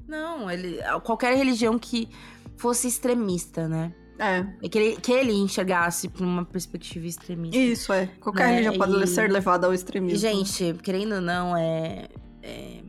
Não, 0.07 0.49
ele. 0.49 0.79
Qualquer 1.03 1.35
religião 1.35 1.77
que 1.77 2.07
fosse 2.55 2.87
extremista, 2.87 3.67
né? 3.67 3.91
É, 4.19 4.45
É 4.63 4.69
Que 4.69 4.77
ele, 4.77 4.95
que 5.01 5.11
ele 5.11 5.33
enxergasse 5.33 6.07
por 6.09 6.23
uma 6.25 6.43
perspectiva 6.43 7.05
extremista. 7.05 7.57
isso 7.57 7.93
é. 7.93 8.07
Qualquer 8.19 8.47
Né, 8.47 8.51
religião 8.61 8.77
pode 8.77 9.03
e- 9.03 9.07
ser 9.07 9.29
levada 9.31 9.67
ao 9.67 9.73
E, 9.73 9.75
extremismo. 9.75 10.17
gente, 10.17 10.73
querendo 10.83 11.15
ou 11.15 11.21
não, 11.21 11.55
é. 11.55 12.07
é- 12.41 12.81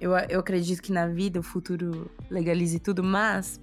eu, 0.00 0.12
eu 0.30 0.40
acredito 0.40 0.80
que 0.82 0.90
na 0.92 1.06
vida 1.06 1.38
o 1.38 1.42
futuro 1.42 2.10
legalize 2.30 2.78
tudo, 2.78 3.02
mas 3.04 3.60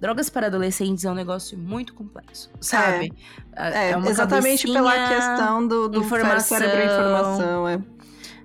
drogas 0.00 0.30
para 0.30 0.46
adolescentes 0.46 1.04
é 1.04 1.10
um 1.10 1.14
negócio 1.14 1.58
muito 1.58 1.94
complexo, 1.94 2.48
sabe? 2.60 3.12
É, 3.56 3.96
uma 3.96 4.08
exatamente 4.08 4.66
pela 4.72 5.08
questão 5.08 5.66
do, 5.66 5.88
do 5.88 5.98
informação. 6.00 6.58
cérebro 6.58 6.84
informação, 6.84 7.68
é. 7.68 7.80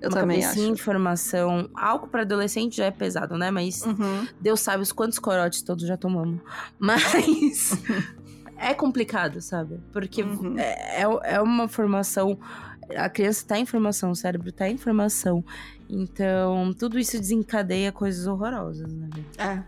Eu 0.00 0.08
uma 0.10 0.20
também 0.20 0.40
cabecinha, 0.40 0.64
acho. 0.72 0.80
informação. 0.80 1.68
Álcool 1.74 2.08
para 2.08 2.22
adolescente 2.22 2.76
já 2.76 2.84
é 2.86 2.90
pesado, 2.90 3.36
né? 3.38 3.50
Mas 3.50 3.82
Uhum. 3.82 4.26
Deus 4.40 4.60
sabe 4.60 4.82
os 4.82 4.92
quantos 4.92 5.18
corotes 5.18 5.62
todos 5.62 5.86
já 5.86 5.96
tomamos. 5.96 6.40
Mas 6.78 7.72
é 8.58 8.74
complicado, 8.74 9.40
sabe? 9.40 9.80
Porque 9.92 10.22
Uhum. 10.22 10.58
é, 10.58 11.02
é- 11.02 11.34
é 11.34 11.40
uma 11.40 11.68
formação. 11.68 12.38
A 12.96 13.08
criança 13.08 13.44
tá 13.46 13.58
em 13.58 13.66
formação, 13.66 14.10
o 14.12 14.16
cérebro 14.16 14.52
tá 14.52 14.68
em 14.68 14.76
formação. 14.76 15.44
Então, 15.88 16.72
tudo 16.78 16.98
isso 16.98 17.18
desencadeia 17.18 17.90
coisas 17.92 18.26
horrorosas, 18.26 18.92
né? 18.92 19.08
É. 19.38 19.62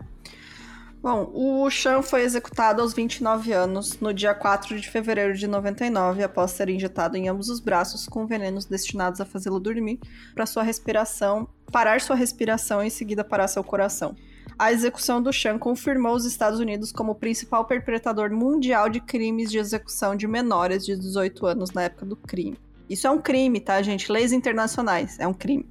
Bom, 1.01 1.31
o 1.33 1.69
Chan 1.69 2.01
foi 2.01 2.23
executado 2.23 2.81
aos 2.81 2.93
29 2.93 3.53
anos, 3.53 3.97
no 4.01 4.13
dia 4.13 4.33
4 4.33 4.77
de 4.77 4.89
fevereiro 4.89 5.33
de 5.33 5.47
99, 5.47 6.21
após 6.21 6.51
ser 6.51 6.67
injetado 6.67 7.15
em 7.15 7.29
ambos 7.29 7.47
os 7.47 7.61
braços 7.61 8.05
com 8.05 8.27
venenos 8.27 8.65
destinados 8.65 9.21
a 9.21 9.25
fazê-lo 9.25 9.61
dormir, 9.61 9.97
para 10.35 10.45
sua 10.45 10.61
respiração, 10.61 11.47
parar 11.71 12.01
sua 12.01 12.17
respiração 12.17 12.83
e 12.83 12.87
em 12.87 12.89
seguida 12.89 13.23
parar 13.23 13.47
seu 13.47 13.63
coração. 13.63 14.13
A 14.57 14.73
execução 14.73 15.21
do 15.21 15.31
Chan 15.31 15.57
confirmou 15.57 16.13
os 16.13 16.25
Estados 16.25 16.59
Unidos 16.59 16.91
como 16.91 17.13
o 17.13 17.15
principal 17.15 17.63
perpetrador 17.63 18.29
mundial 18.29 18.89
de 18.89 18.99
crimes 18.99 19.49
de 19.49 19.57
execução 19.57 20.17
de 20.17 20.27
menores 20.27 20.85
de 20.85 20.97
18 20.97 21.45
anos 21.45 21.71
na 21.71 21.83
época 21.83 22.05
do 22.05 22.17
crime. 22.17 22.57
Isso 22.89 23.07
é 23.07 23.09
um 23.09 23.21
crime, 23.21 23.61
tá, 23.61 23.81
gente? 23.81 24.11
Leis 24.11 24.33
internacionais, 24.33 25.17
é 25.17 25.25
um 25.25 25.33
crime. 25.33 25.65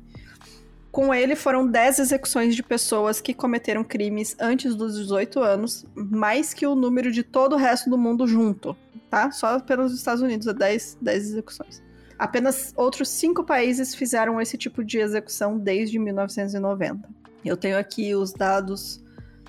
Com 0.98 1.14
ele 1.14 1.36
foram 1.36 1.64
10 1.64 2.00
execuções 2.00 2.56
de 2.56 2.62
pessoas 2.64 3.20
que 3.20 3.32
cometeram 3.32 3.84
crimes 3.84 4.34
antes 4.36 4.74
dos 4.74 4.96
18 4.96 5.38
anos, 5.38 5.86
mais 5.94 6.52
que 6.52 6.66
o 6.66 6.74
número 6.74 7.12
de 7.12 7.22
todo 7.22 7.52
o 7.52 7.56
resto 7.56 7.88
do 7.88 7.96
mundo 7.96 8.26
junto, 8.26 8.76
tá? 9.08 9.30
Só 9.30 9.60
pelos 9.60 9.94
Estados 9.94 10.20
Unidos, 10.20 10.48
é 10.48 10.52
10, 10.52 10.98
10 11.00 11.22
execuções. 11.22 11.80
Apenas 12.18 12.74
outros 12.76 13.10
cinco 13.10 13.44
países 13.44 13.94
fizeram 13.94 14.40
esse 14.40 14.58
tipo 14.58 14.82
de 14.82 14.98
execução 14.98 15.56
desde 15.56 16.00
1990. 16.00 17.08
Eu 17.44 17.56
tenho 17.56 17.78
aqui 17.78 18.16
os 18.16 18.32
dados, 18.32 19.00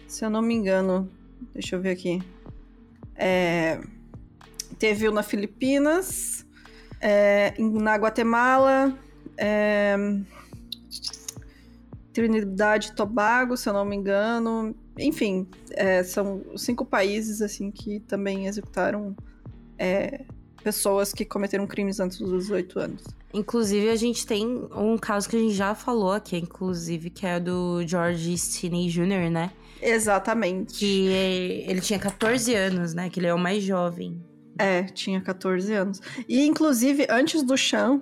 se 0.08 0.24
eu 0.24 0.30
não 0.30 0.44
me 0.44 0.54
engano, 0.54 1.10
deixa 1.52 1.76
eu 1.76 1.82
ver 1.82 1.90
aqui. 1.90 2.22
É, 3.16 3.82
teve 4.78 5.10
na 5.10 5.24
Filipinas, 5.24 6.46
é, 7.02 7.56
na 7.58 7.96
Guatemala, 7.96 8.96
é, 9.36 9.98
Trinidad 12.20 12.86
e 12.86 12.92
Tobago, 12.94 13.56
se 13.56 13.70
eu 13.70 13.74
não 13.74 13.86
me 13.86 13.96
engano. 13.96 14.76
Enfim, 14.98 15.48
é, 15.72 16.04
são 16.04 16.44
cinco 16.58 16.84
países 16.84 17.42
assim 17.42 17.72
que 17.72 18.02
também 18.02 18.46
executaram 18.46 19.16
é, 19.78 20.26
pessoas 20.62 21.14
que 21.14 21.24
cometeram 21.24 21.66
crimes 21.66 22.02
antes 22.02 22.18
dos 22.20 22.44
18 22.44 22.80
anos. 22.80 23.04
Inclusive, 23.34 23.90
a 23.90 23.96
gente 23.96 24.28
tem 24.28 24.68
um 24.76 24.98
caso 24.98 25.30
que 25.30 25.38
a 25.38 25.40
gente 25.40 25.54
já 25.54 25.74
falou 25.74 26.12
aqui, 26.12 26.36
inclusive, 26.36 27.10
que 27.10 27.26
é 27.26 27.40
do 27.40 27.82
George 27.88 28.38
Stinney 28.38 28.90
Jr., 28.90 29.30
né? 29.32 29.52
Exatamente. 29.82 30.80
Que 30.80 31.08
ele 31.68 31.80
tinha 31.80 32.00
14 32.00 32.54
anos, 32.54 32.94
né? 32.94 33.10
Que 33.10 33.20
ele 33.20 33.28
é 33.28 33.34
o 33.34 33.40
mais 33.40 33.64
jovem. 33.64 34.22
É, 34.58 34.84
tinha 34.84 35.22
14 35.22 35.72
anos. 35.72 36.02
E, 36.28 36.46
inclusive, 36.46 37.08
antes 37.10 37.44
do 37.44 37.56
Chan, 37.56 38.02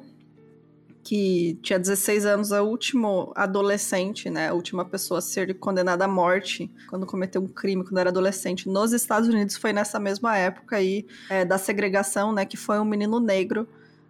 que 1.07 1.57
tinha 1.61 1.79
16 1.79 2.25
anos, 2.25 2.51
a 2.51 2.61
última 2.61 3.31
adolescente, 3.33 4.29
né? 4.29 4.49
A 4.49 4.53
última 4.53 4.83
pessoa 4.83 5.19
a 5.19 5.21
ser 5.21 5.57
condenada 5.57 6.03
à 6.03 6.07
morte 6.07 6.69
quando 6.89 7.05
cometeu 7.05 7.41
um 7.41 7.47
crime, 7.47 7.81
quando 7.81 7.97
era 7.97 8.09
adolescente, 8.09 8.67
nos 8.67 8.91
Estados 8.91 9.29
Unidos, 9.29 9.55
foi 9.55 9.71
nessa 9.71 10.01
mesma 10.01 10.35
época 10.35 10.75
aí 10.75 11.07
é, 11.29 11.45
da 11.45 11.57
segregação, 11.57 12.33
né? 12.33 12.45
Que 12.45 12.57
foi 12.57 12.77
um 12.77 12.83
menino 12.83 13.21
negro 13.21 13.65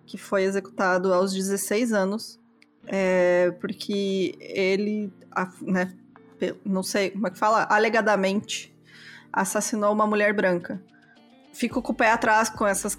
que 0.08 0.18
foi 0.18 0.42
executado 0.44 1.14
aos 1.14 1.32
16 1.34 1.94
anos, 1.94 2.40
é, 2.88 3.52
porque 3.62 4.36
ele, 4.40 5.14
a- 5.32 5.52
né? 5.62 5.94
Não 6.66 6.82
sei 6.82 7.12
como 7.12 7.28
é 7.28 7.30
que 7.30 7.38
fala, 7.38 7.68
alegadamente 7.70 8.74
assassinou 9.32 9.94
uma 9.94 10.08
mulher 10.08 10.34
branca 10.34 10.82
fico 11.58 11.82
com 11.82 11.92
o 11.92 11.96
pé 11.96 12.12
atrás 12.12 12.50
com 12.50 12.66
essas, 12.68 12.98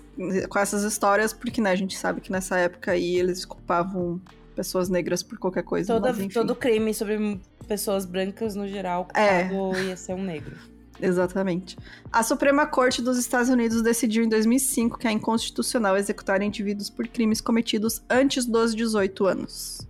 com 0.49 0.59
essas 0.59 0.83
histórias, 0.83 1.33
porque 1.33 1.61
né, 1.61 1.71
a 1.71 1.77
gente 1.77 1.97
sabe 1.97 2.21
que 2.21 2.31
nessa 2.33 2.59
época 2.59 2.93
aí 2.93 3.17
eles 3.17 3.45
culpavam 3.45 4.21
pessoas 4.55 4.89
negras 4.89 5.23
por 5.23 5.39
qualquer 5.39 5.63
coisa. 5.63 5.95
Toda, 5.95 6.13
mas, 6.13 6.35
todo 6.35 6.55
crime 6.55 6.93
sobre 6.93 7.41
pessoas 7.69 8.05
brancas 8.05 8.55
no 8.57 8.67
geral, 8.67 9.07
É. 9.15 9.49
ia 9.87 9.97
ser 9.97 10.15
um 10.15 10.23
negro. 10.23 10.57
Exatamente. 11.01 11.79
A 12.11 12.25
Suprema 12.25 12.67
Corte 12.67 13.01
dos 13.01 13.17
Estados 13.19 13.49
Unidos 13.49 13.83
decidiu 13.83 14.25
em 14.25 14.29
2005 14.29 14.99
que 14.99 15.07
é 15.07 15.13
inconstitucional 15.13 15.97
executar 15.97 16.43
indivíduos 16.43 16.91
por 16.91 17.07
crimes 17.07 17.41
cometidos 17.41 18.03
antes 18.11 18.45
dos 18.45 18.75
18 18.75 19.27
anos. 19.27 19.87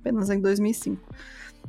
Apenas 0.00 0.30
em 0.30 0.40
2005. 0.40 0.98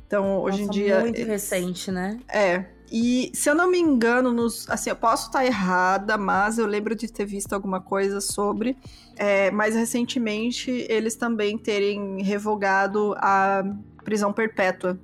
Então, 0.08 0.40
hoje 0.40 0.62
Nossa, 0.66 0.80
em 0.80 0.82
dia. 0.84 1.00
Muito 1.02 1.18
eles- 1.18 1.28
recente, 1.28 1.92
né? 1.92 2.18
É. 2.30 2.66
E 2.96 3.32
se 3.34 3.50
eu 3.50 3.56
não 3.56 3.72
me 3.72 3.80
engano, 3.80 4.32
nos, 4.32 4.70
assim, 4.70 4.92
eu 4.92 4.96
posso 4.96 5.26
estar 5.26 5.44
errada, 5.44 6.16
mas 6.16 6.60
eu 6.60 6.68
lembro 6.68 6.96
de 6.96 7.12
ter 7.12 7.26
visto 7.26 7.52
alguma 7.52 7.82
coisa 7.82 8.22
sobre. 8.22 8.78
É, 9.16 9.50
mais 9.50 9.74
recentemente, 9.74 10.70
eles 10.88 11.16
também 11.16 11.58
terem 11.58 12.22
revogado 12.22 13.16
a 13.18 13.64
prisão 14.04 14.32
perpétua 14.32 15.00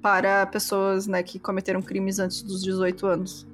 para 0.00 0.46
pessoas 0.46 1.08
né, 1.08 1.20
que 1.24 1.40
cometeram 1.40 1.82
crimes 1.82 2.20
antes 2.20 2.42
dos 2.42 2.62
18 2.62 3.06
anos. 3.08 3.44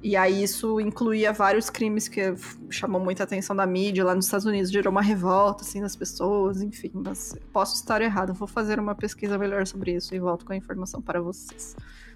E 0.00 0.16
aí 0.16 0.44
isso 0.44 0.80
incluía 0.80 1.32
vários 1.32 1.68
crimes 1.68 2.06
que 2.06 2.32
chamou 2.70 3.00
muita 3.00 3.24
atenção 3.24 3.56
da 3.56 3.66
mídia 3.66 4.04
lá 4.04 4.14
nos 4.14 4.26
Estados 4.26 4.46
Unidos, 4.46 4.70
gerou 4.70 4.92
uma 4.92 5.02
revolta 5.02 5.64
assim 5.64 5.80
das 5.80 5.96
pessoas, 5.96 6.62
enfim, 6.62 6.92
mas 6.94 7.36
posso 7.52 7.74
estar 7.74 8.00
errado. 8.00 8.32
Vou 8.32 8.46
fazer 8.46 8.78
uma 8.78 8.94
pesquisa 8.94 9.36
melhor 9.36 9.66
sobre 9.66 9.96
isso 9.96 10.14
e 10.14 10.20
volto 10.20 10.46
com 10.46 10.52
a 10.52 10.56
informação 10.56 11.02
para 11.02 11.20
vocês. 11.20 11.74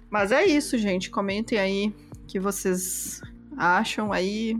Mas 0.09 0.31
é 0.31 0.45
isso, 0.45 0.77
gente. 0.77 1.09
Comentem 1.09 1.57
aí 1.59 1.93
o 2.23 2.25
que 2.27 2.39
vocês 2.39 3.21
acham 3.57 4.11
aí. 4.11 4.57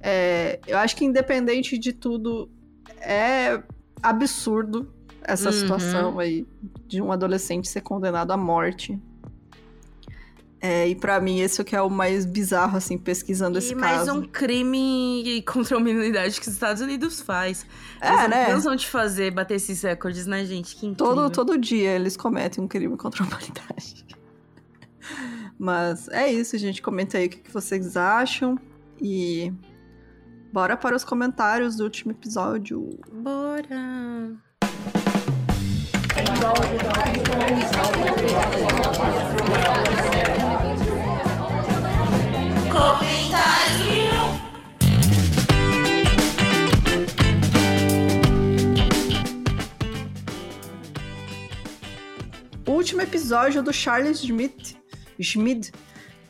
É, 0.00 0.60
eu 0.66 0.78
acho 0.78 0.94
que 0.96 1.04
independente 1.04 1.76
de 1.78 1.92
tudo, 1.92 2.48
é 3.00 3.60
absurdo 4.02 4.92
essa 5.22 5.46
Uhum. 5.50 5.52
situação 5.52 6.18
aí 6.18 6.46
de 6.86 7.02
um 7.02 7.10
adolescente 7.12 7.68
ser 7.68 7.80
condenado 7.80 8.30
à 8.30 8.36
morte. 8.36 8.98
É, 10.60 10.88
e 10.88 10.94
pra 10.96 11.20
mim, 11.20 11.38
esse 11.38 11.60
é 11.60 11.62
o 11.62 11.64
que 11.64 11.76
é 11.76 11.80
o 11.82 11.88
mais 11.88 12.26
bizarro, 12.26 12.76
assim, 12.76 12.98
pesquisando 12.98 13.58
esse 13.58 13.72
E 13.72 13.76
mais 13.76 13.98
caso. 13.98 14.12
um 14.14 14.22
crime 14.22 15.40
contra 15.46 15.76
a 15.76 15.78
humanidade 15.78 16.40
que 16.40 16.48
os 16.48 16.52
Estados 16.54 16.82
Unidos 16.82 17.20
faz. 17.20 17.64
É, 18.00 18.24
Eles 18.50 18.64
né? 18.64 18.74
de 18.76 18.86
fazer, 18.88 19.30
bater 19.30 19.54
esses 19.54 19.80
recordes, 19.82 20.26
né, 20.26 20.44
gente? 20.44 20.74
Que 20.74 20.86
incrível. 20.86 21.14
Todo, 21.14 21.30
todo 21.30 21.56
dia 21.58 21.90
eles 21.90 22.16
cometem 22.16 22.62
um 22.62 22.66
crime 22.66 22.96
contra 22.96 23.22
a 23.22 23.26
humanidade. 23.28 24.04
Mas 25.58 26.08
é 26.08 26.32
isso, 26.32 26.56
gente. 26.56 26.80
Comenta 26.80 27.18
aí 27.18 27.26
o 27.26 27.30
que 27.30 27.50
vocês 27.52 27.96
acham. 27.96 28.58
E 29.00 29.52
bora 30.52 30.76
para 30.76 30.94
os 30.96 31.04
comentários 31.04 31.76
do 31.76 31.84
último 31.84 32.12
episódio. 32.12 32.98
Bora! 33.12 34.36
O 52.66 52.72
último 52.72 53.00
episódio 53.00 53.62
do 53.62 53.72
Charles 53.72 54.20
Schmidt. 54.20 54.77
Schmidt. 55.24 55.72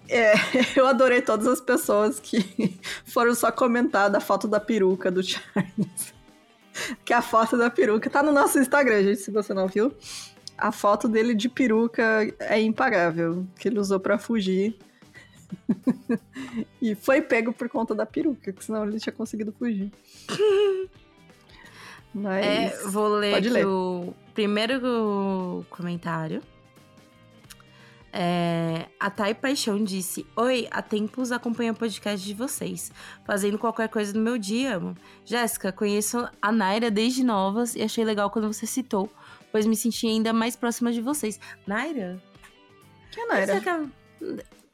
É, 0.09 0.33
eu 0.77 0.87
adorei 0.87 1.21
todas 1.21 1.47
as 1.47 1.61
pessoas 1.61 2.19
que 2.19 2.79
foram 3.05 3.35
só 3.35 3.51
comentar 3.53 4.09
da 4.11 4.21
foto 4.21 4.49
da 4.49 4.59
peruca 4.61 5.11
do 5.11 5.23
Charles. 5.23 6.15
Que 7.05 7.13
a 7.13 7.21
foto 7.21 7.59
da 7.59 7.69
peruca 7.69 8.09
tá 8.09 8.23
no 8.23 8.31
nosso 8.31 8.57
Instagram, 8.61 9.03
gente, 9.03 9.17
se 9.21 9.33
você 9.33 9.53
não 9.53 9.67
viu. 9.67 9.93
A 10.57 10.71
foto 10.71 11.09
dele 11.09 11.35
de 11.35 11.49
peruca 11.49 12.33
é 12.39 12.61
impagável, 12.61 13.45
que 13.59 13.67
ele 13.67 13.81
usou 13.81 13.99
pra 13.99 14.17
fugir. 14.17 14.79
e 16.81 16.95
foi 16.95 17.21
pego 17.21 17.53
por 17.53 17.69
conta 17.69 17.97
da 17.97 18.07
peruca, 18.07 18.53
que 18.53 18.65
senão 18.65 18.85
ele 18.85 19.01
tinha 19.01 19.13
conseguido 19.13 19.53
fugir. 19.59 19.91
Mas 22.15 22.47
É, 22.47 22.83
vou 22.87 23.09
ler 23.09 23.33
pode 23.35 23.49
ler. 23.49 23.67
o 23.67 24.15
primeiro 24.33 25.67
comentário. 25.71 26.41
É, 28.13 28.87
a 28.99 29.11
Thay 29.11 29.35
Paixão 29.35 29.83
disse: 29.83 30.27
Oi, 30.37 30.67
há 30.71 30.81
tempos 30.81 31.31
acompanho 31.31 31.73
o 31.73 31.77
podcast 31.77 32.27
de 32.27 32.35
vocês, 32.35 32.91
fazendo 33.25 33.59
qualquer 33.59 33.89
coisa 33.89 34.13
no 34.13 34.21
meu 34.21 34.39
dia. 34.39 34.81
Jéssica, 35.25 35.73
conheço 35.73 36.29
a 36.41 36.53
Naira 36.53 36.91
desde 36.91 37.23
novas 37.23 37.75
e 37.75 37.83
achei 37.83 38.05
legal 38.05 38.31
quando 38.31 38.53
você 38.53 38.67
citou, 38.67 39.11
pois 39.53 39.67
me 39.67 39.77
senti 39.77 40.07
ainda 40.07 40.33
mais 40.33 40.57
próxima 40.57 40.93
de 40.93 41.01
vocês. 41.01 41.39
Naira? 41.67 42.23
que 43.11 43.21
Será 43.21 43.41
era? 43.41 43.61
que 43.61 43.69
é... 43.69 43.81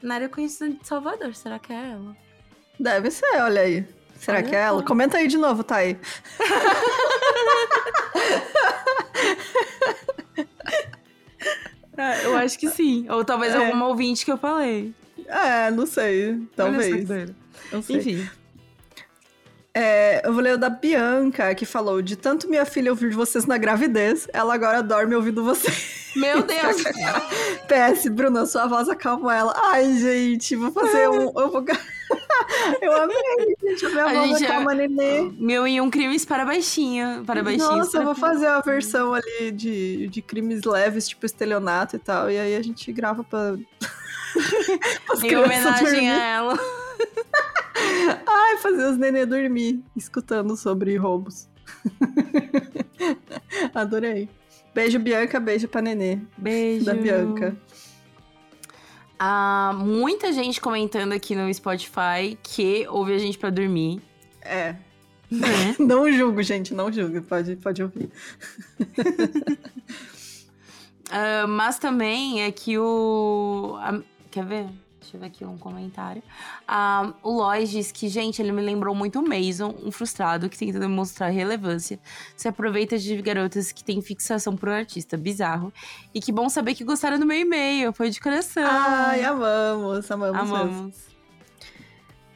Naira 0.03 0.25
eu 0.27 0.31
conheço 0.31 0.69
de 0.69 0.87
Salvador, 0.87 1.35
será 1.35 1.59
que 1.59 1.73
é 1.73 1.93
ela? 1.93 2.17
Deve 2.79 3.11
ser, 3.11 3.41
olha 3.41 3.63
aí. 3.63 3.87
Será 4.17 4.39
Olha 4.39 4.49
que 4.49 4.55
é 4.55 4.61
ela? 4.61 4.83
Comenta 4.83 5.19
aí 5.19 5.29
de 5.29 5.37
novo, 5.37 5.65
tá 5.65 5.79
Ah, 11.97 12.19
eu 12.23 12.37
acho 12.37 12.59
que 12.59 12.69
sim. 12.69 13.07
Ou 13.09 13.25
talvez 13.25 13.55
É. 13.55 13.59
alguma 13.59 13.87
ouvinte 13.89 14.25
que 14.25 14.33
eu 14.33 14.37
falei. 14.39 14.93
É, 15.27 15.71
não 15.71 15.87
sei. 15.87 16.39
Talvez. 16.57 17.09
Não 17.73 17.83
sei. 17.83 17.97
Enfim. 17.97 18.29
É, 19.77 20.23
eu 20.25 20.33
vou 20.33 20.41
ler 20.41 20.55
o 20.55 20.59
da 20.59 20.71
Bianca, 20.71 21.53
que 21.55 21.65
falou: 21.67 22.01
de 22.01 22.15
tanto 22.17 22.49
minha 22.49 22.65
filha 22.65 22.93
ouvir 22.93 23.13
vocês 23.13 23.45
na 23.47 23.59
gravidez, 23.59 24.29
ela 24.33 24.55
agora 24.55 24.83
dorme 24.83 25.15
ouvindo 25.17 25.43
vocês. 25.43 26.13
Meu 26.15 26.43
Deus! 26.47 26.83
PS, 27.67 28.09
Bruna, 28.09 28.47
sua 28.47 28.67
voz 28.67 28.89
acalma 28.89 29.35
ela. 29.35 29.53
Ai, 29.73 29.97
gente, 29.99 30.55
vou 30.55 30.71
fazer 30.71 31.09
um. 31.11 31.33
Eu, 31.37 31.51
vou... 31.51 31.65
eu 32.83 32.93
amei, 33.03 33.17
gente. 33.63 33.87
A 33.87 33.89
minha 33.91 34.05
A 34.05 34.13
voz 34.13 34.29
gente 34.31 34.45
é- 34.45 34.47
acalma 34.49 34.75
nenê. 34.75 35.31
Mil 35.39 35.67
e 35.67 35.81
um 35.81 35.91
crimes 35.91 36.25
para 36.25 36.45
baixinha. 36.45 37.23
Para 37.27 37.43
baixinhos. 37.43 37.69
Nossa, 37.71 37.99
eu 37.99 38.03
para 38.03 38.05
vou 38.05 38.15
fazer 38.15 38.47
a 38.47 38.61
versão 38.61 39.15
ali 39.15 39.51
de, 39.53 40.07
de 40.09 40.23
crimes 40.23 40.63
leves, 40.65 41.09
tipo 41.09 41.25
estelionato 41.27 41.97
e 41.97 41.99
tal. 41.99 42.31
E 42.31 42.39
aí 42.39 42.55
a 42.57 42.63
gente 42.63 42.93
grava 42.93 43.23
pra. 43.25 43.55
as 45.11 45.23
Em 45.23 45.37
homenagem 45.37 45.85
dormir. 45.85 46.09
a 46.11 46.25
ela. 46.25 46.59
Ai, 48.27 48.57
fazer 48.59 48.85
os 48.91 48.97
nenê 48.97 49.27
dormir, 49.27 49.83
escutando 49.97 50.57
sobre 50.57 50.97
roubos. 50.97 51.49
Adorei. 53.75 54.29
Beijo, 54.75 54.99
Bianca, 54.99 55.39
beijo 55.39 55.69
pra 55.69 55.81
nenê. 55.81 56.19
Beijo. 56.37 56.85
Da 56.85 56.95
Bianca. 56.95 57.57
Ah, 59.19 59.73
muita 59.77 60.33
gente 60.33 60.61
comentando 60.61 61.13
aqui 61.13 61.35
no 61.35 61.53
Spotify 61.53 62.37
que 62.43 62.87
ouve 62.89 63.15
a 63.15 63.19
gente 63.19 63.39
pra 63.39 63.51
dormir. 63.51 64.01
É. 64.43 64.75
Né? 65.31 65.75
Não 65.81 66.11
julgo, 66.13 66.43
gente, 66.43 66.75
não 66.75 66.93
julgo. 66.93 67.23
Pode, 67.23 67.57
pode 67.57 67.83
ouvir. 67.83 68.11
Ah, 71.11 71.47
mas 71.47 71.79
também 71.79 72.43
é 72.43 72.51
que 72.51 72.77
o. 72.79 73.77
a- 73.79 74.01
quer 74.31 74.45
ver? 74.45 74.67
Deixa 75.05 75.19
eu 75.19 75.21
ver 75.21 75.27
aqui 75.27 75.45
um 75.45 75.59
comentário. 75.59 76.23
Ah, 76.67 77.13
o 77.23 77.31
Lois 77.31 77.71
diz 77.71 77.93
que, 77.93 78.09
gente, 78.09 78.41
ele 78.41 78.53
me 78.53 78.63
lembrou 78.63 78.95
muito 78.95 79.21
o 79.21 79.23
Mason, 79.23 79.75
um 79.85 79.91
frustrado 79.91 80.49
que 80.49 80.57
tenta 80.57 80.81
demonstrar 80.81 81.31
relevância. 81.31 82.01
Se 82.35 82.49
aproveita 82.49 82.99
de 82.99 83.21
garotas 83.21 83.71
que 83.71 83.85
têm 83.85 84.01
fixação 84.01 84.57
por 84.57 84.71
um 84.71 84.73
artista 84.73 85.19
bizarro. 85.19 85.71
E 86.15 86.21
que 86.21 86.33
bom 86.33 86.49
saber 86.49 86.75
que 86.75 86.83
gostaram 86.83 87.19
do 87.19 87.27
meu 87.27 87.39
e-mail. 87.39 87.93
Foi 87.93 88.09
de 88.09 88.19
coração. 88.19 88.65
Ai, 88.67 89.23
amamos, 89.23 90.11
amamos, 90.11 90.41
mesmo. 90.41 90.57
Amamos. 90.57 90.95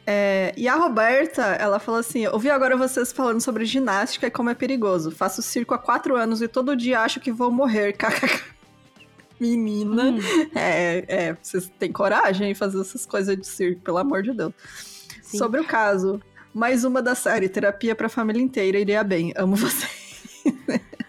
É, 0.05 0.53
e 0.55 0.67
a 0.67 0.75
Roberta, 0.75 1.41
ela 1.41 1.79
falou 1.79 1.99
assim: 1.99 2.27
ouvi 2.27 2.51
agora 2.51 2.77
vocês 2.77 3.11
falando 3.11 3.41
sobre 3.41 3.65
ginástica 3.65 4.27
e 4.27 4.31
como 4.31 4.51
é 4.51 4.53
perigoso. 4.53 5.09
Faço 5.09 5.41
circo 5.41 5.73
há 5.73 5.79
quatro 5.79 6.15
anos 6.15 6.41
e 6.41 6.47
todo 6.47 6.75
dia 6.75 7.01
acho 7.01 7.19
que 7.19 7.31
vou 7.31 7.49
morrer. 7.49 7.93
kkk. 7.97 8.58
Menina. 9.39 10.03
Hum, 10.03 10.19
É, 10.55 11.05
é, 11.07 11.37
vocês 11.41 11.71
têm 11.79 11.91
coragem 11.91 12.51
em 12.51 12.55
fazer 12.55 12.79
essas 12.81 13.05
coisas 13.05 13.37
de 13.37 13.45
circo, 13.47 13.81
pelo 13.81 13.97
amor 13.97 14.23
de 14.23 14.33
Deus. 14.33 14.53
sim. 15.23 15.37
Sobre 15.37 15.59
o 15.61 15.65
caso, 15.65 16.21
mais 16.53 16.83
uma 16.83 17.01
da 17.01 17.15
série 17.15 17.47
Terapia 17.49 17.95
pra 17.95 18.09
Família 18.09 18.41
Inteira 18.41 18.79
iria 18.79 19.03
bem. 19.03 19.33
Amo 19.37 19.55
você. 19.55 19.87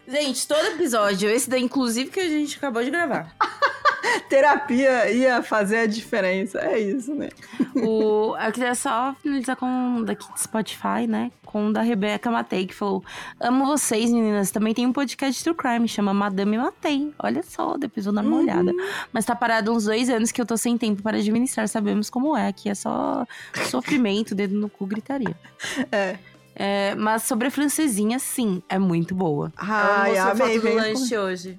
Gente, 0.08 0.46
todo 0.48 0.64
episódio, 0.66 1.30
esse 1.30 1.48
daí, 1.48 1.62
inclusive, 1.62 2.10
que 2.10 2.18
a 2.20 2.28
gente 2.28 2.56
acabou 2.56 2.82
de 2.82 2.90
gravar. 2.90 3.34
Terapia 4.28 5.10
ia 5.10 5.42
fazer 5.42 5.78
a 5.78 5.86
diferença. 5.86 6.58
É 6.60 6.78
isso, 6.78 7.14
né? 7.14 7.28
O, 7.76 8.36
eu 8.36 8.52
queria 8.52 8.74
só 8.74 9.14
finalizar 9.22 9.56
com 9.56 9.96
o 9.98 10.04
daqui 10.04 10.32
de 10.32 10.40
Spotify, 10.40 11.06
né? 11.08 11.30
Com 11.44 11.68
o 11.68 11.72
da 11.72 11.82
Rebeca 11.82 12.30
Matei, 12.30 12.66
que 12.66 12.74
falou: 12.74 13.02
Amo 13.40 13.66
vocês, 13.66 14.10
meninas. 14.12 14.50
Também 14.50 14.72
tem 14.74 14.86
um 14.86 14.92
podcast 14.92 15.42
True 15.42 15.56
Crime, 15.56 15.88
chama 15.88 16.14
Madame 16.14 16.56
Matei. 16.58 17.12
Olha 17.18 17.42
só, 17.42 17.76
depois 17.76 18.06
vou 18.06 18.14
dar 18.14 18.22
uma 18.22 18.36
Uhum. 18.36 18.42
olhada. 18.42 18.72
Mas 19.12 19.24
tá 19.24 19.34
parado 19.34 19.72
uns 19.72 19.84
dois 19.84 20.08
anos 20.08 20.30
que 20.32 20.40
eu 20.40 20.46
tô 20.46 20.56
sem 20.56 20.78
tempo 20.78 21.02
para 21.02 21.18
administrar. 21.18 21.68
Sabemos 21.68 22.08
como 22.08 22.36
é. 22.36 22.48
Aqui 22.48 22.68
é 22.68 22.74
só 22.74 23.26
sofrimento, 23.68 24.34
dedo 24.34 24.54
no 24.54 24.68
cu, 24.68 24.86
gritaria. 24.86 25.36
É. 25.92 26.16
É, 26.62 26.94
mas 26.94 27.22
sobre 27.22 27.46
a 27.46 27.50
francesinha, 27.50 28.18
sim, 28.18 28.62
é 28.68 28.78
muito 28.78 29.14
boa. 29.14 29.50
Ai, 29.56 30.10
mostrou 30.10 30.30
amei. 30.30 30.30
a 30.30 30.34
foto 30.36 30.52
do 30.54 30.60
venha 30.60 30.82
lanche 30.82 31.18
hoje. 31.18 31.58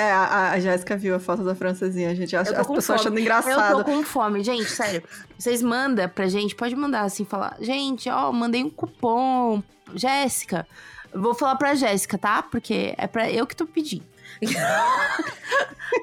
É, 0.00 0.10
a, 0.12 0.52
a 0.52 0.58
Jéssica 0.58 0.96
viu 0.96 1.14
a 1.14 1.20
foto 1.20 1.44
da 1.44 1.54
francesinha, 1.54 2.14
gente. 2.14 2.34
As, 2.34 2.48
Eu 2.48 2.54
as 2.58 2.66
pessoas 2.66 2.86
fome. 2.86 2.98
achando 3.00 3.18
Eu 3.18 3.20
engraçado. 3.20 3.76
tô 3.76 3.84
com 3.84 4.02
fome, 4.02 4.42
gente, 4.42 4.70
sério. 4.70 5.02
Vocês 5.38 5.62
mandam 5.62 6.08
pra 6.08 6.26
gente, 6.26 6.54
pode 6.54 6.74
mandar 6.74 7.02
assim, 7.02 7.26
falar. 7.26 7.58
Gente, 7.60 8.08
ó, 8.08 8.32
mandei 8.32 8.64
um 8.64 8.70
cupom. 8.70 9.62
Jéssica. 9.94 10.66
Eu 11.12 11.20
Vou 11.20 11.34
falar 11.34 11.56
pra 11.56 11.74
Jéssica, 11.74 12.16
tá? 12.16 12.42
Porque 12.42 12.94
é 12.96 13.06
pra 13.06 13.30
eu 13.30 13.46
que 13.46 13.54
tô 13.54 13.66
pedindo. 13.66 14.04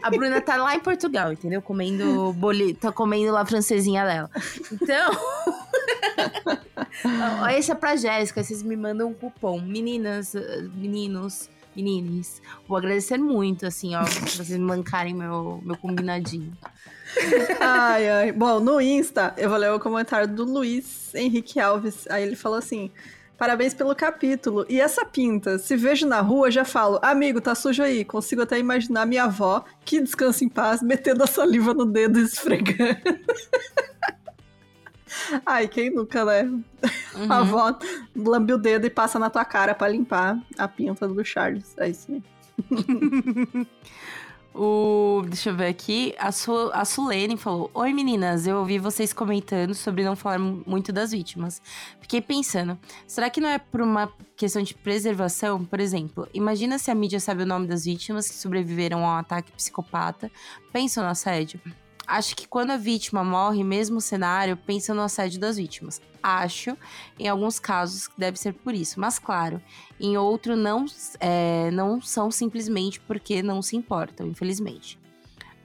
A 0.03 0.11
Bruna 0.11 0.41
tá 0.41 0.57
lá 0.57 0.75
em 0.75 0.79
Portugal, 0.79 1.33
entendeu? 1.33 1.59
Comendo 1.61 2.33
boli... 2.33 2.75
tá 2.75 2.91
comendo 2.91 3.31
lá 3.31 3.41
a 3.41 3.45
francesinha 3.45 4.05
dela. 4.05 4.29
Então. 4.71 5.11
Esse 7.57 7.71
é 7.71 7.75
pra 7.75 7.95
Jéssica, 7.95 8.43
vocês 8.43 8.61
me 8.61 8.75
mandam 8.75 9.07
um 9.09 9.13
cupom. 9.13 9.59
Meninas, 9.59 10.35
eh, 10.35 10.67
meninos, 11.77 12.41
vou 12.67 12.77
agradecer 12.77 13.17
muito, 13.17 13.65
assim, 13.65 13.95
ó, 13.95 14.03
vocês 14.03 14.57
mancarem 14.57 15.13
meu, 15.13 15.61
meu 15.63 15.77
combinadinho. 15.77 16.51
Ai, 17.59 18.09
ai. 18.09 18.31
Bom, 18.31 18.59
no 18.59 18.81
Insta, 18.81 19.33
eu 19.37 19.49
vou 19.49 19.57
ler 19.57 19.71
o 19.71 19.79
comentário 19.79 20.27
do 20.27 20.43
Luiz 20.43 21.13
Henrique 21.15 21.59
Alves. 21.59 22.05
Aí 22.09 22.23
ele 22.23 22.35
falou 22.35 22.57
assim: 22.57 22.91
Parabéns 23.37 23.73
pelo 23.73 23.95
capítulo. 23.95 24.65
E 24.67 24.81
essa 24.81 25.05
pinta? 25.05 25.59
Se 25.59 25.77
vejo 25.77 26.07
na 26.07 26.21
rua, 26.21 26.49
já 26.49 26.65
falo, 26.65 26.99
amigo, 27.03 27.39
tá 27.39 27.53
sujo 27.53 27.83
aí. 27.83 28.03
Consigo 28.03 28.41
até 28.41 28.57
imaginar 28.57 29.05
minha 29.05 29.25
avó, 29.25 29.63
que 29.85 30.01
descansa 30.01 30.43
em 30.43 30.49
paz, 30.49 30.81
metendo 30.81 31.23
a 31.23 31.27
saliva 31.27 31.73
no 31.73 31.85
dedo 31.85 32.19
e 32.19 32.23
esfregando. 32.23 32.97
Ai, 35.45 35.67
quem 35.67 35.89
nunca, 35.89 36.23
né? 36.25 36.43
Uhum. 36.43 37.31
A 37.31 37.37
avó 37.37 37.79
lambe 38.15 38.53
o 38.53 38.57
dedo 38.57 38.85
e 38.85 38.89
passa 38.89 39.17
na 39.17 39.29
tua 39.29 39.45
cara 39.45 39.73
para 39.73 39.91
limpar 39.91 40.39
a 40.57 40.67
pinta 40.67 41.07
do 41.07 41.23
Charles. 41.23 41.73
É 41.77 41.89
isso 41.89 42.11
mesmo. 42.11 42.25
O, 44.59 45.21
deixa 45.27 45.51
eu 45.51 45.55
ver 45.55 45.67
aqui. 45.67 46.15
A, 46.17 46.31
Su, 46.31 46.71
a 46.73 46.83
Sulene 46.83 47.37
falou: 47.37 47.69
Oi 47.75 47.93
meninas, 47.93 48.47
eu 48.47 48.57
ouvi 48.57 48.79
vocês 48.79 49.13
comentando 49.13 49.75
sobre 49.75 50.03
não 50.03 50.15
falar 50.15 50.39
muito 50.39 50.91
das 50.91 51.11
vítimas. 51.11 51.61
Fiquei 52.01 52.21
pensando, 52.21 52.77
será 53.05 53.29
que 53.29 53.39
não 53.39 53.49
é 53.49 53.59
por 53.59 53.81
uma 53.81 54.11
questão 54.35 54.63
de 54.63 54.73
preservação? 54.73 55.63
Por 55.63 55.79
exemplo, 55.79 56.27
imagina 56.33 56.79
se 56.79 56.89
a 56.89 56.95
mídia 56.95 57.19
sabe 57.19 57.43
o 57.43 57.45
nome 57.45 57.67
das 57.67 57.85
vítimas 57.85 58.27
que 58.27 58.33
sobreviveram 58.33 59.05
a 59.05 59.09
um 59.09 59.17
ataque 59.17 59.51
psicopata. 59.51 60.31
Pensam 60.73 61.03
no 61.03 61.09
assédio. 61.11 61.61
Acho 62.07 62.37
que 62.37 62.47
quando 62.47 62.71
a 62.71 62.77
vítima 62.77 63.21
morre, 63.21 63.65
mesmo 63.65 63.99
cenário, 63.99 64.55
pensa 64.55 64.93
no 64.93 65.01
assédio 65.01 65.41
das 65.41 65.57
vítimas. 65.57 66.01
Acho, 66.23 66.77
em 67.19 67.27
alguns 67.27 67.59
casos, 67.59 68.07
que 68.07 68.17
deve 68.17 68.39
ser 68.39 68.53
por 68.53 68.73
isso. 68.73 68.97
Mas, 68.97 69.19
claro, 69.19 69.61
em 69.99 70.17
outro 70.17 70.55
não, 70.55 70.85
é, 71.19 71.69
não 71.71 72.01
são 72.01 72.31
simplesmente 72.31 72.99
porque 73.01 73.43
não 73.43 73.61
se 73.61 73.75
importam, 73.75 74.25
infelizmente. 74.25 74.97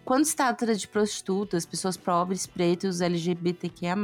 Quando 0.04 0.24
se 0.24 0.34
trata 0.34 0.74
de 0.74 0.88
prostitutas, 0.88 1.64
pessoas 1.64 1.96
pobres, 1.96 2.44
pretos, 2.44 3.00
LGBTQIA+, 3.00 3.96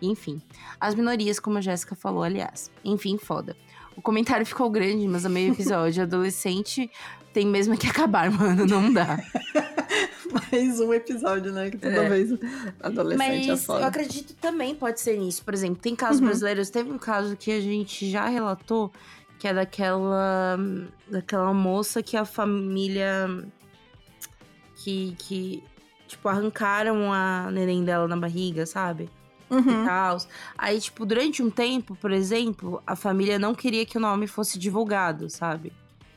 enfim. 0.00 0.40
As 0.78 0.94
minorias, 0.94 1.40
como 1.40 1.58
a 1.58 1.60
Jéssica 1.60 1.96
falou, 1.96 2.22
aliás. 2.22 2.70
Enfim, 2.84 3.18
foda. 3.18 3.56
O 3.96 4.02
comentário 4.02 4.46
ficou 4.46 4.70
grande, 4.70 5.08
mas 5.08 5.26
a 5.26 5.28
meio 5.28 5.52
episódio, 5.52 6.04
adolescente 6.04 6.88
tem 7.32 7.44
mesmo 7.44 7.76
que 7.76 7.88
acabar, 7.88 8.30
mano, 8.32 8.64
não 8.64 8.92
dá. 8.92 9.18
Mais 10.34 10.80
um 10.80 10.92
episódio, 10.92 11.52
né? 11.52 11.70
Que 11.70 11.78
toda 11.78 12.04
é. 12.04 12.08
vez 12.08 12.30
adolescente 12.80 13.48
Mas 13.48 13.68
é 13.68 13.72
eu 13.72 13.84
acredito 13.84 14.34
também 14.34 14.74
pode 14.74 15.00
ser 15.00 15.16
nisso. 15.18 15.44
Por 15.44 15.54
exemplo, 15.54 15.80
tem 15.80 15.94
casos 15.94 16.20
uhum. 16.20 16.26
brasileiros. 16.26 16.70
Teve 16.70 16.90
um 16.90 16.98
caso 16.98 17.36
que 17.36 17.52
a 17.52 17.60
gente 17.60 18.10
já 18.10 18.26
relatou, 18.26 18.92
que 19.38 19.46
é 19.46 19.54
daquela, 19.54 20.58
daquela 21.08 21.52
moça 21.52 22.02
que 22.02 22.16
a 22.16 22.24
família. 22.24 23.28
Que, 24.82 25.14
que, 25.18 25.62
tipo, 26.06 26.28
arrancaram 26.28 27.10
a 27.12 27.48
neném 27.50 27.84
dela 27.84 28.06
na 28.06 28.16
barriga, 28.16 28.66
sabe? 28.66 29.08
Uhum. 29.48 29.82
E 29.82 29.86
tal. 29.86 30.18
Aí, 30.58 30.80
tipo, 30.80 31.06
durante 31.06 31.42
um 31.42 31.50
tempo, 31.50 31.96
por 31.96 32.10
exemplo, 32.10 32.82
a 32.86 32.96
família 32.96 33.38
não 33.38 33.54
queria 33.54 33.86
que 33.86 33.96
o 33.96 34.00
nome 34.00 34.26
fosse 34.26 34.58
divulgado, 34.58 35.30
sabe? 35.30 35.72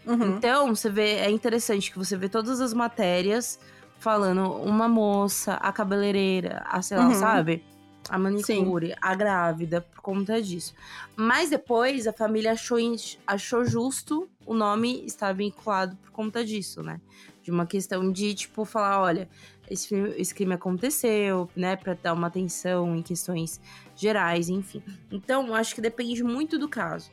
Uhum. 0.05 0.37
Então, 0.37 0.73
você 0.73 0.89
vê, 0.89 1.17
é 1.17 1.29
interessante 1.29 1.91
que 1.91 1.97
você 1.97 2.15
vê 2.15 2.29
todas 2.29 2.61
as 2.61 2.73
matérias 2.73 3.59
falando 3.99 4.51
uma 4.51 4.87
moça, 4.87 5.53
a 5.53 5.71
cabeleireira, 5.71 6.63
a 6.65 6.81
sei 6.81 6.97
lá, 6.97 7.07
uhum. 7.07 7.13
sabe? 7.13 7.63
A 8.09 8.17
manicure, 8.17 8.87
Sim. 8.87 8.93
a 9.01 9.15
grávida, 9.15 9.81
por 9.81 10.01
conta 10.01 10.41
disso. 10.41 10.73
Mas 11.15 11.49
depois 11.49 12.07
a 12.07 12.13
família 12.13 12.53
achou, 12.53 12.77
achou 13.25 13.65
justo 13.65 14.29
o 14.45 14.53
nome 14.53 15.05
estar 15.05 15.33
vinculado 15.33 15.95
por 15.97 16.11
conta 16.11 16.43
disso, 16.45 16.81
né? 16.81 17.01
De 17.43 17.51
uma 17.51 17.65
questão 17.65 18.09
de, 18.09 18.33
tipo, 18.33 18.63
falar, 18.63 19.01
olha, 19.01 19.27
esse, 19.69 19.93
esse 20.15 20.33
crime 20.33 20.53
aconteceu, 20.53 21.49
né? 21.53 21.75
Pra 21.75 21.95
dar 21.95 22.13
uma 22.13 22.27
atenção 22.27 22.95
em 22.95 23.01
questões 23.01 23.59
gerais, 23.93 24.47
enfim. 24.47 24.81
Então, 25.11 25.53
acho 25.53 25.75
que 25.75 25.81
depende 25.81 26.23
muito 26.23 26.57
do 26.57 26.69
caso. 26.69 27.11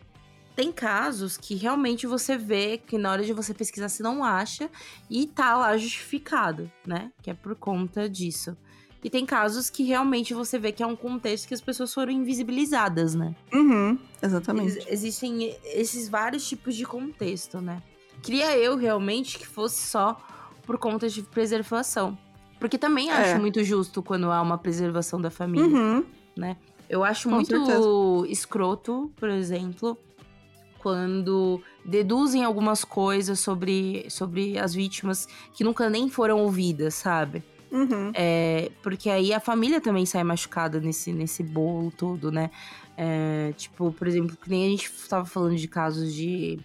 Tem 0.55 0.71
casos 0.71 1.37
que 1.37 1.57
realmente 1.57 2.07
você 2.07 2.37
vê 2.37 2.79
que 2.79 2.97
na 2.97 3.11
hora 3.11 3.25
de 3.25 3.33
você 3.33 3.53
pesquisar 3.53 3.89
você 3.89 4.03
não 4.03 4.23
acha 4.23 4.71
e 5.11 5.27
tá 5.27 5.57
lá 5.57 5.77
justificado, 5.77 6.71
né? 6.87 7.11
Que 7.23 7.31
é 7.31 7.35
por 7.35 7.57
conta 7.57 8.09
disso. 8.09 8.57
E 9.03 9.11
tem 9.11 9.27
casos 9.27 9.69
que 9.69 9.83
realmente 9.83 10.33
você 10.33 10.59
vê 10.59 10.73
que 10.73 10.83
é 10.83 10.87
um 10.87 10.97
contexto 10.97 11.47
que 11.49 11.55
as 11.55 11.61
pessoas 11.61 11.93
foram 11.93 12.11
invisibilizadas, 12.11 13.15
né? 13.15 13.35
Uhum, 13.53 13.99
exatamente. 14.23 14.79
Ex 14.79 14.87
existem 14.89 15.55
esses 15.65 16.09
vários 16.09 16.49
tipos 16.49 16.75
de 16.75 16.87
contexto, 16.87 17.61
né? 17.61 17.83
Queria 18.23 18.57
eu 18.57 18.77
realmente 18.77 19.39
que 19.39 19.47
fosse 19.47 19.87
só 19.89 20.17
por 20.65 20.79
conta 20.79 21.09
de 21.09 21.21
preservação. 21.23 22.17
Porque 22.59 22.79
também 22.79 23.11
é. 23.11 23.13
acho 23.13 23.41
muito 23.41 23.63
justo 23.63 24.03
quando 24.03 24.31
há 24.31 24.41
uma 24.41 24.57
preservação 24.57 25.21
da 25.21 25.31
família, 25.31 25.67
uhum. 25.67 26.05
né? 26.35 26.57
Eu 26.89 27.05
acho 27.05 27.29
Com 27.29 27.35
muito 27.35 27.49
certeza. 27.49 28.33
escroto, 28.33 29.13
por 29.17 29.29
exemplo, 29.29 29.99
quando 30.85 31.63
deduzem 31.83 32.45
algumas 32.45 32.85
coisas 32.85 33.41
sobre, 33.41 34.05
sobre 34.11 34.59
as 34.59 34.75
vítimas 34.75 35.27
que 35.55 35.65
nunca 35.65 35.89
nem 35.89 36.11
foram 36.11 36.41
ouvidas, 36.41 36.93
sabe? 36.93 37.43
Uhum. 37.73 38.13
É, 38.13 38.71
porque 38.83 39.09
aí 39.09 39.33
a 39.33 39.41
família 39.41 39.81
também 39.81 40.05
sai 40.05 40.23
machucada 40.23 40.79
nesse, 40.81 41.11
nesse 41.11 41.43
bolo 41.43 41.91
todo, 41.91 42.31
né? 42.31 42.51
É, 42.99 43.55
tipo, 43.57 43.93
por 43.93 44.07
exemplo, 44.07 44.37
que 44.37 44.51
nem 44.51 44.67
a 44.67 44.69
gente 44.69 44.93
estava 44.93 45.25
falando 45.25 45.57
de 45.57 45.67
casos 45.67 46.13
de, 46.13 46.61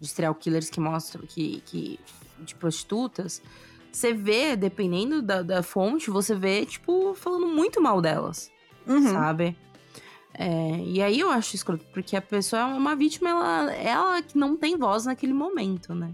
de 0.00 0.06
serial 0.06 0.36
killers 0.36 0.70
que 0.70 0.78
mostram 0.78 1.26
que, 1.26 1.60
que 1.66 1.98
de 2.38 2.54
prostitutas. 2.54 3.42
Você 3.90 4.14
vê, 4.14 4.54
dependendo 4.54 5.20
da, 5.20 5.42
da 5.42 5.64
fonte, 5.64 6.10
você 6.10 6.36
vê, 6.36 6.64
tipo, 6.64 7.12
falando 7.14 7.48
muito 7.48 7.82
mal 7.82 8.00
delas, 8.00 8.52
uhum. 8.86 9.10
sabe? 9.10 9.56
É, 10.36 10.82
e 10.84 11.00
aí 11.00 11.20
eu 11.20 11.30
acho 11.30 11.54
escroto, 11.54 11.84
porque 11.92 12.16
a 12.16 12.22
pessoa 12.22 12.62
é 12.62 12.64
uma 12.64 12.96
vítima, 12.96 13.30
ela, 13.30 13.72
ela 13.74 14.22
que 14.22 14.36
não 14.36 14.56
tem 14.56 14.76
voz 14.76 15.06
naquele 15.06 15.32
momento, 15.32 15.94
né? 15.94 16.12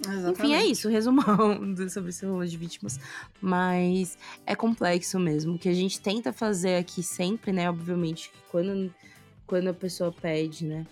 Exatamente. 0.00 0.40
Enfim, 0.40 0.54
é 0.54 0.64
isso, 0.64 0.88
resumão 0.88 1.76
sobre 1.90 2.10
esse 2.10 2.24
rolo 2.24 2.46
de 2.46 2.56
vítimas. 2.56 2.98
Mas 3.40 4.16
é 4.46 4.54
complexo 4.56 5.18
mesmo. 5.18 5.54
O 5.54 5.58
que 5.58 5.68
a 5.68 5.74
gente 5.74 6.00
tenta 6.00 6.32
fazer 6.32 6.76
aqui 6.76 7.02
sempre, 7.02 7.52
né? 7.52 7.68
Obviamente, 7.68 8.32
quando, 8.50 8.92
quando 9.46 9.68
a 9.68 9.74
pessoa 9.74 10.10
pede, 10.10 10.64
né? 10.64 10.86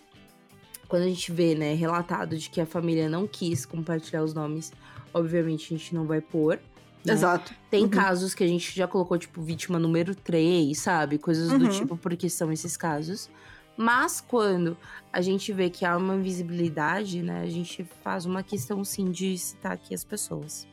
Quando 0.87 1.03
a 1.03 1.09
gente 1.09 1.33
vê, 1.33 1.55
né, 1.55 1.75
relatado 1.75 2.37
de 2.37 2.49
que 2.49 2.61
a 2.61 2.67
família 2.67 3.09
não 3.09 3.27
quis 3.27 3.67
compartilhar 3.67 4.23
os 4.23 4.33
nomes, 4.33 4.73
obviamente 5.13 5.75
a 5.75 5.77
gente 5.77 5.95
não 5.95 6.07
vai 6.07 6.21
pôr. 6.21 6.59
Né? 7.05 7.13
Exato. 7.13 7.53
Tem 7.71 7.85
uhum. 7.85 7.89
casos 7.89 8.35
que 8.35 8.45
a 8.45 8.47
gente 8.47 8.75
já 8.75 8.87
colocou, 8.87 9.19
tipo, 9.19 9.41
vítima 9.43 9.79
número 9.79 10.15
3, 10.15 10.77
sabe? 10.79 11.19
Coisas 11.19 11.51
uhum. 11.51 11.59
do 11.59 11.69
tipo, 11.69 11.97
porque 11.97 12.29
são 12.29 12.53
esses 12.53 12.77
casos. 12.77 13.31
Mas 13.77 14.21
quando 14.21 14.77
a 15.13 15.21
gente 15.21 15.53
vê 15.53 15.71
que 15.71 15.85
há 15.85 15.97
uma 15.97 16.17
invisibilidade, 16.17 17.23
né? 17.23 17.43
A 17.43 17.49
gente 17.49 17.87
faz 18.03 18.27
uma 18.27 18.43
questão, 18.43 18.85
sim, 18.85 19.11
de 19.11 19.39
citar 19.39 19.73
aqui 19.73 19.95
as 19.95 20.03
pessoas. 20.03 20.67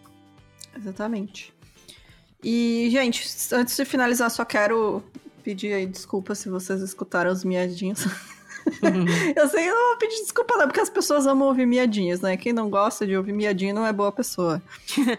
Exatamente. 0.75 1.53
E, 2.43 2.89
gente, 2.91 3.27
antes 3.53 3.75
de 3.75 3.85
finalizar, 3.85 4.29
só 4.29 4.43
quero 4.43 5.03
pedir 5.43 5.73
aí 5.73 5.85
desculpa 5.85 6.33
se 6.33 6.49
vocês 6.49 6.81
escutaram 6.81 7.31
os 7.31 7.43
miadinhos. 7.43 8.05
eu 9.35 9.47
sei, 9.47 9.69
eu 9.69 9.75
não 9.75 9.89
vou 9.89 9.97
pedir 9.97 10.21
desculpa 10.21 10.57
não, 10.57 10.67
porque 10.67 10.79
as 10.79 10.89
pessoas 10.89 11.27
amam 11.27 11.47
ouvir 11.47 11.65
miadinhos, 11.65 12.21
né? 12.21 12.35
Quem 12.35 12.51
não 12.51 12.69
gosta 12.69 13.05
de 13.05 13.15
ouvir 13.15 13.33
miadinho 13.33 13.75
não 13.75 13.85
é 13.85 13.93
boa 13.93 14.11
pessoa. 14.11 14.61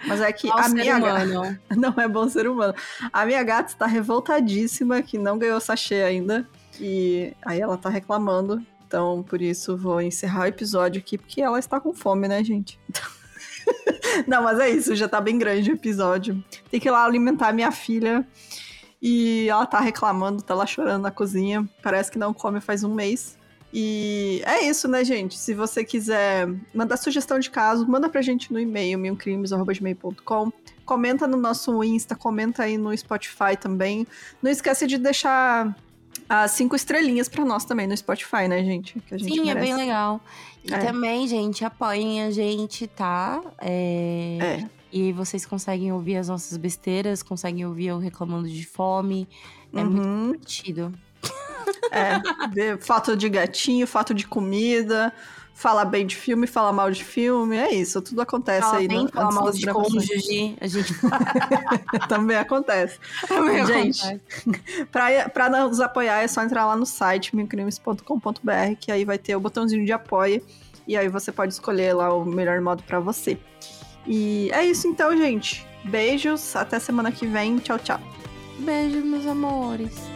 Mas 0.06 0.20
é 0.20 0.32
que 0.32 0.48
a 0.52 0.68
minha 0.68 0.98
gata... 0.98 1.60
Não 1.77 1.94
é 1.97 2.09
bom 2.09 2.28
ser 2.28 2.48
humano. 2.48 2.74
A 3.12 3.27
minha 3.27 3.43
gata 3.43 3.70
está 3.70 3.86
revoltadíssima 3.86 5.02
que 5.02 5.18
não 5.18 5.39
ganhou 5.39 5.60
sachê 5.60 6.02
ainda. 6.02 6.48
E 6.81 7.32
aí 7.43 7.60
ela 7.60 7.77
tá 7.77 7.89
reclamando. 7.89 8.64
Então, 8.86 9.23
por 9.23 9.43
isso, 9.43 9.77
vou 9.77 10.01
encerrar 10.01 10.43
o 10.43 10.47
episódio 10.47 11.01
aqui, 11.01 11.18
porque 11.18 11.43
ela 11.43 11.59
está 11.59 11.81
com 11.81 11.93
fome, 11.93 12.28
né, 12.28 12.43
gente? 12.43 12.78
não, 14.27 14.43
mas 14.43 14.59
é 14.59 14.70
isso, 14.70 14.94
já 14.94 15.09
tá 15.09 15.20
bem 15.20 15.39
grande 15.39 15.70
o 15.70 15.74
episódio. 15.74 16.43
Tem 16.70 16.78
que 16.78 16.89
ir 16.89 16.90
lá 16.90 17.05
alimentar 17.05 17.52
minha 17.52 17.73
filha. 17.73 18.27
E 19.01 19.48
ela 19.48 19.66
tá 19.66 19.81
reclamando, 19.81 20.43
tá 20.43 20.55
lá 20.55 20.66
chorando 20.66 21.02
na 21.02 21.10
cozinha. 21.10 21.68
Parece 21.82 22.10
que 22.10 22.18
não 22.18 22.32
come 22.32 22.60
faz 22.60 22.82
um 22.82 22.94
mês. 22.94 23.36
E 23.73 24.43
é 24.47 24.64
isso, 24.64 24.89
né, 24.89 25.05
gente? 25.05 25.36
Se 25.36 25.52
você 25.52 25.85
quiser 25.85 26.48
mandar 26.73 26.97
sugestão 26.97 27.39
de 27.39 27.51
caso, 27.51 27.86
manda 27.86 28.09
pra 28.09 28.23
gente 28.23 28.52
no 28.52 28.59
e-mail, 28.59 28.98
milcrimes.com. 28.98 30.52
Comenta 30.85 31.27
no 31.27 31.36
nosso 31.36 31.82
Insta, 31.85 32.14
comenta 32.14 32.62
aí 32.62 32.78
no 32.78 32.97
Spotify 32.97 33.56
também. 33.60 34.06
Não 34.40 34.51
esquece 34.51 34.86
de 34.86 34.97
deixar 34.97 35.77
as 36.28 36.52
cinco 36.52 36.74
estrelinhas 36.74 37.28
para 37.28 37.44
nós 37.44 37.64
também 37.64 37.86
no 37.86 37.97
Spotify, 37.97 38.48
né, 38.48 38.64
gente? 38.64 39.02
Gente 39.10 39.24
Sim, 39.24 39.44
merece. 39.44 39.59
é 39.59 39.60
bem 39.60 39.77
legal. 39.77 40.20
E 40.64 40.73
é. 40.73 40.78
também, 40.78 41.28
gente, 41.28 41.64
apoiem 41.64 42.23
a 42.23 42.31
gente, 42.31 42.86
tá? 42.86 43.43
É... 43.60 44.39
é. 44.40 44.76
E 44.93 45.13
vocês 45.13 45.45
conseguem 45.45 45.93
ouvir 45.93 46.17
as 46.17 46.29
nossas 46.29 46.57
besteiras, 46.57 47.23
conseguem 47.23 47.67
ouvir 47.67 47.87
eu 47.87 47.99
reclamando 47.99 48.49
de 48.49 48.67
fome. 48.67 49.29
É 49.73 49.81
uhum. 49.81 49.91
muito 49.91 50.47
divertido. 50.47 50.93
É, 51.91 52.21
ver 52.53 52.79
foto 52.79 53.17
de 53.17 53.29
gatinho, 53.29 53.87
foto 53.87 54.15
de 54.15 54.27
comida, 54.27 55.13
falar 55.57 55.87
bem 55.87 56.07
de 56.07 56.15
filme, 56.15 56.47
falar 56.47 56.73
mal 56.73 56.91
de 56.91 57.03
filme, 57.03 57.57
é 57.57 57.73
isso, 57.75 58.03
tudo 58.03 58.21
acontece 58.21 58.61
Fala 58.61 58.79
aí. 58.79 58.87
bem, 58.87 59.05
no, 59.05 59.09
falar 59.09 59.27
antes 59.27 59.39
mal 59.39 59.51
de 59.53 59.67
cônjuge. 59.67 60.57
A 60.61 60.67
gente 60.67 60.93
Também 62.09 62.37
acontece. 62.37 62.99
também 63.27 63.65
Gente, 63.65 64.21
pra 65.33 65.49
nos 65.49 65.81
apoiar 65.81 66.23
é 66.23 66.29
só 66.29 66.43
entrar 66.43 66.67
lá 66.67 66.77
no 66.77 66.85
site 66.85 67.35
milcrimes.com.br, 67.35 68.77
que 68.79 68.93
aí 68.93 69.05
vai 69.05 69.19
ter 69.19 69.35
o 69.35 69.41
botãozinho 69.41 69.85
de 69.85 69.93
apoia, 69.93 70.43
e 70.87 70.97
aí 70.97 71.09
você 71.09 71.33
pode 71.33 71.55
escolher 71.55 71.95
lá 71.95 72.13
o 72.13 72.25
melhor 72.25 72.61
modo 72.61 72.83
pra 72.83 73.01
você. 73.01 73.39
E 74.07 74.51
é 74.53 74.65
isso 74.65 74.87
então, 74.87 75.16
gente. 75.16 75.66
Beijos, 75.85 76.55
até 76.57 76.78
semana 76.78 77.12
que 77.12 77.27
vem. 77.27 77.59
Tchau, 77.59 77.78
tchau. 77.78 78.01
Beijo, 78.59 79.01
meus 79.05 79.27
amores. 79.27 80.15